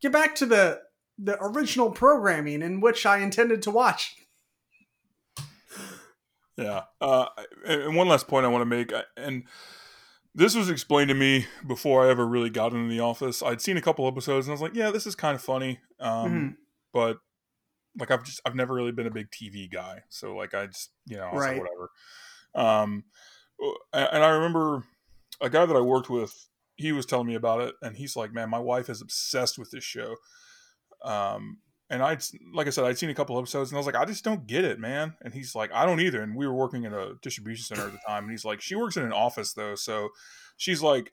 get 0.00 0.12
back 0.12 0.34
to 0.36 0.46
the 0.46 0.80
the 1.18 1.36
original 1.40 1.90
programming 1.90 2.62
in 2.62 2.80
which 2.80 3.04
I 3.06 3.18
intended 3.18 3.62
to 3.62 3.70
watch. 3.70 4.16
Yeah. 6.56 6.82
Uh, 7.00 7.26
and 7.66 7.96
one 7.96 8.08
last 8.08 8.28
point 8.28 8.44
I 8.44 8.48
want 8.48 8.62
to 8.62 8.66
make, 8.66 8.92
and 9.16 9.44
this 10.34 10.54
was 10.54 10.68
explained 10.68 11.08
to 11.08 11.14
me 11.14 11.46
before 11.66 12.06
I 12.06 12.10
ever 12.10 12.26
really 12.26 12.50
got 12.50 12.72
into 12.72 12.88
the 12.88 13.00
office. 13.00 13.42
I'd 13.42 13.60
seen 13.60 13.76
a 13.76 13.82
couple 13.82 14.06
episodes 14.06 14.46
and 14.46 14.52
I 14.52 14.54
was 14.54 14.60
like, 14.60 14.74
yeah, 14.74 14.90
this 14.90 15.06
is 15.06 15.14
kind 15.14 15.34
of 15.34 15.42
funny. 15.42 15.80
Um, 15.98 16.30
mm-hmm. 16.30 16.48
But 16.92 17.18
like, 17.98 18.10
I've 18.10 18.24
just, 18.24 18.40
I've 18.44 18.54
never 18.54 18.74
really 18.74 18.92
been 18.92 19.06
a 19.06 19.10
big 19.10 19.30
TV 19.30 19.70
guy. 19.70 20.02
So 20.08 20.34
like, 20.34 20.54
I 20.54 20.66
just, 20.66 20.90
you 21.06 21.16
know, 21.16 21.30
right. 21.32 21.58
whatever. 21.58 21.90
Um, 22.54 23.04
and 23.92 24.24
I 24.24 24.30
remember 24.30 24.84
a 25.40 25.50
guy 25.50 25.66
that 25.66 25.76
I 25.76 25.80
worked 25.80 26.10
with 26.10 26.34
he 26.80 26.92
was 26.92 27.06
telling 27.06 27.26
me 27.26 27.34
about 27.34 27.60
it, 27.60 27.74
and 27.82 27.96
he's 27.96 28.16
like, 28.16 28.32
"Man, 28.32 28.48
my 28.48 28.58
wife 28.58 28.88
is 28.88 29.02
obsessed 29.02 29.58
with 29.58 29.70
this 29.70 29.84
show." 29.84 30.16
Um, 31.04 31.58
and 31.90 32.02
I, 32.02 32.16
like 32.54 32.66
I 32.66 32.70
said, 32.70 32.84
I'd 32.84 32.98
seen 32.98 33.10
a 33.10 33.14
couple 33.14 33.38
episodes, 33.38 33.70
and 33.70 33.76
I 33.76 33.80
was 33.80 33.86
like, 33.86 33.96
"I 33.96 34.06
just 34.06 34.24
don't 34.24 34.46
get 34.46 34.64
it, 34.64 34.78
man." 34.78 35.14
And 35.20 35.34
he's 35.34 35.54
like, 35.54 35.70
"I 35.74 35.84
don't 35.84 36.00
either." 36.00 36.22
And 36.22 36.34
we 36.34 36.46
were 36.46 36.54
working 36.54 36.84
in 36.84 36.94
a 36.94 37.14
distribution 37.22 37.64
center 37.64 37.86
at 37.86 37.92
the 37.92 38.00
time, 38.06 38.24
and 38.24 38.30
he's 38.30 38.46
like, 38.46 38.62
"She 38.62 38.74
works 38.74 38.96
in 38.96 39.04
an 39.04 39.12
office 39.12 39.52
though, 39.52 39.74
so 39.74 40.08
she's 40.56 40.82
like, 40.82 41.12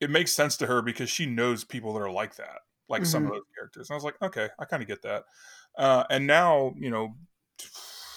it 0.00 0.10
makes 0.10 0.32
sense 0.32 0.56
to 0.58 0.66
her 0.66 0.82
because 0.82 1.10
she 1.10 1.26
knows 1.26 1.64
people 1.64 1.92
that 1.92 2.00
are 2.00 2.10
like 2.10 2.36
that, 2.36 2.60
like 2.88 3.02
mm-hmm. 3.02 3.10
some 3.10 3.22
of 3.24 3.28
mm-hmm. 3.28 3.36
those 3.36 3.44
characters." 3.56 3.90
And 3.90 3.94
I 3.94 3.98
was 3.98 4.04
like, 4.04 4.20
"Okay, 4.20 4.48
I 4.58 4.64
kind 4.64 4.82
of 4.82 4.88
get 4.88 5.02
that." 5.02 5.24
Uh, 5.76 6.04
and 6.10 6.26
now, 6.26 6.74
you 6.76 6.90
know, 6.90 7.14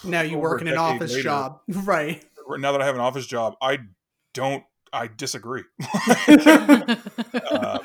now 0.04 0.22
you 0.22 0.38
work 0.38 0.62
in 0.62 0.68
an 0.68 0.78
office 0.78 1.12
later, 1.12 1.24
job, 1.24 1.60
right? 1.84 2.24
Now 2.50 2.72
that 2.72 2.82
I 2.82 2.86
have 2.86 2.96
an 2.96 3.02
office 3.02 3.28
job, 3.28 3.56
I 3.62 3.80
don't 4.34 4.64
I 4.94 5.08
disagree. 5.08 5.64
uh, 6.28 7.80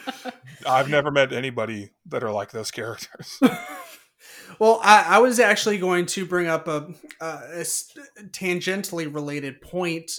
I've 0.66 0.88
never 0.88 1.10
met 1.10 1.32
anybody 1.32 1.90
that 2.06 2.24
are 2.24 2.32
like 2.32 2.51
those 2.51 2.70
characters. 2.70 3.38
well, 4.59 4.80
I, 4.82 5.05
I, 5.09 5.18
was 5.18 5.38
actually 5.38 5.78
going 5.78 6.06
to 6.06 6.26
bring 6.26 6.48
up 6.48 6.66
a, 6.66 6.88
a, 7.20 7.62
tangentially 8.32 9.12
related 9.12 9.60
point. 9.60 10.10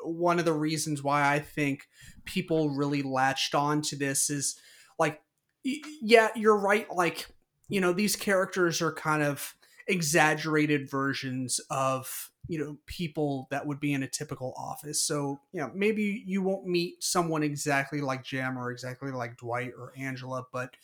One 0.00 0.40
of 0.40 0.44
the 0.44 0.52
reasons 0.52 1.02
why 1.02 1.32
I 1.32 1.38
think 1.38 1.86
people 2.24 2.70
really 2.70 3.02
latched 3.02 3.54
on 3.54 3.82
to 3.82 3.96
this 3.96 4.28
is 4.28 4.58
like, 4.98 5.20
yeah, 5.62 6.30
you're 6.34 6.58
right. 6.58 6.92
Like, 6.92 7.28
you 7.68 7.80
know, 7.80 7.92
these 7.92 8.16
characters 8.16 8.80
are 8.80 8.92
kind 8.92 9.22
of 9.22 9.54
exaggerated 9.88 10.90
versions 10.90 11.60
of 11.70 12.30
you 12.48 12.58
know 12.58 12.76
people 12.86 13.48
that 13.50 13.66
would 13.66 13.80
be 13.80 13.92
in 13.92 14.02
a 14.02 14.08
typical 14.08 14.54
office. 14.56 15.02
So 15.02 15.40
you 15.52 15.60
know 15.60 15.70
maybe 15.74 16.22
you 16.26 16.42
won't 16.42 16.66
meet 16.66 17.02
someone 17.02 17.42
exactly 17.42 18.00
like 18.00 18.24
jim 18.24 18.58
or 18.58 18.70
exactly 18.70 19.10
like 19.10 19.36
dwight 19.36 19.72
or 19.78 19.92
angela 19.96 20.44
but 20.52 20.76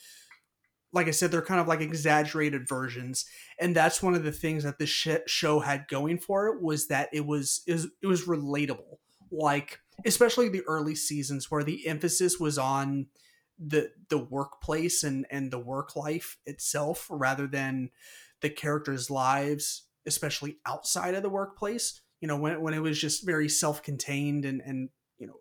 like 0.93 1.09
i 1.09 1.11
said 1.11 1.31
they're 1.31 1.43
kind 1.43 1.61
of 1.61 1.69
like 1.69 1.81
exaggerated 1.81 2.69
versions. 2.69 3.25
And 3.59 3.75
that's 3.75 4.03
one 4.03 4.15
of 4.15 4.25
the 4.25 4.33
things 4.33 4.65
that 4.65 4.79
this 4.79 4.91
show 5.27 5.61
had 5.61 5.89
going 5.89 6.19
for 6.19 6.49
it 6.49 6.63
was 6.63 6.89
that 6.89 7.09
it 7.13 7.27
was 7.27 7.63
it 7.67 7.75
was, 7.75 7.87
it 8.03 8.07
was 8.07 8.27
relatable. 8.27 8.99
Like 9.31 9.81
especially 10.05 10.49
the 10.49 10.63
early 10.63 10.95
seasons 10.95 11.51
where 11.51 11.65
the 11.65 11.87
emphasis 11.87 12.39
was 12.39 12.59
on 12.59 13.07
the 13.65 13.91
the 14.09 14.19
workplace 14.19 15.05
and 15.05 15.27
and 15.31 15.51
the 15.51 15.59
work 15.59 15.95
life 15.97 16.39
itself 16.47 17.07
rather 17.11 17.47
than 17.47 17.91
the 18.41 18.51
characters 18.51 19.11
lives 19.11 19.85
especially 20.07 20.59
outside 20.67 21.15
of 21.15 21.23
the 21.23 21.31
workplace. 21.31 22.01
You 22.21 22.29
know, 22.29 22.37
when 22.37 22.61
when 22.61 22.75
it 22.75 22.83
was 22.83 23.01
just 23.01 23.27
very 23.27 23.49
self-contained 23.49 24.45
and 24.45 24.61
and 24.65 24.89
you 25.19 25.27
know 25.27 25.35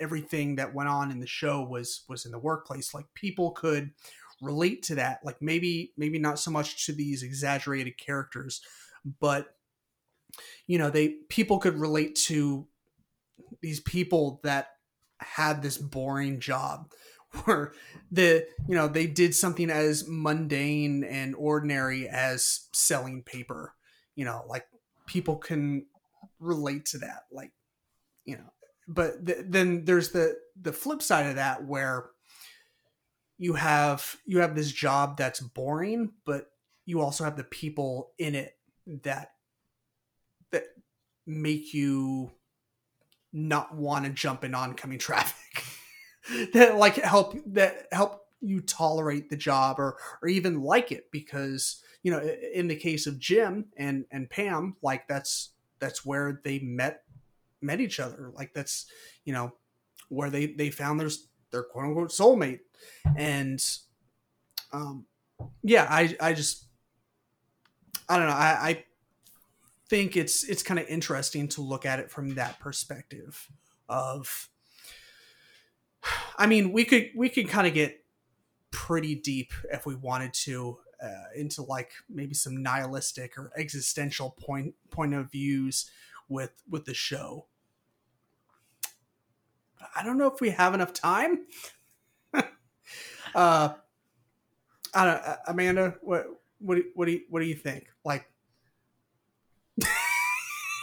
everything 0.00 0.56
that 0.56 0.74
went 0.74 0.88
on 0.88 1.10
in 1.10 1.20
the 1.20 1.26
show 1.26 1.62
was 1.62 2.04
was 2.08 2.24
in 2.24 2.32
the 2.32 2.38
workplace. 2.38 2.92
Like 2.92 3.06
people 3.14 3.52
could 3.52 3.92
relate 4.40 4.82
to 4.84 4.96
that. 4.96 5.20
Like 5.24 5.40
maybe 5.40 5.92
maybe 5.96 6.18
not 6.18 6.38
so 6.38 6.50
much 6.50 6.86
to 6.86 6.92
these 6.92 7.22
exaggerated 7.22 7.98
characters, 7.98 8.60
but 9.20 9.54
you 10.66 10.78
know 10.78 10.90
they 10.90 11.08
people 11.28 11.58
could 11.58 11.78
relate 11.78 12.16
to 12.26 12.66
these 13.62 13.80
people 13.80 14.40
that 14.42 14.68
had 15.20 15.62
this 15.62 15.78
boring 15.78 16.40
job 16.40 16.90
where 17.44 17.72
the 18.10 18.46
you 18.68 18.74
know 18.74 18.88
they 18.88 19.06
did 19.06 19.34
something 19.34 19.70
as 19.70 20.04
mundane 20.08 21.04
and 21.04 21.34
ordinary 21.36 22.08
as 22.08 22.68
selling 22.72 23.22
paper 23.22 23.74
you 24.14 24.24
know 24.24 24.44
like 24.48 24.66
people 25.06 25.36
can 25.36 25.86
relate 26.40 26.84
to 26.86 26.98
that 26.98 27.24
like 27.32 27.52
you 28.26 28.36
know. 28.36 28.52
But 28.88 29.26
th- 29.26 29.44
then 29.48 29.84
there's 29.84 30.10
the 30.10 30.36
the 30.60 30.72
flip 30.72 31.02
side 31.02 31.26
of 31.26 31.36
that 31.36 31.64
where 31.64 32.10
you 33.38 33.54
have 33.54 34.16
you 34.26 34.40
have 34.40 34.54
this 34.54 34.70
job 34.70 35.16
that's 35.16 35.40
boring 35.40 36.12
but 36.24 36.46
you 36.86 37.00
also 37.00 37.24
have 37.24 37.36
the 37.36 37.44
people 37.44 38.12
in 38.18 38.34
it 38.34 38.56
that 39.02 39.32
that 40.52 40.64
make 41.26 41.74
you 41.74 42.30
not 43.32 43.74
want 43.74 44.04
to 44.04 44.10
jump 44.10 44.44
in 44.44 44.54
oncoming 44.54 44.98
traffic 45.00 45.45
that 46.52 46.76
like 46.76 46.96
help 46.96 47.36
that 47.46 47.86
help 47.92 48.22
you 48.40 48.60
tolerate 48.60 49.30
the 49.30 49.36
job 49.36 49.78
or 49.78 49.96
or 50.22 50.28
even 50.28 50.62
like 50.62 50.92
it 50.92 51.10
because 51.10 51.82
you 52.06 52.12
know, 52.12 52.20
in 52.54 52.68
the 52.68 52.76
case 52.76 53.08
of 53.08 53.18
Jim 53.18 53.64
and 53.76 54.04
and 54.12 54.30
Pam, 54.30 54.76
like 54.80 55.08
that's 55.08 55.50
that's 55.80 56.06
where 56.06 56.40
they 56.44 56.60
met 56.60 57.02
met 57.60 57.80
each 57.80 57.98
other. 57.98 58.30
Like 58.32 58.54
that's 58.54 58.86
you 59.24 59.32
know 59.32 59.54
where 60.08 60.30
they 60.30 60.46
they 60.46 60.70
found 60.70 61.00
their 61.00 61.10
their 61.50 61.64
quote 61.64 61.86
unquote 61.86 62.10
soulmate, 62.10 62.60
and 63.16 63.60
um, 64.72 65.06
yeah, 65.64 65.86
I 65.90 66.16
I 66.20 66.32
just 66.32 66.66
I 68.08 68.18
don't 68.18 68.28
know 68.28 68.34
I, 68.34 68.68
I 68.68 68.84
think 69.88 70.16
it's 70.16 70.44
it's 70.44 70.62
kind 70.62 70.78
of 70.78 70.86
interesting 70.86 71.48
to 71.48 71.60
look 71.60 71.84
at 71.84 71.98
it 71.98 72.08
from 72.08 72.36
that 72.36 72.60
perspective 72.60 73.48
of 73.88 74.48
I 76.38 76.46
mean 76.46 76.72
we 76.72 76.84
could 76.84 77.10
we 77.16 77.28
could 77.28 77.48
kind 77.48 77.66
of 77.66 77.74
get 77.74 78.02
pretty 78.70 79.14
deep 79.14 79.52
if 79.72 79.86
we 79.86 79.94
wanted 79.94 80.32
to 80.34 80.78
uh, 81.02 81.24
into 81.34 81.62
like 81.62 81.90
maybe 82.08 82.34
some 82.34 82.62
nihilistic 82.62 83.36
or 83.38 83.50
existential 83.56 84.30
point 84.30 84.74
point 84.90 85.14
of 85.14 85.30
views 85.30 85.90
with 86.28 86.52
with 86.68 86.84
the 86.84 86.94
show. 86.94 87.46
I 89.94 90.02
don't 90.02 90.18
know 90.18 90.26
if 90.26 90.40
we 90.40 90.50
have 90.50 90.74
enough 90.74 90.92
time. 90.92 91.46
uh, 93.34 93.70
I 94.94 95.04
don't, 95.04 95.22
uh, 95.22 95.36
Amanda, 95.48 95.96
what 96.00 96.26
What 96.58 96.76
do, 96.76 96.84
what 96.94 97.04
do 97.06 97.12
you 97.12 97.20
what 97.28 97.40
do 97.40 97.46
you 97.46 97.54
think? 97.54 97.86
Like 98.04 98.30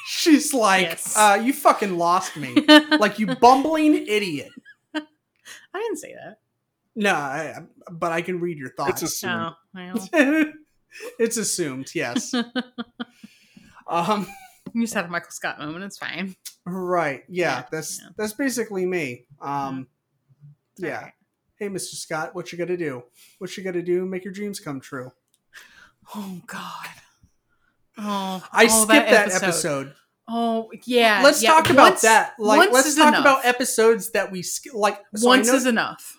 She's 0.05 0.53
like, 0.53 0.83
Yes. 0.83 1.15
uh, 1.17 1.41
you 1.43 1.53
fucking 1.53 1.97
lost 1.97 2.35
me. 2.37 2.53
like 2.99 3.19
you 3.19 3.35
bumbling 3.35 3.95
idiot. 4.07 4.51
I 5.73 5.79
didn't 5.79 5.97
say 5.97 6.13
that. 6.13 6.37
No, 6.95 7.13
I, 7.13 7.55
but 7.91 8.11
I 8.11 8.21
can 8.21 8.39
read 8.39 8.57
your 8.59 8.67
It's 8.67 8.75
thoughts. 8.77 9.01
assumed. 9.01 9.53
No, 9.73 9.93
well, 10.13 10.45
it's 11.19 11.37
assumed, 11.37 11.89
yes. 11.95 12.33
um, 13.87 14.27
you 14.73 14.81
just 14.81 14.93
had 14.93 15.05
a 15.05 15.07
Michael 15.09 15.31
Scott 15.31 15.59
moment. 15.59 15.83
It's 15.83 15.97
fine. 15.97 16.35
right. 16.65 17.23
Yeah, 17.27 17.57
Yeah, 17.59 17.63
that's 17.71 17.99
yeah. 18.01 18.09
that's 18.17 18.33
basically 18.33 18.85
me. 18.85 19.25
Um, 19.41 19.87
It's 20.75 20.83
yeah. 20.85 20.95
alright. 20.97 21.13
Hey, 21.57 21.69
Mr. 21.69 21.95
Scott, 21.95 22.35
what 22.35 22.51
you 22.51 22.57
got 22.57 22.67
to 22.67 22.77
do? 22.77 23.03
What 23.39 23.55
you 23.55 23.63
got 23.63 23.73
to 23.73 23.81
do? 23.81 24.05
Make 24.05 24.23
your 24.23 24.33
dreams 24.33 24.59
come 24.59 24.79
true. 24.79 25.11
Oh 26.13 26.41
God. 26.47 26.87
Oh, 27.97 28.43
I 28.51 28.65
oh, 28.69 28.83
skipped 28.85 29.09
that 29.11 29.31
episode. 29.41 29.93
Oh 30.35 30.71
yeah. 30.85 31.21
Let's 31.23 31.43
yeah, 31.43 31.51
talk 31.51 31.69
about 31.69 31.91
once- 31.91 32.01
that. 32.01 32.33
Like, 32.39 32.57
once 32.57 32.73
let's 32.73 32.87
is 32.87 32.95
talk 32.95 33.09
enough. 33.09 33.21
about 33.21 33.45
episodes 33.45 34.11
that 34.11 34.31
we 34.31 34.41
sk- 34.41 34.73
like. 34.73 34.99
so 35.15 35.27
once 35.27 35.47
know- 35.47 35.53
is 35.55 35.65
enough. 35.67 36.17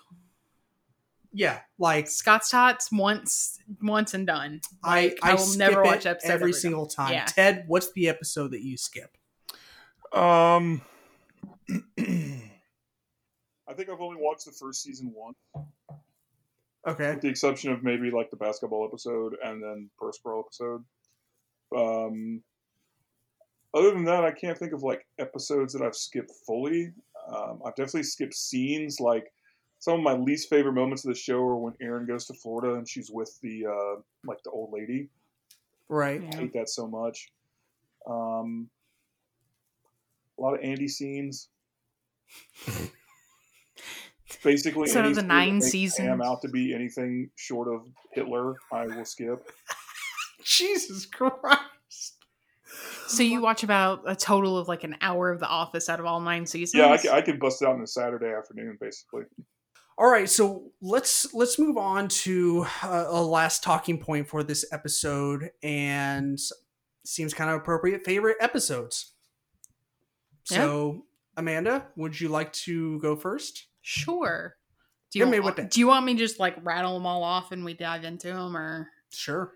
yeah, 1.32 1.60
like 1.80 2.06
Scott's 2.06 2.48
Tots 2.50 2.92
once, 2.92 3.58
once 3.82 4.14
and 4.14 4.24
done. 4.26 4.60
I 4.84 5.00
Like, 5.06 5.18
I, 5.22 5.32
will 5.32 5.38
skip 5.40 5.58
never 5.58 5.82
it 5.82 5.86
watch 5.86 6.06
episode 6.06 6.30
every 6.30 6.50
ever 6.50 6.58
single 6.58 6.86
time. 6.86 7.12
Yeah. 7.12 7.24
Ted, 7.24 7.64
what's 7.66 7.90
the 7.92 8.08
episode 8.08 8.52
that 8.52 8.62
you 8.62 8.76
skip? 8.76 9.16
Um, 10.12 10.80
I 11.98 13.72
think 13.74 13.88
I've 13.88 14.00
only 14.00 14.20
watched 14.20 14.44
the 14.44 14.52
first 14.52 14.82
season 14.84 15.12
once, 15.16 15.36
Okay. 16.86 17.10
with 17.14 17.20
the 17.22 17.28
exception 17.28 17.72
of 17.72 17.82
maybe 17.82 18.10
like 18.12 18.30
the 18.30 18.36
basketball 18.36 18.86
episode 18.86 19.34
and 19.42 19.60
then 19.60 19.90
Purse 19.98 20.18
Girl 20.24 20.44
episode. 20.46 20.84
Um, 21.76 22.42
other 23.74 23.90
than 23.90 24.04
that, 24.04 24.24
I 24.24 24.30
can't 24.30 24.56
think 24.56 24.72
of 24.72 24.82
like 24.82 25.06
episodes 25.18 25.72
that 25.72 25.82
I've 25.82 25.96
skipped 25.96 26.30
fully. 26.46 26.92
Um, 27.28 27.60
I've 27.66 27.74
definitely 27.74 28.04
skipped 28.04 28.34
scenes. 28.34 29.00
Like 29.00 29.32
some 29.80 29.94
of 29.94 30.00
my 30.00 30.12
least 30.14 30.48
favorite 30.48 30.74
moments 30.74 31.04
of 31.04 31.12
the 31.12 31.18
show 31.18 31.38
are 31.38 31.56
when 31.56 31.74
Erin 31.80 32.06
goes 32.06 32.26
to 32.26 32.34
Florida 32.34 32.74
and 32.74 32.88
she's 32.88 33.10
with 33.10 33.38
the 33.42 33.66
uh, 33.66 34.00
like 34.24 34.42
the 34.44 34.50
old 34.50 34.72
lady. 34.72 35.08
Right. 35.88 36.22
I 36.32 36.36
hate 36.36 36.52
that 36.54 36.68
so 36.68 36.86
much. 36.86 37.30
Um, 38.08 38.68
a 40.38 40.42
lot 40.42 40.54
of 40.54 40.60
Andy 40.62 40.88
scenes. 40.88 41.48
Basically, 44.42 44.88
So 44.88 45.00
any 45.00 45.12
the 45.14 45.22
nine 45.22 45.54
makes 45.54 45.70
seasons. 45.70 46.08
Pam 46.08 46.20
out 46.22 46.42
to 46.42 46.48
be 46.48 46.74
anything 46.74 47.30
short 47.36 47.68
of 47.68 47.86
Hitler, 48.12 48.56
I 48.72 48.86
will 48.86 49.04
skip. 49.04 49.50
Jesus 50.44 51.06
Christ. 51.06 51.60
So 53.16 53.22
you 53.22 53.40
watch 53.40 53.62
about 53.62 54.02
a 54.06 54.16
total 54.16 54.58
of 54.58 54.68
like 54.68 54.84
an 54.84 54.96
hour 55.00 55.30
of 55.30 55.40
The 55.40 55.46
Office 55.46 55.88
out 55.88 56.00
of 56.00 56.06
all 56.06 56.20
nine 56.20 56.46
seasons. 56.46 56.80
Yeah, 56.80 56.90
I 56.90 56.96
can, 56.96 57.10
I 57.10 57.20
can 57.20 57.38
bust 57.38 57.62
it 57.62 57.68
out 57.68 57.74
on 57.74 57.82
a 57.82 57.86
Saturday 57.86 58.32
afternoon, 58.32 58.78
basically. 58.80 59.22
All 59.96 60.10
right, 60.10 60.28
so 60.28 60.72
let's 60.82 61.32
let's 61.32 61.58
move 61.58 61.76
on 61.76 62.08
to 62.08 62.66
uh, 62.82 63.04
a 63.08 63.22
last 63.22 63.62
talking 63.62 63.98
point 63.98 64.26
for 64.26 64.42
this 64.42 64.64
episode, 64.72 65.50
and 65.62 66.38
seems 67.04 67.32
kind 67.32 67.48
of 67.48 67.56
appropriate. 67.56 68.04
Favorite 68.04 68.36
episodes. 68.40 69.12
So, 70.44 71.06
Amanda, 71.36 71.86
would 71.96 72.20
you 72.20 72.28
like 72.28 72.52
to 72.52 72.98
go 73.00 73.16
first? 73.16 73.66
Sure. 73.82 74.56
Do 75.10 75.20
you, 75.20 75.26
want, 75.26 75.44
with 75.44 75.70
do 75.70 75.78
you 75.78 75.86
want 75.86 76.04
me 76.04 76.14
just 76.14 76.40
like 76.40 76.56
rattle 76.64 76.94
them 76.94 77.06
all 77.06 77.22
off 77.22 77.52
and 77.52 77.64
we 77.64 77.74
dive 77.74 78.02
into 78.02 78.28
them 78.28 78.56
or? 78.56 78.88
Sure. 79.10 79.52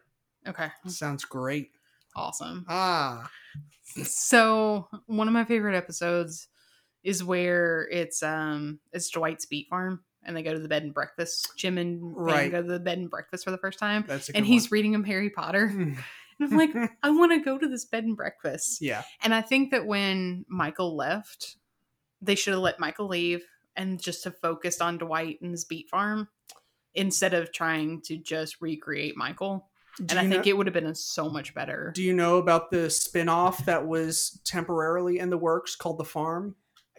Okay. 0.46 0.68
Sounds 0.86 1.24
great. 1.24 1.72
Awesome. 2.18 2.64
Ah, 2.68 3.30
So 4.04 4.88
one 5.06 5.28
of 5.28 5.34
my 5.34 5.44
favorite 5.44 5.76
episodes 5.76 6.48
is 7.02 7.22
where 7.24 7.88
it's 7.90 8.22
um 8.22 8.80
it's 8.92 9.08
Dwight's 9.10 9.46
Beet 9.46 9.68
Farm 9.68 10.04
and 10.24 10.36
they 10.36 10.42
go 10.42 10.52
to 10.52 10.58
the 10.58 10.68
bed 10.68 10.82
and 10.82 10.92
breakfast. 10.92 11.48
Jim 11.56 11.78
and 11.78 12.00
Right. 12.16 12.50
go 12.50 12.60
to 12.62 12.68
the 12.68 12.80
bed 12.80 12.98
and 12.98 13.08
breakfast 13.10 13.44
for 13.44 13.50
the 13.50 13.58
first 13.58 13.78
time. 13.78 14.04
that's 14.06 14.28
a 14.28 14.36
And 14.36 14.44
good 14.44 14.50
he's 14.52 14.70
reading 14.70 14.92
him 14.94 15.04
Harry 15.04 15.30
Potter. 15.30 15.68
one. 15.68 15.98
And 16.40 16.52
I'm 16.52 16.56
like, 16.56 16.70
I 17.02 17.10
want 17.10 17.32
to 17.32 17.40
go 17.40 17.58
to 17.58 17.66
this 17.66 17.84
bed 17.84 18.04
and 18.04 18.16
breakfast. 18.16 18.80
yeah, 18.80 19.02
And 19.24 19.34
I 19.34 19.42
think 19.42 19.72
that 19.72 19.86
when 19.86 20.44
Michael 20.48 20.94
left, 20.94 21.56
they 22.22 22.36
should 22.36 22.52
have 22.52 22.62
let 22.62 22.78
Michael 22.78 23.08
leave 23.08 23.42
and 23.74 24.00
just 24.00 24.22
have 24.22 24.38
focused 24.38 24.80
on 24.80 24.98
Dwight 24.98 25.40
and 25.42 25.50
his 25.50 25.64
beet 25.64 25.88
farm 25.88 26.28
instead 26.94 27.34
of 27.34 27.50
trying 27.52 28.02
to 28.02 28.16
just 28.18 28.60
recreate 28.60 29.16
Michael. 29.16 29.67
Do 29.98 30.06
And 30.10 30.18
I 30.18 30.22
you 30.22 30.28
think 30.30 30.44
know, 30.46 30.50
it 30.50 30.56
would 30.56 30.66
have 30.66 30.74
been 30.74 30.94
so 30.94 31.28
much 31.28 31.54
better. 31.54 31.92
Do 31.94 32.02
you 32.02 32.12
know 32.14 32.38
about 32.38 32.70
the 32.70 32.88
spin-off 32.90 33.64
that 33.66 33.86
was 33.86 34.40
temporarily 34.44 35.18
in 35.18 35.28
the 35.30 35.38
works 35.38 35.74
called 35.76 35.98
The 35.98 36.04
Farm? 36.04 36.54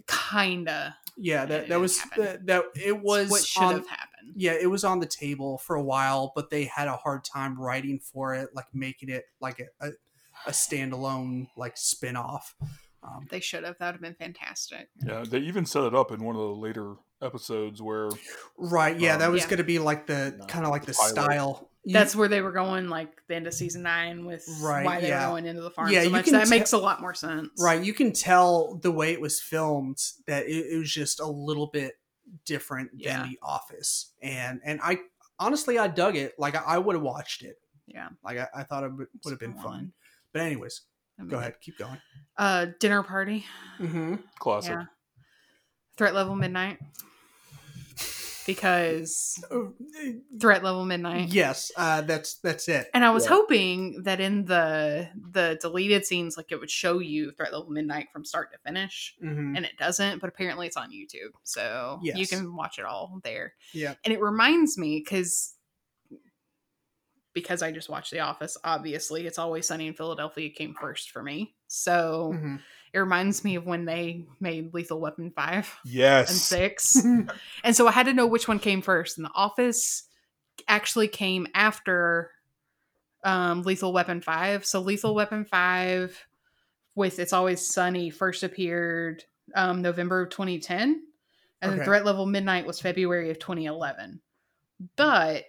Kinda. 0.08 0.96
Yeah, 1.18 1.46
that, 1.46 1.68
that 1.70 1.80
was 1.80 2.00
happen. 2.00 2.24
that, 2.24 2.46
that 2.48 2.64
it 2.76 3.02
was 3.02 3.30
what 3.30 3.44
should 3.44 3.64
on- 3.64 3.74
have 3.76 3.88
happened. 3.88 4.34
yeah, 4.36 4.54
it 4.54 4.68
was 4.70 4.84
on 4.84 5.00
the 5.00 5.06
table 5.06 5.58
for 5.58 5.76
a 5.76 5.84
while, 5.84 6.32
but 6.36 6.50
they 6.50 6.66
had 6.66 6.88
a 6.88 6.96
hard 6.96 7.24
time 7.26 7.60
writing 7.60 8.00
for 8.00 8.34
it, 8.36 8.50
like 8.54 8.68
making 8.74 9.10
it 9.10 9.26
like 9.42 9.60
a, 9.60 9.88
a, 9.88 9.92
a 10.48 10.52
standalone 10.52 11.48
like 11.58 11.76
spin-off. 11.78 12.56
Um, 13.04 13.28
They 13.30 13.40
should 13.40 13.64
have. 13.64 13.78
That 13.80 13.88
would 13.88 13.94
have 13.96 14.02
been 14.02 14.16
fantastic. 14.16 14.90
Yeah, 15.06 15.24
they 15.28 15.40
even 15.40 15.66
set 15.66 15.84
it 15.84 15.96
up 15.96 16.12
in 16.12 16.24
one 16.24 16.36
of 16.36 16.42
the 16.42 16.48
later 16.56 16.96
episodes 17.22 17.82
where 17.82 18.10
right, 18.58 18.98
yeah, 19.00 19.14
Um, 19.16 19.20
that 19.20 19.32
was 19.32 19.42
Yeah. 19.44 19.50
going 19.50 19.58
to 19.58 19.64
be 19.66 19.80
like 19.80 20.06
the 20.08 20.36
No, 20.38 20.46
kind 20.46 20.66
of 20.66 20.72
like 20.72 20.86
the 20.86 20.94
pilot. 20.94 21.10
style. 21.12 21.69
You- 21.86 21.94
That's 21.94 22.16
where 22.16 22.28
they 22.28 22.42
were 22.42 22.52
going, 22.52 22.90
like 22.90 23.10
the 23.28 23.36
end 23.36 23.48
of 23.48 23.54
season 23.54 23.84
nine, 23.84 24.26
with 24.26 24.46
Right, 24.62 24.86
why 24.86 25.00
they 25.02 25.08
yeah. 25.10 25.26
were 25.28 25.32
going 25.32 25.46
into 25.46 25.62
the 25.62 25.72
farm 25.72 25.90
Yeah, 25.92 26.00
so 26.00 26.06
you 26.06 26.10
much. 26.12 26.26
can 26.26 26.34
That 26.34 26.44
te- 26.46 26.50
makes 26.50 26.74
a 26.74 26.78
lot 26.78 27.00
more 27.02 27.14
sense. 27.14 27.50
right. 27.60 27.82
You 27.82 27.94
can 27.94 28.12
tell 28.12 28.76
the 28.76 28.92
way 28.92 29.14
it 29.14 29.22
was 29.22 29.42
filmed 29.42 29.98
that 30.28 30.46
it, 30.46 30.74
it 30.74 30.78
was 30.78 30.92
just 30.92 31.20
a 31.22 31.26
little 31.26 31.68
bit 31.68 31.94
different 32.46 32.92
Yeah. 32.96 33.20
than 33.22 33.30
The 33.30 33.40
Office, 33.42 34.14
and 34.22 34.60
and 34.66 34.80
I 34.84 35.00
honestly 35.40 35.80
I 35.80 35.88
dug 35.88 36.16
it. 36.18 36.34
Like 36.38 36.56
I, 36.56 36.62
I 36.76 36.78
would 36.78 36.96
have 36.96 37.02
watched 37.04 37.44
it. 37.44 37.56
Yeah. 37.88 38.10
Like 38.24 38.38
I, 38.38 38.48
I 38.54 38.64
thought 38.64 38.84
it 38.84 38.92
would 38.92 39.08
have 39.32 39.40
been 39.40 39.54
fun. 39.56 39.64
fun. 39.64 39.94
But 40.34 40.42
anyways, 40.44 40.82
I 41.18 41.24
mean, 41.24 41.30
go 41.32 41.40
ahead, 41.40 41.56
keep 41.62 41.78
going. 41.78 41.98
Uh, 42.38 42.68
dinner 42.80 43.02
party. 43.04 43.46
Mm-hmm. 43.80 44.16
classic. 44.38 44.72
Yeah. 44.74 44.84
Threat 45.98 46.14
level 46.14 46.36
midnight. 46.36 46.78
Because 48.56 49.44
threat 50.40 50.64
level 50.64 50.86
midnight. 50.86 51.30
Yes, 51.30 51.72
uh, 51.78 52.02
that's 52.02 52.36
that's 52.36 52.68
it. 52.68 52.88
And 52.94 53.06
I 53.06 53.12
was 53.12 53.24
Yeah. 53.26 53.30
hoping 53.30 54.04
that 54.04 54.20
in 54.20 54.46
the 54.46 55.10
the 55.32 55.58
deleted 55.62 56.06
scenes, 56.06 56.36
like 56.38 56.52
it 56.52 56.60
would 56.60 56.72
show 56.72 57.00
you 57.00 57.32
threat 57.32 57.54
level 57.54 57.70
midnight 57.70 58.08
from 58.12 58.26
start 58.26 58.52
to 58.54 58.58
finish, 58.60 59.16
Mm-hmm. 59.24 59.56
and 59.56 59.66
it 59.66 59.78
doesn't. 59.78 60.20
But 60.20 60.30
apparently, 60.30 60.68
it's 60.68 60.78
on 60.78 60.92
YouTube, 60.92 61.32
so 61.44 62.00
you 62.04 62.26
can 62.28 62.56
watch 62.56 62.80
it 62.80 62.86
all 62.86 63.20
there. 63.24 63.54
Yeah. 63.74 63.94
And 64.04 64.14
it 64.14 64.20
reminds 64.22 64.78
me 64.78 65.00
because 65.04 65.54
because 67.34 67.62
I 67.62 67.72
just 67.72 67.90
watched 67.90 68.12
The 68.12 68.20
Office. 68.22 68.58
Obviously, 68.64 69.28
it's 69.28 69.38
always 69.38 69.68
sunny 69.68 69.88
in 69.88 69.94
Philadelphia 69.94 70.50
came 70.50 70.74
first 70.80 71.12
for 71.12 71.22
me. 71.22 71.56
So 71.68 72.32
Mm-hmm. 72.34 72.56
It 72.94 73.00
reminds 73.00 73.44
me 73.44 73.56
of 73.56 73.66
when 73.66 73.86
they 73.86 74.26
made 74.40 74.74
Lethal 74.74 75.00
Weapon 75.00 75.32
five 75.32 75.74
Yes. 75.86 76.30
and 76.30 76.38
six. 76.38 76.98
And 77.64 77.76
so 77.76 77.88
I 77.88 77.92
had 77.92 78.06
to 78.06 78.14
know 78.14 78.28
which 78.28 78.48
one 78.48 78.60
came 78.60 78.82
first. 78.82 79.18
And 79.18 79.26
The 79.26 79.32
Office 79.36 80.04
actually 80.68 81.08
came 81.08 81.48
after 81.54 82.32
um, 83.24 83.64
Lethal 83.64 83.92
Weapon 83.94 84.22
5. 84.22 84.66
So 84.66 84.80
Lethal 84.80 85.14
Weapon 85.14 85.44
5 85.46 86.26
with 86.96 87.20
It's 87.20 87.34
Always 87.34 87.66
Sunny 87.66 88.10
first 88.10 88.44
appeared 88.44 89.24
um, 89.56 89.82
November 89.82 90.22
of 90.22 90.30
2010. 90.30 91.02
And 91.62 91.72
Okay. 91.72 91.78
then 91.78 91.86
Threat 91.86 92.06
Level 92.06 92.26
Midnight 92.26 92.66
was 92.66 92.80
February 92.80 93.30
of 93.30 93.40
2011. 93.40 94.22
But 94.96 95.44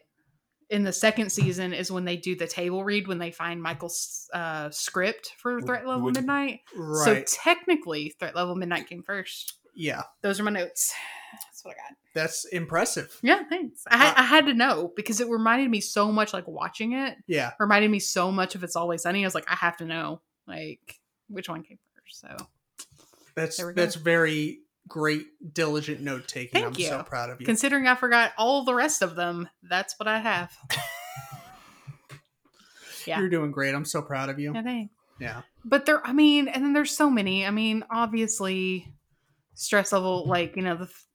in 0.71 0.85
the 0.85 0.93
second 0.93 1.31
season 1.31 1.73
is 1.73 1.91
when 1.91 2.05
they 2.05 2.17
do 2.17 2.37
the 2.37 2.47
table 2.47 2.85
read 2.85 3.09
when 3.09 3.19
they 3.19 3.31
find 3.31 3.63
Michael's 3.63 4.29
uh, 4.33 4.71
script 4.71 5.33
for 5.39 5.61
Threat 5.61 5.87
Level 5.87 6.05
would- 6.05 6.15
Midnight. 6.15 6.61
right. 6.77 7.29
So 7.29 7.43
technically, 7.43 8.15
Threat 8.19 8.35
Level 8.37 8.55
Midnight 8.55 8.87
came 8.89 9.03
first. 9.03 9.55
yeah, 9.75 10.03
Those 10.23 10.39
are 10.41 10.45
my 10.45 10.51
notes. 10.53 10.95
That's 11.33 11.65
what 11.65 11.75
I 11.75 11.89
got. 11.91 11.97
that's 12.15 12.45
impressive. 12.47 13.17
Yeah, 13.23 13.43
thanks. 13.49 13.83
I, 13.89 13.97
had 13.97 14.11
Uh, 14.11 14.15
I 14.19 14.23
had 14.25 14.47
to 14.47 14.55
know 14.55 14.93
because 14.97 15.21
it 15.21 15.29
reminded 15.29 15.71
me 15.71 15.81
so 15.81 16.11
much, 16.11 16.33
like 16.33 16.47
watching 16.49 16.93
it, 16.95 17.17
Yeah, 17.27 17.53
reminded 17.61 17.91
me 17.91 17.99
so 18.01 18.33
much 18.33 18.55
of 18.55 18.65
It's 18.65 18.75
Always 18.77 19.03
Sunny. 19.03 19.23
I 19.25 19.27
was 19.27 19.35
like, 19.35 19.51
I 19.51 19.55
have 19.57 19.77
to 19.79 19.85
know, 19.85 20.21
like, 20.47 20.99
which 21.29 21.49
one 21.49 21.63
came 21.63 21.79
first. 21.95 22.21
So, 22.21 22.37
that's 23.37 23.57
There 23.59 23.67
we 23.69 23.75
go. 23.75 23.81
that's 23.83 23.95
very 23.97 24.61
great, 24.91 25.25
diligent 25.55 26.03
note 26.03 26.29
taking. 26.29 26.61
Thank 26.61 26.77
I'm 26.79 26.83
so 26.83 27.03
proud 27.03 27.31
of 27.31 27.41
you. 27.41 27.47
considering 27.47 27.87
I 27.87 27.95
forgot 27.95 28.33
all 28.37 28.65
the 28.65 28.75
rest 28.75 29.01
of 29.01 29.17
them, 29.17 29.49
that's 29.63 29.99
what 29.99 30.07
I 30.07 30.19
have. 30.19 30.53
yeah. 33.07 33.21
You're 33.21 33.31
doing 33.31 33.51
great. 33.51 33.75
I'm 33.75 33.87
so 33.87 34.03
proud 34.03 34.29
of 34.29 34.39
you. 34.39 34.53
Yeah, 34.55 34.63
thanks. 34.63 34.93
Yeah, 35.19 35.43
But 35.67 35.85
there, 35.87 36.07
I 36.07 36.13
mean, 36.15 36.49
and 36.49 36.65
then 36.65 36.73
there's 36.73 36.97
so 36.97 37.11
many. 37.11 37.45
I 37.47 37.51
mean, 37.51 37.85
obviously, 37.91 38.91
stress 39.55 39.93
level, 39.93 40.27
like, 40.27 40.57
you 40.57 40.63
know, 40.63 40.77
the 40.77 40.85
f- 40.85 41.07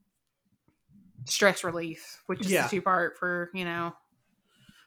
stress 1.26 1.64
relief, 1.64 2.22
which 2.28 2.42
is 2.42 2.52
Yeah. 2.52 2.64
the 2.64 2.70
two 2.70 2.82
part 2.84 3.18
for, 3.18 3.50
you 3.54 3.66
know, 3.66 3.96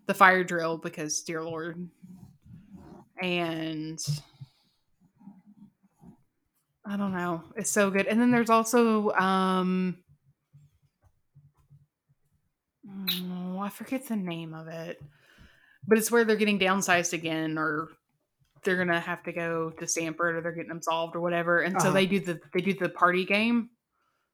the 0.07 0.15
fire 0.15 0.45
drill 0.45 0.79
because 0.79 1.21
dear 1.23 1.43
lord 1.43 1.89
and 3.21 3.99
i 6.89 6.97
don't 6.97 7.13
know 7.13 7.43
it's 7.57 7.71
so 7.71 7.91
good 7.91 8.07
and 8.07 8.21
then 8.21 8.31
there's 8.31 8.51
also 8.51 9.11
um 9.13 9.97
oh, 12.89 13.59
i 13.61 13.69
forget 13.69 14.07
the 14.09 14.17
name 14.17 14.55
of 14.55 14.69
it 14.69 14.99
but 15.87 15.99
it's 15.99 16.11
where 16.11 16.25
they're 16.25 16.37
getting 16.37 16.59
downsized 16.59 17.13
again 17.13 17.59
or 17.59 17.89
they're 18.65 18.77
gonna 18.77 18.99
have 19.01 19.23
to 19.23 19.33
go 19.33 19.71
to 19.79 19.87
Stamford 19.87 20.37
or 20.37 20.41
they're 20.41 20.53
getting 20.53 20.73
absolved 20.73 21.15
or 21.15 21.21
whatever 21.21 21.61
and 21.61 21.81
so 21.81 21.89
Uh-huh. 21.89 21.95
they 21.95 22.07
do 22.07 22.21
the 22.21 22.41
they 22.53 22.61
do 22.61 22.75
the 22.75 22.89
party 22.89 23.25
game 23.25 23.71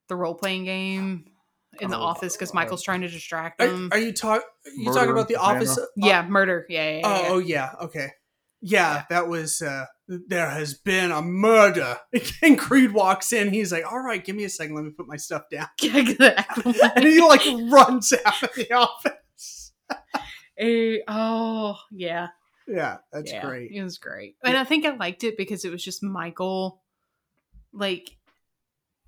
the 0.08 0.16
role-playing 0.16 0.64
game 0.64 1.24
in 1.80 1.90
the 1.90 1.96
Oh, 1.96 2.02
office 2.02 2.34
because 2.34 2.50
uh, 2.50 2.54
michael's 2.54 2.82
trying 2.82 3.00
to 3.02 3.08
distract 3.08 3.58
Are, 3.60 3.66
them 3.66 3.88
are 3.92 3.98
you 3.98 4.12
talk? 4.12 4.42
You 4.76 4.84
Murder 4.86 4.94
talking 4.96 5.10
about 5.10 5.28
the 5.28 5.36
office? 5.36 5.78
uh, 5.78 5.84
yeah 5.96 6.26
murder 6.26 6.66
yeah 6.68 6.88
yeah, 6.90 6.96
yeah, 6.98 7.04
Oh, 7.04 7.22
yeah. 7.22 7.30
oh 7.32 7.38
yeah. 7.38 7.70
Okay. 7.82 8.08
Yeah, 8.66 9.02
that 9.10 9.28
was. 9.28 9.60
uh 9.60 9.84
There 10.08 10.48
has 10.48 10.72
been 10.74 11.10
a 11.10 11.20
murder. 11.22 11.98
And 12.42 12.58
Creed 12.58 12.92
walks 12.92 13.32
in. 13.32 13.52
He's 13.52 13.70
like, 13.72 13.84
"All 13.90 14.00
right, 14.00 14.24
give 14.24 14.36
me 14.36 14.44
a 14.44 14.48
second. 14.48 14.74
Let 14.74 14.84
me 14.84 14.90
put 14.90 15.06
my 15.06 15.16
stuff 15.18 15.42
down." 15.50 15.68
And 15.82 17.04
he 17.04 17.20
like 17.20 17.42
runs 17.70 18.12
out 18.24 18.42
of 18.42 18.50
the 18.54 18.72
office. 18.72 19.72
Eh, 20.58 20.98
oh 21.08 21.76
yeah 21.90 22.28
Yeah, 22.68 22.98
that's 23.12 23.30
yeah, 23.32 23.44
great. 23.44 23.70
it 23.72 23.82
was 23.82 23.98
great 23.98 24.36
and 24.44 24.56
i 24.56 24.62
think 24.62 24.86
i 24.86 24.94
liked 24.94 25.24
it 25.24 25.36
because 25.36 25.64
it 25.64 25.70
was 25.72 25.82
just 25.82 26.00
michael 26.02 26.80
like 27.72 28.08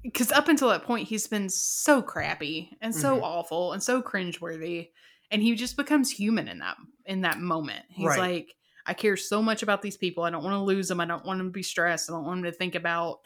because 0.03 0.33
up 0.33 0.49
until 0.49 0.71
that 0.71 0.83
point 0.83 1.07
he's 1.09 1.29
been 1.29 1.49
so 1.49 2.03
crappy 2.03 2.71
and 2.81 2.93
so 2.93 3.19
Mhm. 3.19 3.23
awful 3.23 3.73
and 3.73 3.81
so 3.83 4.03
cringeworthy 4.03 4.89
and 5.31 5.41
he 5.41 5.55
just 5.55 5.77
becomes 5.77 6.11
human 6.11 6.49
in 6.49 6.59
that 6.59 6.77
in 7.05 7.21
that 7.21 7.39
moment 7.39 7.85
he's 7.91 8.07
Right. 8.09 8.19
like 8.19 8.55
i 8.87 8.95
care 8.95 9.17
so 9.17 9.43
much 9.43 9.63
about 9.63 9.83
these 9.83 9.97
people. 9.97 10.25
I 10.25 10.31
don't 10.31 10.45
want 10.45 10.55
to 10.55 10.61
lose 10.63 10.89
them 10.89 11.01
i 11.01 11.05
don't 11.07 11.25
want 11.25 11.39
them 11.39 11.49
to 11.49 11.53
be 11.53 11.63
stressed. 11.63 12.09
I 12.11 12.13
don't 12.15 12.25
want 12.25 12.43
them 12.43 12.51
to 12.53 12.57
think 12.57 12.75
about 12.75 13.21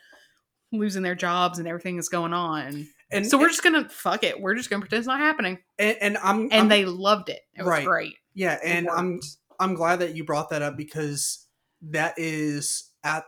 losing 0.72 1.02
their 1.02 1.14
jobs 1.14 1.58
and 1.58 1.66
everything 1.66 1.96
that's 1.96 2.08
going 2.08 2.32
on. 2.32 2.86
And 3.10 3.26
so 3.26 3.36
we're 3.38 3.48
just 3.48 3.64
gonna 3.64 3.88
fuck 3.88 4.22
it. 4.22 4.40
We're 4.40 4.54
just 4.54 4.70
gonna 4.70 4.80
pretend 4.80 5.00
it's 5.00 5.06
not 5.08 5.18
happening. 5.18 5.58
And, 5.78 5.96
and 6.00 6.18
I'm 6.18 6.42
and 6.44 6.52
I'm- 6.54 6.68
they 6.68 6.84
loved 6.84 7.28
it. 7.28 7.40
It 7.56 7.62
was 7.62 7.68
Right. 7.70 7.84
great. 7.84 8.14
Yeah, 8.34 8.58
and 8.64 8.88
I'm. 8.88 9.20
I'm 9.58 9.74
glad 9.74 9.98
that 9.98 10.14
you 10.16 10.24
brought 10.24 10.48
that 10.50 10.62
up 10.62 10.76
because 10.76 11.46
that 11.82 12.14
is 12.16 12.90
at 13.02 13.24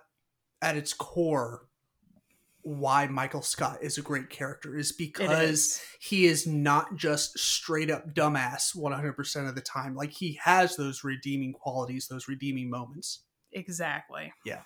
at 0.63 0.77
its 0.77 0.95
core 0.95 1.63
why 2.63 3.07
Michael 3.09 3.43
Scott 3.43 3.79
is 3.83 3.99
a 3.99 4.03
great 4.03 4.31
character 4.31 4.77
is 4.77 4.93
because 4.93 5.51
is. 5.51 5.83
he 6.01 6.27
is 6.27 6.47
not 6.47 6.95
just 6.97 7.39
straight 7.39 7.91
up 7.91 8.15
dumbass 8.15 8.77
100% 8.77 9.49
of 9.49 9.55
the 9.55 9.61
time. 9.61 9.95
Like 9.97 10.11
he 10.13 10.39
has 10.45 10.77
those 10.77 11.03
redeeming 11.03 11.53
qualities, 11.53 12.07
those 12.09 12.29
redeeming 12.29 12.71
moments. 12.71 13.25
Exactly. 13.53 14.33
Yeah. 14.47 14.61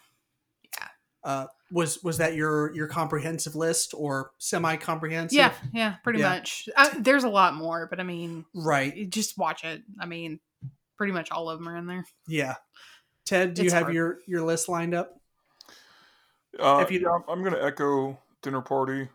Yeah. 0.79 0.89
Uh, 1.25 1.47
was 1.73 2.03
was 2.05 2.19
that 2.19 2.35
your 2.35 2.73
your 2.75 2.87
comprehensive 2.87 3.57
list 3.57 3.95
or 3.97 4.31
semi 4.39 4.77
comprehensive? 4.77 5.37
Yeah, 5.37 5.53
yeah, 5.73 5.95
pretty 6.05 6.21
Yeah. 6.21 6.29
much. 6.29 6.69
Uh, 6.77 6.91
there's 7.01 7.25
a 7.25 7.29
lot 7.29 7.55
more, 7.55 7.87
but 7.91 7.99
I 7.99 8.05
mean, 8.05 8.45
Right. 8.55 9.11
just 9.11 9.37
watch 9.37 9.65
it. 9.65 9.83
I 9.99 10.07
mean, 10.07 10.39
pretty 10.97 11.13
much 11.13 11.31
all 11.33 11.51
of 11.51 11.59
them 11.59 11.69
are 11.69 11.77
in 11.77 11.87
there. 11.87 12.05
Yeah. 12.29 12.55
Ted, 13.25 13.55
do 13.55 13.65
you 13.65 13.71
have 13.73 13.85
hard. 13.85 13.95
your 13.95 14.19
your 14.29 14.43
list 14.43 14.69
lined 14.69 14.95
up? 14.95 15.19
Uh, 16.59 16.81
If 16.83 16.91
you- 16.91 17.01
yeah, 17.01 17.19
I'm 17.29 17.41
going 17.43 17.55
to 17.55 17.63
echo 17.65 18.19
Dinner 18.43 18.63
Party 18.63 19.09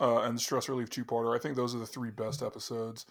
uh, 0.00 0.22
and 0.22 0.40
Stress 0.40 0.68
Relief 0.68 0.90
Two 0.90 1.04
Parter. 1.04 1.36
I 1.36 1.40
think 1.40 1.56
those 1.56 1.74
are 1.74 1.78
the 1.78 1.86
three 1.86 2.10
best 2.10 2.42
episodes. 2.42 3.06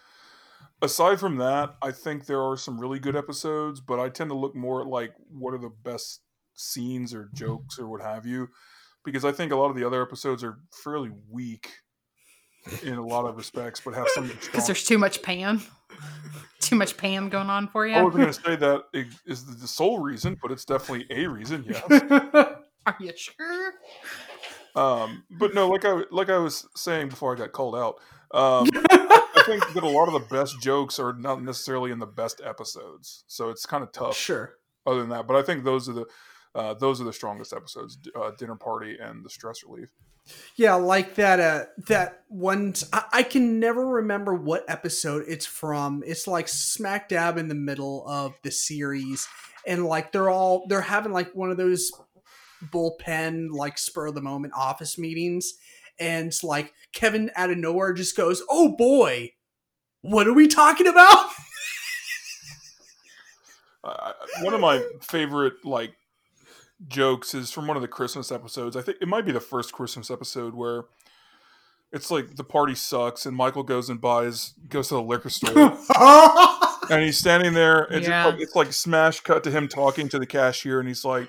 Aside 0.81 1.19
from 1.19 1.37
that, 1.37 1.75
I 1.81 1.91
think 1.91 2.25
there 2.25 2.41
are 2.41 2.57
some 2.57 2.79
really 2.79 2.99
good 2.99 3.15
episodes, 3.15 3.79
but 3.79 3.99
I 3.99 4.09
tend 4.09 4.29
to 4.31 4.35
look 4.35 4.55
more 4.55 4.81
at 4.81 4.87
like 4.87 5.13
what 5.29 5.53
are 5.53 5.57
the 5.57 5.69
best 5.83 6.21
scenes 6.55 7.13
or 7.13 7.29
jokes 7.33 7.79
or 7.79 7.87
what 7.87 8.01
have 8.01 8.25
you, 8.25 8.49
because 9.05 9.23
I 9.23 9.31
think 9.31 9.51
a 9.51 9.55
lot 9.55 9.69
of 9.69 9.75
the 9.75 9.85
other 9.85 10.01
episodes 10.01 10.43
are 10.43 10.59
fairly 10.83 11.11
weak 11.29 11.69
in 12.83 12.95
a 12.95 13.05
lot 13.05 13.25
of 13.25 13.37
respects, 13.37 13.81
but 13.83 13.93
have 13.93 14.07
some. 14.09 14.27
Because 14.27 14.65
there's 14.67 14.83
too 14.83 14.97
much 14.97 15.21
Pam. 15.21 15.61
too 16.59 16.75
much 16.75 16.97
Pam 16.97 17.29
going 17.29 17.49
on 17.49 17.67
for 17.69 17.87
you. 17.87 17.95
I 17.95 18.01
wasn't 18.01 18.21
going 18.23 18.33
to 18.33 18.41
say 18.41 18.55
that 18.57 18.83
is 19.25 19.45
the 19.59 19.67
sole 19.67 19.99
reason, 19.99 20.37
but 20.41 20.51
it's 20.51 20.65
definitely 20.65 21.05
a 21.09 21.27
reason. 21.27 21.65
Yes. 21.89 22.55
Are 22.85 22.95
you 22.99 23.13
sure? 23.15 23.73
Um, 24.75 25.23
but 25.29 25.53
no, 25.53 25.69
like 25.69 25.85
I 25.85 26.03
like 26.11 26.29
I 26.29 26.37
was 26.37 26.67
saying 26.75 27.09
before 27.09 27.33
I 27.33 27.37
got 27.37 27.51
called 27.51 27.75
out, 27.75 27.95
um, 28.33 28.67
I 28.89 29.43
think 29.45 29.65
that 29.73 29.83
a 29.83 29.87
lot 29.87 30.07
of 30.07 30.13
the 30.13 30.35
best 30.35 30.59
jokes 30.61 30.99
are 30.99 31.13
not 31.13 31.43
necessarily 31.43 31.91
in 31.91 31.99
the 31.99 32.07
best 32.07 32.41
episodes, 32.43 33.23
so 33.27 33.49
it's 33.49 33.65
kind 33.65 33.83
of 33.83 33.91
tough. 33.91 34.17
sure. 34.17 34.55
Other 34.85 34.99
than 34.99 35.09
that, 35.09 35.27
but 35.27 35.37
I 35.37 35.43
think 35.43 35.63
those 35.63 35.87
are 35.87 35.93
the 35.93 36.05
uh, 36.55 36.73
those 36.73 36.99
are 36.99 37.05
the 37.05 37.13
strongest 37.13 37.53
episodes: 37.53 37.97
uh, 38.15 38.31
Dinner 38.37 38.55
Party 38.55 38.97
and 39.01 39.23
the 39.23 39.29
Stress 39.29 39.63
Relief. 39.63 39.91
Yeah, 40.55 40.75
like 40.75 41.15
that. 41.15 41.39
Uh, 41.39 41.65
that 41.87 42.23
one. 42.27 42.73
I 42.91 43.23
can 43.23 43.59
never 43.59 43.85
remember 43.87 44.33
what 44.33 44.65
episode 44.67 45.25
it's 45.27 45.45
from. 45.45 46.03
It's 46.05 46.27
like 46.27 46.47
smack 46.47 47.09
dab 47.09 47.37
in 47.37 47.47
the 47.47 47.55
middle 47.55 48.05
of 48.07 48.33
the 48.43 48.51
series, 48.51 49.27
and 49.65 49.85
like 49.85 50.11
they're 50.11 50.29
all 50.29 50.65
they're 50.67 50.81
having 50.81 51.11
like 51.11 51.33
one 51.33 51.49
of 51.49 51.57
those 51.57 51.91
bullpen 52.71 53.47
like 53.51 53.77
spur 53.77 54.07
of 54.07 54.15
the 54.15 54.21
moment 54.21 54.53
office 54.55 54.97
meetings, 54.97 55.53
and 55.99 56.31
like 56.43 56.73
Kevin 56.93 57.31
out 57.35 57.49
of 57.51 57.57
nowhere 57.57 57.93
just 57.93 58.15
goes, 58.17 58.41
"Oh 58.49 58.75
boy, 58.75 59.31
what 60.01 60.27
are 60.27 60.33
we 60.33 60.47
talking 60.47 60.87
about?" 60.87 61.29
Uh, 63.83 64.13
one 64.41 64.53
of 64.53 64.61
my 64.61 64.81
favorite 65.01 65.65
like 65.65 65.93
jokes 66.87 67.33
is 67.33 67.51
from 67.51 67.67
one 67.67 67.75
of 67.75 67.81
the 67.81 67.87
Christmas 67.87 68.31
episodes. 68.31 68.77
I 68.77 68.81
think 68.81 68.97
it 69.01 69.07
might 69.09 69.25
be 69.25 69.33
the 69.33 69.41
first 69.41 69.73
Christmas 69.73 70.09
episode 70.09 70.53
where 70.53 70.85
it's 71.91 72.09
like 72.09 72.35
the 72.37 72.45
party 72.45 72.75
sucks 72.75 73.25
and 73.25 73.35
Michael 73.35 73.63
goes 73.63 73.89
and 73.89 73.99
buys 73.99 74.53
goes 74.69 74.87
to 74.87 74.93
the 74.95 75.01
liquor 75.01 75.29
store. 75.29 75.77
and 76.89 77.03
he's 77.03 77.17
standing 77.17 77.53
there. 77.53 77.83
It's, 77.91 78.07
Yeah. 78.07 78.23
just 78.23 78.33
like, 78.35 78.41
it's 78.41 78.55
like 78.55 78.73
smash 78.73 79.19
cut 79.19 79.43
to 79.43 79.51
him 79.51 79.67
talking 79.67 80.07
to 80.09 80.17
the 80.19 80.25
cashier, 80.25 80.79
and 80.79 80.87
he's 80.87 81.03
like, 81.03 81.27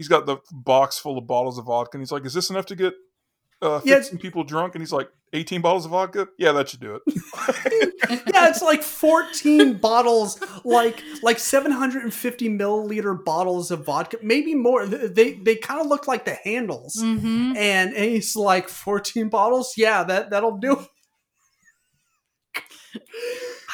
he's 0.00 0.08
got 0.08 0.24
the 0.24 0.38
box 0.50 0.98
full 0.98 1.18
of 1.18 1.26
bottles 1.26 1.58
of 1.58 1.66
vodka, 1.66 1.96
and 1.98 2.00
he's 2.02 2.10
like, 2.12 2.24
"Is 2.24 2.32
this 2.32 2.48
enough 2.48 2.64
to 2.66 2.74
get 2.76 2.94
uh, 3.60 3.82
Yeah. 3.84 3.96
15 3.96 4.18
people 4.18 4.42
drunk?" 4.44 4.74
And 4.74 4.80
he's 4.80 4.92
like, 4.92 5.10
"18 5.34 5.60
bottles 5.60 5.84
of 5.84 5.90
vodka? 5.90 6.28
Yeah, 6.38 6.52
that 6.52 6.70
should 6.70 6.80
do 6.80 6.94
it." 6.94 7.02
yeah, 8.34 8.48
it's 8.48 8.62
like 8.62 8.82
14 8.82 9.74
bottles, 9.88 10.40
like 10.64 11.02
like 11.22 11.38
750 11.38 12.48
milliliter 12.48 13.22
bottles 13.22 13.70
of 13.70 13.84
vodka, 13.84 14.16
maybe 14.22 14.54
more. 14.54 14.86
They 14.86 15.34
they 15.34 15.56
kind 15.56 15.80
of 15.80 15.86
look 15.88 16.08
like 16.08 16.24
the 16.24 16.38
handles, 16.44 16.96
Mm-hmm. 17.02 17.56
and, 17.56 17.92
and 17.94 18.04
he's 18.10 18.34
like 18.36 18.68
14 18.70 19.28
bottles. 19.28 19.74
Yeah, 19.76 20.04
that 20.04 20.30
that'll 20.30 20.56
do. 20.58 20.86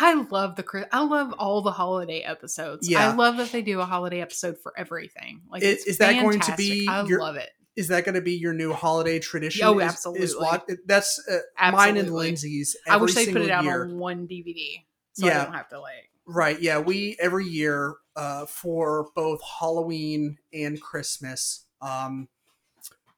I 0.01 0.15
love 0.31 0.57
the 0.57 0.87
I 0.93 1.03
love 1.05 1.33
all 1.39 1.63
the 1.63 1.71
holiday 1.73 2.21
episodes. 2.21 2.89
Yeah. 2.89 3.11
I 3.11 3.15
love 3.15 3.37
that 3.39 3.51
they 3.53 3.63
do 3.63 3.81
a 3.81 3.85
holiday 3.85 4.21
episode 4.21 4.59
for 4.59 4.73
everything. 4.79 5.43
Like, 5.51 5.63
Is- 5.63 5.85
is 5.87 5.99
that 5.99 6.21
going 6.21 6.41
to 6.41 6.55
be 6.57 6.87
I 6.89 7.05
your- 7.05 7.21
love 7.21 7.37
it. 7.37 7.51
Is 7.77 7.89
that 7.89 8.07
going 8.07 8.15
to 8.15 8.23
be 8.23 8.33
your 8.33 8.55
new 8.55 8.73
holiday 8.73 9.19
tradition? 9.19 9.67
Oh, 9.67 9.79
Is- 9.79 9.85
Is, 9.85 9.93
absolutely. 9.93 10.37
what 10.37 10.67
that's 10.87 11.23
uh, 11.29 11.41
mine 11.73 11.91
and 11.91 11.99
Absolutely. 11.99 12.11
Lindsay's. 12.27 12.77
I 12.89 12.97
wish 12.97 13.15
they 13.15 13.27
put 13.31 13.43
it 13.43 13.51
out 13.51 13.65
year. 13.65 13.85
on 13.85 13.99
one 13.99 14.27
DVD, 14.27 14.83
so 15.13 15.27
Yeah. 15.27 15.43
I 15.43 15.45
don't 15.45 15.53
have 15.55 15.69
to 15.69 15.81
like. 15.81 16.11
Right. 16.25 16.61
Yeah. 16.61 16.79
We 16.79 17.17
every 17.21 17.47
year 17.47 17.97
uh, 18.17 18.47
for 18.47 19.09
both 19.15 19.41
Halloween 19.61 20.39
and 20.55 20.81
Christmas. 20.81 21.67
Um, 21.83 22.29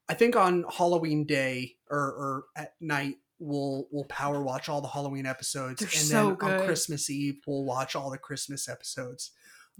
I 0.08 0.14
think 0.14 0.34
on 0.36 0.64
Halloween 0.70 1.24
day 1.24 1.76
or, 1.88 1.98
or 1.98 2.44
at 2.56 2.74
night 2.80 3.18
we'll 3.38 3.86
we'll 3.90 4.04
power 4.04 4.42
watch 4.42 4.68
all 4.68 4.80
the 4.80 4.88
Halloween 4.88 5.26
episodes, 5.26 5.80
They're 5.80 5.88
and 5.88 5.98
so 5.98 6.36
then 6.38 6.50
on 6.50 6.58
good. 6.58 6.66
Christmas 6.66 7.10
Eve 7.10 7.38
we'll 7.46 7.64
watch 7.64 7.96
all 7.96 8.10
the 8.10 8.18
Christmas 8.18 8.68
episodes. 8.68 9.30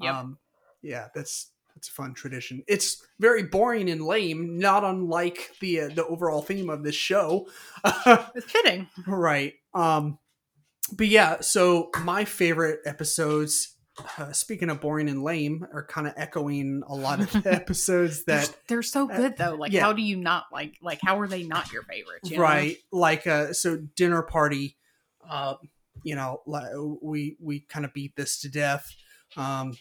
Yep. 0.00 0.14
Um, 0.14 0.38
yeah, 0.82 1.08
that's 1.14 1.50
that's 1.74 1.88
a 1.88 1.92
fun 1.92 2.14
tradition. 2.14 2.62
It's 2.66 3.04
very 3.20 3.44
boring 3.44 3.88
and 3.88 4.04
lame, 4.04 4.58
not 4.58 4.84
unlike 4.84 5.50
the 5.60 5.82
uh, 5.82 5.88
the 5.94 6.06
overall 6.06 6.42
theme 6.42 6.70
of 6.70 6.82
this 6.82 6.94
show. 6.94 7.48
It's 8.34 8.50
fitting. 8.50 8.88
Right. 9.06 9.54
Um 9.74 10.18
but 10.92 11.08
yeah, 11.08 11.40
so 11.40 11.90
my 12.00 12.24
favorite 12.24 12.80
episodes 12.86 13.76
uh, 14.18 14.32
speaking 14.32 14.70
of 14.70 14.80
boring 14.80 15.08
and 15.08 15.22
lame 15.22 15.66
are 15.72 15.84
kind 15.84 16.06
of 16.06 16.14
echoing 16.16 16.82
a 16.86 16.94
lot 16.94 17.20
of 17.20 17.30
the 17.42 17.52
episodes 17.52 18.24
They're, 18.24 18.40
that 18.40 18.56
they're 18.68 18.82
so 18.82 19.10
uh, 19.10 19.16
good 19.16 19.36
though. 19.36 19.54
Like, 19.54 19.72
yeah. 19.72 19.82
how 19.82 19.92
do 19.92 20.02
you 20.02 20.16
not 20.16 20.46
like? 20.52 20.74
Like, 20.82 21.00
how 21.02 21.20
are 21.20 21.28
they 21.28 21.42
not 21.42 21.72
your 21.72 21.82
favorites? 21.82 22.30
you 22.30 22.36
know? 22.36 22.42
right 22.42 22.76
like 22.92 23.26
uh 23.26 23.52
so 23.52 23.76
dinner 23.96 24.22
party 24.22 24.76
uh 25.28 25.54
you 26.02 26.14
know 26.14 26.40
we 27.02 27.36
we 27.40 27.60
kind 27.60 27.84
of 27.84 27.92
beat 27.92 28.14
this 28.16 28.40
to 28.40 28.48
death 28.48 28.94
um 29.36 29.76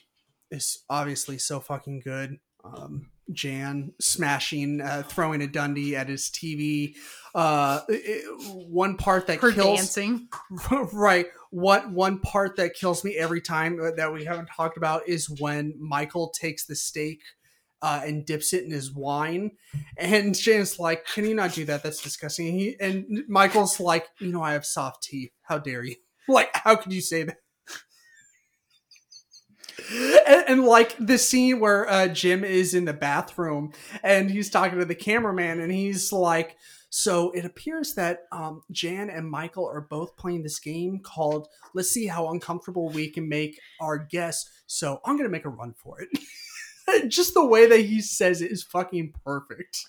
is 0.52 0.84
obviously 0.90 1.38
so 1.38 1.60
fucking 1.60 2.00
good 2.00 2.40
um 2.64 3.10
Jan 3.32 3.94
smashing, 4.00 4.82
uh, 4.82 5.04
throwing 5.04 5.42
a 5.42 5.48
Dundie 5.48 5.96
at 5.96 6.08
his 6.08 6.30
TV. 6.30 6.96
Uh, 7.36 7.82
it- 7.90 8.24
one 8.54 8.96
part 8.96 9.28
that 9.28 9.40
Her 9.40 9.52
kills 9.52 9.80
dancing. 9.80 10.30
right. 10.94 11.28
What 11.52 11.92
one 11.92 12.20
part 12.20 12.58
that 12.58 12.74
kills 12.74 13.04
me 13.04 13.16
every 13.16 13.42
time 13.42 13.80
uh, 13.82 13.92
that 13.92 14.14
we 14.14 14.26
haven't 14.26 14.48
talked 14.48 14.78
about 14.78 15.08
is 15.08 15.30
when 15.40 15.74
Michael 15.80 16.30
takes 16.30 16.66
the 16.66 16.76
steak 16.76 17.22
uh, 17.82 18.02
and 18.04 18.26
dips 18.26 18.54
it 18.54 18.64
in 18.64 18.72
his 18.72 18.92
wine, 18.92 19.52
and 19.98 20.36
Jan's 20.36 20.80
like, 20.80 21.06
"Can 21.06 21.26
you 21.26 21.36
not 21.36 21.54
do 21.54 21.66
that? 21.66 21.84
That's 21.84 22.02
disgusting." 22.02 22.58
He, 22.58 22.76
and 22.80 23.24
Michael's 23.28 23.80
like, 23.80 24.08
"You 24.20 24.32
know, 24.32 24.42
I 24.42 24.54
have 24.54 24.66
soft 24.66 25.04
teeth. 25.04 25.32
How 25.44 25.58
dare 25.60 25.84
you? 25.84 25.96
Like, 26.30 26.50
how 26.54 26.76
could 26.76 26.92
you 26.92 27.00
say 27.02 27.24
that?" 27.24 27.38
And, 30.28 30.44
and 30.48 30.64
like 30.66 30.96
the 31.00 31.18
scene 31.18 31.62
where 31.62 31.90
uh, 31.90 32.08
Jim 32.10 32.44
is 32.44 32.74
in 32.74 32.84
the 32.84 32.94
bathroom 32.94 33.72
and 34.04 34.30
he's 34.30 34.50
talking 34.50 34.80
to 34.80 34.86
the 34.86 34.96
cameraman, 34.96 35.62
and 35.62 35.72
he's 35.72 36.12
like, 36.12 36.58
so 36.90 37.32
it 37.32 37.46
appears 37.46 37.94
that 37.96 38.24
um, 38.32 38.62
Jan 38.72 39.10
and 39.10 39.30
Michael 39.30 39.68
are 39.68 39.82
both 39.82 40.16
playing 40.16 40.44
this 40.44 40.60
game 40.60 41.00
called 41.00 41.48
Let's 41.74 41.90
See 41.90 42.08
How 42.08 42.32
Uncomfortable 42.32 42.90
We 42.90 43.10
Can 43.10 43.28
Make 43.28 43.60
Our 43.82 43.98
Guests. 43.98 44.50
So 44.68 45.00
I'm 45.06 45.16
going 45.16 45.28
to 45.28 45.32
make 45.32 45.46
a 45.46 45.50
run 45.50 45.74
for 45.74 46.00
it. 46.02 46.10
Just 47.10 47.34
the 47.34 47.46
way 47.46 47.68
that 47.68 47.82
he 47.82 48.02
says 48.02 48.42
it 48.42 48.52
is 48.52 48.64
fucking 48.64 49.14
perfect. 49.26 49.86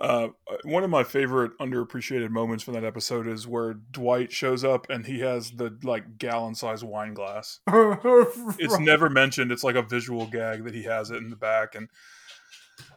Uh, 0.00 0.28
one 0.64 0.82
of 0.82 0.88
my 0.88 1.04
favorite 1.04 1.52
underappreciated 1.58 2.30
moments 2.30 2.64
from 2.64 2.72
that 2.72 2.84
episode 2.84 3.28
is 3.28 3.46
where 3.46 3.74
Dwight 3.74 4.32
shows 4.32 4.64
up 4.64 4.88
and 4.88 5.04
he 5.04 5.20
has 5.20 5.50
the 5.52 5.76
like 5.84 6.16
gallon 6.16 6.54
sized 6.54 6.82
wine 6.82 7.14
glass. 7.14 7.60
It's 8.58 8.78
never 8.78 9.10
mentioned. 9.10 9.52
It's 9.52 9.64
like 9.64 9.76
a 9.76 9.82
visual 9.82 10.26
gag 10.26 10.64
that 10.64 10.74
he 10.74 10.84
has 10.84 11.10
it 11.10 11.18
in 11.18 11.30
the 11.30 11.36
back. 11.36 11.74
And 11.74 11.88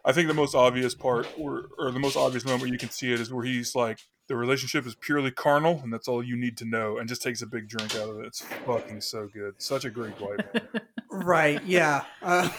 I 0.05 0.11
think 0.11 0.27
the 0.27 0.33
most 0.33 0.53
obvious 0.53 0.93
part, 0.93 1.27
or, 1.37 1.69
or 1.77 1.91
the 1.91 1.99
most 1.99 2.17
obvious 2.17 2.45
moment 2.45 2.71
you 2.71 2.77
can 2.77 2.89
see 2.89 3.13
it, 3.13 3.19
is 3.19 3.31
where 3.31 3.45
he's 3.45 3.73
like, 3.73 3.99
the 4.27 4.35
relationship 4.35 4.85
is 4.85 4.95
purely 4.95 5.31
carnal, 5.31 5.81
and 5.83 5.91
that's 5.91 6.07
all 6.07 6.23
you 6.23 6.35
need 6.35 6.57
to 6.57 6.65
know, 6.65 6.97
and 6.97 7.07
just 7.07 7.21
takes 7.21 7.41
a 7.41 7.45
big 7.45 7.67
drink 7.67 7.95
out 7.95 8.09
of 8.09 8.19
it. 8.19 8.25
It's 8.25 8.41
fucking 8.65 9.01
so 9.01 9.27
good. 9.27 9.55
Such 9.57 9.85
a 9.85 9.89
great 9.89 10.17
Dwight. 10.17 10.39
moment. 10.53 10.83
Right, 11.11 11.63
yeah. 11.65 12.03
Uh, 12.21 12.49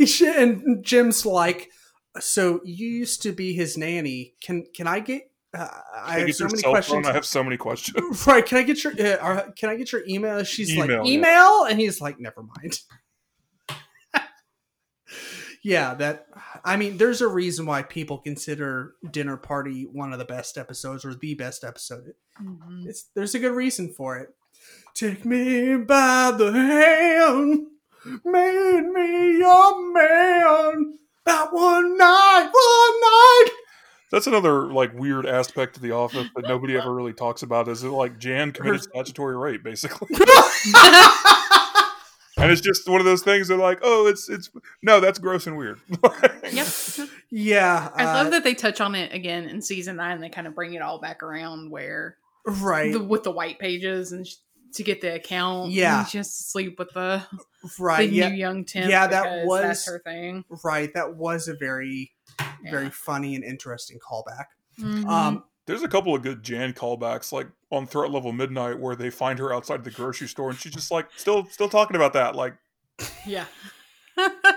and 0.24 0.84
Jim's 0.84 1.24
like, 1.24 1.70
so 2.20 2.60
you 2.64 2.88
used 2.88 3.22
to 3.22 3.32
be 3.32 3.52
his 3.52 3.76
nanny. 3.76 4.34
Can 4.40 4.64
can 4.74 4.86
I 4.86 5.00
get? 5.00 5.30
Uh, 5.56 5.66
I 5.96 6.18
have 6.18 6.26
get 6.26 6.36
so 6.36 6.44
many 6.44 6.62
questions. 6.62 7.06
phone? 7.06 7.06
I 7.06 7.14
have 7.14 7.24
so 7.24 7.42
many 7.42 7.56
questions. 7.56 7.96
Right? 8.26 8.44
Can 8.44 8.58
I 8.58 8.62
get 8.62 8.82
your? 8.84 8.92
Uh, 8.92 9.50
can 9.56 9.70
I 9.70 9.76
get 9.76 9.92
your 9.92 10.02
email? 10.06 10.42
She's 10.44 10.72
Email, 10.72 10.98
like 10.98 11.06
yeah. 11.06 11.12
email, 11.12 11.64
and 11.64 11.80
he's 11.80 12.00
like, 12.00 12.18
never 12.18 12.42
mind. 12.42 12.80
Yeah, 15.62 15.94
that. 15.94 16.26
I 16.64 16.76
mean, 16.76 16.96
there's 16.96 17.20
a 17.20 17.28
reason 17.28 17.66
why 17.66 17.82
people 17.82 18.18
consider 18.18 18.94
Dinner 19.10 19.36
Party 19.36 19.84
one 19.84 20.12
of 20.12 20.18
the 20.18 20.24
best 20.24 20.56
episodes 20.58 21.04
or 21.04 21.14
the 21.14 21.34
best 21.34 21.64
episode. 21.64 22.14
Mhm. 22.42 22.86
It's 22.86 23.04
there's 23.14 23.34
a 23.34 23.38
good 23.38 23.52
reason 23.54 23.92
for 23.92 24.16
it. 24.18 24.34
Take 24.94 25.24
me 25.24 25.76
by 25.76 26.32
the 26.36 26.52
hand, 26.52 27.66
made 28.24 28.82
me 28.82 29.38
your 29.38 29.92
man. 29.92 30.98
That 31.24 31.52
one 31.52 31.98
night, 31.98 32.48
one 32.50 33.00
night. 33.00 33.50
That's 34.10 34.26
another 34.26 34.72
like 34.72 34.98
weird 34.98 35.26
aspect 35.26 35.76
of 35.76 35.82
the 35.82 35.92
office 35.92 36.28
that 36.34 36.48
nobody 36.48 36.76
ever 36.78 36.92
really 36.94 37.12
talks 37.12 37.42
about. 37.42 37.68
Is 37.68 37.84
it 37.84 37.88
like 37.90 38.18
Jan 38.18 38.52
committed 38.52 38.82
statutory 38.82 39.36
rape, 39.36 39.62
basically? 39.62 40.08
and 42.38 42.50
it's 42.50 42.60
just 42.60 42.88
one 42.88 43.00
of 43.00 43.04
those 43.04 43.22
things 43.22 43.48
that 43.48 43.56
like, 43.56 43.78
oh, 43.82 44.06
it's 44.06 44.28
it's 44.28 44.50
no, 44.82 45.00
that's 45.00 45.18
gross 45.18 45.46
and 45.46 45.56
weird. 45.56 45.80
Yep. 46.50 46.66
Yeah, 47.30 47.90
I 47.94 48.04
uh, 48.04 48.14
love 48.24 48.30
that 48.32 48.42
they 48.42 48.54
touch 48.54 48.80
on 48.80 48.94
it 48.94 49.12
again 49.12 49.44
in 49.48 49.60
season 49.60 49.96
nine. 49.96 50.12
and 50.12 50.22
They 50.22 50.30
kind 50.30 50.46
of 50.46 50.54
bring 50.54 50.72
it 50.72 50.80
all 50.80 50.98
back 50.98 51.22
around 51.22 51.70
where 51.70 52.16
Right, 52.46 52.90
the, 52.92 53.00
with 53.04 53.22
the 53.24 53.30
white 53.30 53.58
pages 53.58 54.12
and 54.12 54.26
sh- 54.26 54.36
to 54.74 54.82
get 54.82 55.02
the 55.02 55.14
account. 55.14 55.72
Yeah. 55.72 56.00
and 56.00 56.08
she 56.08 56.16
has 56.18 56.34
to 56.38 56.42
sleep 56.44 56.78
with 56.78 56.90
the, 56.94 57.22
right. 57.78 58.08
the 58.08 58.16
Yeah, 58.16 58.28
new 58.30 58.36
young 58.36 58.64
Tim. 58.64 58.88
Yeah, 58.88 59.06
that 59.08 59.44
was- 59.46 59.60
that's 59.62 59.86
her 59.86 59.98
thing. 59.98 60.44
right. 60.64 60.92
That 60.94 61.16
was 61.16 61.48
a 61.48 61.54
very, 61.54 62.12
Yeah. 62.40 62.70
very 62.70 62.88
funny 62.90 63.34
and 63.34 63.44
interesting 63.44 63.98
callback. 63.98 64.46
Mhm. 64.80 65.06
Um, 65.06 65.44
There's 65.68 65.82
a 65.82 65.88
couple 65.88 66.14
of 66.14 66.22
good 66.22 66.42
Jan 66.42 66.72
callbacks, 66.72 67.30
like 67.30 67.46
on 67.70 67.86
Threat 67.86 68.10
Level 68.10 68.32
Midnight, 68.32 68.80
where 68.80 68.96
they 68.96 69.10
find 69.10 69.38
her 69.38 69.52
outside 69.52 69.84
the 69.84 69.90
grocery 69.90 70.26
store, 70.26 70.48
and 70.48 70.58
she's 70.58 70.72
just 70.72 70.90
like 70.90 71.08
still 71.16 71.44
still 71.50 71.68
talking 71.68 71.94
about 71.94 72.14
that. 72.14 72.34
Like, 72.34 72.54
yeah. 73.26 73.44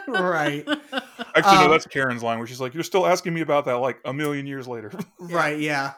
Right. 0.07 0.65
actually, 1.35 1.57
Um, 1.57 1.65
no, 1.65 1.69
that's 1.69 1.85
Karen's 1.85 2.23
line, 2.23 2.37
where 2.37 2.47
she's 2.47 2.61
like, 2.61 2.73
"You're 2.73 2.83
still 2.83 3.05
asking 3.05 3.33
me 3.33 3.41
about 3.41 3.65
that, 3.65 3.75
like 3.75 3.99
a 4.05 4.13
million 4.13 4.47
years 4.47 4.67
later." 4.67 4.91
Right. 5.19 5.59
Yeah. 5.59 5.93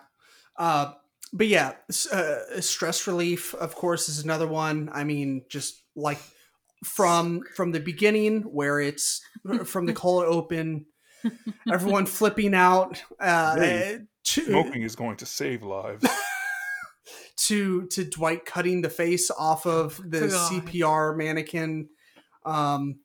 Uh, 0.57 0.93
but 1.31 1.47
yeah, 1.47 1.73
uh, 2.11 2.59
stress 2.59 3.05
relief, 3.07 3.53
of 3.55 3.75
course, 3.75 4.09
is 4.09 4.23
another 4.23 4.47
one. 4.47 4.89
I 4.91 5.03
mean, 5.03 5.45
just 5.47 5.83
like 5.95 6.19
from 6.83 7.41
from 7.55 7.71
the 7.71 7.79
beginning, 7.79 8.41
where 8.41 8.79
it's 8.79 9.21
from 9.65 9.85
the 9.85 9.93
cold 9.93 10.25
open, 10.25 10.87
everyone 11.71 12.07
flipping 12.07 12.53
out. 12.55 13.01
Uh, 13.19 13.55
Hey, 13.59 13.99
to, 14.23 14.41
Smoking 14.45 14.83
is 14.83 14.95
going 14.95 15.17
to 15.17 15.25
save 15.25 15.63
lives. 15.63 16.05
to 17.35 17.87
to 17.87 18.03
Dwight 18.05 18.45
cutting 18.45 18.81
the 18.81 18.89
face 18.89 19.29
off 19.31 19.65
of 19.65 19.97
the 20.09 20.27
God. 20.27 20.51
CPR 20.51 21.17
mannequin. 21.17 21.89
Um, 22.45 22.99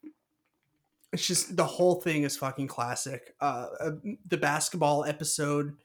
it's 1.13 1.27
just 1.27 1.57
the 1.57 1.65
whole 1.65 2.01
thing 2.01 2.23
is 2.25 2.37
fucking 2.37 2.67
classic. 2.69 3.35
Uh, 3.41 3.67
uh, 3.81 3.91
the 4.29 4.37
basketball 4.37 5.05
episode 5.05 5.77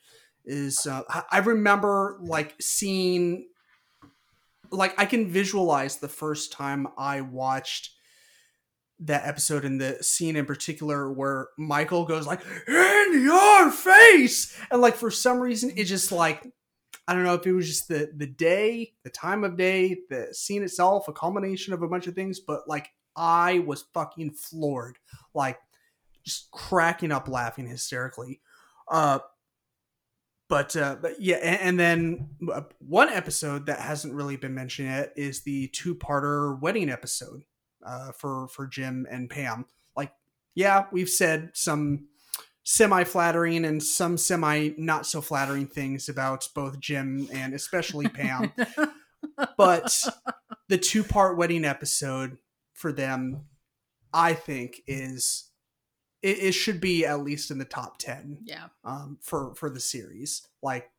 is. 0.46 0.86
Uh, 0.86 1.02
I- 1.10 1.24
I 1.32 1.38
remember 1.40 2.18
like 2.22 2.56
seeing, 2.60 3.48
like 4.70 4.94
I 5.00 5.06
can 5.06 5.30
visualize 5.30 5.98
the 5.98 6.10
first 6.10 6.52
time 6.52 6.88
I 6.98 7.22
watched 7.22 7.92
that 9.04 9.28
episode 9.28 9.66
and 9.66 9.80
the 9.80 10.02
scene 10.04 10.36
in 10.36 10.46
particular 10.46 11.12
where 11.12 11.48
Michael 11.58 12.06
goes 12.06 12.28
like 12.28 12.42
in 12.68 13.22
your 13.24 13.72
face! 13.72 14.58
And 14.72 14.82
like 14.82 14.96
for 14.96 15.12
some 15.12 15.40
reason 15.40 15.72
it 15.76 15.86
just 15.86 16.12
like 16.12 16.52
I 17.08 17.14
don't 17.14 17.24
know 17.24 17.34
if 17.34 17.46
it 17.46 17.54
was 17.54 17.68
just 17.68 17.88
the 17.88 18.12
the 18.16 18.28
day, 18.28 18.94
the 19.04 19.10
time 19.10 19.44
of 19.44 19.58
day, 19.58 19.98
the 20.10 20.34
scene 20.34 20.64
itself, 20.64 21.08
a 21.08 21.14
culmination 21.14 21.74
of 21.74 21.82
a 21.82 21.88
bunch 21.88 22.08
of 22.08 22.16
things, 22.16 22.40
but 22.40 22.68
like 22.68 22.90
I 23.16 23.60
was 23.60 23.86
fucking 23.94 24.32
floored, 24.32 24.98
like 25.34 25.60
just 26.26 26.50
cracking 26.52 27.12
up, 27.12 27.28
laughing 27.28 27.68
hysterically. 27.68 28.42
Uh, 28.88 29.20
but 30.50 30.76
uh, 30.76 30.96
but 31.02 31.20
yeah, 31.20 31.38
and, 31.38 31.62
and 31.62 31.80
then 31.80 32.30
uh, 32.54 32.62
one 32.80 33.10
episode 33.10 33.66
that 33.66 33.80
hasn't 33.80 34.14
really 34.14 34.38
been 34.38 34.54
mentioned 34.54 34.90
yet 34.90 35.14
is 35.16 35.42
the 35.42 35.68
two-parter 35.70 36.60
wedding 36.62 36.90
episode 36.90 37.44
uh, 37.86 38.12
for 38.12 38.48
for 38.48 38.68
Jim 38.68 39.06
and 39.10 39.30
Pam. 39.30 39.66
Like, 39.96 40.14
yeah, 40.56 40.86
we've 40.92 41.10
said 41.10 41.52
some 41.54 42.08
semi 42.64 43.04
flattering 43.04 43.66
and 43.66 43.84
some 43.84 44.18
semi 44.18 44.70
not 44.78 45.06
so 45.06 45.22
flattering 45.22 45.68
things 45.68 46.10
about 46.10 46.48
both 46.56 46.80
Jim 46.80 47.28
and 47.34 47.54
especially 47.54 48.08
Pam. 48.08 48.52
but 49.58 50.08
the 50.70 50.78
two 50.78 51.04
part 51.04 51.38
wedding 51.38 51.66
episode 51.66 52.38
for 52.74 52.92
them, 52.92 53.46
I 54.14 54.34
think, 54.34 54.82
is 54.88 55.50
it, 56.22 56.40
it 56.40 56.52
should 56.54 56.80
be 56.80 57.06
at 57.06 57.22
least 57.22 57.52
in 57.52 57.58
the 57.58 57.66
top 57.66 57.98
ten 57.98 58.40
yeah. 58.44 58.68
um, 58.84 59.18
for 59.22 59.54
for 59.56 59.70
the 59.70 59.80
series. 59.80 60.48
Like, 60.62 60.90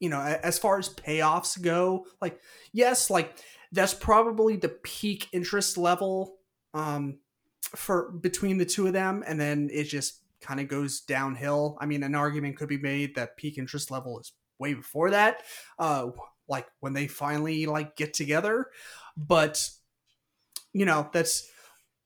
you 0.00 0.08
know, 0.08 0.20
as 0.20 0.58
far 0.58 0.78
as 0.78 0.88
payoffs 0.88 1.60
go, 1.60 2.06
like 2.20 2.40
yes, 2.72 3.10
like 3.10 3.36
that's 3.72 3.94
probably 3.94 4.56
the 4.56 4.68
peak 4.68 5.28
interest 5.32 5.76
level 5.76 6.36
um, 6.74 7.18
for 7.60 8.10
between 8.10 8.58
the 8.58 8.64
two 8.64 8.86
of 8.86 8.92
them, 8.92 9.22
and 9.26 9.40
then 9.40 9.68
it 9.72 9.84
just 9.84 10.22
kind 10.40 10.60
of 10.60 10.68
goes 10.68 11.00
downhill. 11.00 11.76
I 11.80 11.86
mean, 11.86 12.02
an 12.02 12.14
argument 12.14 12.56
could 12.56 12.68
be 12.68 12.78
made 12.78 13.14
that 13.14 13.36
peak 13.36 13.58
interest 13.58 13.90
level 13.90 14.18
is 14.20 14.32
way 14.58 14.74
before 14.74 15.10
that, 15.10 15.42
uh, 15.78 16.08
like 16.48 16.66
when 16.80 16.92
they 16.92 17.06
finally 17.06 17.66
like 17.66 17.96
get 17.96 18.14
together, 18.14 18.66
but 19.16 19.68
you 20.72 20.84
know 20.84 21.08
that's 21.12 21.48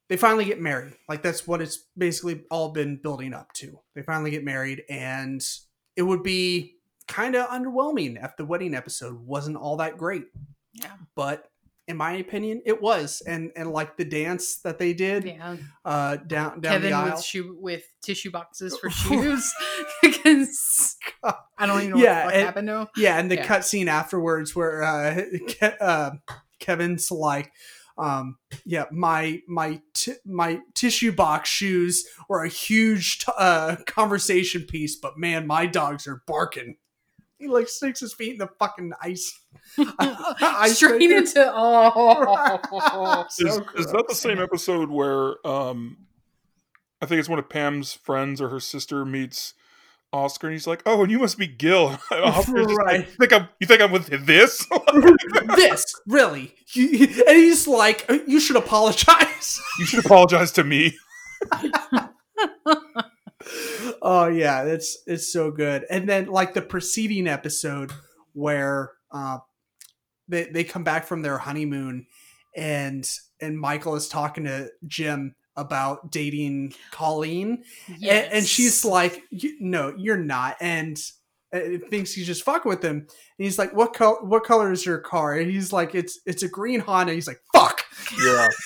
they 0.08 0.16
finally 0.16 0.44
get 0.44 0.60
married. 0.60 0.94
Like 1.08 1.22
that's 1.22 1.46
what 1.46 1.62
it's 1.62 1.86
basically 1.96 2.44
all 2.50 2.70
been 2.70 3.00
building 3.02 3.34
up 3.34 3.52
to. 3.54 3.80
They 3.94 4.02
finally 4.02 4.30
get 4.30 4.44
married, 4.44 4.82
and 4.88 5.42
it 5.96 6.02
would 6.02 6.22
be 6.22 6.76
kind 7.08 7.34
of 7.34 7.48
underwhelming 7.48 8.22
if 8.22 8.36
the 8.36 8.44
wedding 8.44 8.74
episode 8.74 9.26
wasn't 9.26 9.56
all 9.56 9.76
that 9.76 9.98
great. 9.98 10.24
Yeah. 10.72 10.92
But 11.14 11.48
in 11.88 11.96
my 11.96 12.12
opinion, 12.12 12.62
it 12.64 12.80
was, 12.80 13.22
and 13.26 13.50
and 13.56 13.70
like 13.72 13.96
the 13.96 14.04
dance 14.04 14.58
that 14.60 14.78
they 14.78 14.92
did 14.94 15.24
Yeah. 15.24 15.56
uh, 15.84 16.16
down 16.16 16.60
down 16.60 16.60
the 16.60 16.68
Kevin 16.88 16.92
aisle. 16.92 17.04
with 17.16 17.24
shoe 17.24 17.56
with 17.60 17.82
tissue 18.02 18.30
boxes 18.30 18.76
for 18.78 18.88
shoes 19.02 19.52
because 20.02 20.96
I 21.58 21.66
don't 21.66 21.78
even 21.80 21.90
know 21.92 21.96
Yeah, 22.04 22.24
what 22.26 22.34
the 22.34 22.40
it- 22.40 22.44
happened 22.44 22.68
to 22.68 22.78
him. 22.82 22.86
Yeah, 22.96 23.18
and 23.18 23.30
the 23.30 23.36
Yeah. 23.36 23.46
cut 23.46 23.64
scene 23.64 23.88
afterwards 23.88 24.54
where 24.54 24.82
uh, 24.82 25.22
Ke- 25.48 25.76
uh, 25.80 26.10
Kevin's 26.60 27.10
like, 27.10 27.52
Um, 27.98 28.36
yeah, 28.64 28.84
my 28.90 29.40
my 29.48 29.80
t- 29.94 30.14
my 30.24 30.60
tissue 30.74 31.12
box 31.12 31.48
shoes 31.50 32.06
were 32.28 32.42
a 32.42 32.48
huge 32.48 33.18
t- 33.18 33.32
uh, 33.36 33.76
conversation 33.86 34.62
piece, 34.62 34.96
but 34.96 35.18
man, 35.18 35.46
my 35.46 35.66
dogs 35.66 36.06
are 36.06 36.22
barking. 36.26 36.76
He 37.42 37.48
like 37.48 37.68
sticks 37.68 38.00
his 38.00 38.14
feet 38.14 38.32
in 38.32 38.38
the 38.38 38.48
fucking 38.58 38.92
ice. 39.02 39.38
ice 40.40 40.76
Straight 40.76 40.98
maker. 41.00 41.16
into 41.16 41.52
oh. 41.54 43.26
So 43.30 43.46
is, 43.48 43.56
is 43.76 43.86
that 43.86 43.92
the 43.92 44.02
gross. 44.06 44.20
same 44.20 44.38
episode 44.40 44.90
where 44.90 45.44
um 45.46 45.98
I 47.00 47.06
think 47.06 47.18
it's 47.18 47.28
one 47.28 47.38
of 47.38 47.48
Pam's 47.48 47.92
friends 47.94 48.40
or 48.40 48.48
her 48.48 48.60
sister 48.60 49.04
meets 49.04 49.54
Oscar 50.12 50.46
and 50.48 50.54
he's 50.54 50.66
like, 50.66 50.82
"Oh, 50.86 51.02
and 51.02 51.10
you 51.10 51.18
must 51.18 51.38
be 51.38 51.46
Gil." 51.46 51.98
And 52.10 52.20
Oscar's 52.24 52.66
Right. 52.66 53.00
like, 53.00 53.08
"You 53.08 53.14
think 53.18 53.32
I'm 53.32 53.48
you 53.60 53.66
think 53.66 53.80
I'm 53.80 53.90
with 53.92 54.06
this?" 54.26 54.66
this 55.56 55.84
really? 56.06 56.54
You- 56.74 57.08
and 57.26 57.36
he's 57.36 57.66
like, 57.66 58.08
"You 58.26 58.38
should 58.38 58.56
apologize." 58.56 59.60
you 59.78 59.86
should 59.86 60.04
apologize 60.04 60.52
to 60.52 60.64
me. 60.64 60.96
Oh 64.02 64.26
yeah, 64.26 64.64
it's 64.64 64.98
it's 65.06 65.32
so 65.32 65.50
good. 65.50 65.84
And 65.90 66.08
then 66.08 66.26
like 66.26 66.54
the 66.54 66.62
preceding 66.62 67.26
episode 67.26 67.92
where 68.32 68.92
uh, 69.10 69.38
they 70.28 70.44
they 70.44 70.64
come 70.64 70.84
back 70.84 71.06
from 71.06 71.22
their 71.22 71.38
honeymoon, 71.38 72.06
and 72.56 73.08
and 73.40 73.58
Michael 73.58 73.94
is 73.96 74.08
talking 74.08 74.44
to 74.44 74.70
Jim 74.86 75.34
about 75.56 76.10
dating 76.10 76.74
Colleen, 76.90 77.64
and, 77.88 78.32
and 78.32 78.46
she's 78.46 78.84
like, 78.84 79.22
"No, 79.60 79.94
you're 79.96 80.16
not," 80.16 80.56
and 80.60 80.98
uh, 81.52 81.60
thinks 81.90 82.12
he's 82.12 82.26
just 82.26 82.44
fucking 82.44 82.68
with 82.68 82.82
him. 82.82 82.96
And 82.96 83.08
he's 83.38 83.58
like, 83.58 83.74
"What 83.74 83.92
color? 83.92 84.22
What 84.22 84.44
color 84.44 84.72
is 84.72 84.86
your 84.86 84.98
car?" 84.98 85.34
And 85.34 85.50
he's 85.50 85.72
like, 85.72 85.94
"It's 85.94 86.20
it's 86.26 86.42
a 86.42 86.48
green 86.48 86.80
Honda." 86.80 87.12
He's 87.12 87.28
like, 87.28 87.40
"Fuck." 87.52 87.84
Yeah. 88.24 88.48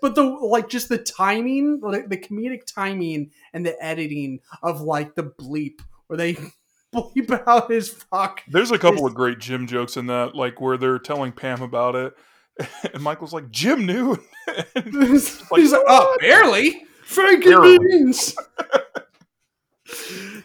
but 0.00 0.14
the 0.14 0.22
like 0.22 0.68
just 0.68 0.88
the 0.88 0.98
timing 0.98 1.80
like 1.80 2.08
the 2.08 2.16
comedic 2.16 2.66
timing 2.66 3.30
and 3.52 3.64
the 3.64 3.76
editing 3.84 4.40
of 4.62 4.80
like 4.80 5.14
the 5.14 5.22
bleep 5.24 5.80
where 6.06 6.16
they 6.16 6.34
bleep 6.94 7.46
out 7.46 7.70
his 7.70 7.88
fuck 7.90 8.42
There's 8.48 8.70
a 8.70 8.78
couple 8.78 9.06
of 9.06 9.14
great 9.14 9.38
Jim 9.38 9.66
jokes 9.66 9.96
in 9.96 10.06
that, 10.06 10.34
like 10.34 10.60
where 10.60 10.76
they're 10.76 10.98
telling 10.98 11.32
Pam 11.32 11.60
about 11.62 11.94
it, 11.94 12.14
and 12.94 13.02
Michael's 13.02 13.32
like, 13.32 13.50
"Jim 13.50 13.84
knew." 13.86 14.16
He's 14.74 15.42
like 15.50 15.82
oh 15.88 16.16
barely 16.20 16.84
frankie 17.04 17.48
Barely. 17.48 17.78
beans 17.78 18.34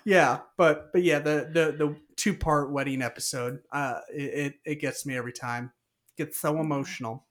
yeah 0.03 0.39
but 0.57 0.91
but 0.91 1.03
yeah 1.03 1.19
the 1.19 1.49
the 1.53 1.75
the 1.77 1.95
two 2.15 2.33
part 2.35 2.71
wedding 2.71 3.01
episode 3.01 3.59
uh 3.71 3.99
it, 4.13 4.21
it 4.21 4.53
it 4.65 4.75
gets 4.75 5.05
me 5.05 5.15
every 5.15 5.33
time 5.33 5.71
gets 6.17 6.39
so 6.39 6.59
emotional 6.59 7.25
Oh. 7.25 7.30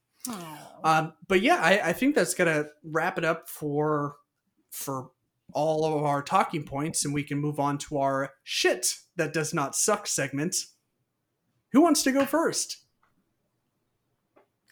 Um, 0.83 1.13
but 1.29 1.43
yeah, 1.43 1.57
I, 1.63 1.89
I 1.91 1.93
think 1.93 2.15
that's 2.15 2.35
gonna 2.35 2.67
wrap 2.85 3.19
it 3.19 3.25
up 3.25 3.49
for 3.49 4.17
for 4.71 5.11
all 5.53 5.85
of 5.85 6.05
our 6.05 6.23
talking 6.23 6.63
points, 6.65 7.05
and 7.05 7.13
we 7.13 7.23
can 7.23 7.39
move 7.39 7.59
on 7.61 7.77
to 7.79 7.99
our 7.99 8.31
shit 8.45 8.95
that 9.17 9.33
does 9.33 9.53
not 9.53 9.75
suck 9.77 10.07
segment. 10.07 10.57
Who 11.73 11.81
wants 11.83 12.03
to 12.05 12.13
go 12.13 12.25
first? 12.25 12.79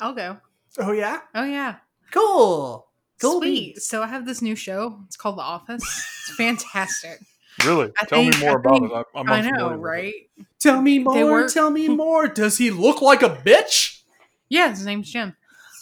I'll 0.00 0.14
go. 0.14 0.38
Oh 0.78 0.92
yeah, 0.92 1.20
Oh 1.34 1.44
yeah. 1.44 1.76
cool, 2.12 2.88
cool. 3.20 3.40
Sweet. 3.40 3.74
beans. 3.74 3.84
So 3.86 4.02
I 4.02 4.06
have 4.06 4.26
this 4.26 4.40
new 4.42 4.54
show. 4.54 5.00
It's 5.06 5.16
called 5.16 5.38
The 5.38 5.42
Office. 5.42 5.82
It's 5.82 6.36
fantastic. 6.36 7.20
really, 7.64 7.90
I 8.00 8.04
tell 8.04 8.20
think- 8.20 8.34
me 8.36 8.40
more 8.40 8.50
I 8.50 8.60
about 8.60 8.78
think- 8.78 8.92
it. 8.92 8.94
I, 9.14 9.18
I'm 9.20 9.30
I 9.30 9.40
know, 9.50 9.68
with 9.70 9.78
it. 9.78 9.80
right? 9.80 10.14
Tell 10.60 10.80
me 10.80 10.98
more. 11.00 11.24
work- 11.24 11.52
Tell 11.52 11.70
me 11.70 11.88
more. 11.94 12.28
Does 12.28 12.58
he 12.58 12.70
look 12.70 13.02
like 13.02 13.22
a 13.22 13.30
bitch? 13.30 14.02
Yeah, 14.48 14.70
his 14.70 14.86
name's 14.86 15.10
Jim. 15.10 15.34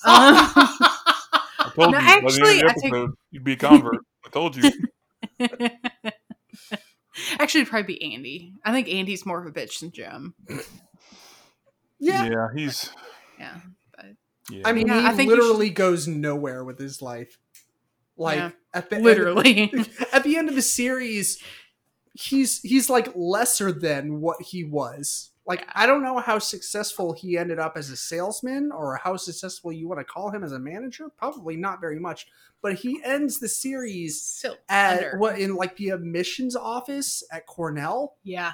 Um, 0.06 0.34
I 1.58 1.72
told 1.74 1.92
No, 1.92 1.98
you 1.98 2.04
by 2.04 2.20
the 2.20 2.26
actually, 2.26 2.60
end 2.60 2.68
I 2.68 2.70
of 2.70 2.74
the 2.74 2.80
think- 2.80 2.94
episode, 2.94 3.10
you'd 3.30 3.44
be 3.44 3.52
a 3.52 3.56
convert. 3.56 3.96
I 4.24 4.28
told 4.30 4.56
you. 4.56 4.70
Actually, 7.38 7.62
it'd 7.62 7.70
probably 7.70 7.94
be 7.96 8.14
Andy. 8.14 8.52
I 8.64 8.72
think 8.72 8.88
Andy's 8.88 9.24
more 9.24 9.40
of 9.40 9.46
a 9.46 9.50
bitch 9.50 9.80
than 9.80 9.90
Jim. 9.90 10.34
Yeah. 11.98 12.26
Yeah, 12.26 12.48
he's. 12.54 12.90
Yeah. 13.38 13.56
Yeah. 14.50 14.62
I 14.66 14.72
mean, 14.72 14.86
Yeah, 14.86 15.00
he 15.00 15.06
I 15.06 15.12
think 15.12 15.30
you 15.30 15.36
literally 15.36 15.70
goes 15.70 16.06
nowhere 16.06 16.62
with 16.62 16.78
his 16.78 17.00
life. 17.00 17.38
Like 18.18 18.36
Yeah. 18.38 18.50
at 18.74 18.90
the 18.90 18.96
end- 18.96 19.04
Literally. 19.04 19.72
at 20.12 20.24
the 20.24 20.36
end 20.36 20.48
of 20.50 20.54
the 20.54 20.62
series, 20.62 21.42
he's 22.14 22.60
he's 22.60 22.88
like 22.90 23.08
lesser 23.14 23.72
than 23.72 24.20
what 24.20 24.40
he 24.42 24.62
was. 24.62 25.30
Like 25.46 25.68
I 25.74 25.86
don't 25.86 26.02
know 26.02 26.18
how 26.18 26.38
successful 26.40 27.12
he 27.12 27.38
ended 27.38 27.58
up 27.60 27.76
as 27.76 27.90
a 27.90 27.96
salesman 27.96 28.72
or 28.72 28.96
how 29.02 29.16
successful 29.16 29.72
you 29.72 29.86
want 29.86 30.00
to 30.00 30.04
call 30.04 30.30
him 30.30 30.42
as 30.42 30.52
a 30.52 30.58
manager. 30.58 31.08
Probably 31.16 31.56
not 31.56 31.80
very 31.80 32.00
much. 32.00 32.26
But 32.62 32.74
he 32.74 33.00
ends 33.04 33.38
the 33.38 33.48
series 33.48 34.20
Still 34.20 34.56
at 34.68 34.98
under. 34.98 35.18
what 35.18 35.38
in 35.38 35.54
like 35.54 35.76
the 35.76 35.90
admissions 35.90 36.56
office 36.56 37.22
at 37.30 37.46
Cornell. 37.46 38.16
Yeah. 38.24 38.52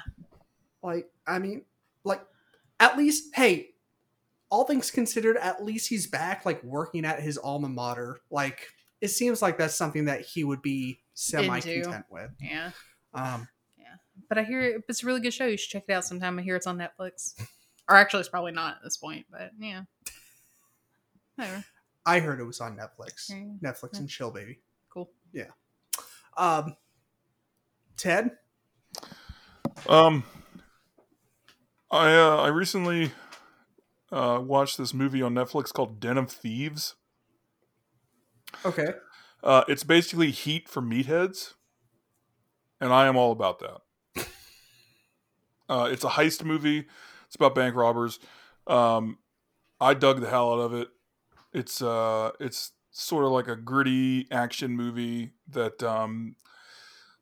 Like 0.83 1.09
I 1.25 1.39
mean, 1.39 1.63
like 2.03 2.21
at 2.79 2.95
least 2.95 3.33
hey, 3.33 3.69
all 4.51 4.65
things 4.65 4.91
considered, 4.91 5.37
at 5.37 5.63
least 5.65 5.89
he's 5.89 6.05
back 6.05 6.45
like 6.45 6.63
working 6.63 7.05
at 7.05 7.21
his 7.21 7.39
alma 7.39 7.69
mater. 7.69 8.19
Like 8.29 8.67
it 9.01 9.07
seems 9.07 9.41
like 9.41 9.57
that's 9.57 9.75
something 9.75 10.05
that 10.05 10.21
he 10.21 10.43
would 10.43 10.61
be 10.61 10.99
semi 11.15 11.59
content 11.59 12.05
with. 12.11 12.29
Yeah. 12.39 12.69
Um, 13.15 13.47
But 14.33 14.39
I 14.41 14.45
hear 14.45 14.81
it's 14.89 15.03
a 15.03 15.05
really 15.05 15.21
good 15.21 15.31
show. 15.31 15.45
You 15.45 15.57
should 15.57 15.69
check 15.69 15.83
it 15.87 15.93
out 15.93 16.05
sometime. 16.05 16.39
I 16.39 16.41
hear 16.41 16.55
it's 16.55 16.65
on 16.65 16.77
Netflix. 16.79 17.39
Or 17.89 17.97
actually, 17.97 18.21
it's 18.21 18.29
probably 18.29 18.53
not 18.53 18.77
at 18.77 18.83
this 18.83 18.95
point, 18.95 19.25
but 19.29 19.51
yeah. 19.59 19.81
Whatever. 21.35 21.65
I 22.05 22.19
heard 22.19 22.39
it 22.39 22.45
was 22.45 22.61
on 22.61 22.77
Netflix. 22.77 23.29
Yeah. 23.29 23.71
Netflix 23.71 23.99
and 23.99 24.09
chill, 24.09 24.31
baby. 24.31 24.61
Cool. 24.89 25.11
Yeah. 25.33 25.49
Um, 26.37 26.77
Ted, 27.97 28.31
Um, 29.89 30.23
I 31.91 32.15
uh, 32.15 32.37
I 32.37 32.47
recently 32.47 33.11
uh, 34.13 34.39
watched 34.41 34.77
this 34.77 34.93
movie 34.93 35.21
on 35.21 35.33
Netflix 35.35 35.73
called 35.73 35.99
Den 35.99 36.17
of 36.17 36.31
Thieves. 36.31 36.95
okay, 38.65 38.93
Uh, 39.43 39.65
it's 39.67 39.83
basically 39.83 40.31
Heat 40.31 40.69
for 40.69 40.81
meatheads, 40.81 41.55
and 42.79 42.93
I 42.93 43.07
am 43.07 43.17
all 43.17 43.33
about 43.33 43.59
that. 43.59 43.81
Uh, 45.69 45.89
it's 45.91 46.03
a 46.03 46.09
heist 46.09 46.43
movie. 46.43 46.85
It's 47.27 47.35
about 47.35 47.55
bank 47.55 47.75
robbers. 47.75 48.19
Um, 48.67 49.17
I 49.79 49.93
dug 49.93 50.21
the 50.21 50.29
hell 50.29 50.53
out 50.53 50.59
of 50.59 50.73
it. 50.73 50.89
It's 51.51 51.81
uh, 51.81 52.31
it's 52.39 52.71
sort 52.91 53.25
of 53.25 53.31
like 53.31 53.47
a 53.47 53.55
gritty 53.55 54.27
action 54.31 54.75
movie 54.75 55.33
that, 55.49 55.81
um, 55.83 56.35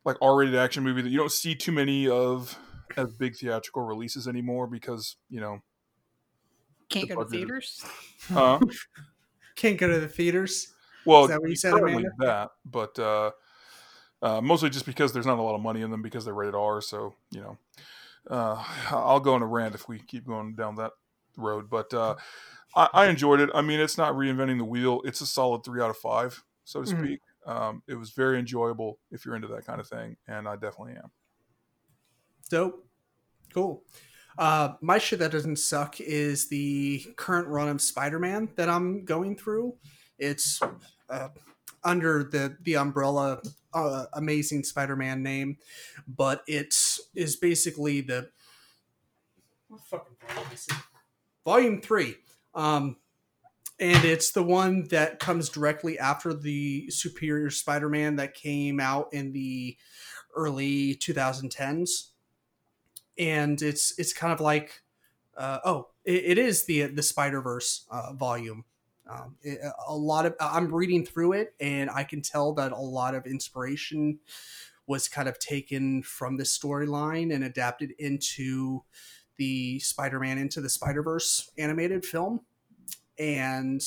like 0.03 0.17
R-rated 0.21 0.55
action 0.55 0.83
movie 0.83 1.01
that 1.01 1.09
you 1.09 1.17
don't 1.17 1.31
see 1.31 1.55
too 1.55 1.71
many 1.71 2.07
of 2.07 2.57
as 2.97 3.13
big 3.13 3.35
theatrical 3.35 3.83
releases 3.83 4.27
anymore 4.27 4.67
because 4.67 5.15
you 5.29 5.39
know, 5.39 5.59
Can't 6.89 7.07
The 7.07 7.15
go 7.15 7.23
to 7.23 7.29
theaters. 7.29 7.85
uh, 8.35 8.59
can't 9.55 9.77
go 9.77 9.87
to 9.87 9.99
the 9.99 10.07
theaters. 10.07 10.73
Well, 11.05 11.23
Is 11.23 11.29
that 11.29 11.41
what 11.41 11.49
you 11.49 11.55
said, 11.55 11.73
Amanda? 11.73 12.09
that, 12.19 12.49
but 12.65 12.99
uh, 12.99 13.31
uh, 14.21 14.41
mostly 14.41 14.69
just 14.69 14.85
because 14.85 15.13
there's 15.13 15.25
not 15.25 15.39
a 15.39 15.41
lot 15.41 15.55
of 15.55 15.61
money 15.61 15.81
in 15.81 15.89
them 15.89 16.01
because 16.01 16.25
they're 16.25 16.33
rated 16.33 16.55
R. 16.55 16.81
So 16.81 17.15
you 17.31 17.41
know, 17.41 17.57
uh, 18.29 18.63
I'll 18.89 19.19
go 19.19 19.33
on 19.33 19.41
a 19.41 19.47
rant 19.47 19.75
if 19.75 19.87
we 19.87 19.99
keep 19.99 20.25
going 20.25 20.55
down 20.55 20.75
that 20.75 20.91
road. 21.37 21.69
But 21.69 21.93
uh, 21.93 22.15
I, 22.75 22.89
I 22.93 23.07
enjoyed 23.07 23.39
it. 23.39 23.49
I 23.53 23.61
mean, 23.61 23.79
it's 23.79 23.97
not 23.97 24.13
reinventing 24.13 24.57
the 24.57 24.65
wheel. 24.65 25.01
It's 25.05 25.21
a 25.21 25.25
solid 25.25 25.63
three 25.63 25.81
out 25.81 25.89
of 25.89 25.97
five, 25.97 26.43
so 26.63 26.83
to 26.83 26.91
Mhm. 26.91 26.99
speak. 26.99 27.19
Um, 27.45 27.81
it 27.87 27.95
was 27.95 28.11
very 28.11 28.37
enjoyable 28.37 28.99
if 29.09 29.25
you're 29.25 29.35
into 29.35 29.47
that 29.47 29.65
kind 29.65 29.79
of 29.79 29.87
thing, 29.87 30.15
and 30.27 30.47
I 30.47 30.55
definitely 30.55 30.93
am. 30.93 31.11
Dope, 32.49 32.85
cool. 33.53 33.83
Uh, 34.37 34.75
my 34.81 34.97
shit 34.97 35.19
that 35.19 35.31
doesn't 35.31 35.57
suck 35.57 35.99
is 35.99 36.49
the 36.49 37.03
current 37.17 37.47
run 37.47 37.67
of 37.67 37.81
Spider-Man 37.81 38.49
that 38.55 38.69
I'm 38.69 39.05
going 39.05 39.35
through. 39.35 39.75
It's 40.19 40.61
uh, 41.09 41.29
under 41.83 42.23
the 42.23 42.57
the 42.61 42.75
umbrella 42.77 43.41
uh, 43.73 44.05
Amazing 44.13 44.63
Spider-Man 44.63 45.23
name, 45.23 45.57
but 46.07 46.43
it 46.47 46.73
is 47.15 47.35
basically 47.35 48.01
the 48.01 48.29
what 49.67 49.81
fucking 49.81 50.15
volume 50.27 50.51
is 50.53 50.67
it? 50.67 50.75
Volume 51.45 51.81
three. 51.81 52.15
Um, 52.53 52.97
and 53.79 54.05
it's 54.05 54.31
the 54.31 54.43
one 54.43 54.87
that 54.89 55.19
comes 55.19 55.49
directly 55.49 55.97
after 55.97 56.33
the 56.33 56.89
Superior 56.91 57.49
Spider-Man 57.49 58.17
that 58.17 58.35
came 58.35 58.79
out 58.79 59.09
in 59.13 59.31
the 59.31 59.77
early 60.35 60.95
2010s 60.95 62.11
and 63.17 63.61
it's 63.61 63.97
it's 63.99 64.13
kind 64.13 64.33
of 64.33 64.41
like 64.41 64.81
uh, 65.37 65.59
oh 65.63 65.87
it, 66.03 66.23
it 66.25 66.37
is 66.37 66.65
the 66.65 66.83
the 66.83 67.03
Spider 67.03 67.41
Verse 67.41 67.85
uh, 67.91 68.13
volume. 68.13 68.65
Um, 69.09 69.35
it, 69.41 69.59
a 69.87 69.95
lot 69.95 70.25
of 70.25 70.35
I'm 70.39 70.73
reading 70.73 71.05
through 71.05 71.33
it, 71.33 71.53
and 71.59 71.89
I 71.89 72.03
can 72.03 72.21
tell 72.21 72.53
that 72.53 72.71
a 72.71 72.77
lot 72.77 73.15
of 73.15 73.25
inspiration 73.25 74.19
was 74.87 75.07
kind 75.07 75.29
of 75.29 75.39
taken 75.39 76.03
from 76.03 76.37
this 76.37 76.57
storyline 76.57 77.33
and 77.33 77.43
adapted 77.43 77.93
into 77.99 78.83
the 79.37 79.79
Spider-Man 79.79 80.37
into 80.37 80.61
the 80.61 80.69
Spider-Verse 80.69 81.49
animated 81.57 82.05
film. 82.05 82.41
and 83.17 83.81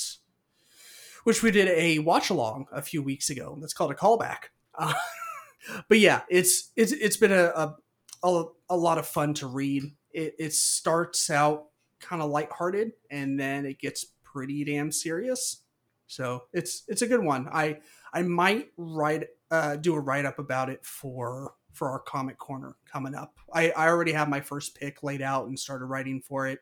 which 1.24 1.42
we 1.42 1.50
did 1.50 1.68
a 1.68 1.98
watch 2.00 2.30
along 2.30 2.66
a 2.70 2.82
few 2.82 3.02
weeks 3.02 3.30
ago. 3.30 3.56
That's 3.60 3.72
called 3.72 3.90
a 3.90 3.94
callback. 3.94 4.50
Uh, 4.74 4.92
but 5.88 5.98
yeah, 5.98 6.20
it's 6.28 6.70
it's 6.76 6.92
it's 6.92 7.16
been 7.16 7.32
a 7.32 7.76
a, 8.22 8.44
a, 8.70 8.76
lot 8.76 8.98
of 8.98 9.06
fun 9.06 9.34
to 9.34 9.46
read. 9.46 9.84
It, 10.12 10.34
it 10.38 10.52
starts 10.52 11.30
out 11.30 11.66
kind 12.00 12.22
of 12.22 12.30
lighthearted 12.30 12.92
and 13.10 13.38
then 13.38 13.66
it 13.66 13.78
gets 13.78 14.06
pretty 14.22 14.64
damn 14.64 14.92
serious. 14.92 15.62
So 16.06 16.44
it's 16.52 16.84
it's 16.88 17.02
a 17.02 17.06
good 17.06 17.22
one. 17.22 17.48
I 17.50 17.78
I 18.12 18.22
might 18.22 18.68
write 18.76 19.24
uh, 19.54 19.76
do 19.76 19.94
a 19.94 20.00
write 20.00 20.24
up 20.24 20.38
about 20.38 20.68
it 20.70 20.84
for 20.84 21.54
for 21.72 21.90
our 21.90 21.98
comic 22.00 22.38
corner 22.38 22.76
coming 22.90 23.14
up. 23.14 23.34
I, 23.52 23.70
I 23.70 23.88
already 23.88 24.12
have 24.12 24.28
my 24.28 24.40
first 24.40 24.76
pick 24.76 25.02
laid 25.02 25.22
out 25.22 25.46
and 25.48 25.58
started 25.58 25.86
writing 25.86 26.20
for 26.20 26.46
it. 26.46 26.60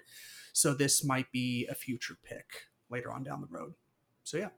So 0.54 0.72
this 0.74 1.04
might 1.04 1.30
be 1.32 1.66
a 1.70 1.74
future 1.74 2.16
pick 2.24 2.46
later 2.90 3.12
on 3.12 3.22
down 3.22 3.40
the 3.40 3.46
road. 3.46 3.74
So 4.24 4.38
yeah. 4.38 4.48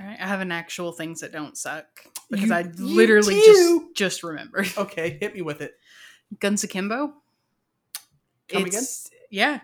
All 0.00 0.06
right, 0.06 0.18
I 0.20 0.26
have 0.26 0.40
an 0.40 0.50
actual 0.52 0.92
things 0.92 1.20
that 1.20 1.32
don't 1.32 1.56
suck 1.56 1.86
because 2.30 2.48
You- 2.48 2.54
I 2.54 2.62
literally 2.78 3.34
do? 3.40 3.44
just 3.44 3.94
just 3.96 4.22
remembered. 4.22 4.68
Okay, 4.76 5.18
hit 5.20 5.34
me 5.34 5.42
with 5.42 5.60
it. 5.62 5.74
Guns 6.40 6.64
Akimbo. 6.64 7.12
Come 8.48 8.66
it's, 8.66 9.10
Yeah. 9.30 9.60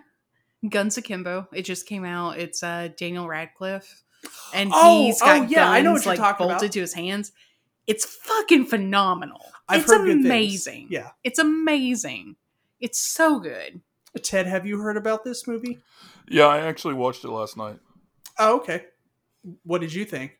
Guns 0.68 0.96
Akimbo. 0.98 1.48
It 1.52 1.62
just 1.62 1.86
came 1.86 2.04
out. 2.04 2.38
It's 2.38 2.62
uh 2.62 2.88
Daniel 2.96 3.26
Radcliffe. 3.28 4.02
And 4.54 4.70
Oh, 4.74 5.04
he's 5.06 5.20
got 5.20 5.40
oh, 5.40 5.42
yeah, 5.44 5.70
I 5.70 5.80
know 5.80 5.92
guns, 5.92 6.06
what 6.06 6.16
you're 6.16 6.24
like 6.24 6.32
talking 6.32 6.46
bolted 6.46 6.62
about. 6.64 6.72
to 6.72 6.80
his 6.80 6.94
hands. 6.94 7.32
It's 7.86 8.04
fucking 8.04 8.66
phenomenal. 8.66 9.40
I've 9.68 9.82
it's 9.82 9.90
heard 9.90 10.04
good 10.06 10.16
amazing. 10.16 10.88
Yeah. 10.90 11.10
It's 11.24 11.38
amazing. 11.38 12.36
It's 12.80 12.98
so 12.98 13.38
good. 13.40 13.80
Ted, 14.22 14.46
have 14.46 14.66
you 14.66 14.80
heard 14.80 14.96
about 14.96 15.24
this 15.24 15.46
movie? 15.46 15.78
Yeah, 16.28 16.46
I 16.46 16.58
actually 16.60 16.94
watched 16.94 17.24
it 17.24 17.30
last 17.30 17.56
night. 17.56 17.78
Oh, 18.38 18.56
okay. 18.56 18.86
What 19.64 19.80
did 19.80 19.92
you 19.92 20.04
think? 20.04 20.38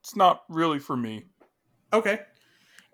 It's 0.00 0.16
not 0.16 0.44
really 0.48 0.78
for 0.78 0.96
me. 0.96 1.24
Okay. 1.92 2.20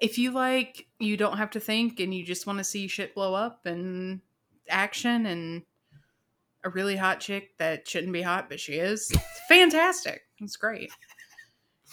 If 0.00 0.18
you 0.18 0.32
like 0.32 0.86
you 0.98 1.16
don't 1.16 1.36
have 1.38 1.50
to 1.52 1.60
think 1.60 2.00
and 2.00 2.12
you 2.12 2.24
just 2.24 2.46
want 2.46 2.58
to 2.58 2.64
see 2.64 2.88
shit 2.88 3.14
blow 3.14 3.34
up 3.34 3.66
and 3.66 4.20
action 4.68 5.26
and 5.26 5.62
a 6.64 6.70
really 6.70 6.96
hot 6.96 7.20
chick 7.20 7.56
that 7.58 7.86
shouldn't 7.86 8.12
be 8.12 8.22
hot 8.22 8.48
but 8.48 8.58
she 8.58 8.74
is, 8.74 9.10
it's 9.10 9.40
fantastic. 9.48 10.22
It's 10.40 10.56
great. 10.56 10.90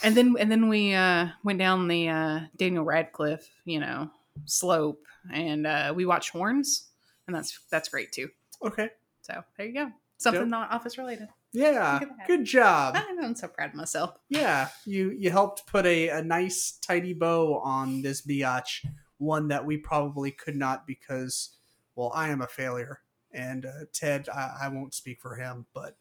And 0.04 0.16
then 0.16 0.36
and 0.40 0.52
then 0.52 0.70
we 0.70 0.94
uh 0.94 1.28
went 1.44 1.60
down 1.60 1.88
the 1.88 2.10
uh 2.10 2.40
Daniel 2.58 2.84
Radcliffe, 2.84 3.48
you 3.66 3.80
know, 3.80 4.10
slope 4.46 5.06
and 5.32 5.68
uh 5.68 5.94
we 5.96 6.06
watched 6.06 6.32
Horns 6.32 6.88
and 7.28 7.36
that's 7.36 7.60
that's 7.70 7.90
great 7.90 8.12
too. 8.12 8.30
Okay. 8.64 8.90
So 9.22 9.44
there 9.58 9.68
you 9.68 9.74
go. 9.74 9.92
Something 10.18 10.42
Yep. 10.44 10.50
not 10.50 10.72
office 10.72 10.98
related. 10.98 11.28
Yeah. 11.54 11.94
Look 11.94 12.04
at 12.04 12.18
that. 12.18 12.28
Good 12.28 12.46
job. 12.46 12.96
I'm 12.98 13.36
so 13.36 13.48
proud 13.48 13.70
of 13.72 13.76
myself. 13.76 14.18
Yeah. 14.30 14.70
You 14.86 15.12
you 15.12 15.30
helped 15.32 15.68
put 15.68 15.86
a, 15.86 16.10
a 16.10 16.24
nice 16.24 16.78
tidy 16.82 17.14
bow 17.14 17.60
on 17.60 18.02
this 18.02 18.22
biatch, 18.22 18.86
one 19.18 19.50
that 19.50 19.66
we 19.66 19.78
probably 19.78 20.32
could 20.32 20.56
not 20.56 20.88
because 20.88 21.58
well, 21.96 22.12
I 22.16 22.30
am 22.30 22.42
a 22.42 22.48
failure. 22.48 23.02
And 23.34 23.66
uh, 23.66 23.86
Ted, 23.94 24.28
I, 24.30 24.58
I 24.64 24.68
won't 24.68 24.94
speak 24.94 25.22
for 25.22 25.36
him, 25.36 25.66
but 25.74 25.96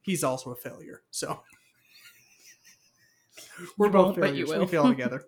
he's 0.00 0.24
also 0.24 0.50
a 0.50 0.56
failure. 0.56 1.02
So 1.10 1.40
we're 3.78 3.88
both 3.88 4.06
won't, 4.06 4.20
but 4.20 4.34
you 4.34 4.46
failures. 4.46 4.66
We 4.66 4.70
fail 4.70 4.88
together. 4.88 5.24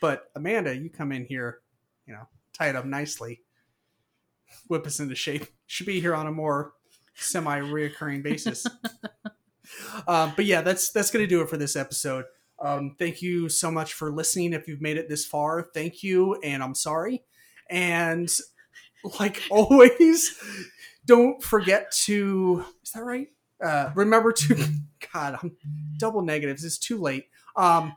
But 0.00 0.30
Amanda, 0.34 0.76
you 0.76 0.90
come 0.90 1.12
in 1.12 1.24
here, 1.24 1.60
you 2.06 2.14
know, 2.14 2.28
tie 2.52 2.68
it 2.68 2.76
up 2.76 2.84
nicely, 2.84 3.42
whip 4.68 4.86
us 4.86 5.00
into 5.00 5.14
shape. 5.14 5.46
Should 5.66 5.86
be 5.86 6.00
here 6.00 6.14
on 6.14 6.26
a 6.26 6.32
more 6.32 6.74
semi-reoccurring 7.14 8.22
basis. 8.22 8.66
um, 10.08 10.32
but 10.36 10.44
yeah, 10.44 10.60
that's 10.60 10.90
that's 10.90 11.10
gonna 11.10 11.26
do 11.26 11.40
it 11.40 11.48
for 11.48 11.56
this 11.56 11.76
episode. 11.76 12.26
Um, 12.58 12.96
thank 12.98 13.20
you 13.20 13.48
so 13.48 13.70
much 13.70 13.94
for 13.94 14.10
listening. 14.10 14.52
If 14.52 14.68
you've 14.68 14.80
made 14.80 14.96
it 14.96 15.08
this 15.08 15.26
far, 15.26 15.68
thank 15.74 16.02
you, 16.02 16.34
and 16.42 16.62
I'm 16.62 16.74
sorry. 16.74 17.24
And 17.68 18.30
like 19.20 19.42
always, 19.50 20.36
don't 21.04 21.42
forget 21.42 21.92
to 22.04 22.64
is 22.82 22.92
that 22.92 23.04
right? 23.04 23.28
Uh, 23.64 23.90
remember 23.94 24.32
to 24.32 24.54
God, 25.12 25.38
I'm 25.42 25.56
double 25.98 26.22
negatives. 26.22 26.64
It's 26.64 26.78
too 26.78 26.98
late. 26.98 27.26
Um, 27.56 27.94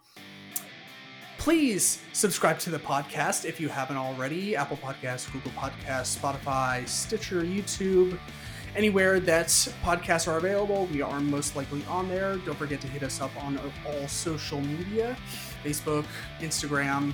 please 1.38 2.00
subscribe 2.14 2.60
to 2.60 2.70
the 2.70 2.80
podcast 2.80 3.46
if 3.46 3.60
you 3.60 3.70
haven't 3.70 3.98
already. 3.98 4.56
Apple 4.56 4.78
Podcasts, 4.78 5.32
Google 5.32 5.52
Podcasts, 5.52 6.18
Spotify, 6.18 6.88
Stitcher, 6.88 7.42
YouTube, 7.42 8.18
anywhere 8.76 9.20
that 9.20 9.48
podcasts 9.84 10.28
are 10.28 10.38
available. 10.38 10.86
We 10.88 11.02
are 11.02 11.20
most 11.20 11.56
likely 11.56 11.84
on 11.90 12.08
there. 12.08 12.38
Don't 12.38 12.58
forget 12.58 12.80
to 12.82 12.88
hit 12.88 13.04
us 13.04 13.20
up 13.22 13.32
on 13.44 13.60
all 13.86 14.08
social 14.08 14.62
media 14.62 15.18
Facebook, 15.64 16.06
Instagram, 16.40 17.14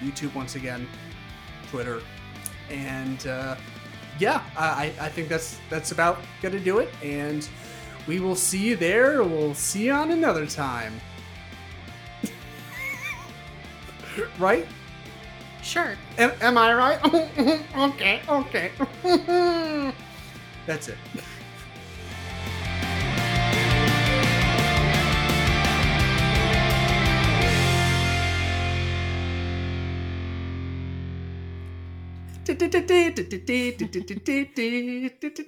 YouTube, 0.00 0.34
once 0.34 0.54
again, 0.54 0.86
Twitter. 1.70 2.00
And 2.70 3.26
uh, 3.26 3.56
yeah, 4.18 4.42
I, 4.56 4.92
I 5.00 5.08
think 5.08 5.28
that's 5.28 5.58
that's 5.70 5.92
about 5.92 6.20
gonna 6.42 6.60
do 6.60 6.78
it. 6.78 6.92
And 7.02 7.48
we 8.06 8.20
will 8.20 8.36
see 8.36 8.58
you 8.58 8.76
there. 8.76 9.22
We'll 9.22 9.54
see 9.54 9.86
you 9.86 9.92
on 9.92 10.10
another 10.10 10.46
time. 10.46 11.00
right? 14.38 14.66
Sure. 15.62 15.96
Am, 16.16 16.32
am 16.40 16.56
I 16.56 16.74
right? 16.74 17.04
okay, 17.76 18.22
okay. 18.28 18.70
That's 20.66 20.88
it. 20.88 20.98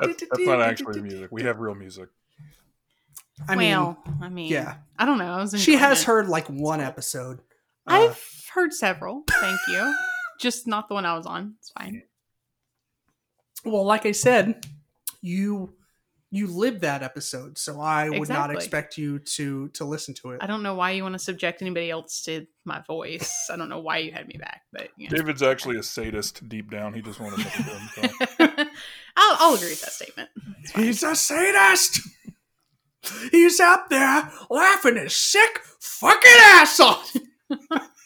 That's, 0.00 0.22
that's 0.22 0.46
not 0.46 0.60
actually 0.60 1.00
music. 1.00 1.28
We 1.30 1.42
have 1.42 1.58
real 1.58 1.74
music. 1.74 2.08
I 3.48 3.54
mean, 3.54 3.70
well, 3.70 3.98
I 4.20 4.28
mean, 4.28 4.50
yeah. 4.50 4.76
I 4.98 5.04
don't 5.04 5.18
know. 5.18 5.32
I 5.32 5.56
she 5.56 5.74
has 5.74 6.02
it. 6.02 6.06
heard 6.06 6.28
like 6.28 6.46
one 6.48 6.80
episode. 6.80 7.38
Uh, 7.86 8.08
I've 8.10 8.48
heard 8.52 8.72
several. 8.72 9.22
Thank 9.30 9.60
you. 9.68 9.94
Just 10.40 10.66
not 10.66 10.88
the 10.88 10.94
one 10.94 11.04
I 11.04 11.16
was 11.16 11.26
on. 11.26 11.54
It's 11.58 11.70
fine. 11.70 12.02
well, 13.64 13.84
like 13.84 14.06
I 14.06 14.12
said, 14.12 14.64
you 15.20 15.74
you 16.30 16.46
lived 16.46 16.82
that 16.82 17.02
episode, 17.02 17.56
so 17.56 17.80
I 17.80 18.10
would 18.10 18.28
not 18.28 18.50
expect 18.50 18.98
you 18.98 19.18
to 19.20 19.68
to 19.68 19.84
listen 19.84 20.14
to 20.14 20.32
it. 20.32 20.38
I 20.42 20.46
don't 20.46 20.62
know 20.62 20.74
why 20.74 20.90
you 20.90 21.02
want 21.02 21.14
to 21.14 21.18
subject 21.18 21.62
anybody 21.62 21.90
else 21.90 22.22
to 22.24 22.46
my 22.64 22.82
voice. 22.86 23.48
I 23.50 23.56
don't 23.56 23.70
know 23.70 23.80
why 23.80 23.98
you 23.98 24.12
had 24.12 24.28
me 24.28 24.36
back, 24.38 24.62
but 24.72 24.88
you 24.96 25.08
know. 25.08 25.16
David's 25.16 25.42
actually 25.42 25.78
a 25.78 25.82
sadist 25.82 26.46
deep 26.48 26.70
down. 26.70 26.92
He 26.92 27.00
just 27.00 27.18
wanted 27.18 27.40
something 27.40 27.64
to 27.64 28.10
himself. 28.10 28.68
I'll, 29.16 29.36
I'll 29.40 29.54
agree 29.54 29.70
with 29.70 29.80
that 29.80 29.92
statement. 29.92 30.28
He's 30.74 31.02
a 31.02 31.16
sadist. 31.16 32.00
He's 33.30 33.58
up 33.58 33.88
there 33.88 34.30
laughing 34.50 34.96
his 34.96 35.16
sick 35.16 35.60
fucking 35.80 36.30
ass 36.44 36.78
off. 36.80 37.16